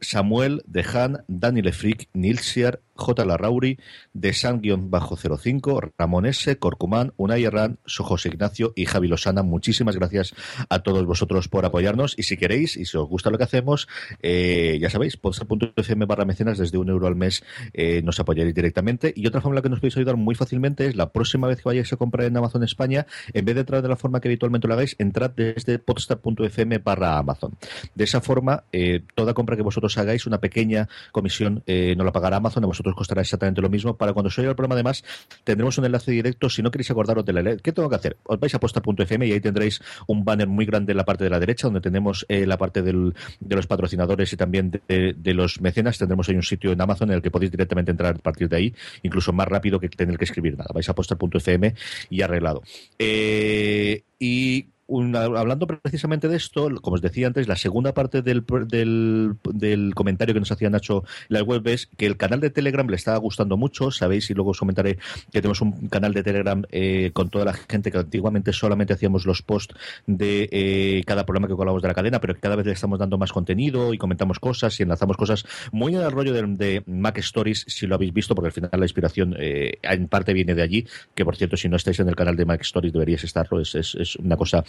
Samuel, 0.00 0.62
Dejan, 0.66 1.24
Dani 1.28 1.62
Lefric, 1.62 2.08
Nilsiar, 2.12 2.80
J. 2.98 3.24
Larrauri, 3.24 3.78
de 4.12 4.32
San-05, 4.32 5.92
Ramón 5.96 6.26
S., 6.26 6.58
Corcumán, 6.58 7.12
Unai 7.16 7.44
Herrán, 7.44 7.78
José 7.86 8.28
Ignacio 8.28 8.72
y 8.74 8.86
Javi 8.86 9.06
Losana. 9.08 9.42
Muchísimas 9.42 9.96
gracias 9.96 10.34
a 10.68 10.80
todos 10.80 11.06
vosotros 11.06 11.48
por 11.48 11.64
apoyarnos 11.64 12.14
y 12.18 12.24
si 12.24 12.36
queréis 12.36 12.76
y 12.76 12.84
si 12.84 12.96
os 12.96 13.08
gusta 13.08 13.30
lo 13.30 13.38
que 13.38 13.44
hacemos, 13.44 13.88
eh, 14.22 14.78
ya 14.80 14.90
sabéis, 14.90 15.16
podster.fm 15.16 16.06
barra 16.06 16.24
mecenas 16.24 16.58
desde 16.58 16.78
un 16.78 16.88
euro 16.88 17.06
al 17.06 17.14
mes 17.16 17.44
eh, 17.72 18.02
nos 18.02 18.18
apoyaréis 18.18 18.54
directamente. 18.54 19.12
Y 19.14 19.26
otra 19.26 19.40
forma 19.40 19.54
en 19.54 19.56
la 19.56 19.62
que 19.62 19.68
nos 19.68 19.80
podéis 19.80 19.96
ayudar 19.96 20.16
muy 20.16 20.34
fácilmente 20.34 20.86
es 20.86 20.96
la 20.96 21.12
próxima 21.12 21.46
vez 21.46 21.58
que 21.58 21.64
vayáis 21.68 21.92
a 21.92 21.96
comprar 21.96 22.26
en 22.26 22.36
Amazon 22.36 22.64
España, 22.64 23.06
en 23.32 23.44
vez 23.44 23.54
de 23.54 23.60
entrar 23.60 23.82
de 23.82 23.88
la 23.88 23.96
forma 23.96 24.20
que 24.20 24.28
habitualmente 24.28 24.66
lo 24.66 24.74
hagáis, 24.74 24.96
entrad 24.98 25.30
desde 25.30 25.78
podstar.fm 25.78 26.78
barra 26.78 27.18
Amazon. 27.18 27.56
De 27.94 28.04
esa 28.04 28.20
forma, 28.20 28.64
eh, 28.72 29.02
toda 29.14 29.34
compra 29.34 29.56
que 29.56 29.62
vosotros 29.62 29.96
hagáis, 29.98 30.26
una 30.26 30.40
pequeña 30.40 30.88
comisión 31.12 31.62
no 31.68 32.04
la 32.04 32.12
pagará 32.12 32.38
Amazon, 32.38 32.64
a 32.64 32.66
vosotros 32.66 32.87
costará 32.94 33.22
exactamente 33.22 33.60
lo 33.60 33.68
mismo. 33.68 33.96
Para 33.96 34.12
cuando 34.12 34.30
se 34.30 34.40
oiga 34.40 34.50
el 34.50 34.56
programa, 34.56 34.74
además, 34.74 35.04
tendremos 35.44 35.78
un 35.78 35.84
enlace 35.84 36.12
directo. 36.12 36.48
Si 36.48 36.62
no 36.62 36.70
queréis 36.70 36.90
acordaros 36.90 37.24
de 37.24 37.32
la 37.32 37.42
ley, 37.42 37.56
¿qué 37.62 37.72
tengo 37.72 37.88
que 37.88 37.96
hacer? 37.96 38.16
Os 38.24 38.38
vais 38.38 38.54
a 38.54 38.60
posta.fm 38.60 39.26
y 39.26 39.32
ahí 39.32 39.40
tendréis 39.40 39.80
un 40.06 40.24
banner 40.24 40.48
muy 40.48 40.64
grande 40.64 40.92
en 40.92 40.96
la 40.96 41.04
parte 41.04 41.24
de 41.24 41.30
la 41.30 41.40
derecha, 41.40 41.66
donde 41.66 41.80
tenemos 41.80 42.26
eh, 42.28 42.46
la 42.46 42.56
parte 42.56 42.82
de 42.82 42.92
los 42.92 43.66
patrocinadores 43.66 44.32
y 44.32 44.36
también 44.36 44.70
de, 44.88 45.34
los 45.34 45.60
mecenas. 45.60 45.98
Tendremos 45.98 46.28
ahí 46.28 46.36
un 46.36 46.42
sitio 46.42 46.72
en 46.72 46.80
Amazon 46.80 47.10
en 47.10 47.16
el 47.16 47.22
que 47.22 47.30
podéis 47.30 47.50
directamente 47.50 47.90
entrar 47.90 48.16
a 48.16 48.18
partir 48.18 48.48
de 48.48 48.56
ahí, 48.56 48.74
incluso 49.02 49.32
más 49.32 49.48
rápido 49.48 49.78
que 49.78 49.88
tener 49.88 50.16
que 50.18 50.24
escribir 50.24 50.56
nada. 50.56 50.70
Vais 50.72 50.88
a 50.88 50.94
posta.fm 50.94 51.74
y 52.10 52.22
arreglado. 52.22 52.62
Eh, 52.98 54.02
y 54.18 54.66
hablando 54.88 55.66
precisamente 55.66 56.28
de 56.28 56.36
esto, 56.36 56.68
como 56.80 56.94
os 56.94 57.02
decía 57.02 57.26
antes, 57.26 57.46
la 57.46 57.56
segunda 57.56 57.92
parte 57.92 58.22
del, 58.22 58.44
del, 58.74 59.92
comentario 59.94 60.32
que 60.32 60.40
nos 60.40 60.50
hacía 60.50 60.70
Nacho 60.70 61.04
en 61.28 61.34
la 61.34 61.42
web 61.42 61.66
es 61.68 61.86
que 61.96 62.06
el 62.06 62.16
canal 62.16 62.40
de 62.40 62.50
Telegram 62.50 62.88
le 62.88 62.96
estaba 62.96 63.18
gustando 63.18 63.56
mucho. 63.56 63.90
Sabéis, 63.90 64.30
y 64.30 64.34
luego 64.34 64.50
os 64.50 64.58
comentaré 64.58 64.96
que 65.30 65.42
tenemos 65.42 65.60
un 65.60 65.88
canal 65.88 66.14
de 66.14 66.22
Telegram 66.22 66.62
eh, 66.70 67.10
con 67.12 67.28
toda 67.28 67.44
la 67.44 67.52
gente 67.52 67.90
que 67.90 67.98
antiguamente 67.98 68.52
solamente 68.52 68.94
hacíamos 68.94 69.26
los 69.26 69.42
posts 69.42 69.74
de 70.06 70.48
eh, 70.50 71.02
cada 71.06 71.26
programa 71.26 71.48
que 71.48 71.54
colamos 71.54 71.82
de 71.82 71.88
la 71.88 71.94
cadena, 71.94 72.20
pero 72.20 72.34
cada 72.40 72.56
vez 72.56 72.66
le 72.66 72.72
estamos 72.72 72.98
dando 72.98 73.18
más 73.18 73.32
contenido 73.32 73.92
y 73.92 73.98
comentamos 73.98 74.38
cosas 74.40 74.78
y 74.80 74.84
enlazamos 74.84 75.16
cosas 75.16 75.44
muy 75.70 75.94
en 75.94 76.00
el 76.00 76.10
rollo 76.10 76.32
de, 76.32 76.82
Mac 76.86 77.18
Stories, 77.18 77.64
si 77.68 77.86
lo 77.86 77.94
habéis 77.94 78.12
visto, 78.12 78.34
porque 78.34 78.46
al 78.46 78.52
final 78.52 78.70
la 78.72 78.84
inspiración 78.84 79.34
eh, 79.38 79.78
en 79.82 80.08
parte 80.08 80.32
viene 80.32 80.54
de 80.54 80.62
allí, 80.62 80.86
que 81.14 81.24
por 81.24 81.36
cierto, 81.36 81.56
si 81.56 81.68
no 81.68 81.76
estáis 81.76 82.00
en 82.00 82.08
el 82.08 82.16
canal 82.16 82.36
de 82.36 82.44
Mac 82.44 82.62
Stories 82.62 82.92
deberíais 82.92 83.24
estarlo, 83.24 83.60
es, 83.60 83.74
es, 83.74 83.94
es 83.94 84.16
una 84.16 84.36
cosa 84.36 84.64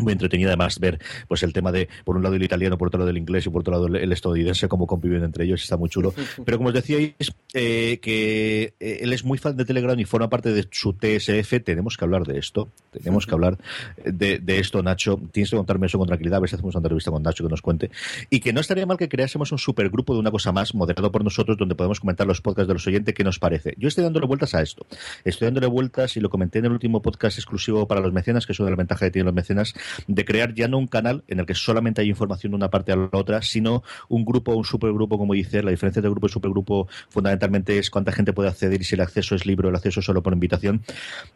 muy 0.00 0.12
entretenida 0.12 0.48
además 0.48 0.78
ver 0.78 0.98
pues 1.26 1.42
el 1.42 1.52
tema 1.52 1.72
de 1.72 1.88
por 2.04 2.16
un 2.16 2.22
lado 2.22 2.34
el 2.34 2.42
italiano 2.42 2.78
por 2.78 2.88
otro 2.88 2.98
lado 2.98 3.10
el 3.10 3.18
inglés 3.18 3.46
y 3.46 3.50
por 3.50 3.60
otro 3.60 3.72
lado 3.72 3.86
el 3.86 4.12
estadounidense 4.12 4.68
cómo 4.68 4.86
conviven 4.86 5.24
entre 5.24 5.44
ellos 5.44 5.62
está 5.62 5.76
muy 5.76 5.88
chulo. 5.88 6.14
Pero 6.44 6.58
como 6.58 6.68
os 6.68 6.74
decíais 6.74 7.14
eh, 7.54 7.98
que 8.00 8.74
eh, 8.80 8.98
él 9.00 9.12
es 9.12 9.24
muy 9.24 9.38
fan 9.38 9.56
de 9.56 9.64
Telegram 9.64 9.98
y 9.98 10.04
forma 10.04 10.28
parte 10.28 10.52
de 10.52 10.66
su 10.70 10.92
TSF 10.92 11.62
tenemos 11.64 11.96
que 11.96 12.04
hablar 12.04 12.24
de 12.26 12.38
esto 12.38 12.68
tenemos 12.90 13.26
que 13.26 13.34
hablar 13.34 13.58
de, 14.04 14.40
esto 14.58 14.82
Nacho. 14.82 15.20
Tienes 15.32 15.50
que 15.50 15.56
contarme 15.56 15.86
eso 15.86 15.98
con 15.98 16.06
tranquilidad 16.06 16.38
a 16.38 16.40
ver 16.40 16.48
si 16.48 16.56
hacemos 16.56 16.74
una 16.74 16.80
entrevista 16.80 17.10
con 17.10 17.22
Nacho 17.22 17.44
que 17.44 17.50
nos 17.50 17.62
cuente. 17.62 17.90
Y 18.30 18.40
que 18.40 18.52
no 18.52 18.60
estaría 18.60 18.86
mal 18.86 18.96
que 18.96 19.08
creásemos 19.08 19.52
un 19.52 19.58
supergrupo 19.58 20.14
de 20.14 20.20
una 20.20 20.30
cosa 20.30 20.52
más 20.52 20.74
moderado 20.74 21.12
por 21.12 21.22
nosotros 21.22 21.56
donde 21.56 21.74
podemos 21.74 22.00
comentar 22.00 22.26
los 22.26 22.40
podcasts 22.40 22.68
de 22.68 22.74
los 22.74 22.86
oyentes 22.86 23.14
qué 23.14 23.24
nos 23.24 23.38
parece 23.38 23.74
yo 23.76 23.88
estoy 23.88 24.04
dándole 24.04 24.26
vueltas 24.26 24.54
a 24.54 24.62
esto. 24.62 24.86
Estoy 25.24 25.46
dándole 25.46 25.66
vueltas 25.66 26.16
y 26.16 26.20
lo 26.20 26.30
comenté 26.30 26.58
en 26.58 26.66
el 26.66 26.72
último 26.72 27.02
podcast 27.02 27.38
exclusivo 27.38 27.86
para 27.86 28.00
los 28.00 28.12
mecenas 28.12 28.46
que 28.46 28.52
es 28.52 28.60
una 28.60 28.66
de 28.66 28.70
las 28.72 28.78
ventajas 28.78 29.06
que 29.06 29.10
tienen 29.10 29.26
los 29.26 29.34
mecenas 29.34 29.74
de 30.06 30.24
crear 30.24 30.54
ya 30.54 30.68
no 30.68 30.78
un 30.78 30.86
canal 30.86 31.24
en 31.28 31.40
el 31.40 31.46
que 31.46 31.54
solamente 31.54 32.00
hay 32.00 32.08
información 32.08 32.52
de 32.52 32.56
una 32.56 32.70
parte 32.70 32.92
a 32.92 32.96
la 32.96 33.08
otra, 33.12 33.42
sino 33.42 33.82
un 34.08 34.24
grupo, 34.24 34.54
un 34.54 34.64
supergrupo, 34.64 35.18
como 35.18 35.34
dice, 35.34 35.62
la 35.62 35.70
diferencia 35.70 36.00
entre 36.00 36.10
grupo 36.10 36.26
y 36.26 36.30
supergrupo 36.30 36.88
fundamentalmente 37.08 37.78
es 37.78 37.90
cuánta 37.90 38.12
gente 38.12 38.32
puede 38.32 38.48
acceder 38.48 38.80
y 38.80 38.84
si 38.84 38.94
el 38.94 39.00
acceso 39.00 39.34
es 39.34 39.46
libre 39.46 39.66
o 39.66 39.70
el 39.70 39.76
acceso 39.76 40.02
solo 40.02 40.22
por 40.22 40.32
invitación. 40.32 40.82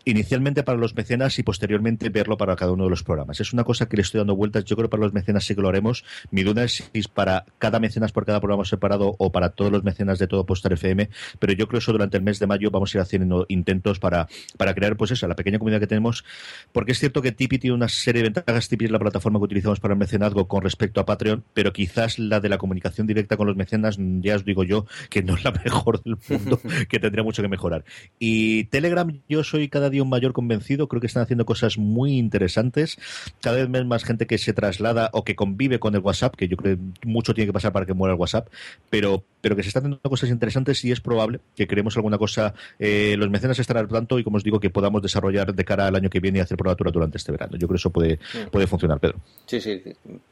Inicialmente 0.04 0.62
para 0.62 0.78
los 0.78 0.94
mecenas 0.94 1.38
y 1.38 1.42
posteriormente 1.42 2.08
verlo 2.08 2.36
para 2.36 2.56
cada 2.56 2.72
uno 2.72 2.84
de 2.84 2.90
los 2.90 3.02
programas. 3.02 3.40
Es 3.40 3.52
una 3.52 3.64
cosa 3.64 3.86
que 3.86 3.96
le 3.96 4.02
estoy 4.02 4.18
dando 4.18 4.36
vueltas, 4.36 4.64
yo 4.64 4.76
creo 4.76 4.88
que 4.88 4.90
para 4.90 5.02
los 5.02 5.12
mecenas 5.12 5.44
sí 5.44 5.54
que 5.54 5.62
lo 5.62 5.68
haremos. 5.68 6.04
Mi 6.30 6.42
duda 6.42 6.64
es 6.64 6.72
si 6.72 6.84
es 6.94 7.08
para 7.08 7.44
cada 7.58 7.78
mecenas 7.80 8.12
por 8.12 8.24
cada 8.24 8.40
programa 8.40 8.64
separado 8.64 9.14
o 9.18 9.32
para 9.32 9.50
todos 9.50 9.70
los 9.70 9.84
mecenas 9.84 10.18
de 10.18 10.26
todo 10.26 10.46
Postar 10.46 10.72
FM, 10.72 11.08
pero 11.38 11.52
yo 11.52 11.68
creo 11.68 11.78
que 11.78 11.82
eso 11.82 11.92
durante 11.92 12.16
el 12.16 12.22
mes 12.22 12.38
de 12.38 12.46
mayo 12.46 12.70
vamos 12.70 12.94
a 12.94 12.98
ir 12.98 13.02
haciendo 13.02 13.46
intentos 13.48 13.98
para, 13.98 14.28
para 14.56 14.74
crear 14.74 14.96
pues 14.96 15.10
eso, 15.10 15.26
la 15.28 15.36
pequeña 15.36 15.58
comunidad 15.58 15.80
que 15.80 15.86
tenemos, 15.86 16.24
porque 16.72 16.92
es 16.92 16.98
cierto 16.98 17.22
que 17.22 17.32
Tipeee 17.32 17.58
tiene 17.58 17.74
una 17.74 17.88
serie 17.88 18.22
de 18.22 18.28
ventajas 18.28 18.41
es 18.46 18.90
la 18.90 18.98
plataforma 18.98 19.38
que 19.38 19.44
utilizamos 19.44 19.80
para 19.80 19.94
el 19.94 19.98
mecenazgo 19.98 20.48
con 20.48 20.62
respecto 20.62 21.00
a 21.00 21.06
Patreon, 21.06 21.44
pero 21.54 21.72
quizás 21.72 22.18
la 22.18 22.40
de 22.40 22.48
la 22.48 22.58
comunicación 22.58 23.06
directa 23.06 23.36
con 23.36 23.46
los 23.46 23.56
mecenas, 23.56 23.96
ya 23.98 24.36
os 24.36 24.44
digo 24.44 24.64
yo, 24.64 24.86
que 25.10 25.22
no 25.22 25.34
es 25.36 25.44
la 25.44 25.50
mejor 25.64 26.02
del 26.02 26.16
mundo, 26.28 26.60
que 26.88 26.98
tendría 26.98 27.24
mucho 27.24 27.42
que 27.42 27.48
mejorar. 27.48 27.84
Y 28.18 28.64
Telegram, 28.64 29.20
yo 29.28 29.44
soy 29.44 29.68
cada 29.68 29.90
día 29.90 30.02
un 30.02 30.08
mayor 30.08 30.32
convencido, 30.32 30.88
creo 30.88 31.00
que 31.00 31.06
están 31.06 31.22
haciendo 31.22 31.46
cosas 31.46 31.78
muy 31.78 32.18
interesantes, 32.18 32.98
cada 33.40 33.64
vez 33.64 33.86
más 33.86 34.04
gente 34.04 34.26
que 34.26 34.38
se 34.38 34.52
traslada 34.52 35.10
o 35.12 35.24
que 35.24 35.36
convive 35.36 35.78
con 35.78 35.94
el 35.94 36.00
WhatsApp, 36.00 36.34
que 36.36 36.48
yo 36.48 36.56
creo 36.56 36.76
que 36.76 37.06
mucho 37.06 37.34
tiene 37.34 37.46
que 37.46 37.52
pasar 37.52 37.72
para 37.72 37.86
que 37.86 37.94
muera 37.94 38.14
el 38.14 38.20
WhatsApp, 38.20 38.48
pero, 38.90 39.24
pero 39.42 39.54
que 39.54 39.62
se 39.62 39.68
están 39.68 39.82
haciendo 39.82 40.00
cosas 40.08 40.30
interesantes 40.30 40.82
y 40.84 40.92
es 40.92 41.00
probable 41.02 41.40
que 41.54 41.66
creemos 41.66 41.96
alguna 41.96 42.16
cosa, 42.16 42.54
eh, 42.78 43.16
los 43.18 43.28
mecenas 43.28 43.58
estarán 43.58 43.84
al 43.84 43.90
tanto 43.90 44.18
y 44.18 44.24
como 44.24 44.38
os 44.38 44.44
digo, 44.44 44.58
que 44.58 44.70
podamos 44.70 45.02
desarrollar 45.02 45.52
de 45.52 45.64
cara 45.64 45.88
al 45.88 45.96
año 45.96 46.08
que 46.08 46.20
viene 46.20 46.38
y 46.38 46.40
hacer 46.40 46.56
probatura 46.56 46.90
durante 46.90 47.18
este 47.18 47.32
verano. 47.32 47.52
Yo 47.52 47.66
creo 47.66 47.76
que 47.76 47.80
eso 47.80 47.90
puede, 47.90 48.14
mm. 48.16 48.50
puede 48.50 48.66
funcionar, 48.66 49.00
Pedro. 49.00 49.18
Sí, 49.46 49.60
sí. 49.60 49.82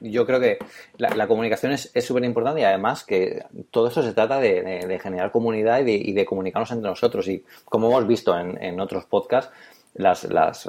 Yo 0.01 0.25
creo 0.25 0.41
que 0.41 0.59
la, 0.97 1.27
comunicación 1.27 1.73
es 1.73 1.91
súper 2.05 2.25
importante 2.25 2.63
y 2.63 2.65
además 2.65 3.05
que 3.05 3.45
todo 3.71 3.89
esto 3.89 4.03
se 4.03 4.13
trata 4.13 4.39
de, 4.39 4.99
generar 5.03 5.31
comunidad 5.31 5.85
y 5.85 6.13
de, 6.13 6.25
comunicarnos 6.25 6.71
entre 6.71 6.89
nosotros. 6.89 7.27
Y 7.29 7.45
como 7.65 7.89
hemos 7.89 8.07
visto 8.07 8.37
en, 8.39 8.81
otros 8.81 9.05
podcasts, 9.07 9.53
las, 9.95 10.25
las, 10.25 10.69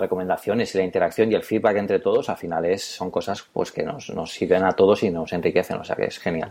recomendaciones 0.00 0.74
y 0.74 0.78
la 0.78 0.84
interacción 0.84 1.30
y 1.30 1.34
el 1.34 1.44
feedback 1.44 1.76
entre 1.76 2.00
todos 2.00 2.30
al 2.30 2.38
final 2.38 2.64
es, 2.64 2.82
son 2.82 3.10
cosas 3.10 3.44
pues 3.52 3.70
que 3.70 3.82
nos, 3.82 4.08
nos 4.10 4.32
sirven 4.32 4.64
a 4.64 4.72
todos 4.72 5.02
y 5.02 5.10
nos 5.10 5.32
enriquecen. 5.32 5.78
O 5.78 5.84
sea 5.84 5.96
que 5.96 6.06
es 6.06 6.18
genial. 6.18 6.50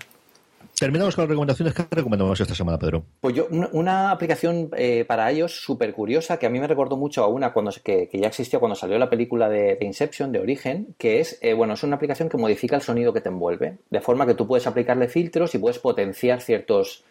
Terminamos 0.80 1.15
con 1.15 1.24
las 1.24 1.30
recomendaciones. 1.30 1.74
¿Qué 1.74 1.86
recomendamos 1.91 2.39
esta 2.39 2.55
semana, 2.55 2.80
Pedro? 2.80 3.03
Pues 3.21 3.36
yo, 3.36 3.47
una, 3.49 4.11
aplicación 4.11 4.69
eh, 4.76 5.05
para 5.05 5.30
ellos 5.32 5.63
súper 5.63 5.93
curiosa 5.93 6.38
que 6.38 6.45
a 6.45 6.49
mí 6.49 6.59
me 6.59 6.67
recordó 6.67 6.97
mucho 6.97 7.24
a 7.24 7.28
una 7.28 7.53
cuando, 7.53 7.71
que, 7.84 8.09
ya 8.11 8.28
existía 8.28 8.59
cuando 8.59 8.76
salió 8.76 8.97
la 8.97 9.09
película 9.09 9.49
de, 9.49 9.78
Inception, 9.82 10.32
de 10.32 10.39
Origen, 10.39 10.95
que 10.97 11.19
es, 11.19 11.38
eh, 11.41 11.53
bueno, 11.53 11.74
es 11.74 11.84
una 11.84 11.95
aplicación 11.95 12.28
que 12.28 12.38
modifica 12.38 12.76
el 12.76 12.82
sonido 12.82 13.13
que 13.13 13.21
te 13.21 13.30
envuelve, 13.30 13.78
de 13.89 14.01
forma 14.01 14.26
que 14.26 14.34
tú 14.34 14.47
puedes 14.47 14.65
aplicarle 14.65 15.07
filtros 15.07 15.53
y 15.53 15.59
puedes 15.59 15.80
potenciar 15.80 16.41
ciertos 16.41 17.03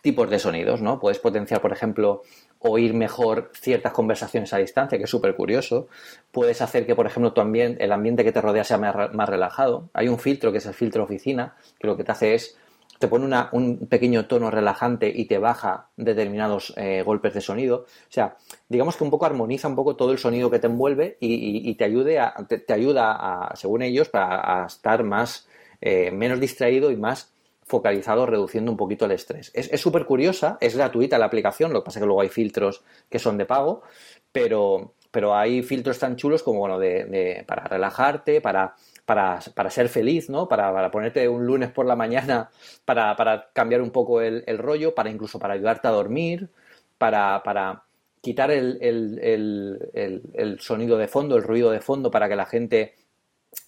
tipos 0.00 0.28
de 0.30 0.38
sonidos, 0.38 0.82
¿no? 0.82 0.98
Puedes 0.98 1.18
potenciar, 1.18 1.60
por 1.60 1.72
ejemplo, 1.72 2.22
oír 2.58 2.92
mejor 2.92 3.50
ciertas 3.54 3.92
conversaciones 3.92 4.52
a 4.52 4.58
distancia, 4.58 4.98
que 4.98 5.04
es 5.04 5.10
súper 5.10 5.34
curioso. 5.36 5.88
Puedes 6.30 6.60
hacer 6.60 6.86
que, 6.86 6.94
por 6.94 7.06
ejemplo, 7.06 7.32
tu 7.32 7.40
ambiente, 7.40 7.82
el 7.84 7.92
ambiente 7.92 8.24
que 8.24 8.32
te 8.32 8.40
rodea 8.40 8.64
sea 8.64 8.78
más 8.78 9.28
relajado. 9.28 9.88
Hay 9.92 10.08
un 10.08 10.18
filtro 10.18 10.50
que 10.52 10.58
es 10.58 10.66
el 10.66 10.74
filtro 10.74 11.04
oficina, 11.04 11.56
que 11.78 11.86
lo 11.86 11.96
que 11.96 12.04
te 12.04 12.12
hace 12.12 12.34
es 12.34 12.58
te 13.02 13.08
pone 13.08 13.26
un 13.50 13.88
pequeño 13.88 14.26
tono 14.26 14.48
relajante 14.48 15.12
y 15.12 15.24
te 15.24 15.38
baja 15.38 15.88
determinados 15.96 16.72
eh, 16.76 17.02
golpes 17.04 17.34
de 17.34 17.40
sonido. 17.40 17.78
O 17.78 18.12
sea, 18.12 18.36
digamos 18.68 18.96
que 18.96 19.02
un 19.02 19.10
poco 19.10 19.26
armoniza 19.26 19.66
un 19.66 19.74
poco 19.74 19.96
todo 19.96 20.12
el 20.12 20.18
sonido 20.18 20.52
que 20.52 20.60
te 20.60 20.68
envuelve 20.68 21.16
y, 21.18 21.74
te, 21.74 21.82
ayude 21.82 22.20
a, 22.20 22.32
te, 22.46 22.72
ayuda, 22.72 23.16
a, 23.18 23.56
según 23.56 23.82
ellos, 23.82 24.08
para 24.08 24.66
estar 24.66 25.02
más, 25.02 25.48
eh, 25.80 26.12
menos 26.12 26.38
distraído 26.38 26.92
y 26.92 26.96
más 26.96 27.32
focalizado, 27.64 28.24
reduciendo 28.24 28.70
un 28.70 28.76
poquito 28.76 29.06
el 29.06 29.10
estrés. 29.10 29.50
Es 29.52 29.80
súper 29.80 30.06
curiosa, 30.06 30.56
es 30.60 30.76
gratuita 30.76 31.18
la 31.18 31.26
aplicación, 31.26 31.72
lo 31.72 31.80
que 31.80 31.86
pasa 31.86 31.98
es 31.98 32.02
que 32.02 32.06
luego 32.06 32.20
hay 32.20 32.28
filtros 32.28 32.84
que 33.10 33.18
son 33.18 33.36
de 33.36 33.46
pago, 33.46 33.82
pero, 34.30 34.94
pero 35.10 35.34
hay 35.34 35.64
filtros 35.64 35.98
tan 35.98 36.14
chulos 36.14 36.44
como, 36.44 36.60
bueno, 36.60 36.78
de 36.78 37.44
para 37.48 37.64
relajarte, 37.64 38.40
para 38.40 38.76
para, 39.04 39.40
para 39.54 39.70
ser 39.70 39.88
feliz, 39.88 40.30
¿no? 40.30 40.48
Para, 40.48 40.72
para, 40.72 40.90
ponerte 40.90 41.28
un 41.28 41.46
lunes 41.46 41.70
por 41.70 41.86
la 41.86 41.96
mañana, 41.96 42.50
para, 42.84 43.16
para 43.16 43.50
cambiar 43.52 43.82
un 43.82 43.90
poco 43.90 44.20
el, 44.20 44.58
rollo, 44.58 44.94
para 44.94 45.10
incluso 45.10 45.38
para 45.38 45.54
ayudarte 45.54 45.88
a 45.88 45.92
dormir, 45.92 46.50
para, 46.98 47.42
para 47.42 47.84
quitar 48.20 48.50
el, 48.50 48.78
el, 48.80 49.90
el, 50.34 50.60
sonido 50.60 50.96
de 50.96 51.08
fondo, 51.08 51.36
el 51.36 51.42
ruido 51.42 51.70
de 51.70 51.80
fondo, 51.80 52.10
para 52.10 52.28
que 52.28 52.36
la 52.36 52.46
gente, 52.46 52.94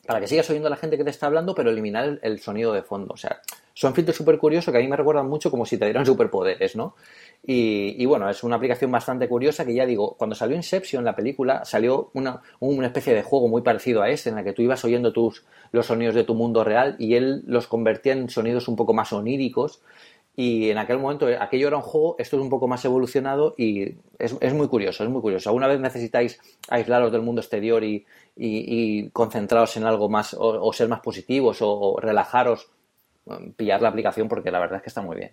para 0.07 0.21
que 0.21 0.27
sigas 0.27 0.49
oyendo 0.51 0.67
a 0.67 0.71
la 0.71 0.77
gente 0.77 0.97
que 0.97 1.05
te 1.05 1.11
está 1.11 1.27
hablando, 1.27 1.55
pero 1.55 1.71
eliminar 1.71 2.19
el, 2.23 2.39
sonido 2.41 2.73
de 2.73 2.83
fondo. 2.83 3.15
O 3.15 3.17
sea, 3.17 3.41
son 3.73 3.95
filtros 3.95 4.17
súper 4.17 4.39
curiosos 4.39 4.71
que 4.71 4.79
a 4.79 4.81
mí 4.81 4.89
me 4.89 4.97
recuerdan 4.97 5.29
mucho 5.29 5.51
como 5.51 5.65
si 5.65 5.79
te 5.79 5.87
dieran 5.87 6.05
superpoderes, 6.05 6.77
¿no? 6.77 6.95
Y, 7.47 8.07
bueno, 8.07 8.29
es 8.31 8.43
una 8.43 8.57
aplicación 8.57 8.91
bastante 8.91 9.29
curiosa 9.29 9.67
que 9.67 9.75
ya 9.75 9.85
digo, 9.85 10.15
cuando 10.17 10.35
salió 10.35 10.57
Inception, 10.57 11.05
la 11.05 11.15
película, 11.15 11.63
salió 11.67 12.11
una, 12.15 12.41
una 12.61 12.87
especie 12.87 13.13
de 13.13 13.23
juego 13.23 13.49
muy 13.49 13.61
parecido 13.61 14.01
a 14.01 14.09
este, 14.09 14.31
en 14.31 14.37
la 14.37 14.45
que 14.45 14.55
tú 14.55 14.63
ibas 14.63 14.83
oyendo 14.85 15.13
tus, 15.13 15.45
los 15.71 15.85
sonidos 15.85 16.15
de 16.15 16.25
tu 16.25 16.35
mundo 16.35 16.65
real 16.65 16.97
y 16.99 17.17
él 17.17 17.43
los 17.47 17.67
convertía 17.67 18.15
en 18.15 18.31
sonidos 18.31 18.67
un 18.69 18.77
poco 18.77 18.95
más 18.95 19.13
oníricos. 19.13 19.83
Y 20.37 20.71
en 20.71 20.79
aquel 20.79 20.99
momento, 20.99 21.29
aquello 21.39 21.69
era 21.69 21.77
un 21.77 21.83
juego, 21.83 22.17
esto 22.19 22.37
es 22.37 22.43
un 22.43 22.51
poco 22.51 22.67
más 22.67 22.85
evolucionado 22.85 23.55
y 23.57 23.95
es, 24.19 24.53
muy 24.53 24.67
curioso, 24.67 25.05
es 25.05 25.11
muy 25.11 25.21
curioso. 25.21 25.49
Alguna 25.49 25.69
vez 25.69 25.79
necesitáis 25.79 26.41
aislaros 26.69 27.13
del 27.13 27.23
mundo 27.23 27.41
exterior 27.41 27.85
y, 27.85 28.05
y, 28.37 29.11
concentraros 29.11 29.77
en 29.77 29.85
algo 29.85 30.09
más, 30.09 30.35
o, 30.37 30.73
ser 30.73 30.89
más 30.89 31.01
positivos, 31.01 31.59
o 31.61 31.99
relajaros, 32.01 32.69
pillar 33.57 33.81
la 33.81 33.91
aplicación 33.91 34.27
porque 34.29 34.51
la 34.51 34.59
verdad 34.59 34.79
es 34.79 34.83
que 34.83 34.89
está 34.89 35.03
muy 35.03 35.17
bien. 35.17 35.33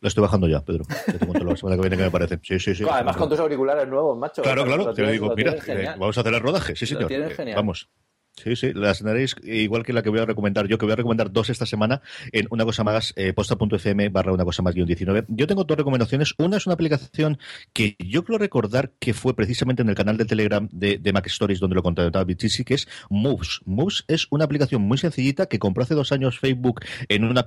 Lo 0.00 0.08
estoy 0.08 0.22
bajando 0.22 0.46
ya, 0.48 0.64
Pedro. 0.64 0.84
Te 1.06 1.26
cuento 1.26 1.44
la 1.44 1.56
semana 1.56 1.76
que 1.76 1.82
viene 1.82 1.96
que 1.96 2.04
me 2.04 2.10
parece. 2.10 2.38
Sí, 2.42 2.58
sí, 2.58 2.74
sí. 2.74 2.84
además 2.88 3.16
con 3.16 3.28
tus 3.28 3.38
auriculares 3.38 3.86
nuevos, 3.86 4.16
macho. 4.16 4.42
Claro, 4.42 4.64
claro. 4.64 4.94
te 4.94 5.02
lo 5.02 5.10
digo, 5.10 5.34
mira, 5.36 5.56
eh, 5.66 5.88
vamos 5.98 6.16
a 6.16 6.20
hacer 6.20 6.32
el 6.32 6.40
rodaje. 6.40 6.74
Sí, 6.76 6.86
señor. 6.86 7.12
Eh, 7.12 7.52
vamos. 7.54 7.90
Sí, 8.42 8.56
sí, 8.56 8.72
las 8.74 8.98
tendréis 8.98 9.36
igual 9.42 9.84
que 9.84 9.92
la 9.92 10.02
que 10.02 10.08
voy 10.08 10.20
a 10.20 10.24
recomendar 10.24 10.66
yo, 10.66 10.78
que 10.78 10.86
voy 10.86 10.92
a 10.92 10.96
recomendar 10.96 11.30
dos 11.30 11.50
esta 11.50 11.66
semana 11.66 12.00
en 12.32 12.46
una 12.50 12.64
cosa 12.64 12.84
más, 12.84 13.12
eh, 13.16 13.32
posta.fm 13.32 14.08
barra 14.08 14.32
una 14.32 14.44
cosa 14.44 14.62
más 14.62 14.74
guion 14.74 14.86
19. 14.86 15.24
Yo 15.28 15.46
tengo 15.46 15.64
dos 15.64 15.76
recomendaciones. 15.76 16.34
Una 16.38 16.56
es 16.56 16.66
una 16.66 16.74
aplicación 16.74 17.38
que 17.72 17.96
yo 17.98 18.24
creo 18.24 18.38
recordar 18.38 18.92
que 18.98 19.12
fue 19.14 19.34
precisamente 19.36 19.82
en 19.82 19.88
el 19.90 19.94
canal 19.94 20.16
de 20.16 20.24
Telegram 20.24 20.68
de, 20.72 20.98
de 20.98 21.12
Mac 21.12 21.26
Stories 21.26 21.60
donde 21.60 21.76
lo 21.76 21.82
contaba 21.82 22.24
BTC, 22.24 22.64
que 22.64 22.74
es 22.74 22.88
Moves. 23.10 23.60
Moves 23.64 24.04
es 24.08 24.26
una 24.30 24.44
aplicación 24.44 24.82
muy 24.82 24.98
sencillita 24.98 25.46
que 25.46 25.58
compró 25.58 25.82
hace 25.82 25.94
dos 25.94 26.12
años 26.12 26.38
Facebook 26.38 26.80
en 27.08 27.24
una 27.24 27.46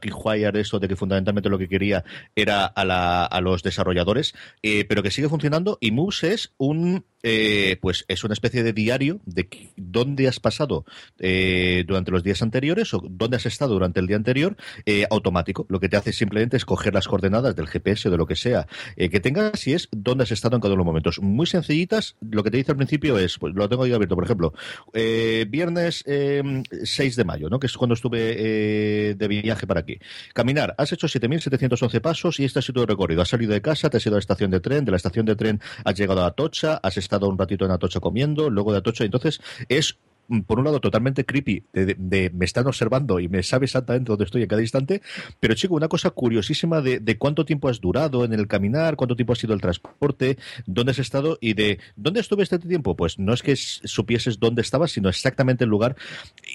de 0.51 0.59
eso 0.59 0.79
de 0.79 0.87
que 0.87 0.95
fundamentalmente 0.95 1.49
lo 1.49 1.57
que 1.57 1.67
quería 1.67 2.03
era 2.35 2.65
a, 2.65 2.85
la, 2.85 3.25
a 3.25 3.41
los 3.41 3.63
desarrolladores, 3.63 4.33
eh, 4.61 4.85
pero 4.85 5.01
que 5.01 5.11
sigue 5.11 5.29
funcionando 5.29 5.77
y 5.81 5.91
Moves 5.91 6.23
es 6.23 6.53
un 6.57 7.05
eh, 7.23 7.77
pues 7.81 8.05
es 8.07 8.23
una 8.23 8.33
especie 8.33 8.63
de 8.63 8.73
diario 8.73 9.21
de 9.25 9.49
dónde 9.77 10.27
has 10.27 10.39
pasado 10.39 10.85
eh, 11.19 11.83
durante 11.87 12.11
los 12.11 12.23
días 12.23 12.41
anteriores 12.41 12.93
o 12.93 13.01
dónde 13.09 13.37
has 13.37 13.45
estado 13.45 13.73
durante 13.73 13.99
el 13.99 14.07
día 14.07 14.17
anterior, 14.17 14.57
eh, 14.85 15.05
automático. 15.09 15.65
Lo 15.69 15.79
que 15.79 15.89
te 15.89 15.97
hace 15.97 16.13
simplemente 16.13 16.57
es 16.57 16.65
coger 16.65 16.93
las 16.93 17.07
coordenadas 17.07 17.55
del 17.55 17.67
GPS 17.67 18.07
o 18.07 18.11
de 18.11 18.17
lo 18.17 18.25
que 18.25 18.35
sea 18.35 18.67
que 18.97 19.19
tengas 19.19 19.65
y 19.67 19.73
es 19.73 19.89
dónde 19.91 20.23
has 20.23 20.31
estado 20.31 20.55
en 20.55 20.61
cada 20.61 20.73
uno 20.73 20.81
de 20.81 20.85
los 20.85 20.85
momentos. 20.85 21.21
Muy 21.21 21.47
sencillitas. 21.47 22.15
Lo 22.21 22.43
que 22.43 22.51
te 22.51 22.57
dice 22.57 22.71
al 22.71 22.77
principio 22.77 23.17
es, 23.17 23.37
pues 23.37 23.53
lo 23.53 23.67
tengo 23.69 23.83
abierto, 23.83 24.15
por 24.15 24.23
ejemplo, 24.23 24.53
viernes 24.93 26.03
6 26.05 27.15
de 27.15 27.23
mayo, 27.23 27.49
¿no? 27.49 27.59
que 27.59 27.67
es 27.67 27.77
cuando 27.77 27.93
estuve 27.93 29.15
de 29.15 29.27
viaje 29.27 29.67
para 29.67 29.81
aquí. 29.81 29.97
Caminar, 30.33 30.75
has 30.77 30.91
hecho 30.91 31.07
7.711 31.07 32.01
pasos 32.01 32.39
y 32.39 32.45
este 32.45 32.59
ha 32.59 32.61
sido 32.61 32.81
el 32.81 32.87
recorrido. 32.87 33.21
Has 33.21 33.29
salido 33.29 33.53
de 33.53 33.61
casa, 33.61 33.89
te 33.89 33.97
has 33.97 34.05
ido 34.05 34.15
a 34.15 34.17
la 34.17 34.19
estación 34.19 34.51
de 34.51 34.59
tren, 34.59 34.85
de 34.85 34.91
la 34.91 34.97
estación 34.97 35.25
de 35.25 35.35
tren 35.35 35.61
has 35.85 35.95
llegado 35.95 36.23
a 36.23 36.27
Atocha, 36.27 36.79
has 36.83 36.97
estado 36.97 37.12
un 37.21 37.37
ratito 37.37 37.65
en 37.65 37.71
Atocha 37.71 37.99
comiendo, 37.99 38.49
luego 38.49 38.71
de 38.71 38.79
Atocha. 38.79 39.03
Entonces, 39.03 39.41
es 39.69 39.97
por 40.45 40.59
un 40.59 40.65
lado, 40.65 40.79
totalmente 40.79 41.25
creepy, 41.25 41.63
de, 41.73 42.31
me 42.33 42.45
están 42.45 42.67
observando 42.67 43.19
y 43.19 43.27
me 43.27 43.43
sabe 43.43 43.65
exactamente 43.65 44.09
dónde 44.09 44.25
estoy 44.25 44.43
en 44.43 44.47
cada 44.47 44.61
instante, 44.61 45.01
pero 45.39 45.53
chico, 45.53 45.75
una 45.75 45.87
cosa 45.87 46.09
curiosísima 46.11 46.81
de, 46.81 47.17
cuánto 47.17 47.45
tiempo 47.45 47.69
has 47.69 47.81
durado 47.81 48.25
en 48.25 48.33
el 48.33 48.47
caminar, 48.47 48.95
cuánto 48.95 49.15
tiempo 49.15 49.33
ha 49.33 49.35
sido 49.35 49.53
el 49.53 49.61
transporte, 49.61 50.37
dónde 50.65 50.91
has 50.91 50.99
estado 50.99 51.37
y 51.41 51.53
de 51.53 51.79
dónde 51.95 52.19
estuve 52.19 52.43
este 52.43 52.59
tiempo. 52.59 52.95
Pues 52.95 53.19
no 53.19 53.33
es 53.33 53.41
que 53.41 53.55
supieses 53.55 54.39
dónde 54.39 54.61
estabas, 54.61 54.91
sino 54.91 55.09
exactamente 55.09 55.63
el 55.63 55.69
lugar 55.69 55.95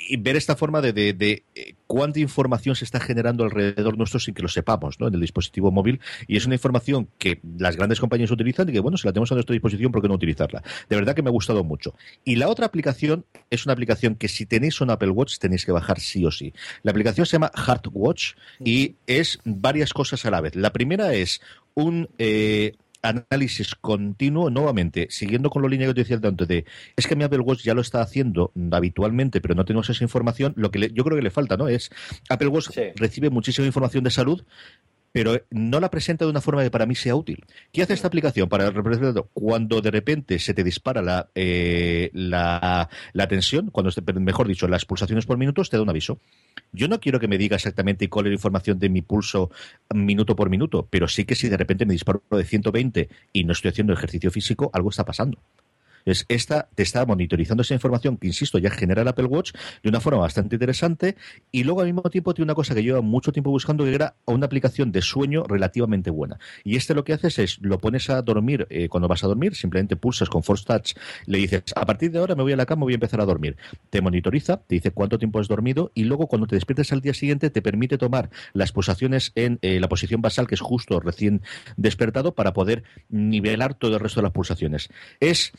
y 0.08 0.16
ver 0.16 0.36
esta 0.36 0.56
forma 0.56 0.80
de, 0.80 0.92
de, 0.92 1.44
eh, 1.54 1.74
cuánta 1.86 2.20
información 2.20 2.74
se 2.74 2.84
está 2.84 3.00
generando 3.00 3.44
alrededor 3.44 3.96
nuestro 3.96 4.20
sin 4.20 4.34
que 4.34 4.42
lo 4.42 4.48
sepamos, 4.48 5.00
¿no? 5.00 5.08
En 5.08 5.14
el 5.14 5.20
dispositivo 5.20 5.70
móvil 5.70 6.00
y 6.26 6.36
es 6.36 6.46
una 6.46 6.54
información 6.54 7.08
que 7.18 7.40
las 7.58 7.76
grandes 7.76 8.00
compañías 8.00 8.30
utilizan 8.30 8.68
y 8.68 8.72
que, 8.72 8.80
bueno, 8.80 8.96
si 8.96 9.06
la 9.06 9.12
tenemos 9.12 9.30
a 9.32 9.34
nuestra 9.34 9.52
disposición, 9.52 9.92
¿por 9.92 10.02
qué 10.02 10.08
no 10.08 10.14
utilizarla? 10.14 10.62
De 10.88 10.96
verdad 10.96 11.14
que 11.14 11.22
me 11.22 11.28
ha 11.28 11.32
gustado 11.32 11.64
mucho. 11.64 11.94
Y 12.24 12.36
la 12.36 12.48
otra 12.48 12.66
aplicación 12.66 13.24
es 13.50 13.57
una 13.66 13.72
aplicación 13.72 14.14
que 14.14 14.28
si 14.28 14.46
tenéis 14.46 14.80
un 14.80 14.90
Apple 14.90 15.10
Watch 15.10 15.38
tenéis 15.38 15.64
que 15.64 15.72
bajar 15.72 16.00
sí 16.00 16.24
o 16.24 16.30
sí. 16.30 16.52
La 16.82 16.90
aplicación 16.90 17.26
se 17.26 17.32
llama 17.32 17.50
Heart 17.54 17.88
Watch 17.92 18.32
y 18.64 18.96
es 19.06 19.38
varias 19.44 19.92
cosas 19.92 20.24
a 20.24 20.30
la 20.30 20.40
vez. 20.40 20.54
La 20.56 20.72
primera 20.72 21.14
es 21.14 21.40
un 21.74 22.08
eh, 22.18 22.72
análisis 23.02 23.74
continuo, 23.74 24.50
nuevamente, 24.50 25.06
siguiendo 25.10 25.50
con 25.50 25.62
la 25.62 25.68
línea 25.68 25.86
que 25.86 25.94
te 25.94 26.00
decía 26.00 26.18
antes 26.22 26.48
de, 26.48 26.64
es 26.96 27.06
que 27.06 27.16
mi 27.16 27.24
Apple 27.24 27.40
Watch 27.40 27.62
ya 27.62 27.74
lo 27.74 27.80
está 27.80 28.00
haciendo 28.00 28.52
habitualmente, 28.72 29.40
pero 29.40 29.54
no 29.54 29.64
tenemos 29.64 29.88
esa 29.88 30.04
información, 30.04 30.52
lo 30.56 30.70
que 30.70 30.90
yo 30.92 31.04
creo 31.04 31.16
que 31.16 31.22
le 31.22 31.30
falta, 31.30 31.56
¿no? 31.56 31.68
Es, 31.68 31.90
Apple 32.28 32.48
Watch 32.48 32.70
recibe 32.96 33.30
muchísima 33.30 33.66
información 33.66 34.04
de 34.04 34.10
salud, 34.10 34.44
pero 35.12 35.40
no 35.50 35.80
la 35.80 35.90
presenta 35.90 36.24
de 36.24 36.30
una 36.30 36.40
forma 36.40 36.62
que 36.62 36.70
para 36.70 36.86
mí 36.86 36.94
sea 36.94 37.14
útil. 37.14 37.44
¿Qué 37.72 37.82
hace 37.82 37.94
esta 37.94 38.08
aplicación 38.08 38.48
para 38.48 38.70
representar 38.70 39.24
cuando 39.32 39.80
de 39.80 39.90
repente 39.90 40.38
se 40.38 40.54
te 40.54 40.64
dispara 40.64 41.02
la, 41.02 41.28
eh, 41.34 42.10
la, 42.12 42.88
tensión, 43.28 43.70
cuando 43.70 43.90
mejor 44.20 44.48
dicho, 44.48 44.68
las 44.68 44.84
pulsaciones 44.84 45.26
por 45.26 45.38
minutos, 45.38 45.70
te 45.70 45.76
da 45.76 45.82
un 45.82 45.88
aviso? 45.88 46.20
Yo 46.72 46.88
no 46.88 47.00
quiero 47.00 47.20
que 47.20 47.28
me 47.28 47.38
diga 47.38 47.56
exactamente 47.56 48.08
cuál 48.08 48.26
es 48.26 48.30
la 48.30 48.36
información 48.36 48.78
de 48.78 48.88
mi 48.88 49.02
pulso 49.02 49.50
minuto 49.94 50.36
por 50.36 50.50
minuto, 50.50 50.86
pero 50.90 51.08
sí 51.08 51.24
que 51.24 51.34
si 51.34 51.48
de 51.48 51.56
repente 51.56 51.86
me 51.86 51.92
disparo 51.92 52.22
de 52.30 52.44
120 52.44 53.08
y 53.32 53.44
no 53.44 53.52
estoy 53.52 53.70
haciendo 53.70 53.92
ejercicio 53.92 54.30
físico, 54.30 54.70
algo 54.72 54.90
está 54.90 55.04
pasando. 55.04 55.38
Es 56.10 56.24
esta 56.28 56.68
te 56.74 56.82
está 56.82 57.04
monitorizando 57.04 57.62
esa 57.62 57.74
información 57.74 58.16
que, 58.16 58.26
insisto, 58.26 58.58
ya 58.58 58.70
genera 58.70 59.02
el 59.02 59.08
Apple 59.08 59.26
Watch 59.26 59.52
de 59.82 59.88
una 59.88 60.00
forma 60.00 60.20
bastante 60.20 60.56
interesante 60.56 61.16
y 61.52 61.64
luego 61.64 61.80
al 61.80 61.86
mismo 61.86 62.02
tiempo 62.10 62.34
tiene 62.34 62.46
una 62.46 62.54
cosa 62.54 62.74
que 62.74 62.82
lleva 62.82 63.00
mucho 63.00 63.32
tiempo 63.32 63.50
buscando 63.50 63.84
que 63.84 63.94
era 63.94 64.14
una 64.24 64.46
aplicación 64.46 64.92
de 64.92 65.02
sueño 65.02 65.44
relativamente 65.44 66.10
buena. 66.10 66.38
Y 66.64 66.76
este 66.76 66.94
lo 66.94 67.04
que 67.04 67.12
haces 67.12 67.38
es, 67.38 67.58
lo 67.60 67.78
pones 67.78 68.10
a 68.10 68.22
dormir 68.22 68.66
eh, 68.70 68.88
cuando 68.88 69.08
vas 69.08 69.24
a 69.24 69.26
dormir, 69.26 69.54
simplemente 69.54 69.96
pulsas 69.96 70.28
con 70.28 70.42
Force 70.42 70.64
Touch, 70.64 70.94
le 71.26 71.38
dices, 71.38 71.62
a 71.76 71.84
partir 71.84 72.10
de 72.10 72.18
ahora 72.18 72.34
me 72.34 72.42
voy 72.42 72.52
a 72.52 72.56
la 72.56 72.66
cama, 72.66 72.84
voy 72.84 72.92
a 72.92 72.94
empezar 72.94 73.20
a 73.20 73.24
dormir. 73.24 73.56
Te 73.90 74.00
monitoriza, 74.00 74.58
te 74.58 74.76
dice 74.76 74.90
cuánto 74.92 75.18
tiempo 75.18 75.40
has 75.40 75.48
dormido 75.48 75.92
y 75.94 76.04
luego 76.04 76.26
cuando 76.26 76.46
te 76.46 76.56
despiertes 76.56 76.92
al 76.92 77.00
día 77.00 77.14
siguiente 77.14 77.50
te 77.50 77.62
permite 77.62 77.98
tomar 77.98 78.30
las 78.52 78.72
pulsaciones 78.72 79.32
en 79.34 79.58
eh, 79.62 79.80
la 79.80 79.88
posición 79.88 80.22
basal, 80.22 80.46
que 80.46 80.54
es 80.54 80.60
justo 80.60 81.00
recién 81.00 81.42
despertado, 81.76 82.34
para 82.34 82.52
poder 82.52 82.84
nivelar 83.08 83.74
todo 83.74 83.94
el 83.94 84.00
resto 84.00 84.20
de 84.20 84.24
las 84.24 84.32
pulsaciones. 84.32 84.88
Es 85.20 85.52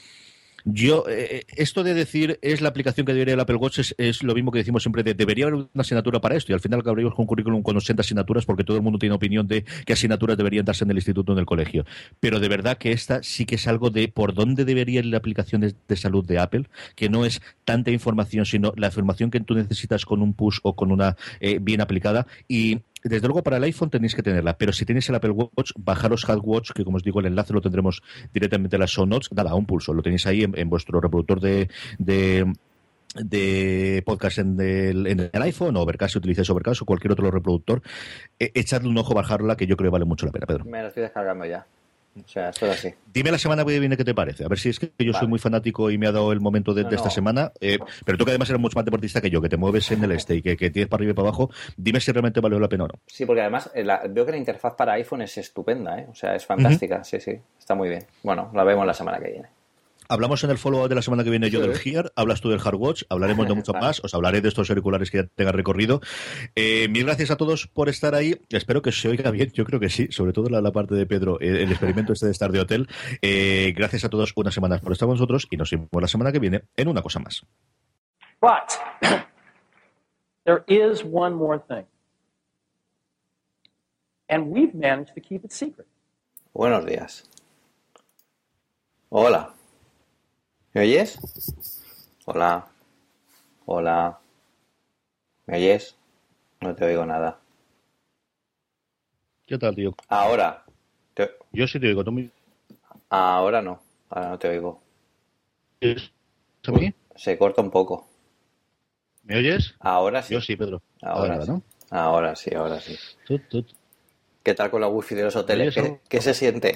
yo, 0.65 1.05
eh, 1.07 1.27
eh, 1.31 1.43
esto 1.55 1.83
de 1.83 1.93
decir 1.93 2.39
es 2.41 2.61
la 2.61 2.69
aplicación 2.69 3.05
que 3.05 3.13
debería 3.13 3.33
el 3.33 3.39
Apple 3.39 3.55
Watch 3.55 3.79
es, 3.97 4.23
lo 4.23 4.33
mismo 4.33 4.51
que 4.51 4.59
decimos 4.59 4.83
siempre 4.83 5.03
de 5.03 5.13
debería 5.13 5.45
haber 5.45 5.55
una 5.55 5.69
asignatura 5.77 6.19
para 6.19 6.35
esto 6.35 6.51
y 6.51 6.53
al 6.53 6.59
final 6.59 6.79
acabaríamos 6.79 7.15
con 7.15 7.23
un 7.23 7.27
currículum 7.27 7.61
con 7.61 7.77
80 7.77 8.01
asignaturas 8.01 8.45
porque 8.45 8.63
todo 8.63 8.77
el 8.77 8.83
mundo 8.83 8.99
tiene 8.99 9.15
opinión 9.15 9.47
de 9.47 9.63
qué 9.85 9.93
asignaturas 9.93 10.37
deberían 10.37 10.65
darse 10.65 10.83
en 10.83 10.91
el 10.91 10.97
instituto 10.97 11.31
o 11.31 11.35
en 11.35 11.39
el 11.39 11.45
colegio. 11.45 11.85
Pero 12.19 12.39
de 12.39 12.47
verdad 12.47 12.77
que 12.77 12.91
esta 12.91 13.23
sí 13.23 13.45
que 13.45 13.55
es 13.55 13.67
algo 13.67 13.89
de 13.89 14.07
por 14.07 14.33
dónde 14.33 14.65
debería 14.65 14.99
ir 14.99 15.05
la 15.05 15.17
aplicación 15.17 15.61
de, 15.61 15.95
salud 15.95 16.25
de 16.25 16.39
Apple, 16.39 16.65
que 16.95 17.09
no 17.09 17.25
es 17.25 17.41
tanta 17.65 17.91
información, 17.91 18.45
sino 18.45 18.73
la 18.75 18.87
información 18.87 19.31
que 19.31 19.39
tú 19.39 19.55
necesitas 19.55 20.05
con 20.05 20.21
un 20.21 20.33
push 20.33 20.59
o 20.63 20.75
con 20.75 20.91
una 20.91 21.17
eh, 21.39 21.59
bien 21.61 21.81
aplicada 21.81 22.27
y 22.47 22.79
desde 23.03 23.27
luego 23.27 23.43
para 23.43 23.57
el 23.57 23.63
iPhone 23.63 23.89
tenéis 23.89 24.15
que 24.15 24.23
tenerla, 24.23 24.57
pero 24.57 24.73
si 24.73 24.85
tenéis 24.85 25.09
el 25.09 25.15
Apple 25.15 25.31
Watch, 25.31 25.71
bajaros 25.77 26.25
Watch, 26.27 26.71
que 26.71 26.83
como 26.83 26.97
os 26.97 27.03
digo, 27.03 27.19
el 27.19 27.27
enlace 27.27 27.53
lo 27.53 27.61
tendremos 27.61 28.01
directamente 28.33 28.75
en 28.75 28.81
las 28.81 28.91
show 28.91 29.05
notes. 29.05 29.31
Nada, 29.31 29.55
un 29.55 29.65
pulso, 29.65 29.93
lo 29.93 30.01
tenéis 30.01 30.25
ahí 30.25 30.43
en, 30.43 30.69
vuestro 30.69 30.99
reproductor 30.99 31.39
de, 31.39 31.69
de 33.15 34.03
podcast 34.05 34.39
en 34.39 34.59
el, 34.59 35.07
en 35.07 35.29
el 35.31 35.41
iPhone 35.41 35.75
o 35.77 35.81
Overcast 35.81 36.13
si 36.13 36.17
utilizáis 36.19 36.49
Overcast 36.49 36.81
o 36.81 36.85
cualquier 36.85 37.11
otro 37.13 37.31
reproductor, 37.31 37.81
e, 38.37 38.51
echadle 38.53 38.89
un 38.89 38.97
ojo, 38.97 39.13
bajarla, 39.13 39.55
que 39.55 39.65
yo 39.65 39.75
creo 39.77 39.89
que 39.89 39.93
vale 39.93 40.05
mucho 40.05 40.25
la 40.25 40.31
pena, 40.31 40.45
Pedro. 40.45 40.65
Me 40.65 40.81
lo 40.81 40.87
estoy 40.87 41.03
descargando 41.03 41.45
ya. 41.45 41.65
O 42.15 42.27
sea, 42.27 42.49
esto 42.49 42.69
así. 42.69 42.93
Dime 43.13 43.31
la 43.31 43.37
semana 43.37 43.63
que 43.63 43.79
viene 43.79 43.95
qué 43.95 44.03
te 44.03 44.13
parece. 44.13 44.43
A 44.43 44.47
ver 44.47 44.59
si 44.59 44.69
es 44.69 44.79
que 44.79 44.91
yo 44.99 45.13
soy 45.13 45.27
muy 45.27 45.39
fanático 45.39 45.89
y 45.89 45.97
me 45.97 46.07
ha 46.07 46.11
dado 46.11 46.31
el 46.31 46.39
momento 46.39 46.73
de, 46.73 46.81
esta 46.93 47.09
semana. 47.09 47.51
Eh, 47.61 47.79
pero 48.05 48.17
tú 48.17 48.25
que 48.25 48.31
además 48.31 48.49
eres 48.49 48.61
mucho 48.61 48.75
más 48.75 48.85
deportista 48.85 49.21
que 49.21 49.29
yo, 49.29 49.41
que 49.41 49.49
te 49.49 49.57
mueves 49.57 49.91
en 49.91 50.03
el 50.03 50.11
este 50.11 50.35
y 50.35 50.41
que, 50.41 50.55
tienes 50.55 50.87
para 50.87 50.99
arriba 50.99 51.11
y 51.11 51.15
para 51.15 51.29
abajo, 51.29 51.49
dime 51.77 51.99
si 51.99 52.11
realmente 52.11 52.41
valió 52.41 52.59
la 52.59 52.67
pena 52.67 52.85
o 52.85 52.87
no. 52.87 52.93
Sí, 53.05 53.25
porque 53.25 53.41
además 53.41 53.69
eh, 53.73 53.85
veo 54.09 54.25
que 54.25 54.31
la 54.31 54.37
interfaz 54.37 54.73
para 54.75 54.93
iPhone 54.93 55.21
es 55.21 55.37
estupenda, 55.37 55.99
¿eh? 55.99 56.07
O 56.09 56.15
sea, 56.15 56.35
es 56.35 56.45
fantástica. 56.45 57.03
Sí, 57.03 57.19
sí. 57.19 57.39
Está 57.57 57.75
muy 57.75 57.89
bien. 57.89 58.05
Bueno, 58.23 58.51
la 58.53 58.63
vemos 58.63 58.85
la 58.85 58.93
semana 58.93 59.19
que 59.19 59.31
viene. 59.31 59.58
Hablamos 60.11 60.43
en 60.43 60.49
el 60.49 60.57
follow 60.57 60.87
de 60.87 60.95
la 60.95 61.03
semana 61.03 61.23
que 61.23 61.29
viene 61.29 61.51
yo 61.51 61.61
del 61.61 61.77
Gear, 61.77 62.11
hablas 62.15 62.41
tú 62.41 62.49
del 62.49 62.59
Hardwatch, 62.59 63.03
hablaremos 63.09 63.47
de 63.47 63.53
mucho 63.53 63.73
más, 63.79 64.03
os 64.03 64.11
hablaré 64.15 64.41
de 64.41 64.47
estos 64.47 64.67
auriculares 64.71 65.11
que 65.11 65.19
ya 65.19 65.27
tengan 65.27 65.53
recorrido. 65.53 66.01
Eh, 66.55 66.87
mil 66.89 67.05
gracias 67.05 67.29
a 67.29 67.37
todos 67.37 67.67
por 67.67 67.89
estar 67.89 68.15
ahí, 68.15 68.41
espero 68.49 68.81
que 68.81 68.91
se 68.91 69.07
oiga 69.07 69.29
bien, 69.29 69.51
yo 69.53 69.65
creo 69.65 69.79
que 69.79 69.91
sí, 69.91 70.07
sobre 70.09 70.33
todo 70.33 70.49
la, 70.49 70.61
la 70.61 70.71
parte 70.71 70.95
de 70.95 71.05
Pedro, 71.05 71.39
el, 71.39 71.69
experimento 71.69 72.13
este 72.13 72.25
de 72.25 72.31
estar 72.31 72.51
de 72.51 72.59
hotel. 72.59 72.87
Eh, 73.21 73.71
gracias 73.77 74.03
a 74.03 74.09
todos 74.09 74.33
una 74.35 74.49
semana 74.49 74.79
por 74.79 74.93
estar 74.93 75.05
con 75.05 75.13
nosotros 75.13 75.47
y 75.51 75.57
nos 75.57 75.69
vemos 75.69 75.89
la 75.91 76.07
semana 76.07 76.31
que 76.31 76.39
viene 76.39 76.63
en 76.75 76.87
una 76.87 77.03
cosa 77.03 77.19
más. 77.19 77.45
But 78.41 78.79
there 80.43 80.63
is 80.65 81.03
one 81.03 81.35
more 81.35 81.59
thing. 81.59 81.85
And 84.27 84.47
we've 84.47 84.73
managed 84.73 85.13
to 85.13 85.21
keep 85.21 85.45
it 85.45 85.51
secret. 85.51 85.85
Buenos 86.51 86.83
días. 86.83 87.29
Hola. 89.09 89.58
¿Me 90.79 90.85
oyes? 90.85 91.19
Hola. 92.23 92.65
Hola. 93.65 94.17
¿Me 95.45 95.57
oyes? 95.57 95.97
No 96.61 96.73
te 96.73 96.85
oigo 96.85 97.05
nada. 97.05 97.37
¿Qué 99.45 99.57
tal, 99.57 99.75
tío? 99.75 99.93
Ahora. 100.07 100.63
Yo 101.51 101.67
sí 101.67 101.81
te 101.81 101.87
oigo, 101.87 102.05
tú 102.05 102.13
me... 102.13 102.29
Ahora 103.09 103.61
no. 103.61 103.81
Ahora 104.09 104.29
no 104.29 104.39
te 104.39 104.47
oigo. 104.47 104.81
¿A 105.81 106.71
mí? 106.71 106.93
Se 107.13 107.37
corta 107.37 107.61
un 107.61 107.71
poco. 107.71 108.07
¿Me 109.23 109.35
oyes? 109.35 109.75
Ahora 109.81 110.23
sí. 110.23 110.33
Yo 110.33 110.39
sí, 110.39 110.55
Pedro. 110.55 110.81
Ahora, 111.01 111.41
sí. 111.41 111.51
¿no? 111.51 111.61
Ahora 111.89 112.37
sí, 112.37 112.55
ahora 112.55 112.79
sí. 112.79 112.97
¿Qué 114.43 114.53
tal 114.53 114.71
con 114.71 114.79
la 114.79 114.87
wifi 114.87 115.13
de 115.13 115.23
los 115.23 115.35
hoteles? 115.35 115.75
¿Qué, 116.07 116.21
se 116.21 116.33
siente? 116.33 116.73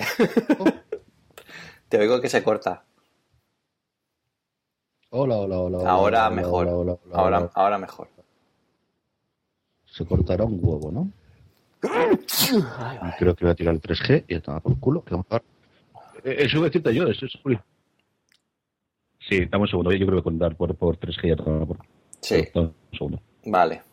te 1.87 1.97
oigo 1.99 2.19
que 2.19 2.27
se 2.27 2.43
corta. 2.43 2.83
Hola, 5.15 5.37
hola, 5.37 5.59
hola. 5.59 5.89
Ahora 5.91 6.29
mejor. 6.31 6.97
ahora, 7.13 7.51
ahora 7.53 7.77
mejor. 7.77 8.07
Se 9.85 10.03
cortará 10.07 10.43
un 10.43 10.59
huevo, 10.59 10.91
¿no? 10.91 11.11
Creo 13.19 13.35
que 13.35 13.45
voy 13.45 13.51
a 13.51 13.55
tirar 13.55 13.75
el 13.75 13.81
3G 13.81 14.25
y 14.27 14.33
está 14.33 14.59
por 14.59 14.71
el 14.71 14.79
culo. 14.79 15.03
Que 15.03 15.11
vamos 15.11 15.27
a... 15.29 15.35
Eh, 16.23 16.37
eso 16.39 16.57
voy 16.57 16.65
a 16.65 16.69
decirte 16.69 16.95
yo, 16.95 17.03
eso 17.03 17.27
es 17.27 17.33
Sí, 19.19 19.45
dame 19.45 19.61
un 19.61 19.67
segundo. 19.67 19.91
Yo 19.91 20.07
creo 20.07 20.17
que 20.17 20.23
contar 20.23 20.55
por, 20.55 20.73
por 20.75 20.97
3G 20.97 21.29
ya 21.29 21.35
por... 21.35 21.77
Sí. 22.19 22.47
Un 22.55 22.73
segundo. 22.91 23.21
Vale. 23.45 23.83